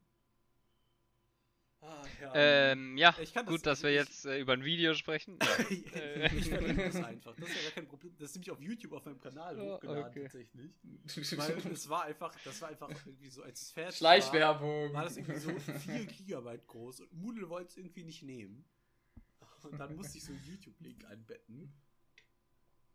Ah, 1.85 2.01
ja. 2.21 2.33
Ähm, 2.35 2.97
ja, 2.97 3.13
Ich 3.21 3.35
kann 3.35 3.45
das- 3.45 3.53
gut, 3.53 3.67
dass 3.67 3.83
wir 3.83 3.91
ich- 3.91 3.97
jetzt 3.97 4.25
äh, 4.25 4.39
über 4.39 4.53
ein 4.53 4.63
Video 4.65 4.95
sprechen. 4.95 5.37
Äh. 5.95 6.33
ich 6.37 6.49
verlinke 6.49 6.85
das 6.85 7.03
einfach. 7.03 7.35
Das 7.37 7.49
ist 7.49 7.57
ja 7.57 7.63
gar 7.65 7.71
kein 7.73 7.89
Problem. 7.89 8.15
Das 8.19 8.31
ist 8.31 8.37
nämlich 8.37 8.51
auf 8.53 8.61
YouTube 8.61 8.93
auf 8.93 9.05
meinem 9.05 9.21
Kanal 9.21 9.57
Ja, 9.59 9.75
hochgeladen 9.75 10.05
okay. 10.05 10.23
tatsächlich. 10.23 10.71
Weil 11.39 11.73
es 11.73 11.89
war 11.89 12.05
einfach, 12.05 12.33
das 12.45 12.63
war 12.63 12.69
einfach 12.69 12.89
irgendwie 13.05 13.29
so, 13.29 13.43
als 13.43 13.63
es 13.63 13.71
fertig 13.73 13.97
Schleichwerbung. 13.97 14.93
war, 14.93 14.95
war 14.95 15.05
das 15.05 15.17
irgendwie 15.17 15.41
so 15.41 15.51
4 15.59 16.07
Gigabyte 16.07 16.67
groß 16.69 17.01
und 17.01 17.13
Moodle 17.15 17.49
wollte 17.49 17.71
es 17.71 17.77
irgendwie 17.77 18.05
nicht 18.05 18.23
nehmen. 18.23 18.65
Und 19.65 19.79
dann 19.79 19.97
musste 19.97 20.19
ich 20.19 20.25
so 20.25 20.33
einen 20.33 20.43
YouTube-Link 20.45 21.05
einbetten. 21.07 21.73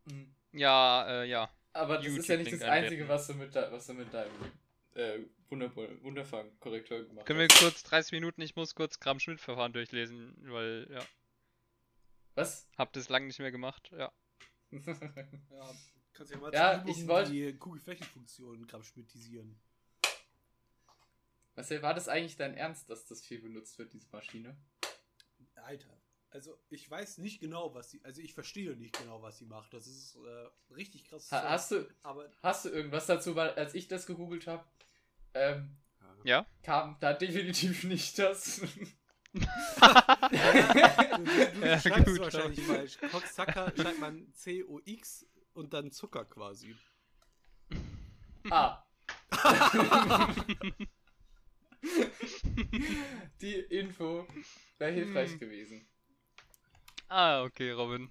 Mhm. 0.05 0.33
Ja, 0.53 1.07
äh, 1.23 1.25
ja. 1.29 1.49
Aber 1.73 1.97
das 1.97 2.07
ist 2.07 2.27
ja 2.27 2.37
nicht 2.37 2.51
das 2.53 2.61
Einzige, 2.61 3.03
einbetten. 3.03 3.07
was 3.09 3.27
du 3.27 3.33
mit, 3.33 3.53
was 3.53 3.87
du 3.87 3.93
mit 3.93 4.13
deinem 4.13 4.31
äh, 4.97 5.19
Wunder 5.49 5.73
Wunderfang-Korrektor 5.75 7.03
gemacht 7.03 7.25
Können 7.25 7.39
wir 7.39 7.47
kurz 7.47 7.83
30 7.83 8.11
Minuten, 8.13 8.41
ich 8.41 8.55
muss 8.55 8.75
kurz 8.75 8.99
Gramm-Schmidt-Verfahren 8.99 9.73
durchlesen, 9.73 10.35
weil, 10.51 10.87
ja, 10.91 11.05
Was? 12.35 12.67
hab 12.77 12.91
das 12.93 13.09
lange 13.09 13.27
nicht 13.27 13.39
mehr 13.39 13.51
gemacht, 13.51 13.91
ja. 13.97 14.11
Ja, 15.51 15.75
kannst 16.13 16.31
ja 16.33 16.37
mal 16.39 16.53
Ja, 16.53 16.83
ich 16.87 17.07
wollt- 17.07 17.29
die 17.29 17.53
Kugelflächenfunktion 17.53 18.65
grammschmittisieren. 18.67 19.59
Was 21.55 21.71
war 21.71 21.93
das 21.93 22.07
eigentlich 22.07 22.35
dein 22.37 22.53
Ernst, 22.55 22.89
dass 22.89 23.05
das 23.05 23.21
viel 23.21 23.41
benutzt 23.41 23.79
wird, 23.79 23.93
diese 23.93 24.07
Maschine? 24.11 24.55
Alter. 25.55 25.89
Also 26.29 26.59
ich 26.69 26.89
weiß 26.89 27.17
nicht 27.19 27.39
genau, 27.39 27.73
was 27.73 27.89
sie. 27.89 28.03
Also 28.03 28.21
ich 28.21 28.33
verstehe 28.33 28.75
nicht 28.75 28.97
genau, 28.99 29.21
was 29.21 29.37
sie 29.37 29.45
macht. 29.45 29.73
Das 29.73 29.87
ist 29.87 30.15
äh, 30.17 30.73
richtig 30.73 31.05
krass. 31.05 31.31
Ha 31.31 31.49
hast, 31.49 31.71
du, 31.71 31.87
aber 32.03 32.29
hast 32.43 32.65
du 32.65 32.69
irgendwas 32.69 33.07
dazu, 33.07 33.35
weil 33.35 33.51
als 33.51 33.73
ich 33.73 33.87
das 33.87 34.05
gegoogelt 34.05 34.45
habe, 34.45 34.65
ähm, 35.37 35.77
Ja? 36.23 36.45
kam 36.63 36.97
da 36.99 37.13
definitiv 37.13 37.83
nicht 37.85 38.17
das. 38.19 38.59
du, 38.59 38.67
du, 39.33 39.45
du 41.59 41.65
Ja, 41.65 41.79
schreibst 41.79 42.05
gut, 42.05 42.19
wahrscheinlich 42.19 42.61
falsch. 42.61 42.97
Coxsucker 43.11 43.71
schreibt 43.75 43.99
man 43.99 44.33
C-O-X 44.33 45.25
und 45.53 45.73
dann 45.73 45.91
Zucker 45.91 46.25
quasi. 46.25 46.75
ah. 48.49 48.83
Die 53.41 53.53
Info 53.55 54.27
wäre 54.77 54.91
hilfreich 54.91 55.31
Hm. 55.31 55.39
gewesen. 55.39 55.87
Ah, 57.07 57.43
okay, 57.43 57.71
Robin. 57.71 58.09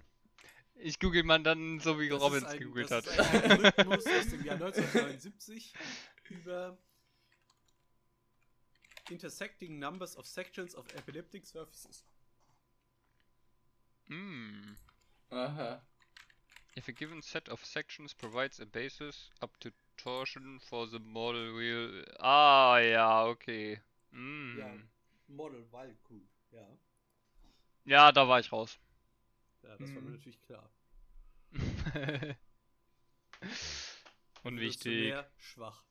Ich 0.76 0.98
google 1.00 1.22
mal 1.24 1.42
dann 1.42 1.80
so, 1.80 1.98
wie 1.98 2.08
Robin 2.10 2.44
es 2.44 2.52
gegoogelt 2.58 2.90
das 2.90 3.06
hat. 3.06 3.06
ist 3.06 3.18
ein 3.34 3.50
Algorithmus 3.50 4.06
aus 4.06 4.28
dem 4.28 4.44
Jahr 4.44 4.54
1979 4.60 5.72
über 6.30 6.78
Intersecting 9.10 9.78
Numbers 9.78 10.16
of 10.16 10.26
Sections 10.26 10.74
of 10.74 10.84
Epileptic 10.96 11.46
Surfaces. 11.46 12.02
Hm. 14.08 14.76
Aha. 15.30 15.80
If 16.74 16.88
a 16.88 16.92
given 16.92 17.22
set 17.22 17.48
of 17.48 17.64
sections 17.64 18.12
provides 18.14 18.60
a 18.60 18.66
basis 18.66 19.30
up 19.40 19.56
to 19.60 19.70
torsion 19.96 20.58
for 20.60 20.86
the 20.86 20.98
model 20.98 21.54
wheel. 21.56 22.04
Ah, 22.20 22.76
ja, 22.78 23.24
okay. 23.24 23.80
Hm. 24.12 24.58
Ja. 24.58 24.74
Model 25.28 25.64
Wild 25.72 26.02
Group, 26.04 26.28
ja. 26.52 26.66
Ja, 27.84 28.12
da 28.12 28.28
war 28.28 28.40
ich 28.40 28.52
raus. 28.52 28.78
Ja, 29.62 29.76
das 29.78 29.88
war 29.94 30.02
mir 30.02 30.10
Mhm. 30.10 30.12
natürlich 30.16 30.42
klar. 30.42 30.70
Unwichtig. 34.44 34.86
Evolutionär 34.86 35.30
schwach. 35.38 35.82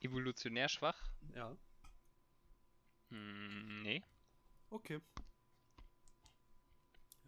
Evolutionär 0.00 0.68
schwach? 0.68 0.98
Ja, 1.34 1.56
Hm, 3.10 3.82
nee. 3.82 4.02
okay. 4.70 5.00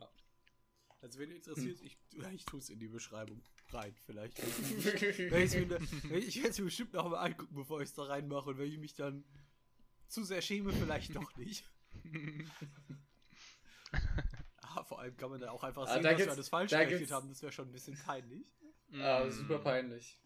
Ja. 0.01 0.09
Also 1.01 1.19
wenn 1.19 1.31
ihr 1.31 1.37
interessiert, 1.37 1.79
Hm. 1.81 1.87
ich, 1.87 1.99
ich 2.35 2.45
tue 2.45 2.61
es 2.61 2.71
in 2.71 2.79
die 2.79 2.89
Beschreibung 2.89 3.43
rein, 3.73 3.95
vielleicht. 4.07 4.39
Ich 4.43 5.31
werde 5.31 6.49
es 6.51 6.59
mir 6.59 6.65
bestimmt 6.67 6.93
noch 6.93 7.09
mal 7.09 7.19
angucken, 7.21 7.55
bevor 7.55 7.81
ich 7.81 7.89
es 7.89 7.95
da 7.95 8.05
reinmache. 8.05 8.51
Und 8.51 8.59
wenn 8.59 8.71
ich 8.71 8.79
mich 8.79 8.95
dann 8.95 9.25
zu 10.09 10.25
sehr 10.25 10.43
schäme, 10.43 10.73
vielleicht 10.73 11.15
doch 11.17 11.35
nicht. 11.37 11.65
Ah, 14.75 14.85
vor 14.85 15.01
allem 15.01 15.15
kann 15.19 15.29
man 15.29 15.39
da 15.41 15.51
auch 15.51 15.65
einfach 15.65 15.87
Ah, 15.87 15.95
sehen, 15.95 16.03
da 16.03 16.11
dass 16.13 16.19
wir 16.21 16.31
alles 16.31 16.49
falsch 16.49 16.71
da 16.71 16.83
gerechnet 16.85 17.11
haben. 17.11 17.29
Das 17.29 17.43
wäre 17.43 17.53
schon 17.53 17.69
ein 17.69 17.73
bisschen 17.73 17.95
peinlich. 17.99 18.47
Ah, 18.95 19.25
Hm. 19.25 19.31
super 19.33 19.59
peinlich. 19.59 20.19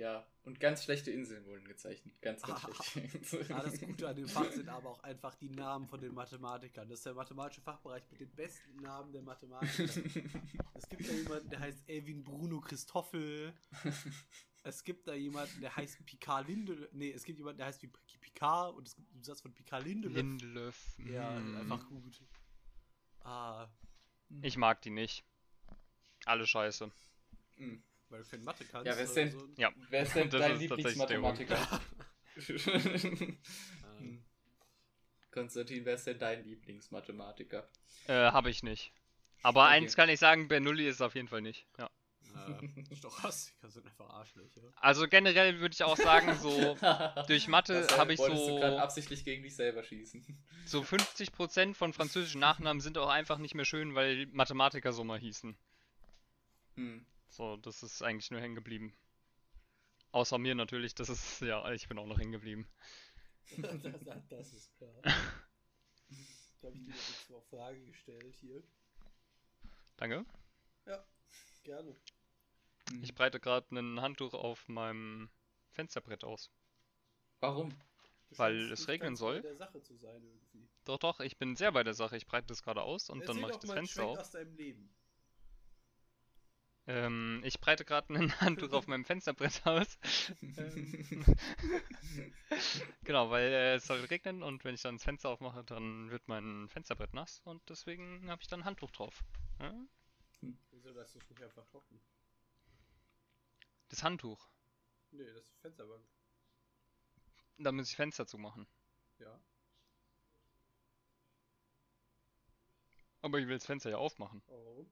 Ja. 0.00 0.26
Und 0.44 0.58
ganz 0.58 0.84
schlechte 0.84 1.10
Inseln 1.10 1.44
wurden 1.44 1.64
gezeichnet. 1.64 2.14
Ganz, 2.22 2.42
ganz 2.42 2.60
schlecht. 2.86 3.50
Ah, 3.50 3.62
das 3.62 3.78
Gute 3.78 4.08
an 4.08 4.16
dem 4.16 4.26
Fach 4.26 4.50
sind 4.50 4.68
aber 4.68 4.90
auch 4.90 5.02
einfach 5.02 5.34
die 5.34 5.50
Namen 5.50 5.86
von 5.86 6.00
den 6.00 6.14
Mathematikern. 6.14 6.88
Das 6.88 7.00
ist 7.00 7.06
der 7.06 7.14
mathematische 7.14 7.60
Fachbereich 7.60 8.02
mit 8.10 8.20
den 8.20 8.30
besten 8.30 8.76
Namen 8.80 9.12
der 9.12 9.22
Mathematiker. 9.22 9.84
es 10.74 10.88
gibt 10.88 11.06
da 11.06 11.12
jemanden, 11.12 11.50
der 11.50 11.60
heißt 11.60 11.88
Elvin 11.88 12.24
Bruno 12.24 12.60
Christoffel. 12.60 13.52
Es 14.62 14.84
gibt 14.84 15.06
da 15.06 15.14
jemanden, 15.14 15.60
der 15.60 15.74
heißt 15.74 16.04
Picard 16.04 16.48
Linde. 16.48 16.88
Nee, 16.92 17.12
es 17.12 17.24
gibt 17.24 17.38
jemanden, 17.38 17.58
der 17.58 17.66
heißt 17.66 17.82
wie 17.82 17.90
Picard 18.20 18.74
und 18.74 18.88
es 18.88 18.94
gibt 18.94 19.12
einen 19.12 19.24
Satz 19.24 19.40
von 19.40 19.54
Picard 19.54 19.84
Lindelöf. 19.84 20.16
Lindelöf. 20.16 20.98
Ja, 20.98 21.36
hm. 21.36 21.56
einfach 21.56 21.86
gut. 21.88 22.22
Ah, 23.20 23.68
Ich 24.42 24.56
mag 24.56 24.82
die 24.82 24.90
nicht. 24.90 25.24
Alle 26.26 26.46
scheiße. 26.46 26.90
Hm. 27.56 27.82
Weil 28.10 28.22
du 28.22 28.28
keine 28.28 28.42
Mathe 28.44 28.64
kannst. 28.64 28.86
Ja, 28.86 28.96
wer 28.96 29.04
ist 29.04 29.12
oder 29.12 29.24
denn- 29.24 29.30
So. 29.32 29.48
Ja. 29.56 29.70
Wer 29.88 30.02
ist 30.02 30.14
denn 30.14 30.30
dein. 30.30 30.58
Lieblingsmathematiker? 30.58 31.58
Ähm, 33.98 34.24
Konstantin, 35.30 35.84
wer 35.84 35.94
ist 35.94 36.06
denn 36.06 36.18
dein 36.18 36.44
Lieblingsmathematiker? 36.44 37.68
Äh, 38.06 38.12
habe 38.14 38.50
ich 38.50 38.62
nicht. 38.62 38.92
Aber 39.42 39.64
Okay. 39.64 39.72
eins 39.74 39.96
kann 39.96 40.08
ich 40.08 40.18
sagen, 40.20 40.48
Bernoulli 40.48 40.86
ist 40.88 41.00
auf 41.02 41.14
jeden 41.14 41.28
Fall 41.28 41.40
nicht. 41.40 41.66
Ja. 41.78 41.90
äh, 42.90 42.94
Stochastiker 42.96 43.70
sind 43.70 43.86
einfach 43.86 44.08
Arschlöcher. 44.10 44.60
Also 44.76 45.06
generell 45.08 45.60
würde 45.60 45.72
ich 45.72 45.82
auch 45.82 45.96
sagen, 45.96 46.34
so 46.38 46.76
durch 47.26 47.48
Mathe 47.48 47.86
äh, 47.88 47.92
habe 47.98 48.12
ich 48.12 48.18
wolltest 48.18 48.42
du 48.48 48.56
gerade 48.56 48.76
so, 48.76 48.78
absichtlich 48.78 49.24
gegen 49.24 49.42
dich 49.42 49.54
selber 49.56 49.82
schießen. 49.82 50.24
so 50.66 50.80
50% 50.82 51.74
von 51.74 51.92
französischen 51.92 52.40
Nachnamen 52.40 52.80
sind 52.80 52.98
auch 52.98 53.08
einfach 53.08 53.38
nicht 53.38 53.54
mehr 53.54 53.64
schön, 53.64 53.94
weil 53.94 54.26
Mathematiker 54.32 54.92
so 54.92 55.04
mal 55.04 55.18
hießen. 55.18 55.56
Hm. 56.76 57.06
So, 57.30 57.56
das 57.56 57.82
ist 57.82 58.02
eigentlich 58.02 58.30
nur 58.30 58.40
hängen 58.40 58.54
geblieben. 58.54 58.92
Außer 60.12 60.38
mir 60.38 60.54
natürlich, 60.54 60.94
das 60.94 61.08
ist, 61.08 61.40
ja, 61.40 61.70
ich 61.72 61.88
bin 61.88 61.98
auch 61.98 62.06
noch 62.06 62.18
hängen 62.18 62.32
geblieben. 62.32 62.68
das, 63.58 63.82
das- 64.04 64.28
das 64.28 64.52
ist 64.52 64.76
klar. 64.76 64.92
Da 65.02 66.68
habe 66.68 66.76
ich 66.76 66.84
dir 66.84 66.90
jetzt 66.94 67.30
mal 67.30 67.40
Frage 67.42 67.80
gestellt 67.86 68.36
hier. 68.40 68.62
Danke. 69.96 70.24
Gerne. 71.62 71.94
Hm. 72.90 73.02
Ich 73.02 73.14
breite 73.14 73.38
gerade 73.38 73.66
ein 73.78 74.00
Handtuch 74.00 74.34
auf 74.34 74.66
meinem 74.68 75.30
Fensterbrett 75.70 76.24
aus. 76.24 76.50
Warum? 77.40 77.70
Du 78.30 78.38
Weil 78.38 78.72
es 78.72 78.88
regnen 78.88 79.16
soll. 79.16 79.36
bei 79.36 79.48
der 79.48 79.56
Sache 79.56 79.82
zu 79.82 79.96
sein 79.96 80.22
irgendwie. 80.22 80.68
Doch, 80.84 80.98
doch, 80.98 81.20
ich 81.20 81.36
bin 81.36 81.56
sehr 81.56 81.72
bei 81.72 81.82
der 81.84 81.94
Sache. 81.94 82.16
Ich 82.16 82.26
breite 82.26 82.46
das 82.48 82.62
gerade 82.62 82.82
aus 82.82 83.10
und 83.10 83.20
dann 83.20 83.36
Erzähl 83.38 83.42
mache 83.42 83.52
ich 83.52 83.58
das 83.58 83.70
Fenster 83.70 84.04
auf. 84.04 84.18
aus 84.18 84.30
deinem 84.30 84.54
Leben. 84.56 84.90
Ähm, 86.86 87.42
ich 87.44 87.60
breite 87.60 87.84
gerade 87.84 88.12
ein 88.14 88.32
Handtuch 88.40 88.72
auf 88.72 88.86
meinem 88.86 89.04
Fensterbrett 89.04 89.66
aus. 89.66 89.98
Ähm, 90.42 91.24
genau, 93.04 93.30
weil 93.30 93.52
äh, 93.52 93.74
es 93.74 93.86
soll 93.86 94.00
regnen 94.00 94.42
und 94.42 94.64
wenn 94.64 94.74
ich 94.74 94.82
dann 94.82 94.96
das 94.96 95.04
Fenster 95.04 95.28
aufmache, 95.28 95.62
dann 95.64 96.10
wird 96.10 96.26
mein 96.28 96.68
Fensterbrett 96.68 97.14
nass 97.14 97.40
und 97.44 97.62
deswegen 97.68 98.30
habe 98.30 98.42
ich 98.42 98.48
dann 98.48 98.60
ein 98.60 98.64
Handtuch 98.64 98.90
drauf. 98.90 99.22
Ja? 99.60 99.74
Wieso 100.70 100.90
lässt 100.90 101.14
du 101.14 101.18
es 101.18 101.28
nicht 101.28 101.42
einfach 101.42 101.66
trocken? 101.66 102.00
Das 103.90 104.02
Handtuch. 104.02 104.48
Nee, 105.10 105.24
das 105.24 105.44
ist 105.44 105.60
Fensterbank. 105.60 106.04
Da 107.58 107.72
muss 107.72 107.90
ich 107.90 107.96
Fenster 107.96 108.26
zumachen. 108.26 108.66
Ja. 109.18 109.38
Aber 113.22 113.38
ich 113.38 113.46
will 113.46 113.56
das 113.56 113.66
Fenster 113.66 113.90
ja 113.90 113.98
aufmachen, 113.98 114.42
Warum? 114.46 114.88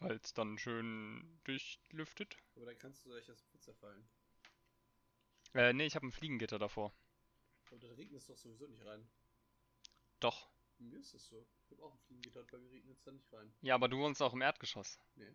Weil 0.00 0.16
es 0.22 0.32
dann 0.34 0.58
schön 0.58 1.40
durchlüftet. 1.44 2.36
Aber 2.56 2.66
dann 2.66 2.78
kannst 2.78 3.04
du 3.04 3.12
euch 3.12 3.26
das 3.26 3.42
Fenster 3.42 3.74
fallen. 3.74 4.08
Äh, 5.54 5.72
nee, 5.72 5.86
ich 5.86 5.94
habe 5.96 6.06
ein 6.06 6.12
Fliegengitter 6.12 6.58
davor. 6.58 6.92
Aber 7.70 7.78
dann 7.80 7.92
regnet 7.92 8.20
es 8.20 8.26
doch 8.26 8.36
sowieso 8.36 8.66
nicht 8.66 8.84
rein. 8.84 9.08
Doch. 10.20 10.50
Bei 10.78 10.84
mir 10.84 10.98
ist 10.98 11.14
das 11.14 11.26
so. 11.26 11.46
Ich 11.64 11.72
habe 11.72 11.82
auch 11.82 11.92
ein 11.92 11.98
Fliegengitter 12.00 12.44
bei 12.44 12.58
mir 12.58 12.70
regnet 12.70 12.96
es 12.96 13.02
da 13.02 13.10
nicht 13.12 13.32
rein. 13.32 13.52
Ja, 13.62 13.74
aber 13.74 13.88
du 13.88 13.98
wohnst 13.98 14.22
auch 14.22 14.32
im 14.32 14.42
Erdgeschoss. 14.42 15.00
Nee. 15.16 15.34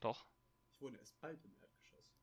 Doch. 0.00 0.26
Ich 0.74 0.80
wohne 0.80 0.98
erst 0.98 1.18
bald 1.20 1.44
im 1.44 1.54
Erdgeschoss. 1.60 2.16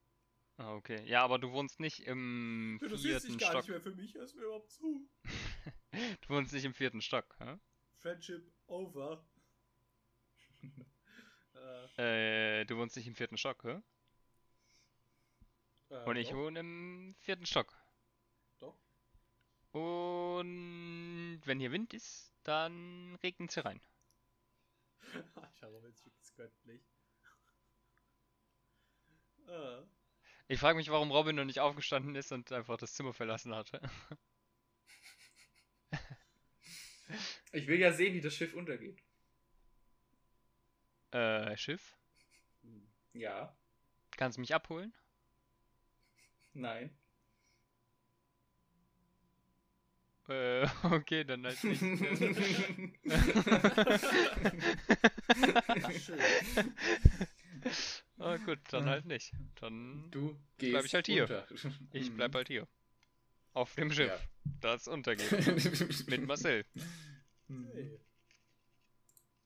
Ah, 0.58 0.74
okay. 0.74 1.04
Ja, 1.06 1.24
aber 1.24 1.40
du 1.40 1.52
wohnst 1.52 1.80
nicht 1.80 2.00
im 2.02 2.80
Ja, 2.82 2.88
das 2.88 3.02
vierten 3.02 3.28
sich 3.28 3.38
gar 3.38 3.50
Stock. 3.50 3.62
nicht 3.62 3.70
mehr 3.70 3.82
für 3.82 3.96
mich, 3.96 4.14
hörst 4.16 4.36
mir 4.36 4.44
überhaupt 4.44 4.72
zu. 4.72 5.10
Du 6.22 6.30
wohnst 6.30 6.52
nicht 6.54 6.66
im 6.66 6.74
vierten 6.74 7.02
Stock, 7.02 7.36
hä? 7.38 7.60
Friendship 8.00 8.52
over. 8.66 9.24
äh, 11.64 11.88
Äh, 11.98 12.66
du 12.66 12.78
wohnst 12.78 12.96
nicht 12.96 13.08
im 13.08 13.16
vierten 13.16 13.38
Stock, 13.38 13.64
hä? 13.64 13.80
äh, 15.90 15.96
Und 16.06 16.16
ich 16.16 16.32
doch, 16.32 16.34
wohne 16.34 16.62
im 16.62 17.14
vierten 17.20 17.46
Stock. 17.46 17.76
Doch. 18.60 18.76
Und 19.74 21.42
wenn 21.46 21.60
hier 21.60 21.72
Wind 21.74 21.94
ist, 21.94 22.32
dann 22.44 23.16
regnet 23.24 23.52
hier 23.52 23.66
rein. 23.66 23.82
jetzt 25.88 26.06
wirklich 26.06 26.34
göttlich. 26.36 26.82
äh, 29.48 29.84
Ich 30.48 30.60
frage 30.60 30.78
mich, 30.78 30.90
warum 30.90 31.12
Robin 31.12 31.36
noch 31.36 31.44
nicht 31.46 31.60
aufgestanden 31.60 32.16
ist 32.16 32.32
und 32.32 32.52
einfach 32.54 32.78
das 32.78 32.94
Zimmer 32.94 33.14
verlassen 33.14 33.54
hatte. 33.56 33.82
Ich 37.52 37.68
will 37.68 37.80
ja 37.80 37.92
sehen, 37.94 38.14
wie 38.16 38.22
das 38.22 38.36
Schiff 38.36 38.54
untergeht. 38.54 39.03
Äh, 41.14 41.56
Schiff? 41.58 41.96
Ja. 43.14 43.56
Kannst 44.18 44.38
du 44.38 44.42
mich 44.42 44.54
abholen? 44.56 44.94
Nein. 46.54 46.96
Äh, 50.30 50.66
okay, 50.84 51.24
dann 51.24 51.46
halt 51.46 51.64
nicht. 51.64 51.80
Schön. 56.02 56.74
Ah, 58.20 58.36
gut, 58.38 58.60
dann 58.72 58.90
halt 58.90 59.06
nicht. 59.06 59.32
Dann 59.56 60.12
du 60.12 60.38
gehst 60.58 60.72
Bleib 60.74 60.86
ich 60.86 60.94
halt 60.94 61.06
hier. 61.08 61.24
unter. 61.24 61.48
ich 61.94 62.14
bleib 62.14 62.36
halt 62.36 62.48
hier. 62.50 62.68
Auf 63.54 63.74
dem 63.76 63.90
Schiff, 63.92 64.10
Ja. 64.12 64.20
das 64.60 64.88
untergeht. 64.90 65.32
Mit 66.10 66.26
Marcel. 66.28 66.66
Hey. 67.48 68.00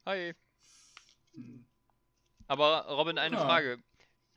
Hi. 0.06 0.34
Hm. 1.38 1.66
Aber 2.48 2.86
Robin, 2.88 3.18
eine 3.18 3.36
Ja. 3.36 3.46
Frage. 3.46 3.82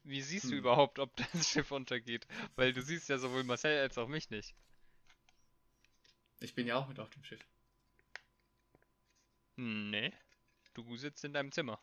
Wie 0.04 0.22
siehst 0.22 0.46
du 0.46 0.50
Hm. 0.50 0.58
überhaupt, 0.58 0.98
ob 0.98 1.14
das 1.16 1.26
Schiff 1.48 1.70
untergeht? 1.72 2.26
Weil 2.56 2.72
du 2.72 2.82
siehst 2.82 3.08
ja 3.08 3.18
sowohl 3.18 3.44
Marcel 3.44 3.78
als 3.78 3.98
auch 3.98 4.08
mich 4.08 4.30
nicht. 4.30 4.54
Ich 6.40 6.54
bin 6.54 6.66
ja 6.66 6.76
auch 6.76 6.88
mit 6.88 6.98
auf 6.98 7.10
dem 7.10 7.22
Schiff. 7.24 7.40
Nee. 9.56 10.12
Du 10.74 10.96
sitzt 10.96 11.24
in 11.24 11.32
deinem 11.32 11.52
Zimmer. 11.52 11.80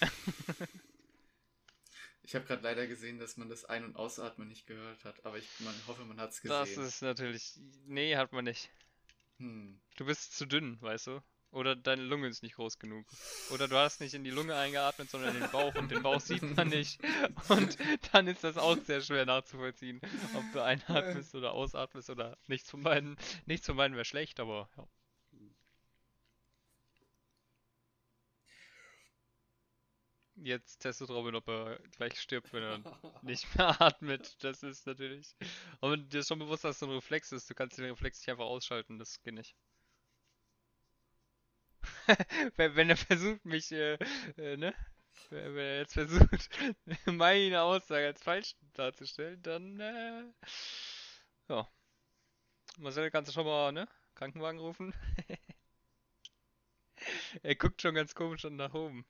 Ich 2.22 2.34
habe 2.36 2.44
gerade 2.44 2.62
leider 2.62 2.86
gesehen, 2.86 3.18
dass 3.18 3.36
man 3.36 3.48
das 3.48 3.64
Ein- 3.64 3.84
und 3.84 3.96
Ausatmen 3.96 4.46
nicht 4.46 4.66
gehört 4.68 5.04
hat, 5.04 5.26
aber 5.26 5.38
ich 5.38 5.48
man, 5.60 5.74
hoffe, 5.88 6.04
man 6.04 6.20
hat 6.20 6.30
es 6.30 6.40
gesehen. 6.40 6.56
Das 6.56 6.76
ist 6.76 7.02
natürlich. 7.02 7.58
Nee, 7.86 8.14
hat 8.16 8.32
man 8.32 8.44
nicht. 8.44 8.70
Hm. 9.40 9.80
Du 9.96 10.04
bist 10.04 10.36
zu 10.36 10.46
dünn, 10.46 10.80
weißt 10.80 11.08
du? 11.08 11.22
Oder 11.50 11.74
deine 11.74 12.02
Lunge 12.02 12.28
ist 12.28 12.42
nicht 12.44 12.54
groß 12.54 12.78
genug. 12.78 13.06
Oder 13.50 13.66
du 13.66 13.76
hast 13.76 14.00
nicht 14.00 14.14
in 14.14 14.22
die 14.22 14.30
Lunge 14.30 14.54
eingeatmet, 14.54 15.10
sondern 15.10 15.34
in 15.34 15.40
den 15.40 15.50
Bauch 15.50 15.74
und 15.74 15.90
den 15.90 16.02
Bauch 16.02 16.20
sieht 16.20 16.42
man 16.56 16.68
nicht. 16.68 17.00
Und 17.48 17.76
dann 18.12 18.28
ist 18.28 18.44
das 18.44 18.56
auch 18.56 18.76
sehr 18.84 19.00
schwer 19.00 19.26
nachzuvollziehen, 19.26 20.00
ob 20.34 20.44
du 20.52 20.62
einatmest 20.62 21.34
oder 21.34 21.52
ausatmest 21.52 22.08
oder 22.10 22.38
nichts 22.46 22.70
von 22.70 22.82
beiden. 22.82 23.16
Nichts 23.46 23.66
von 23.66 23.76
beiden 23.76 23.96
wäre 23.96 24.04
schlecht, 24.04 24.38
aber 24.38 24.68
ja. 24.76 24.86
Jetzt 30.42 30.78
testet 30.78 31.10
Robin, 31.10 31.34
ob 31.34 31.48
er 31.48 31.78
gleich 31.96 32.18
stirbt, 32.18 32.52
wenn 32.52 32.62
er 32.62 32.78
nicht 33.22 33.54
mehr 33.56 33.80
atmet. 33.80 34.42
Das 34.42 34.62
ist 34.62 34.86
natürlich. 34.86 35.36
Aber 35.80 35.98
dir 35.98 36.20
ist 36.20 36.28
schon 36.28 36.38
bewusst, 36.38 36.64
dass 36.64 36.76
es 36.76 36.82
ein 36.82 36.90
Reflex 36.90 37.30
ist. 37.32 37.50
Du 37.50 37.54
kannst 37.54 37.76
den 37.76 37.84
Reflex 37.84 38.20
nicht 38.20 38.30
einfach 38.30 38.46
ausschalten, 38.46 38.98
das 38.98 39.20
geht 39.22 39.34
nicht. 39.34 39.54
wenn, 42.56 42.90
er 42.90 42.96
versucht, 42.96 43.44
mich, 43.44 43.70
äh, 43.72 43.94
äh, 44.36 44.56
ne? 44.56 44.74
Wenn 45.28 45.54
wenn 45.54 45.64
er 45.64 45.78
jetzt 45.78 45.94
versucht, 45.94 46.48
meine 47.06 47.62
Aussage 47.62 48.06
als 48.06 48.22
falsch 48.22 48.54
darzustellen, 48.74 49.42
dann, 49.42 49.80
äh, 49.80 50.24
ja. 51.48 51.68
Marcel, 52.78 53.10
kannst 53.10 53.28
du 53.28 53.34
schon 53.34 53.46
mal, 53.46 53.72
ne? 53.72 53.88
Krankenwagen 54.14 54.60
rufen? 54.60 54.94
er 57.42 57.54
guckt 57.56 57.82
schon 57.82 57.94
ganz 57.94 58.14
komisch 58.14 58.44
und 58.44 58.56
nach 58.56 58.74
oben. 58.74 59.04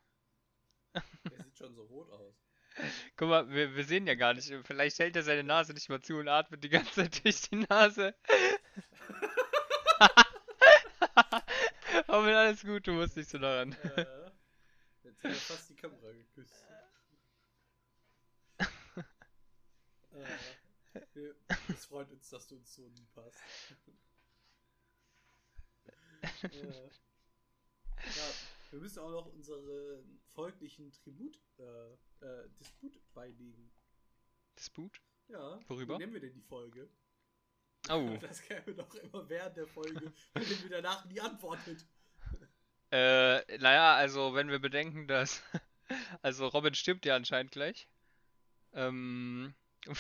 Er 0.93 1.03
sieht 1.45 1.59
schon 1.59 1.75
so 1.75 1.83
rot 1.83 2.11
aus. 2.11 2.35
Guck 3.17 3.29
mal, 3.29 3.49
wir, 3.51 3.75
wir 3.77 3.85
sehen 3.85 4.07
ja 4.07 4.15
gar 4.15 4.35
nicht. 4.35 4.53
Vielleicht 4.65 4.99
hält 4.99 5.17
er 5.17 5.23
seine 5.23 5.45
Nase 5.45 5.73
nicht 5.75 5.89
mal 5.89 6.01
zu 6.01 6.17
und 6.17 6.29
atmet 6.29 6.63
die 6.65 6.69
ganze 6.69 6.93
Zeit 6.93 7.25
durch 7.25 7.43
die 7.43 7.57
Nase. 7.57 8.15
Aber 12.07 12.27
alles 12.37 12.63
gut, 12.63 12.87
du 12.87 12.93
musst 12.93 13.17
nicht 13.17 13.29
so 13.31 13.39
daran. 13.39 13.73
Äh, 13.73 14.05
der 14.05 14.33
Jetzt 15.03 15.25
hat 15.25 15.31
er 15.31 15.37
fast 15.37 15.71
die 15.71 15.75
Kamera 15.77 16.13
geküsst. 16.13 16.65
äh, 21.15 21.33
es 21.69 21.85
freut 21.87 22.11
uns, 22.11 22.29
dass 22.31 22.47
du 22.47 22.57
uns 22.57 22.75
so 22.75 22.87
lieb 22.87 23.09
hast. 23.17 23.39
äh, 26.45 26.91
wir 28.71 28.79
müssen 28.79 29.01
auch 29.01 29.11
noch 29.11 29.27
unseren 29.27 30.21
folglichen 30.35 30.93
Tribut, 30.93 31.39
äh, 31.59 32.25
äh, 32.25 32.49
Disput 32.59 33.01
beilegen. 33.15 33.71
Disput? 34.57 35.01
Ja. 35.29 35.61
Worüber? 35.69 35.95
Wie 35.95 35.99
nennen 35.99 36.13
wir 36.13 36.21
denn 36.21 36.35
die 36.35 36.43
Folge? 36.43 36.89
Oh. 37.89 38.17
Das 38.21 38.43
käme 38.43 38.75
doch 38.75 38.95
immer 38.95 39.29
während 39.29 39.57
der 39.57 39.67
Folge, 39.67 40.13
wenn 40.35 40.43
ihr 40.43 40.59
mir 40.63 40.69
danach 40.71 41.05
nie 41.07 41.21
antwortet. 41.21 41.87
Äh, 42.93 43.59
naja, 43.59 43.95
also 43.95 44.35
wenn 44.35 44.49
wir 44.49 44.59
bedenken, 44.59 45.07
dass. 45.07 45.43
Also 46.23 46.47
Robin 46.47 46.73
stirbt 46.73 47.05
ja 47.05 47.17
anscheinend 47.17 47.51
gleich. 47.51 47.89
Ähm, 48.75 49.55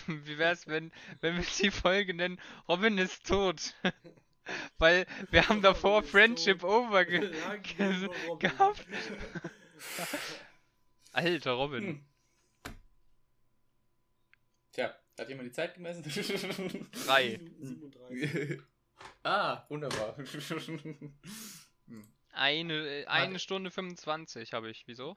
wie 0.06 0.38
wär's, 0.38 0.68
wenn, 0.68 0.92
wenn 1.20 1.36
wir 1.36 1.44
die 1.58 1.72
Folge 1.72 2.14
nennen, 2.14 2.40
Robin 2.68 2.96
ist 2.96 3.26
tot? 3.26 3.74
Weil 4.78 5.06
wir 5.30 5.48
haben 5.48 5.62
davor 5.62 6.02
Friendship 6.02 6.64
over 6.64 7.04
ge 7.04 7.18
Lang 7.46 7.62
ge 7.62 8.06
Robin. 8.26 8.38
gehabt. 8.38 8.86
Alter 11.12 11.52
Robin. 11.52 11.86
Hm. 11.86 12.04
Tja, 14.72 14.94
hat 15.18 15.28
jemand 15.28 15.48
die 15.48 15.52
Zeit 15.52 15.74
gemessen? 15.74 16.02
Drei. 17.06 17.40
37. 17.60 18.62
ah, 19.22 19.64
wunderbar. 19.68 20.16
Hm. 20.16 21.14
Eine, 22.32 23.04
eine 23.08 23.38
Stunde 23.38 23.70
25 23.70 24.52
habe 24.52 24.70
ich. 24.70 24.84
Wieso? 24.86 25.16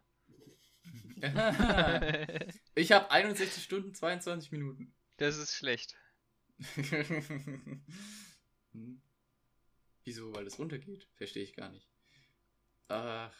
ich 2.76 2.92
habe 2.92 3.12
61 3.12 3.64
Stunden 3.64 3.94
22 3.94 4.52
Minuten. 4.52 4.94
Das 5.18 5.38
ist 5.38 5.54
schlecht. 5.56 5.96
Hm. 8.74 9.03
Wieso? 10.04 10.34
Weil 10.36 10.48
es 10.48 10.60
runtergeht? 10.60 11.08
Verstehe 11.16 11.44
ich 11.44 11.54
gar 11.54 11.70
nicht. 11.70 11.88
Ach. 12.90 13.34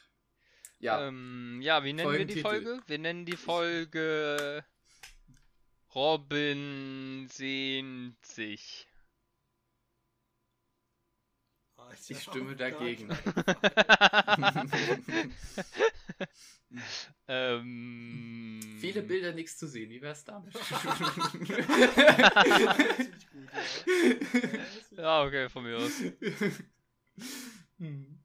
Ja. 0.80 1.08
Ähm, 1.08 1.60
ja, 1.62 1.84
wie 1.84 1.94
nennen 1.94 2.12
wir 2.12 2.26
die. 2.26 2.42
Folge? 2.42 2.82
Wir 2.88 3.00
nennen 3.00 3.26
die 3.26 3.38
Folge 3.38 4.66
Robin 5.96 7.28
sehnt 7.30 8.26
sich. 8.26 8.88
Alter, 11.78 12.00
Ich 12.08 12.24
stimme 12.24 12.56
dagegen. 12.56 13.10
ähm, 17.28 18.62
Viele 18.80 19.02
Bilder, 19.02 19.34
nichts 19.34 19.58
zu 19.58 19.68
sehen. 19.68 19.90
Wie 19.90 20.02
wär's 20.02 20.24
damit? 20.24 20.54
Ja, 24.98 25.24
okay, 25.24 25.50
von 25.50 25.64
mir 25.64 25.78
aus. 25.78 25.92
Hm. 27.78 28.20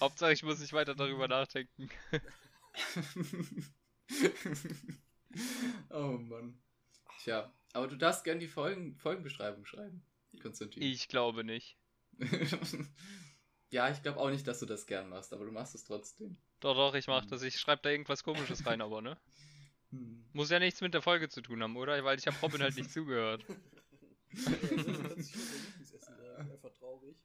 Hauptsache, 0.00 0.32
ich 0.32 0.42
muss 0.42 0.60
nicht 0.60 0.72
weiter 0.72 0.94
darüber 0.94 1.28
nachdenken. 1.28 1.90
oh 5.90 6.18
Mann. 6.18 6.58
Tja, 7.20 7.52
aber 7.72 7.88
du 7.88 7.96
darfst 7.96 8.24
gern 8.24 8.40
die 8.40 8.48
Folgen, 8.48 8.96
Folgenbeschreibung 8.96 9.64
schreiben, 9.64 10.04
Konstantin. 10.42 10.82
Ich 10.82 11.08
glaube 11.08 11.44
nicht. 11.44 11.78
ja, 13.70 13.90
ich 13.90 14.02
glaube 14.02 14.20
auch 14.20 14.30
nicht, 14.30 14.46
dass 14.46 14.60
du 14.60 14.66
das 14.66 14.86
gern 14.86 15.08
machst, 15.08 15.32
aber 15.32 15.44
du 15.44 15.52
machst 15.52 15.74
es 15.74 15.84
trotzdem. 15.84 16.36
Doch, 16.64 16.74
doch, 16.74 16.94
ich 16.94 17.08
mach 17.08 17.26
das. 17.26 17.42
Ich 17.42 17.60
schreibe 17.60 17.82
da 17.82 17.90
irgendwas 17.90 18.24
komisches 18.24 18.64
rein, 18.64 18.80
aber 18.80 19.02
ne? 19.02 19.18
Hm. 19.90 20.24
Muss 20.32 20.48
ja 20.48 20.58
nichts 20.58 20.80
mit 20.80 20.94
der 20.94 21.02
Folge 21.02 21.28
zu 21.28 21.42
tun 21.42 21.62
haben, 21.62 21.76
oder? 21.76 22.02
Weil 22.04 22.18
ich 22.18 22.26
habe 22.26 22.38
Robin 22.40 22.62
halt 22.62 22.74
nicht 22.74 22.90
zugehört. 22.90 23.44
Traurig. 26.78 27.16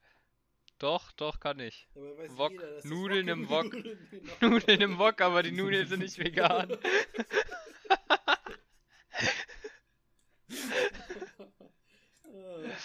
Doch, 0.78 1.10
doch, 1.12 1.40
kann 1.40 1.58
ich. 1.58 1.88
Wok, 1.94 2.52
jeder, 2.52 2.80
Nudeln 2.86 3.28
im 3.28 3.48
Wok. 3.48 3.72
Nudeln, 4.42 4.80
im 4.82 4.98
Wok, 4.98 5.22
aber 5.22 5.42
die 5.42 5.52
Nudeln 5.56 5.88
sind 5.88 6.00
nicht 6.00 6.18
vegan. 6.18 6.76
Äh, 12.24 12.68
ja. 12.68 12.76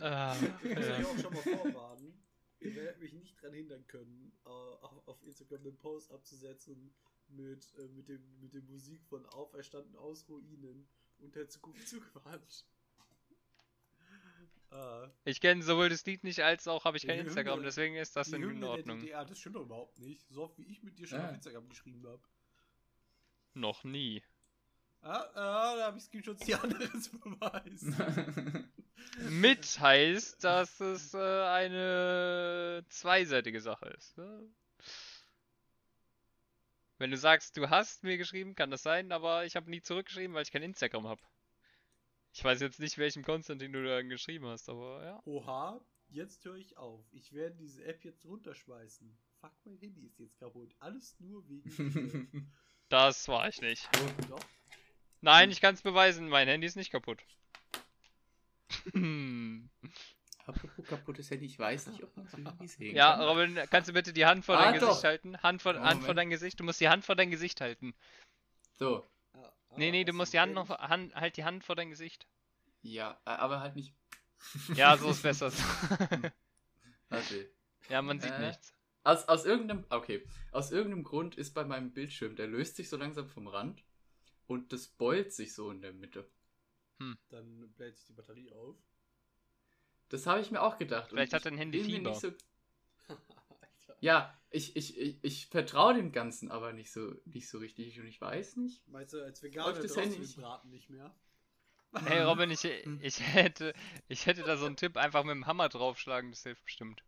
Ah, 0.00 0.36
Ich 0.62 0.76
euch 0.76 0.86
ja. 0.86 1.04
auch 1.04 1.18
schon 1.18 1.34
mal 1.34 1.42
vorwarnen. 1.42 2.14
Ihr 2.60 2.76
werdet 2.76 3.00
mich 3.00 3.12
nicht 3.12 3.36
daran 3.38 3.54
hindern 3.54 3.84
können, 3.88 4.32
äh, 4.44 4.48
auf, 4.48 5.08
auf 5.08 5.22
Instagram 5.22 5.60
einen 5.62 5.76
Post 5.78 6.10
abzusetzen 6.12 6.94
mit, 7.28 7.72
äh, 7.78 7.88
mit, 7.88 8.08
dem, 8.08 8.22
mit 8.40 8.52
der 8.54 8.62
Musik 8.62 9.02
von 9.06 9.24
Auferstanden 9.26 9.96
aus 9.96 10.28
Ruinen 10.28 10.86
und 11.18 11.34
der 11.34 11.48
Zukunft 11.48 11.88
zugewandt. 11.88 12.64
Äh, 14.70 15.08
Ich 15.24 15.40
kenne 15.40 15.62
sowohl 15.62 15.88
das 15.88 16.04
Lied 16.04 16.24
nicht, 16.24 16.40
als 16.40 16.66
auch 16.66 16.84
habe 16.84 16.96
ich 16.96 17.06
kein 17.06 17.18
Die 17.20 17.26
Instagram, 17.26 17.60
Hymne- 17.60 17.64
deswegen 17.66 17.94
ist 17.94 18.16
das 18.16 18.30
die 18.30 18.36
in 18.36 18.42
Hymne 18.42 18.68
Ordnung. 18.68 18.98
DDR, 18.98 19.24
das 19.24 19.38
stimmt 19.38 19.54
doch 19.56 19.62
überhaupt 19.62 20.00
nicht. 20.00 20.26
So 20.30 20.42
oft 20.42 20.58
wie 20.58 20.64
ich 20.64 20.82
mit 20.82 20.98
dir 20.98 21.06
schon 21.06 21.20
Ah. 21.20 21.28
auf 21.28 21.34
Instagram 21.34 21.68
geschrieben 21.68 22.04
habe. 22.08 22.22
Noch 23.54 23.84
nie. 23.84 24.20
Ah, 25.00 25.20
ah, 25.34 25.76
da 25.76 25.86
habe 25.86 25.98
ich 25.98 26.04
Screenshots, 26.04 26.44
die 26.44 26.54
anderes 26.56 27.08
beweisen. 27.08 27.94
Mit 29.30 29.78
heißt, 29.78 30.42
dass 30.42 30.80
es 30.80 31.14
äh, 31.14 31.18
eine 31.18 32.84
zweiseitige 32.88 33.60
Sache 33.60 33.86
ist. 33.90 34.16
Ne? 34.18 34.48
Wenn 36.98 37.10
du 37.10 37.16
sagst, 37.16 37.56
du 37.56 37.68
hast 37.70 38.02
mir 38.02 38.18
geschrieben, 38.18 38.54
kann 38.54 38.70
das 38.70 38.82
sein, 38.82 39.12
aber 39.12 39.44
ich 39.44 39.56
habe 39.56 39.70
nie 39.70 39.82
zurückgeschrieben, 39.82 40.34
weil 40.34 40.42
ich 40.42 40.52
kein 40.52 40.62
Instagram 40.62 41.06
habe. 41.06 41.20
Ich 42.32 42.42
weiß 42.42 42.60
jetzt 42.60 42.80
nicht, 42.80 42.98
welchem 42.98 43.22
Konstantin 43.22 43.72
du 43.72 43.84
da 43.84 44.02
geschrieben 44.02 44.46
hast, 44.46 44.68
aber 44.68 45.04
ja. 45.04 45.22
Oha, 45.24 45.80
jetzt 46.08 46.44
höre 46.44 46.56
ich 46.56 46.76
auf. 46.76 47.04
Ich 47.12 47.32
werde 47.32 47.56
diese 47.56 47.84
App 47.84 48.04
jetzt 48.04 48.24
runterschmeißen. 48.24 49.16
Fuck, 49.40 49.52
mein 49.64 49.78
Handy 49.78 50.06
ist 50.06 50.18
jetzt 50.18 50.38
kaputt. 50.38 50.74
Alles 50.78 51.16
nur 51.20 51.48
wegen. 51.48 52.50
Das 52.90 53.28
war 53.28 53.48
ich 53.48 53.60
nicht. 53.62 53.88
Doch. 54.28 54.38
Nein, 55.20 55.50
ich 55.50 55.62
kann 55.62 55.74
es 55.74 55.80
beweisen, 55.80 56.28
mein 56.28 56.46
Handy 56.48 56.66
ist 56.66 56.76
nicht 56.76 56.92
kaputt. 56.92 57.18
Hm. 58.92 59.70
Apropos 60.46 60.86
kaputtes 60.86 61.30
Handy, 61.30 61.46
ich 61.46 61.58
weiß 61.58 61.86
nicht, 61.86 62.02
ob 62.02 62.14
man 62.18 62.26
es 62.26 62.34
irgendwie 62.34 62.68
sehen 62.68 62.94
Ja, 62.94 63.16
kann. 63.16 63.24
Robin, 63.26 63.58
kannst 63.70 63.88
du 63.88 63.94
bitte 63.94 64.12
die 64.12 64.26
Hand 64.26 64.44
vor 64.44 64.58
Ah, 64.58 64.64
dein 64.72 64.78
doch. 64.80 64.88
Gesicht 64.88 65.04
halten? 65.04 65.42
Hand 65.42 65.62
vor, 65.62 65.74
Hand 65.80 66.04
vor 66.04 66.12
dein 66.14 66.28
Gesicht. 66.28 66.60
Du 66.60 66.64
musst 66.64 66.80
die 66.82 66.88
Hand 66.90 67.02
vor 67.04 67.16
dein 67.16 67.30
Gesicht 67.30 67.60
halten. 67.62 67.94
So, 68.78 69.06
Ah, 69.32 69.50
Nee, 69.76 69.88
ah, 69.88 69.90
nee, 69.92 70.04
du 70.04 70.12
was 70.12 70.16
musst 70.16 70.28
ist 70.28 70.32
die 70.34 70.40
Hand 70.40 70.52
noch, 70.52 70.68
Hand, 70.68 71.14
halt 71.14 71.36
die 71.38 71.44
Hand 71.44 71.64
vor 71.64 71.76
dein 71.76 71.88
Gesicht. 71.88 72.26
ja, 72.82 73.18
aber 73.24 73.60
halt 73.60 73.74
nicht. 73.74 73.94
Ja, 74.76 74.96
so 74.98 75.10
ist 75.10 75.22
besser. 75.22 75.50
Warte. 77.08 77.50
ja, 77.88 78.02
man 78.02 78.20
sieht 78.20 78.32
Äh. 78.32 78.46
nichts. 78.48 78.74
Aus, 79.02 79.26
aus 79.28 79.44
irgendeinem, 79.46 79.84
okay, 79.90 80.26
aus 80.52 80.70
irgendeinem 80.72 81.04
Grund 81.04 81.34
ist 81.36 81.52
bei 81.54 81.64
meinem 81.64 81.92
Bildschirm, 81.92 82.36
der 82.36 82.46
löst 82.46 82.76
sich 82.76 82.88
so 82.90 82.96
langsam 82.98 83.28
vom 83.28 83.46
Rand 83.48 83.82
und 84.46 84.72
das 84.72 84.88
beult 84.88 85.32
sich 85.32 85.54
so 85.54 85.70
in 85.70 85.80
der 85.82 85.92
Mitte. 85.92 86.26
Dann 87.30 87.72
bläht 87.72 87.96
sich 87.96 88.06
die 88.06 88.12
Batterie 88.12 88.52
auf. 88.52 88.76
Das 90.08 90.26
habe 90.26 90.40
ich 90.40 90.50
mir 90.50 90.62
auch 90.62 90.78
gedacht. 90.78 91.10
Vielleicht 91.10 91.32
hat 91.32 91.40
ich 91.40 91.44
dein 91.44 91.58
Handy 91.58 91.80
Fieber. 91.80 92.10
nicht 92.10 92.20
So, 92.20 92.32
ja, 94.00 94.36
ich, 94.50 94.76
ich, 94.76 94.98
ich, 94.98 95.18
ich 95.22 95.46
vertraue 95.46 95.94
dem 95.94 96.12
Ganzen 96.12 96.50
aber 96.50 96.72
nicht 96.72 96.92
so, 96.92 97.14
nicht 97.24 97.48
so 97.48 97.58
richtig 97.58 97.98
und 98.00 98.06
ich 98.06 98.20
weiß 98.20 98.56
nicht. 98.56 98.86
Meinst 98.88 99.14
du, 99.14 99.24
als 99.24 99.42
Veganer 99.42 99.70
Läuft 99.70 99.84
das 99.84 99.96
Handy 99.96 100.16
du 100.16 100.22
nicht? 100.22 100.36
Braten 100.36 100.70
nicht 100.70 100.90
mehr? 100.90 101.14
Hey 102.04 102.22
Robin, 102.22 102.50
ich, 102.50 102.62
Hm. 102.84 102.98
ich 103.02 103.20
hätte, 103.20 103.72
ich 104.08 104.26
hätte 104.26 104.42
da 104.42 104.56
so 104.56 104.66
einen 104.66 104.76
Tipp, 104.76 104.96
einfach 104.96 105.24
mit 105.24 105.34
dem 105.34 105.46
Hammer 105.46 105.68
draufschlagen, 105.68 106.30
das 106.30 106.42
hilft 106.42 106.64
bestimmt. 106.64 107.02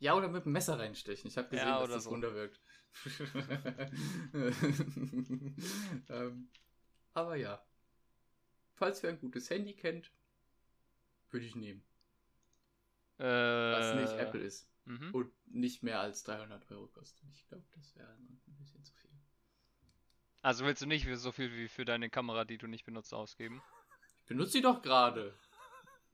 Ja, 0.00 0.14
oder 0.14 0.28
mit 0.28 0.44
dem 0.44 0.52
Messer 0.52 0.78
reinstechen. 0.78 1.30
Ich 1.30 1.38
habe 1.38 1.48
gesehen, 1.48 1.68
Ja, 1.68 1.80
dass 1.80 1.90
das 1.90 2.04
so. 2.04 2.10
Wunder 2.10 2.34
wirkt. 2.34 2.60
ähm, 6.10 6.48
aber 7.14 7.36
ja. 7.36 7.62
Falls 8.82 9.00
wer 9.04 9.10
ein 9.10 9.20
gutes 9.20 9.48
Handy 9.48 9.74
kennt, 9.74 10.10
würde 11.30 11.46
ich 11.46 11.54
nehmen. 11.54 11.84
Äh, 13.18 13.22
Was 13.22 13.94
nicht 13.94 14.18
Apple 14.18 14.40
ist. 14.40 14.68
Mhm. 14.86 15.14
Und 15.14 15.32
nicht 15.46 15.84
mehr 15.84 16.00
als 16.00 16.24
300 16.24 16.68
Euro 16.72 16.88
kostet. 16.88 17.24
Ich 17.32 17.46
glaube, 17.46 17.62
das 17.76 17.94
wäre 17.94 18.08
ein 18.08 18.40
bisschen 18.58 18.82
zu 18.82 18.92
viel. 18.94 19.12
Also 20.40 20.64
willst 20.64 20.82
du 20.82 20.86
nicht 20.86 21.04
für 21.04 21.16
so 21.16 21.30
viel 21.30 21.52
wie 21.52 21.68
für 21.68 21.84
deine 21.84 22.10
Kamera, 22.10 22.44
die 22.44 22.58
du 22.58 22.66
nicht 22.66 22.84
benutzt, 22.84 23.14
ausgeben? 23.14 23.62
Ich 24.18 24.24
benutze 24.24 24.50
sie 24.50 24.62
doch 24.62 24.82
gerade. 24.82 25.32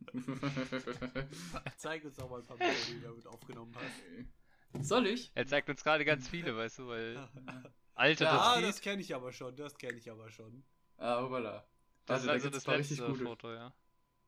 Zeig 1.78 2.04
uns 2.04 2.16
doch 2.16 2.28
mal 2.28 2.40
ein 2.40 2.46
paar 2.46 2.58
Bilder, 2.58 2.74
die 2.86 3.00
du 3.00 3.00
damit 3.00 3.26
aufgenommen 3.28 3.74
hast. 3.76 4.86
Soll 4.86 5.06
ich? 5.06 5.32
Er 5.34 5.46
zeigt 5.46 5.70
uns 5.70 5.82
gerade 5.82 6.04
ganz 6.04 6.28
viele, 6.28 6.54
weißt 6.54 6.80
du, 6.80 6.88
weil. 6.88 7.30
Alter, 7.94 8.24
Ja, 8.26 8.32
das 8.32 8.42
ah, 8.42 8.60
das 8.60 8.80
kenne 8.82 9.00
ich 9.00 9.14
aber 9.14 9.32
schon, 9.32 9.56
das 9.56 9.74
kenne 9.78 9.96
ich 9.96 10.10
aber 10.10 10.30
schon. 10.30 10.62
Ah, 10.98 11.22
voilà. 11.22 11.64
Das 12.09 12.20
ist 12.22 12.26
da 12.26 12.32
also 12.32 12.51
das 12.51 12.64
paar 12.64 12.76
richtig 12.78 12.98
letzte 12.98 13.12
gute. 13.12 13.24
Foto, 13.24 13.52
ja. 13.52 13.72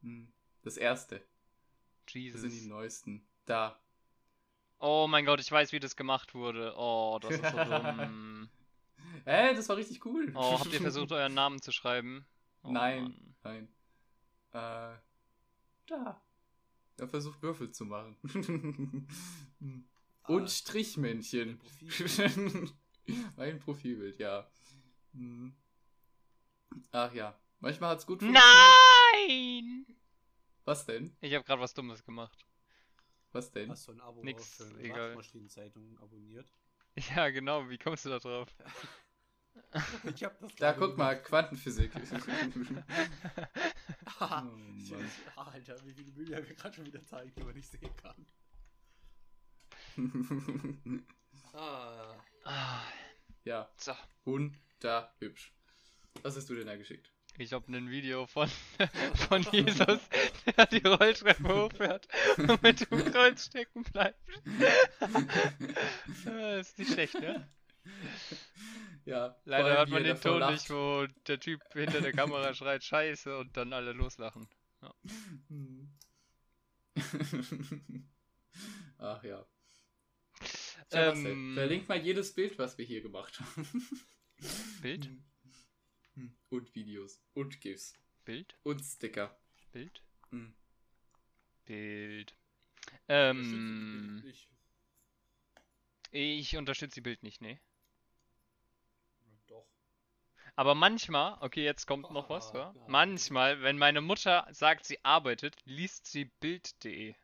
Hm. 0.03 0.33
Das 0.63 0.77
erste. 0.77 1.17
Das 2.05 2.13
sind 2.13 2.51
die 2.51 2.57
Jesus. 2.57 2.65
neuesten. 2.69 3.27
Da. 3.47 3.81
Oh 4.79 5.07
mein 5.09 5.25
Gott, 5.25 5.41
ich 5.41 5.51
weiß, 5.51 5.73
wie 5.73 5.81
das 5.81 5.97
gemacht 5.97 6.35
wurde. 6.35 6.75
Oh, 6.77 7.19
das 7.21 7.33
ist 7.35 7.45
so 7.51 7.57
dumm. 7.65 8.49
Hä, 9.25 9.55
das 9.55 9.69
war 9.69 9.77
richtig 9.77 10.05
cool. 10.05 10.33
Oh, 10.35 10.59
habt 10.59 10.73
ihr 10.73 10.81
versucht, 10.81 11.13
euren 11.13 11.35
Namen 11.35 11.61
zu 11.61 11.73
schreiben? 11.73 12.27
Oh, 12.63 12.71
Nein. 12.73 13.03
Mann. 13.03 13.35
Nein. 13.43 13.69
Äh, 14.53 14.99
da. 15.87 16.23
Er 16.97 17.09
versucht 17.09 17.41
Würfel 17.43 17.71
zu 17.73 17.85
machen. 17.87 18.17
Und 20.27 20.43
Ah, 20.45 20.49
Strichmännchen. 20.49 21.59
Profil. 21.59 22.71
mein 23.37 23.59
Profilbild, 23.61 24.19
ja. 24.19 24.47
Hm. 25.15 25.55
Ach 26.93 27.13
ja. 27.15 27.37
Manchmal 27.61 27.91
hat's 27.91 28.07
gut 28.07 28.23
Nein! 28.23 29.87
Was 30.65 30.87
denn? 30.87 31.15
Ich 31.21 31.35
habe 31.35 31.45
gerade 31.45 31.61
was 31.61 31.75
Dummes 31.75 32.03
gemacht. 32.05 32.47
Was 33.33 33.51
denn? 33.53 33.71
Hast 33.71 33.87
du 33.87 33.93
ein 33.93 34.01
Abo 34.01 34.23
Nix, 34.23 34.57
für 34.57 34.65
eine 34.65 34.79
egal. 34.81 35.11
Waschmaschinenzeitung 35.11 35.99
abonniert? 35.99 36.53
Ja, 37.15 37.31
genau. 37.31 37.69
Wie 37.69 37.79
kommst 37.79 38.05
du 38.05 38.09
da 38.11 38.19
drauf? 38.19 38.49
Ich 40.15 40.25
hab 40.25 40.39
das 40.41 40.55
Da 40.57 40.73
guck 40.73 40.97
mal. 40.97 41.21
Quantenphysik. 41.23 41.93
Haha. 44.19 44.49
Oh, 44.93 45.41
ah, 45.41 45.51
Alter, 45.53 45.77
wie 45.85 45.93
viele 45.93 46.11
Bilder 46.13 46.37
wir 46.49 46.55
gerade 46.55 46.75
schon 46.75 46.87
wieder 46.87 47.05
zeigen, 47.05 47.33
die 47.37 47.43
man 47.43 47.55
nicht 47.55 47.69
sehen 47.69 47.91
kann. 47.97 48.27
Ah. 51.53 52.15
Ah, 52.45 52.83
ja, 53.45 53.71
so. 53.77 53.93
wunderhübsch. 54.25 55.53
Was 56.23 56.37
hast 56.37 56.49
du 56.49 56.55
denn 56.55 56.67
da 56.67 56.77
geschickt? 56.77 57.13
Ich 57.41 57.55
habe 57.55 57.73
ein 57.75 57.89
Video 57.89 58.27
von, 58.27 58.51
von 59.15 59.43
Jesus, 59.51 59.99
der 60.47 60.67
die 60.67 60.87
Rolltreppe 60.87 61.49
hochfährt 61.49 62.07
und 62.37 62.63
mit 62.63 62.91
dem 62.91 63.03
Kreuz 63.07 63.47
stecken 63.47 63.83
bleibt. 63.83 64.21
Ja, 66.27 66.57
ist 66.59 66.79
nicht 66.79 66.93
schlecht, 66.93 67.15
ne? 67.15 67.49
Ja. 69.07 69.35
Leider 69.47 69.71
hört 69.71 69.89
wie 69.89 69.93
man 69.95 70.05
den 70.05 70.21
Ton 70.21 70.41
lacht. 70.41 70.53
nicht, 70.53 70.71
wo 70.71 71.07
der 71.27 71.41
Typ 71.41 71.63
hinter 71.73 72.03
der 72.03 72.13
Kamera 72.13 72.53
schreit 72.53 72.85
Scheiße 72.85 73.39
und 73.39 73.57
dann 73.57 73.73
alle 73.73 73.93
loslachen. 73.93 74.47
Hm. 75.49 75.89
Ach 78.99 79.25
ja. 79.25 79.47
Tja, 80.91 81.07
Marcel, 81.07 81.27
Ähm, 81.27 81.55
verlink 81.55 81.89
mal 81.89 81.99
jedes 81.99 82.35
Bild, 82.35 82.59
was 82.59 82.77
wir 82.77 82.85
hier 82.85 83.01
gemacht 83.01 83.41
haben. 83.41 83.89
Bild? 84.83 85.09
Hm. 86.21 86.37
Und 86.51 86.75
Videos. 86.75 87.21
Und 87.35 87.61
GIFs. 87.61 87.95
Bild? 88.25 88.55
Und 88.63 88.81
Sticker. 88.85 89.35
Bild? 89.73 90.03
Hm. 90.31 90.55
Bild. 91.65 92.35
Unterstütze 93.07 93.09
Ähm, 93.09 94.21
die 94.23 94.27
nicht. 94.27 94.49
ich 96.11 96.57
unterstütze 96.57 96.95
die 96.97 97.01
Bild 97.01 97.23
nicht, 97.23 97.41
nee. 97.41 97.59
Doch. 99.47 99.67
Aber 100.57 100.75
manchmal, 100.75 101.39
okay, 101.41 101.65
jetzt 101.65 101.87
kommt 101.87 102.11
noch 102.11 102.29
was, 102.29 102.53
Ah, 102.55 102.59
ja? 102.59 102.75
ja. 102.75 102.85
Manchmal, 102.89 103.63
wenn 103.63 103.79
meine 103.79 104.01
Mutter 104.01 104.47
sagt, 104.51 104.85
sie 104.87 105.03
arbeitet, 105.05 105.57
liest 105.65 106.07
sie 106.07 106.27
Bild.de. 106.41 107.15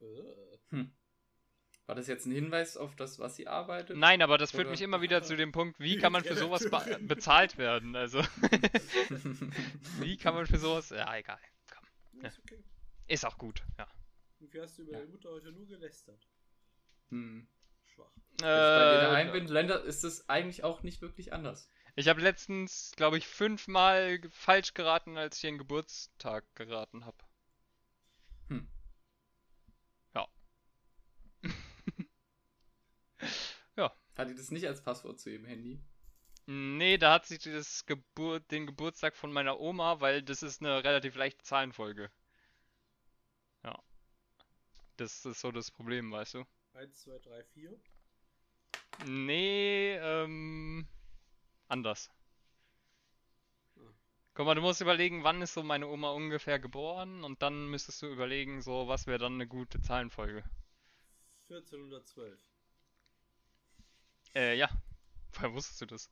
Äh. 0.00 0.86
War 1.86 1.94
das 1.94 2.06
jetzt 2.06 2.24
ein 2.24 2.32
Hinweis 2.32 2.76
auf 2.78 2.96
das, 2.96 3.18
was 3.18 3.36
sie 3.36 3.46
arbeitet? 3.46 3.96
Nein, 3.98 4.22
aber 4.22 4.38
das 4.38 4.50
führt 4.52 4.62
Oder- 4.62 4.70
mich 4.70 4.80
immer 4.80 5.02
wieder 5.02 5.22
zu 5.22 5.36
dem 5.36 5.52
Punkt, 5.52 5.78
wie 5.78 5.98
kann 5.98 6.12
man 6.12 6.24
für 6.24 6.34
sowas 6.36 6.62
be 6.62 6.72
Redakteurin. 6.72 7.08
bezahlt 7.08 7.58
werden? 7.58 7.94
Also, 7.94 8.20
wie 10.00 10.16
kann 10.16 10.34
man 10.34 10.46
für 10.46 10.56
sowas. 10.58 10.88
Ja, 10.90 11.14
egal. 11.16 11.38
Komm. 11.70 12.24
Ist 12.24 12.38
okay. 12.38 12.64
Ist 13.06 13.26
auch 13.26 13.36
gut, 13.36 13.62
ja. 13.78 13.86
Wie 14.38 14.60
hast 14.60 14.78
du 14.78 14.82
über 14.82 14.92
Ja. 14.92 14.98
deine 15.00 15.10
Mutter 15.10 15.30
heute 15.30 15.52
nur 15.52 15.66
gelästert? 15.66 16.26
hm. 17.10 17.46
Schwach. 17.84 18.10
Wenn 18.16 18.32
ich 18.34 18.40
bei 18.40 18.92
dir 18.94 19.00
daheim 19.02 19.28
Äh, 19.28 19.32
bin, 19.32 19.46
Länder, 19.48 19.82
ist 19.84 20.04
es 20.04 20.28
eigentlich 20.28 20.64
auch 20.64 20.82
nicht 20.82 21.02
wirklich 21.02 21.32
anders. 21.34 21.68
ich 21.96 22.08
habe 22.08 22.20
letztens, 22.22 22.92
glaube 22.96 23.18
ich, 23.18 23.26
fünfmal 23.26 24.20
falsch 24.30 24.72
geraten, 24.74 25.16
als 25.18 25.36
ich 25.38 25.44
ihren 25.44 25.58
Geburtstag 25.58 26.44
geraten 26.54 27.04
habe. 27.04 27.18
Hm. 28.48 28.68
Ja. 33.76 33.94
Hat 34.16 34.28
die 34.28 34.34
das 34.34 34.50
nicht 34.50 34.66
als 34.66 34.82
Passwort 34.82 35.18
zu 35.18 35.30
ihrem 35.30 35.44
Handy? 35.44 35.80
Nee, 36.46 36.98
da 36.98 37.14
hat 37.14 37.26
sie 37.26 37.38
das 37.38 37.86
Gebur 37.86 38.40
den 38.40 38.66
Geburtstag 38.66 39.16
von 39.16 39.32
meiner 39.32 39.58
Oma, 39.60 40.00
weil 40.00 40.22
das 40.22 40.42
ist 40.42 40.60
eine 40.60 40.84
relativ 40.84 41.16
leichte 41.16 41.42
Zahlenfolge. 41.42 42.10
Ja. 43.64 43.82
Das 44.96 45.24
ist 45.24 45.40
so 45.40 45.50
das 45.50 45.70
Problem, 45.70 46.12
weißt 46.12 46.34
du? 46.34 46.44
1, 46.74 47.00
2, 47.02 47.18
3, 47.18 47.44
4. 47.44 47.80
Nee, 49.06 49.96
ähm, 49.96 50.86
anders. 51.68 52.10
Ah. 53.76 53.80
Guck 54.34 54.46
mal, 54.46 54.54
du 54.54 54.60
musst 54.60 54.82
überlegen, 54.82 55.24
wann 55.24 55.40
ist 55.40 55.54
so 55.54 55.62
meine 55.62 55.88
Oma 55.88 56.10
ungefähr 56.10 56.58
geboren 56.58 57.24
und 57.24 57.40
dann 57.42 57.68
müsstest 57.68 58.02
du 58.02 58.06
überlegen, 58.06 58.60
so 58.60 58.86
was 58.86 59.06
wäre 59.06 59.18
dann 59.18 59.34
eine 59.34 59.48
gute 59.48 59.80
Zahlenfolge. 59.80 60.44
1412. 61.48 62.38
Äh, 64.34 64.56
ja. 64.56 64.68
Woher 65.32 65.52
wusstest 65.52 65.80
du 65.80 65.86
das? 65.86 66.10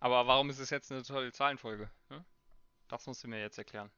Aber 0.00 0.26
warum 0.26 0.50
ist 0.50 0.58
es 0.58 0.70
jetzt 0.70 0.92
eine 0.92 1.02
tolle 1.02 1.32
Zahlenfolge? 1.32 1.90
Ne? 2.10 2.24
Das 2.88 3.06
musst 3.06 3.24
du 3.24 3.28
mir 3.28 3.40
jetzt 3.40 3.58
erklären. 3.58 3.90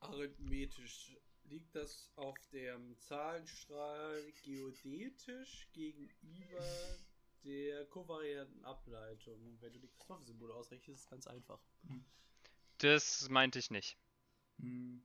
Arithmetisch 0.00 1.16
liegt 1.44 1.74
das 1.74 2.10
auf 2.16 2.38
dem 2.52 2.98
Zahlenstrahl 2.98 4.32
geodätisch 4.42 5.68
gegenüber 5.72 6.98
der 7.44 7.84
kovarianten 7.86 8.64
Ableitung. 8.64 9.56
Wenn 9.60 9.72
du 9.72 9.78
die 9.78 9.88
Christoffel-Symbole 9.88 10.54
ausrechnest, 10.54 11.00
ist 11.00 11.04
es 11.04 11.10
ganz 11.10 11.26
einfach. 11.26 11.60
Das 12.78 13.28
meinte 13.28 13.58
ich 13.58 13.70
nicht. 13.70 13.96
Hm. 14.58 15.02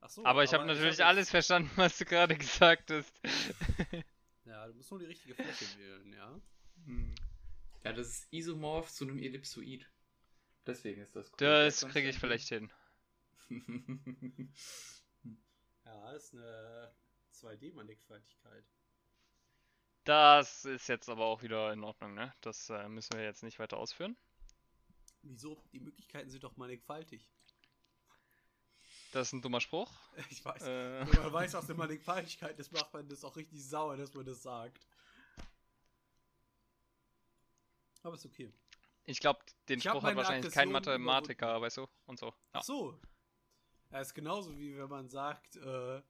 Ach 0.00 0.10
so, 0.10 0.24
Aber 0.24 0.44
ich 0.44 0.52
habe 0.52 0.66
natürlich 0.66 1.00
hab 1.00 1.08
alles 1.08 1.30
verstanden, 1.30 1.70
was 1.76 1.98
du 1.98 2.04
gerade 2.04 2.36
gesagt 2.38 2.90
hast. 2.90 3.12
Ja, 4.44 4.64
du 4.68 4.74
musst 4.74 4.92
nur 4.92 5.00
die 5.00 5.06
richtige 5.06 5.34
Fläche 5.34 5.64
wählen, 5.76 6.12
ja. 6.12 6.40
Hm. 6.84 7.12
Ja, 7.82 7.92
das 7.92 8.06
ist 8.06 8.32
isomorph 8.32 8.92
zu 8.92 9.02
einem 9.04 9.18
Ellipsoid. 9.18 9.84
Deswegen 10.64 11.02
ist 11.02 11.16
das 11.16 11.32
cool. 11.32 11.36
Das 11.38 11.80
kriege 11.88 12.08
ich 12.08 12.18
vielleicht 12.18 12.48
hin. 12.48 12.72
Ja, 15.84 16.12
ist 16.12 16.34
eine 16.34 16.92
2D-Mannigfaltigkeit. 17.32 18.64
Das 20.02 20.64
ist 20.64 20.88
jetzt 20.88 21.08
aber 21.08 21.26
auch 21.26 21.42
wieder 21.42 21.72
in 21.72 21.84
Ordnung, 21.84 22.14
ne? 22.14 22.34
Das 22.40 22.70
äh, 22.70 22.88
müssen 22.88 23.16
wir 23.16 23.22
jetzt 23.22 23.44
nicht 23.44 23.60
weiter 23.60 23.76
ausführen. 23.76 24.16
Wieso? 25.22 25.62
Die 25.72 25.80
Möglichkeiten 25.80 26.28
sind 26.28 26.42
doch 26.42 26.56
mannigfaltig. 26.56 27.28
Das 29.16 29.28
ist 29.28 29.32
ein 29.32 29.40
dummer 29.40 29.62
Spruch. 29.62 29.90
Ich 30.30 30.44
weiß. 30.44 30.62
Äh, 30.66 31.04
man 31.06 31.32
weiß, 31.32 31.54
aus 31.54 31.66
der 31.66 31.74
Mannigfaltigkeit 31.74 32.58
das 32.58 32.70
macht 32.70 32.92
man 32.92 33.08
das 33.08 33.24
auch 33.24 33.34
richtig 33.34 33.64
sauer, 33.64 33.96
dass 33.96 34.12
man 34.12 34.26
das 34.26 34.42
sagt. 34.42 34.86
Aber 38.02 38.14
ist 38.14 38.26
okay. 38.26 38.52
ich 39.06 39.18
glaube, 39.18 39.40
den 39.70 39.78
Ich 39.78 39.84
Spruch 39.84 40.02
hat 40.02 40.14
wahrscheinlich 40.16 40.52
kein 40.52 40.70
Mathematiker, 40.70 41.60
weißt 41.62 41.78
du? 41.78 41.86
Und 42.04 42.18
so. 42.18 42.26
Ja. 42.26 42.34
Ach 42.52 42.62
so. 42.62 43.00
Ja, 43.90 44.00
ist 44.00 44.14
genauso 44.14 44.58
wie 44.58 44.76
wenn 44.76 44.90
man 44.90 45.08
sagt, 45.08 45.56
äh, 45.56 46.02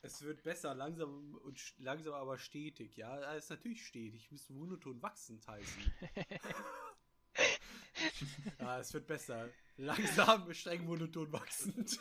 es 0.00 0.22
wird 0.22 0.42
besser, 0.42 0.74
langsam 0.74 1.34
und 1.44 1.78
langsam 1.78 2.14
aber 2.14 2.38
stetig. 2.38 2.96
Ja, 2.96 3.34
es 3.34 3.44
ist 3.44 3.50
natürlich 3.50 3.86
stetig. 3.86 4.30
Müsste 4.30 4.54
monoton 4.54 5.02
wachsend 5.02 5.46
heißen. 5.46 5.92
ja, 8.58 8.78
es 8.80 8.92
wird 8.92 9.06
besser. 9.06 9.48
Langsam, 9.76 10.52
streng 10.52 10.84
monoton 10.84 11.32
wachsend. 11.32 11.98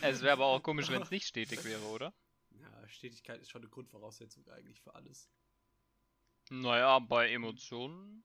Es 0.00 0.22
wäre 0.22 0.32
aber 0.32 0.46
auch 0.46 0.62
komisch, 0.62 0.90
wenn 0.90 1.02
es 1.02 1.10
nicht 1.10 1.26
stetig 1.26 1.64
wäre, 1.64 1.82
oder? 1.84 2.14
ja, 2.50 2.88
Stetigkeit 2.88 3.40
ist 3.40 3.50
schon 3.50 3.62
eine 3.62 3.70
Grundvoraussetzung 3.70 4.48
eigentlich 4.48 4.80
für 4.80 4.94
alles. 4.94 5.30
Naja, 6.50 6.98
bei 6.98 7.30
Emotionen 7.30 8.24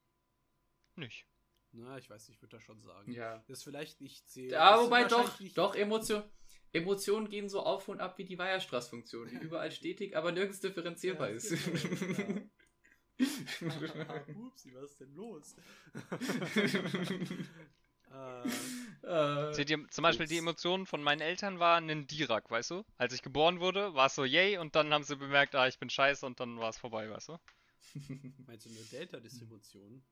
nicht. 0.96 1.28
Na, 1.72 1.98
ich 1.98 2.10
weiß 2.10 2.28
nicht, 2.28 2.38
ich 2.38 2.42
würde 2.42 2.58
das 2.58 2.64
schon 2.64 2.82
sagen. 2.82 3.12
ja. 3.12 3.40
Das 3.48 3.60
ist 3.60 3.64
vielleicht 3.64 4.00
nicht 4.00 4.30
sehr. 4.30 4.50
Ja, 4.52 4.80
wobei 4.80 5.04
doch, 5.06 5.40
doch, 5.56 5.76
Emotion, 5.76 6.24
Emotionen 6.72 7.30
gehen 7.30 7.50
so 7.50 7.62
auf 7.62 7.88
und 7.90 8.00
ab 8.00 8.18
wie 8.18 8.26
die 8.26 8.38
Weierstraßfunktion, 8.38 9.28
die 9.28 9.36
überall 9.38 9.72
stetig, 9.72 10.16
aber 10.16 10.32
nirgends 10.32 10.60
differenzierbar 10.62 11.30
Ja, 11.30 11.36
ist. 11.36 11.58
schon, 11.58 12.52
Upsi, 14.36 14.74
was 14.74 14.92
ist 14.92 15.00
denn 15.02 15.14
los? 15.14 15.56
äh, 18.12 18.50
Äh, 19.04 19.54
Seht 19.54 19.70
ihr, 19.70 19.86
zum 19.90 20.04
Beispiel 20.04 20.28
die. 20.28 20.38
Emotionen 20.38 20.86
von 20.86 21.04
meinen 21.04 21.20
Eltern 21.22 21.60
waren 21.60 21.90
ein 21.90 22.08
Dirac, 22.08 22.50
weißt 22.50 22.72
du? 22.72 22.86
Als 22.98 23.14
ich 23.14 23.22
geboren 23.22 23.60
wurde, 23.60 23.94
war 23.96 24.06
es 24.06 24.16
so 24.16 24.24
yay 24.24 24.58
und 24.58 24.76
dann 24.76 24.94
haben 24.94 25.04
sie 25.04 25.18
bemerkt, 25.18 25.56
ah, 25.56 25.68
ich 25.68 25.78
bin 25.78 25.90
scheiße 25.90 26.26
und 26.26 26.40
dann 26.40 26.58
war 26.58 26.70
es 26.70 26.78
vorbei, 26.78 27.10
weißt 27.10 27.30
du? 27.30 27.38
meinst 28.48 28.66
du 28.66 28.70
eine 28.70 28.80
Delta-Distribution? 28.80 30.04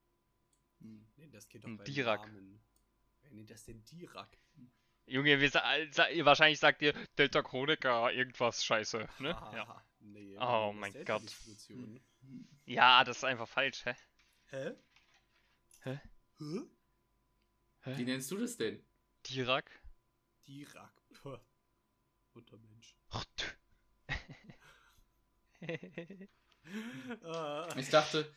Hm. 0.80 1.06
Nee, 1.16 1.28
das 1.30 1.48
geht 1.48 1.64
doch 1.64 1.68
Ein 1.68 1.78
bei 1.78 1.84
Dirac. 1.84 2.26
Namen. 2.26 2.60
Wer 3.22 3.30
nennt 3.30 3.50
das 3.50 3.64
denn 3.64 3.82
Dirac? 3.84 4.36
Junge, 5.06 5.40
wir, 5.40 5.52
wahrscheinlich 6.24 6.58
sagt 6.58 6.82
ihr 6.82 6.92
Delta 7.18 7.42
Chronica 7.42 8.10
irgendwas 8.10 8.64
scheiße, 8.64 9.08
ne? 9.18 9.30
Ja. 9.30 9.66
Ah, 9.68 9.82
Nee, 10.04 10.36
Oh 10.38 10.72
das 10.72 10.74
mein 10.74 10.94
ist 10.94 11.06
Gott. 11.06 11.22
Ja, 12.64 13.04
das 13.04 13.18
ist 13.18 13.24
einfach 13.24 13.48
falsch, 13.48 13.84
hä? 13.84 13.94
Hä? 14.50 14.72
Hä? 15.82 16.00
Hä? 17.82 17.96
Wie 17.96 18.04
nennst 18.04 18.30
du 18.30 18.36
das 18.36 18.56
denn? 18.56 18.84
Dirac? 19.26 19.70
Dirac. 20.46 20.92
Puh. 21.22 21.38
Untermensch. 22.34 22.96
Ah. 27.24 27.68
Ich 27.76 27.90
dachte, 27.90 28.32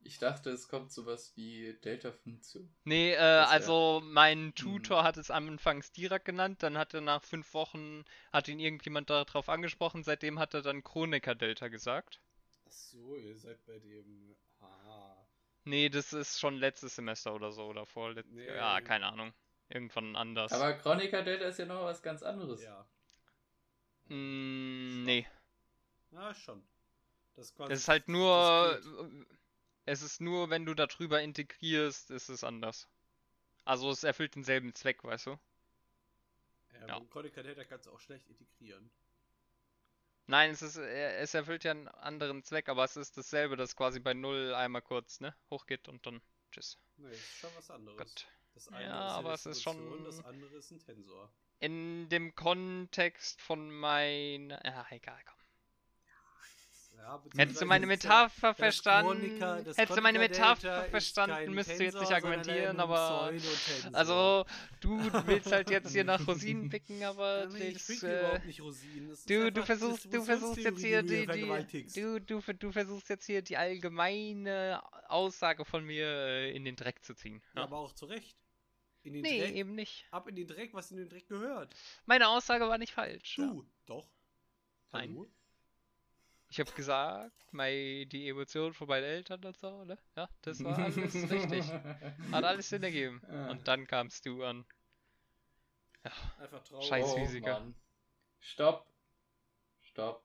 ich 0.00 0.18
dachte, 0.18 0.50
es 0.50 0.68
kommt 0.68 0.92
sowas 0.92 1.32
wie 1.36 1.74
Delta-Funktion. 1.84 2.68
Nee, 2.84 3.12
äh, 3.12 3.18
also 3.18 4.00
Hm. 4.02 4.12
mein 4.12 4.54
Tutor 4.54 5.04
hat 5.04 5.16
es 5.16 5.30
anfangs 5.30 5.92
Dirac 5.92 6.24
genannt, 6.24 6.62
dann 6.62 6.78
hat 6.78 6.94
er 6.94 7.00
nach 7.00 7.22
fünf 7.22 7.52
Wochen, 7.54 8.04
hat 8.32 8.48
ihn 8.48 8.60
irgendjemand 8.60 9.10
darauf 9.10 9.48
angesprochen, 9.48 10.04
seitdem 10.04 10.38
hat 10.38 10.54
er 10.54 10.62
dann 10.62 10.82
Chroniker 10.82 11.34
Delta 11.34 11.68
gesagt. 11.68 12.20
Ach 12.66 12.72
so, 12.72 13.16
ihr 13.16 13.36
seid 13.36 13.64
bei 13.66 13.78
dem. 13.78 14.36
Ah. 14.60 15.16
Nee, 15.64 15.88
das 15.88 16.12
ist 16.12 16.38
schon 16.40 16.56
letztes 16.56 16.96
Semester 16.96 17.34
oder 17.34 17.52
so, 17.52 17.66
oder 17.66 17.84
vorletztes. 17.86 18.34
Nee. 18.34 18.46
Ja, 18.46 18.80
keine 18.80 19.06
Ahnung. 19.06 19.32
Irgendwann 19.68 20.16
anders. 20.16 20.50
Aber 20.52 20.72
Chronica 20.74 21.20
Delta 21.20 21.44
ist 21.46 21.58
ja 21.58 21.66
noch 21.66 21.84
was 21.84 22.02
ganz 22.02 22.22
anderes. 22.22 22.62
Ja. 22.62 22.86
Mm, 24.06 25.04
nee. 25.04 25.26
Na, 26.10 26.32
schon. 26.32 26.62
Das 27.36 27.46
ist 27.46 27.54
quasi. 27.56 27.72
Es 27.72 27.80
ist 27.80 27.88
halt 27.88 28.04
das 28.04 28.08
nur. 28.08 28.80
Es 29.88 30.02
ist 30.02 30.20
nur, 30.20 30.50
wenn 30.50 30.66
du 30.66 30.74
darüber 30.74 31.22
integrierst, 31.22 32.10
ist 32.10 32.28
es 32.28 32.44
anders. 32.44 32.88
Also 33.64 33.90
es 33.90 34.04
erfüllt 34.04 34.34
denselben 34.34 34.74
Zweck, 34.74 35.02
weißt 35.02 35.26
du? 35.26 35.30
Ja, 36.74 36.80
ja. 36.80 36.86
ja. 36.88 37.00
Chronica 37.10 37.42
Delta 37.42 37.64
kannst 37.64 37.86
du 37.86 37.92
auch 37.92 38.00
schlecht 38.00 38.28
integrieren. 38.28 38.90
Nein, 40.26 40.50
es 40.50 40.60
ist, 40.60 40.76
äh, 40.76 41.16
es 41.16 41.32
erfüllt 41.32 41.64
ja 41.64 41.70
einen 41.70 41.88
anderen 41.88 42.44
Zweck, 42.44 42.68
aber 42.68 42.84
es 42.84 42.98
ist 42.98 43.16
dasselbe, 43.16 43.56
das 43.56 43.76
quasi 43.76 43.98
bei 43.98 44.12
null 44.12 44.52
einmal 44.54 44.82
kurz, 44.82 45.20
ne, 45.20 45.34
hochgeht 45.48 45.88
und 45.88 46.04
dann 46.04 46.20
tschüss. 46.52 46.78
Nee, 46.98 47.08
das 47.08 47.18
ist 47.18 47.38
schon 47.38 47.50
was 47.56 47.70
anderes. 47.70 47.96
Gott. 47.96 48.28
Das 48.52 48.66
Ja, 48.66 48.76
eine 48.76 48.94
aber 48.94 49.34
ist 49.34 49.46
es 49.46 49.56
ist 49.56 49.62
schon- 49.62 50.04
Das 50.04 50.22
andere 50.24 50.54
ist 50.56 50.70
ein 50.70 50.80
Tensor. 50.80 51.32
In 51.60 52.10
dem 52.10 52.34
Kontext 52.34 53.40
von 53.40 53.70
mein, 53.70 54.50
ja, 54.50 54.86
egal, 54.90 55.20
komm. 55.24 55.38
Ja, 56.98 57.22
Hättest 57.36 57.60
du 57.62 57.64
meine 57.66 57.84
ja- 57.84 57.88
Metapher 57.88 58.54
verstanden? 58.54 59.40
Hättest 59.76 59.96
du 59.96 60.00
meine 60.02 60.18
Metapher 60.18 60.84
verstanden, 60.90 61.54
müsstest 61.54 61.80
du 61.80 61.84
jetzt 61.84 62.00
nicht 62.00 62.12
argumentieren, 62.12 62.78
aber. 62.80 63.32
Also, 63.92 64.44
du 64.80 64.98
willst 65.26 65.50
halt 65.50 65.70
jetzt 65.70 65.92
hier 65.92 66.04
nach 66.04 66.26
Rosinen 66.26 66.68
picken, 66.70 67.02
aber 67.04 67.44
Ja, 67.44 67.46
nee, 67.46 67.68
ich 67.68 67.74
das, 67.74 67.86
pick 67.86 68.02
äh, 68.02 68.18
überhaupt 68.20 68.44
nicht 68.44 68.60
Rosinen. 68.60 69.16
Du, 69.26 69.50
du 69.52 69.62
versuchst, 69.64 70.12
du 70.12 70.22
versuchst 70.22 70.62
jetzt 70.64 70.80
hier 70.80 71.02
die, 71.02 71.26
die 71.26 71.86
du, 71.94 72.20
du, 72.20 72.40
du 72.52 72.72
versuchst 72.72 73.08
jetzt 73.08 73.24
hier 73.24 73.40
die 73.40 73.56
allgemeine 73.56 74.82
Aussage 75.08 75.64
von 75.64 75.84
mir 75.84 76.06
äh, 76.06 76.54
in 76.54 76.64
den 76.64 76.76
Dreck 76.76 77.02
zu 77.04 77.14
ziehen. 77.14 77.40
Ja, 77.54 77.60
Ja? 77.60 77.66
aber 77.68 77.78
auch 77.78 77.92
zu 77.94 78.04
Recht. 78.06 78.36
In 79.04 79.14
den 79.14 79.22
Nee, 79.22 79.40
Dreck, 79.40 79.54
eben 79.54 79.74
nicht. 79.74 80.06
ab 80.10 80.28
in 80.28 80.34
den 80.36 80.46
Dreck, 80.48 80.74
was 80.74 80.90
in 80.90 80.98
den 80.98 81.08
Dreck 81.08 81.26
gehört. 81.28 81.74
Meine 82.04 82.28
Aussage 82.28 82.68
war 82.68 82.76
nicht 82.76 82.92
falsch. 82.92 83.38
Ja. 83.38 83.46
Du, 83.46 83.64
doch. 83.86 84.06
Nein. 84.92 85.10
Hallo? 85.10 85.30
Ich 86.50 86.58
habe 86.60 86.72
gesagt, 86.72 87.52
mei, 87.52 88.06
die 88.10 88.28
Emotionen 88.28 88.72
von 88.72 88.88
meinen 88.88 89.04
Eltern 89.04 89.44
und 89.44 89.56
so, 89.58 89.84
ne? 89.84 89.98
Ja, 90.16 90.28
das 90.42 90.64
war 90.64 90.78
alles 90.78 91.14
richtig. 91.30 91.64
Hat 92.32 92.44
alles 92.44 92.68
Sinn 92.70 92.82
ergeben. 92.82 93.22
Ah. 93.28 93.50
Und 93.50 93.68
dann 93.68 93.86
kamst 93.86 94.24
du 94.24 94.42
an. 94.44 94.64
Einfach 96.40 96.62
traurig. 96.64 96.88
Scheiß 96.88 97.06
oh, 97.06 97.18
Physiker. 97.18 97.60
Mann. 97.60 97.74
Stopp. 98.40 98.86
Stopp. 99.82 100.24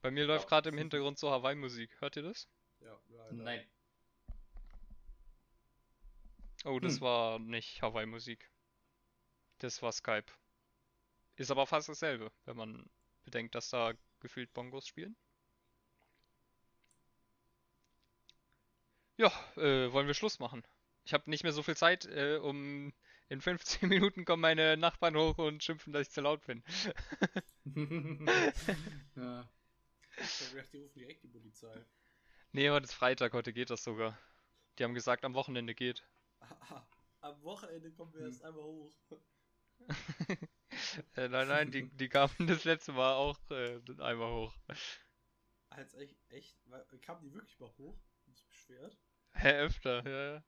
Bei 0.00 0.10
mir 0.12 0.26
läuft 0.26 0.44
Ja. 0.44 0.48
gerade 0.48 0.68
im 0.68 0.78
Hintergrund 0.78 1.18
so 1.18 1.30
Hawaii-Musik. 1.30 1.90
Hört 2.00 2.16
ihr 2.16 2.22
das? 2.22 2.48
Ja, 2.80 2.96
leider. 3.08 3.32
Nein. 3.32 3.66
Oh, 6.64 6.78
das 6.78 6.94
Hm. 6.96 7.00
war 7.00 7.38
nicht 7.40 7.82
Hawaii-Musik. 7.82 8.48
Das 9.58 9.82
war 9.82 9.90
Skype. 9.90 10.26
Ist 11.36 11.50
aber 11.50 11.66
fast 11.66 11.88
dasselbe, 11.88 12.30
wenn 12.44 12.56
man 12.56 12.88
bedenkt, 13.24 13.54
dass 13.56 13.70
da 13.70 13.92
gefühlt 14.20 14.52
Bongos 14.54 14.86
spielen. 14.86 15.16
Ja, 19.18 19.30
äh, 19.56 19.92
wollen 19.92 20.06
wir 20.06 20.14
Schluss 20.14 20.38
machen? 20.38 20.62
Ich 21.04 21.12
habe 21.12 21.28
nicht 21.28 21.42
mehr 21.42 21.52
so 21.52 21.62
viel 21.62 21.76
Zeit, 21.76 22.06
äh, 22.06 22.36
um 22.36 22.92
in 23.28 23.40
15 23.40 23.88
Minuten 23.88 24.24
kommen 24.24 24.40
meine 24.42 24.76
Nachbarn 24.76 25.16
hoch 25.16 25.38
und 25.38 25.62
schimpfen, 25.62 25.92
dass 25.92 26.06
ich 26.08 26.10
zu 26.12 26.20
laut 26.22 26.44
bin. 26.46 26.62
ja. 29.16 29.48
Ich 30.16 30.40
hab 30.40 30.50
gedacht, 30.52 30.72
die 30.72 30.78
rufen 30.78 30.98
direkt 30.98 31.22
die 31.22 31.28
Polizei. 31.28 31.84
Nee, 32.52 32.70
heute 32.70 32.84
ist 32.84 32.94
Freitag, 32.94 33.32
heute 33.34 33.52
geht 33.52 33.70
das 33.70 33.84
sogar. 33.84 34.18
Die 34.78 34.84
haben 34.84 34.94
gesagt, 34.94 35.24
am 35.24 35.34
Wochenende 35.34 35.74
geht. 35.74 36.04
Am 37.20 37.42
Wochenende 37.42 37.90
kommen 37.90 38.12
wir 38.14 38.20
Hm. 38.20 38.26
erst 38.28 38.44
einmal 38.44 38.62
hoch. 38.62 38.92
Äh, 41.16 41.28
nein, 41.28 41.48
nein, 41.48 41.70
die, 41.72 41.88
die 41.88 42.08
kamen 42.08 42.46
das 42.46 42.62
letzte 42.64 42.92
Mal 42.92 43.14
auch 43.14 43.38
äh, 43.50 43.80
einmal 43.98 44.32
hoch. 44.32 44.54
Als 45.70 45.94
echt, 45.94 46.16
echt, 46.30 46.56
weil- 46.66 46.86
kamen 47.02 47.22
die 47.22 47.34
wirklich 47.34 47.58
mal 47.58 47.72
hoch 47.76 47.98
sich 48.28 48.46
beschwert? 48.46 48.96
Hä, 49.34 49.52
öfter, 49.64 50.02
ja, 50.06 50.34
ja. 50.34 50.42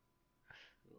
Ja. 0.84 0.98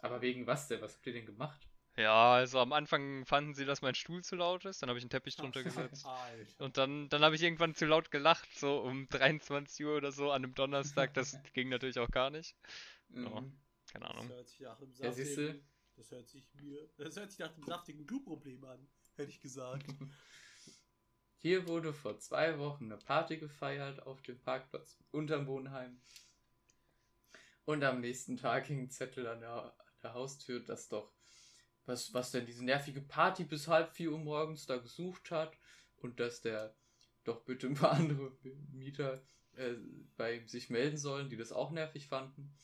Aber 0.00 0.20
wegen 0.22 0.46
was 0.46 0.66
denn? 0.68 0.80
Was 0.80 0.94
habt 0.94 1.06
ihr 1.06 1.12
denn 1.12 1.26
gemacht? 1.26 1.68
Ja, 1.96 2.34
also 2.34 2.60
am 2.60 2.72
Anfang 2.72 3.26
fanden 3.26 3.54
sie, 3.54 3.64
dass 3.64 3.82
mein 3.82 3.94
Stuhl 3.94 4.22
zu 4.22 4.36
laut 4.36 4.64
ist, 4.64 4.80
dann 4.82 4.88
habe 4.88 4.98
ich 4.98 5.02
einen 5.02 5.10
Teppich 5.10 5.36
drunter 5.36 5.64
gesetzt. 5.64 6.06
Alter. 6.06 6.64
Und 6.64 6.76
dann, 6.76 7.08
dann 7.08 7.22
habe 7.22 7.34
ich 7.34 7.42
irgendwann 7.42 7.74
zu 7.74 7.86
laut 7.86 8.10
gelacht, 8.10 8.48
so 8.56 8.78
um 8.80 9.08
23 9.10 9.84
Uhr 9.84 9.96
oder 9.96 10.12
so 10.12 10.30
an 10.30 10.44
einem 10.44 10.54
Donnerstag. 10.54 11.12
Das 11.14 11.38
ging 11.54 11.68
natürlich 11.68 11.98
auch 11.98 12.10
gar 12.10 12.30
nicht. 12.30 12.54
Ja. 13.14 13.20
Mhm. 13.20 13.52
Keine 13.92 14.08
Das 14.10 14.14
Ahnung. 14.14 14.28
hört 14.28 14.48
sich 14.48 14.60
nach 14.60 14.78
einem 14.80 14.94
Ja, 15.00 15.12
saftigen, 15.12 15.66
das 15.96 16.10
hört 16.10 16.28
sich 16.28 16.44
mir, 16.54 16.88
das 16.96 17.16
hört 17.16 17.30
sich 17.30 17.38
nach 17.40 17.54
einem 17.54 17.64
saftigen 17.64 18.06
Blutproblem 18.06 18.64
an, 18.64 18.86
hätte 19.16 19.30
ich 19.30 19.40
gesagt. 19.40 19.86
Hier 21.38 21.66
wurde 21.66 21.94
vor 21.94 22.18
zwei 22.18 22.58
Wochen 22.58 22.84
eine 22.84 22.98
Party 22.98 23.38
gefeiert 23.38 24.06
auf 24.06 24.20
dem 24.22 24.38
Parkplatz 24.40 24.98
unterm 25.10 25.46
Wohnheim. 25.46 26.00
Und 27.68 27.84
am 27.84 28.00
nächsten 28.00 28.38
Tag 28.38 28.68
hing 28.68 28.84
ein 28.84 28.90
Zettel 28.90 29.26
an 29.26 29.40
der, 29.40 29.50
an 29.50 30.00
der 30.02 30.14
Haustür, 30.14 30.60
dass 30.60 30.88
doch, 30.88 31.12
was, 31.84 32.14
was 32.14 32.30
denn 32.30 32.46
diese 32.46 32.64
nervige 32.64 33.02
Party 33.02 33.44
bis 33.44 33.68
halb 33.68 33.92
vier 33.92 34.10
Uhr 34.10 34.18
morgens 34.18 34.64
da 34.64 34.78
gesucht 34.78 35.30
hat 35.30 35.54
und 35.98 36.18
dass 36.18 36.40
der 36.40 36.74
doch 37.24 37.44
bitte 37.44 37.66
ein 37.66 37.74
paar 37.74 37.92
andere 37.92 38.32
Mieter 38.72 39.22
äh, 39.56 39.74
bei 40.16 40.36
ihm 40.36 40.48
sich 40.48 40.70
melden 40.70 40.96
sollen, 40.96 41.28
die 41.28 41.36
das 41.36 41.52
auch 41.52 41.70
nervig 41.70 42.08
fanden. 42.08 42.56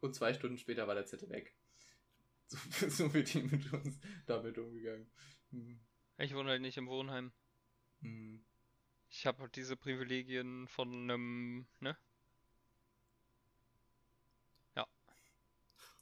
Und 0.00 0.16
zwei 0.16 0.34
Stunden 0.34 0.58
später 0.58 0.88
war 0.88 0.96
der 0.96 1.06
Zettel 1.06 1.30
weg. 1.30 1.54
So, 2.48 2.58
so 2.88 3.14
wird 3.14 3.32
die 3.34 3.44
mit 3.44 3.72
uns 3.72 4.00
damit 4.26 4.58
umgegangen. 4.58 5.08
Hm. 5.52 5.78
Ich 6.18 6.34
wohne 6.34 6.50
halt 6.50 6.62
nicht 6.62 6.78
im 6.78 6.88
Wohnheim. 6.88 7.30
Hm. 8.00 8.44
Ich 9.08 9.24
habe 9.24 9.40
halt 9.42 9.54
diese 9.54 9.76
Privilegien 9.76 10.66
von 10.66 10.92
einem, 10.92 11.68
ne? 11.78 11.96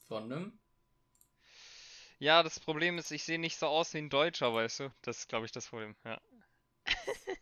Von 0.09 0.25
einem 0.25 0.59
Ja, 2.19 2.43
das 2.43 2.61
Problem 2.61 2.99
ist, 2.99 3.11
ich 3.11 3.25
sehe 3.25 3.39
nicht 3.39 3.57
so 3.57 3.67
aus 3.67 3.93
wie 3.93 3.99
ein 3.99 4.09
Deutscher, 4.09 4.55
weißt 4.55 4.81
du? 4.81 4.95
Das 5.03 5.19
ist, 5.19 5.29
glaube 5.29 5.47
ich, 5.47 5.53
das 5.53 5.69
Problem, 5.69 5.95
ja. 6.05 6.21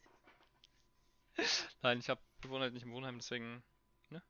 Nein, 1.82 1.98
ich 1.98 2.08
hab, 2.08 2.20
ich 2.42 2.48
wohne 2.48 2.62
halt 2.62 2.74
nicht 2.74 2.84
im 2.84 2.92
Wohnheim, 2.92 3.18
deswegen, 3.18 3.62
ne? 4.10 4.22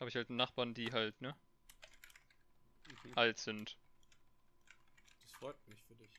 Habe 0.00 0.08
ich 0.08 0.16
halt 0.16 0.30
einen 0.30 0.36
Nachbarn, 0.36 0.74
die 0.74 0.92
halt, 0.92 1.20
ne? 1.20 1.36
Mhm. 3.04 3.12
Alt 3.16 3.38
sind 3.38 3.76
Das 5.22 5.32
freut 5.32 5.68
mich 5.68 5.82
für 5.82 5.94
dich. 5.94 6.10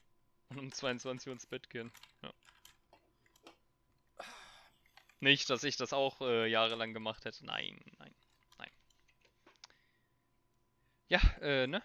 und 0.49 0.59
um 0.59 0.71
22 0.71 1.27
Uhr 1.27 1.33
ins 1.33 1.45
Bett 1.45 1.69
gehen. 1.69 1.91
Ja. 2.21 2.33
Nicht, 5.19 5.49
dass 5.49 5.63
ich 5.63 5.75
das 5.77 5.91
auch 5.93 6.21
äh, 6.21 6.47
jahrelang 6.47 6.93
gemacht 6.93 7.25
hätte. 7.25 7.45
Nein, 7.45 7.79
nein. 7.97 8.13
Ja, 11.07 11.19
äh, 11.41 11.67
ne? 11.67 11.81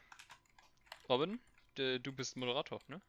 Robin, 1.08 1.40
du 1.74 2.12
bist 2.12 2.36
Moderator, 2.36 2.80
ne? 2.88 3.00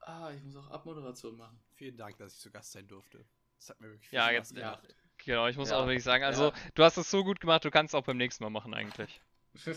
Ah, 0.00 0.32
ich 0.34 0.42
muss 0.42 0.56
auch 0.56 0.70
Abmoderation 0.70 1.36
machen. 1.36 1.60
Vielen 1.74 1.96
Dank, 1.96 2.16
dass 2.18 2.34
ich 2.34 2.40
zu 2.40 2.50
Gast 2.50 2.72
sein 2.72 2.88
durfte. 2.88 3.24
Das 3.58 3.68
hat 3.70 3.80
mir 3.80 3.88
wirklich 3.88 4.08
viel 4.08 4.16
Ja, 4.16 4.24
Spaß 4.24 4.32
jetzt- 4.34 4.56
Ja. 4.56 4.74
gemacht. 4.76 4.94
Genau, 5.18 5.46
ich 5.48 5.56
muss 5.56 5.68
Ja, 5.70 5.76
auch 5.78 5.86
wirklich 5.86 6.02
sagen, 6.02 6.24
also 6.24 6.44
ja. 6.48 6.54
du 6.74 6.82
hast 6.82 6.96
es 6.96 7.10
so 7.10 7.22
gut 7.24 7.40
gemacht, 7.40 7.62
du 7.64 7.70
kannst 7.70 7.94
auch 7.94 8.02
beim 8.04 8.16
nächsten 8.16 8.42
Mal 8.42 8.48
machen 8.50 8.72
eigentlich. 8.72 9.20
Äh, 9.66 9.74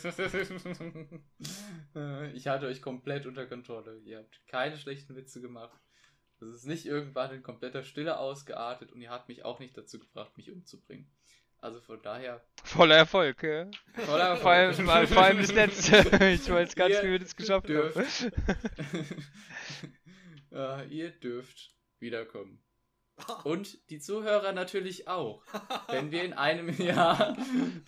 ich 2.33 2.47
hatte 2.47 2.67
euch 2.67 2.81
komplett 2.81 3.25
unter 3.25 3.45
Kontrolle. 3.45 3.99
Ihr 4.05 4.19
habt 4.19 4.39
keine 4.47 4.77
schlechten 4.77 5.15
Witze 5.15 5.41
gemacht. 5.41 5.77
Es 6.39 6.47
ist 6.47 6.65
nicht 6.65 6.85
irgendwann 6.85 7.31
in 7.33 7.43
kompletter 7.43 7.83
Stille 7.83 8.17
ausgeartet 8.19 8.91
und 8.91 9.01
ihr 9.01 9.09
habt 9.09 9.27
mich 9.27 9.43
auch 9.45 9.59
nicht 9.59 9.77
dazu 9.77 9.99
gebracht, 9.99 10.35
mich 10.37 10.49
umzubringen. 10.51 11.09
Also 11.63 11.79
von 11.79 12.01
daher. 12.01 12.45
Voller 12.65 12.97
Erfolg, 12.97 13.41
ja. 13.41 13.71
Voller 13.93 14.35
Vor 14.35 14.51
allem, 14.51 14.71
Erfolg. 14.71 15.07
vor 15.07 15.23
allem 15.23 15.37
das 15.37 15.53
letzte. 15.53 15.95
Ich 16.33 16.49
weiß 16.49 16.75
gar 16.75 16.89
nicht, 16.89 17.01
wie 17.03 17.11
wir 17.11 17.19
das 17.19 17.37
geschafft 17.37 17.69
haben. 17.69 17.93
dürft. 17.93 18.31
ja, 20.51 20.83
ihr 20.89 21.11
dürft 21.11 21.73
wiederkommen. 21.99 22.61
Und 23.45 23.89
die 23.89 23.99
Zuhörer 23.99 24.51
natürlich 24.51 25.07
auch. 25.07 25.41
Wenn 25.87 26.11
wir 26.11 26.25
in 26.25 26.33
einem 26.33 26.69
Jahr 26.81 27.37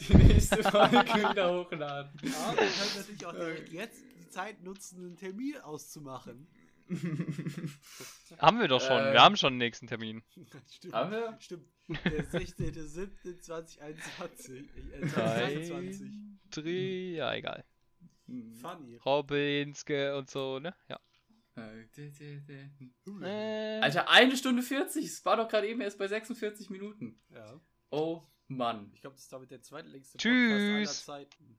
die 0.08 0.16
nächste 0.16 0.64
Folge 0.64 0.98
wieder 1.00 1.60
hochladen. 1.60 2.14
Ja, 2.24 2.52
wir 2.52 2.56
können 2.56 2.96
natürlich 2.96 3.26
auch 3.26 3.34
direkt 3.34 3.74
jetzt 3.74 4.06
die 4.18 4.30
Zeit 4.30 4.64
nutzen, 4.64 5.00
einen 5.00 5.18
Termin 5.18 5.58
auszumachen. 5.58 6.48
Haben 8.40 8.60
wir 8.60 8.68
doch 8.68 8.82
schon. 8.82 9.02
Äh, 9.02 9.14
wir 9.14 9.22
haben 9.22 9.38
schon 9.38 9.54
den 9.54 9.60
nächsten 9.60 9.88
Termin. 9.88 10.22
Stimmt. 10.72 10.94
Haben 10.94 11.12
wir? 11.12 11.38
Stimmt. 11.40 11.66
Der 11.88 12.26
16.07.2021. 12.26 14.92
Äh, 14.92 15.08
Drei, 15.08 15.66
2020. 15.66 16.12
drei, 16.52 16.70
ja, 16.70 17.34
egal. 17.34 17.64
Funny. 18.62 18.98
Robinske 18.98 20.18
und 20.18 20.30
so, 20.30 20.60
ne? 20.60 20.76
Ja. 20.90 21.00
Äh, 21.56 21.88
Alter, 23.82 24.10
eine 24.10 24.36
Stunde 24.36 24.62
40. 24.62 25.06
Es 25.06 25.24
war 25.24 25.38
doch 25.38 25.48
gerade 25.48 25.68
eben 25.68 25.80
erst 25.82 25.98
bei 25.98 26.08
46 26.08 26.70
Minuten. 26.70 27.22
Ja. 27.30 27.62
Oh 27.92 28.22
Mann. 28.48 28.92
Ich 28.94 29.02
glaube, 29.02 29.16
das 29.16 29.24
ist 29.24 29.34
damit 29.34 29.52
der 29.52 29.62
zweitlängste 29.62 30.18
Tschüss. 30.18 31.08
aller 31.08 31.28
Zeiten. 31.30 31.58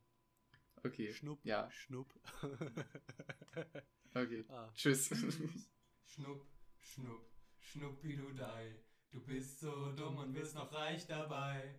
Okay. 0.84 1.12
Schnupp. 1.12 1.40
Ja. 1.44 1.70
Schnupp. 1.70 2.12
Okay. 4.14 4.44
Ah. 4.48 4.70
Tschüss. 4.74 5.08
Schnupp, 6.04 6.46
schnupp, 6.80 7.30
schnuppi 7.60 8.16
du 8.16 8.32
dei. 8.32 8.76
Du 9.10 9.20
bist 9.24 9.60
so 9.60 9.92
dumm 9.92 10.16
und 10.18 10.34
wirst 10.34 10.54
noch 10.54 10.72
reich 10.72 11.06
dabei. 11.06 11.74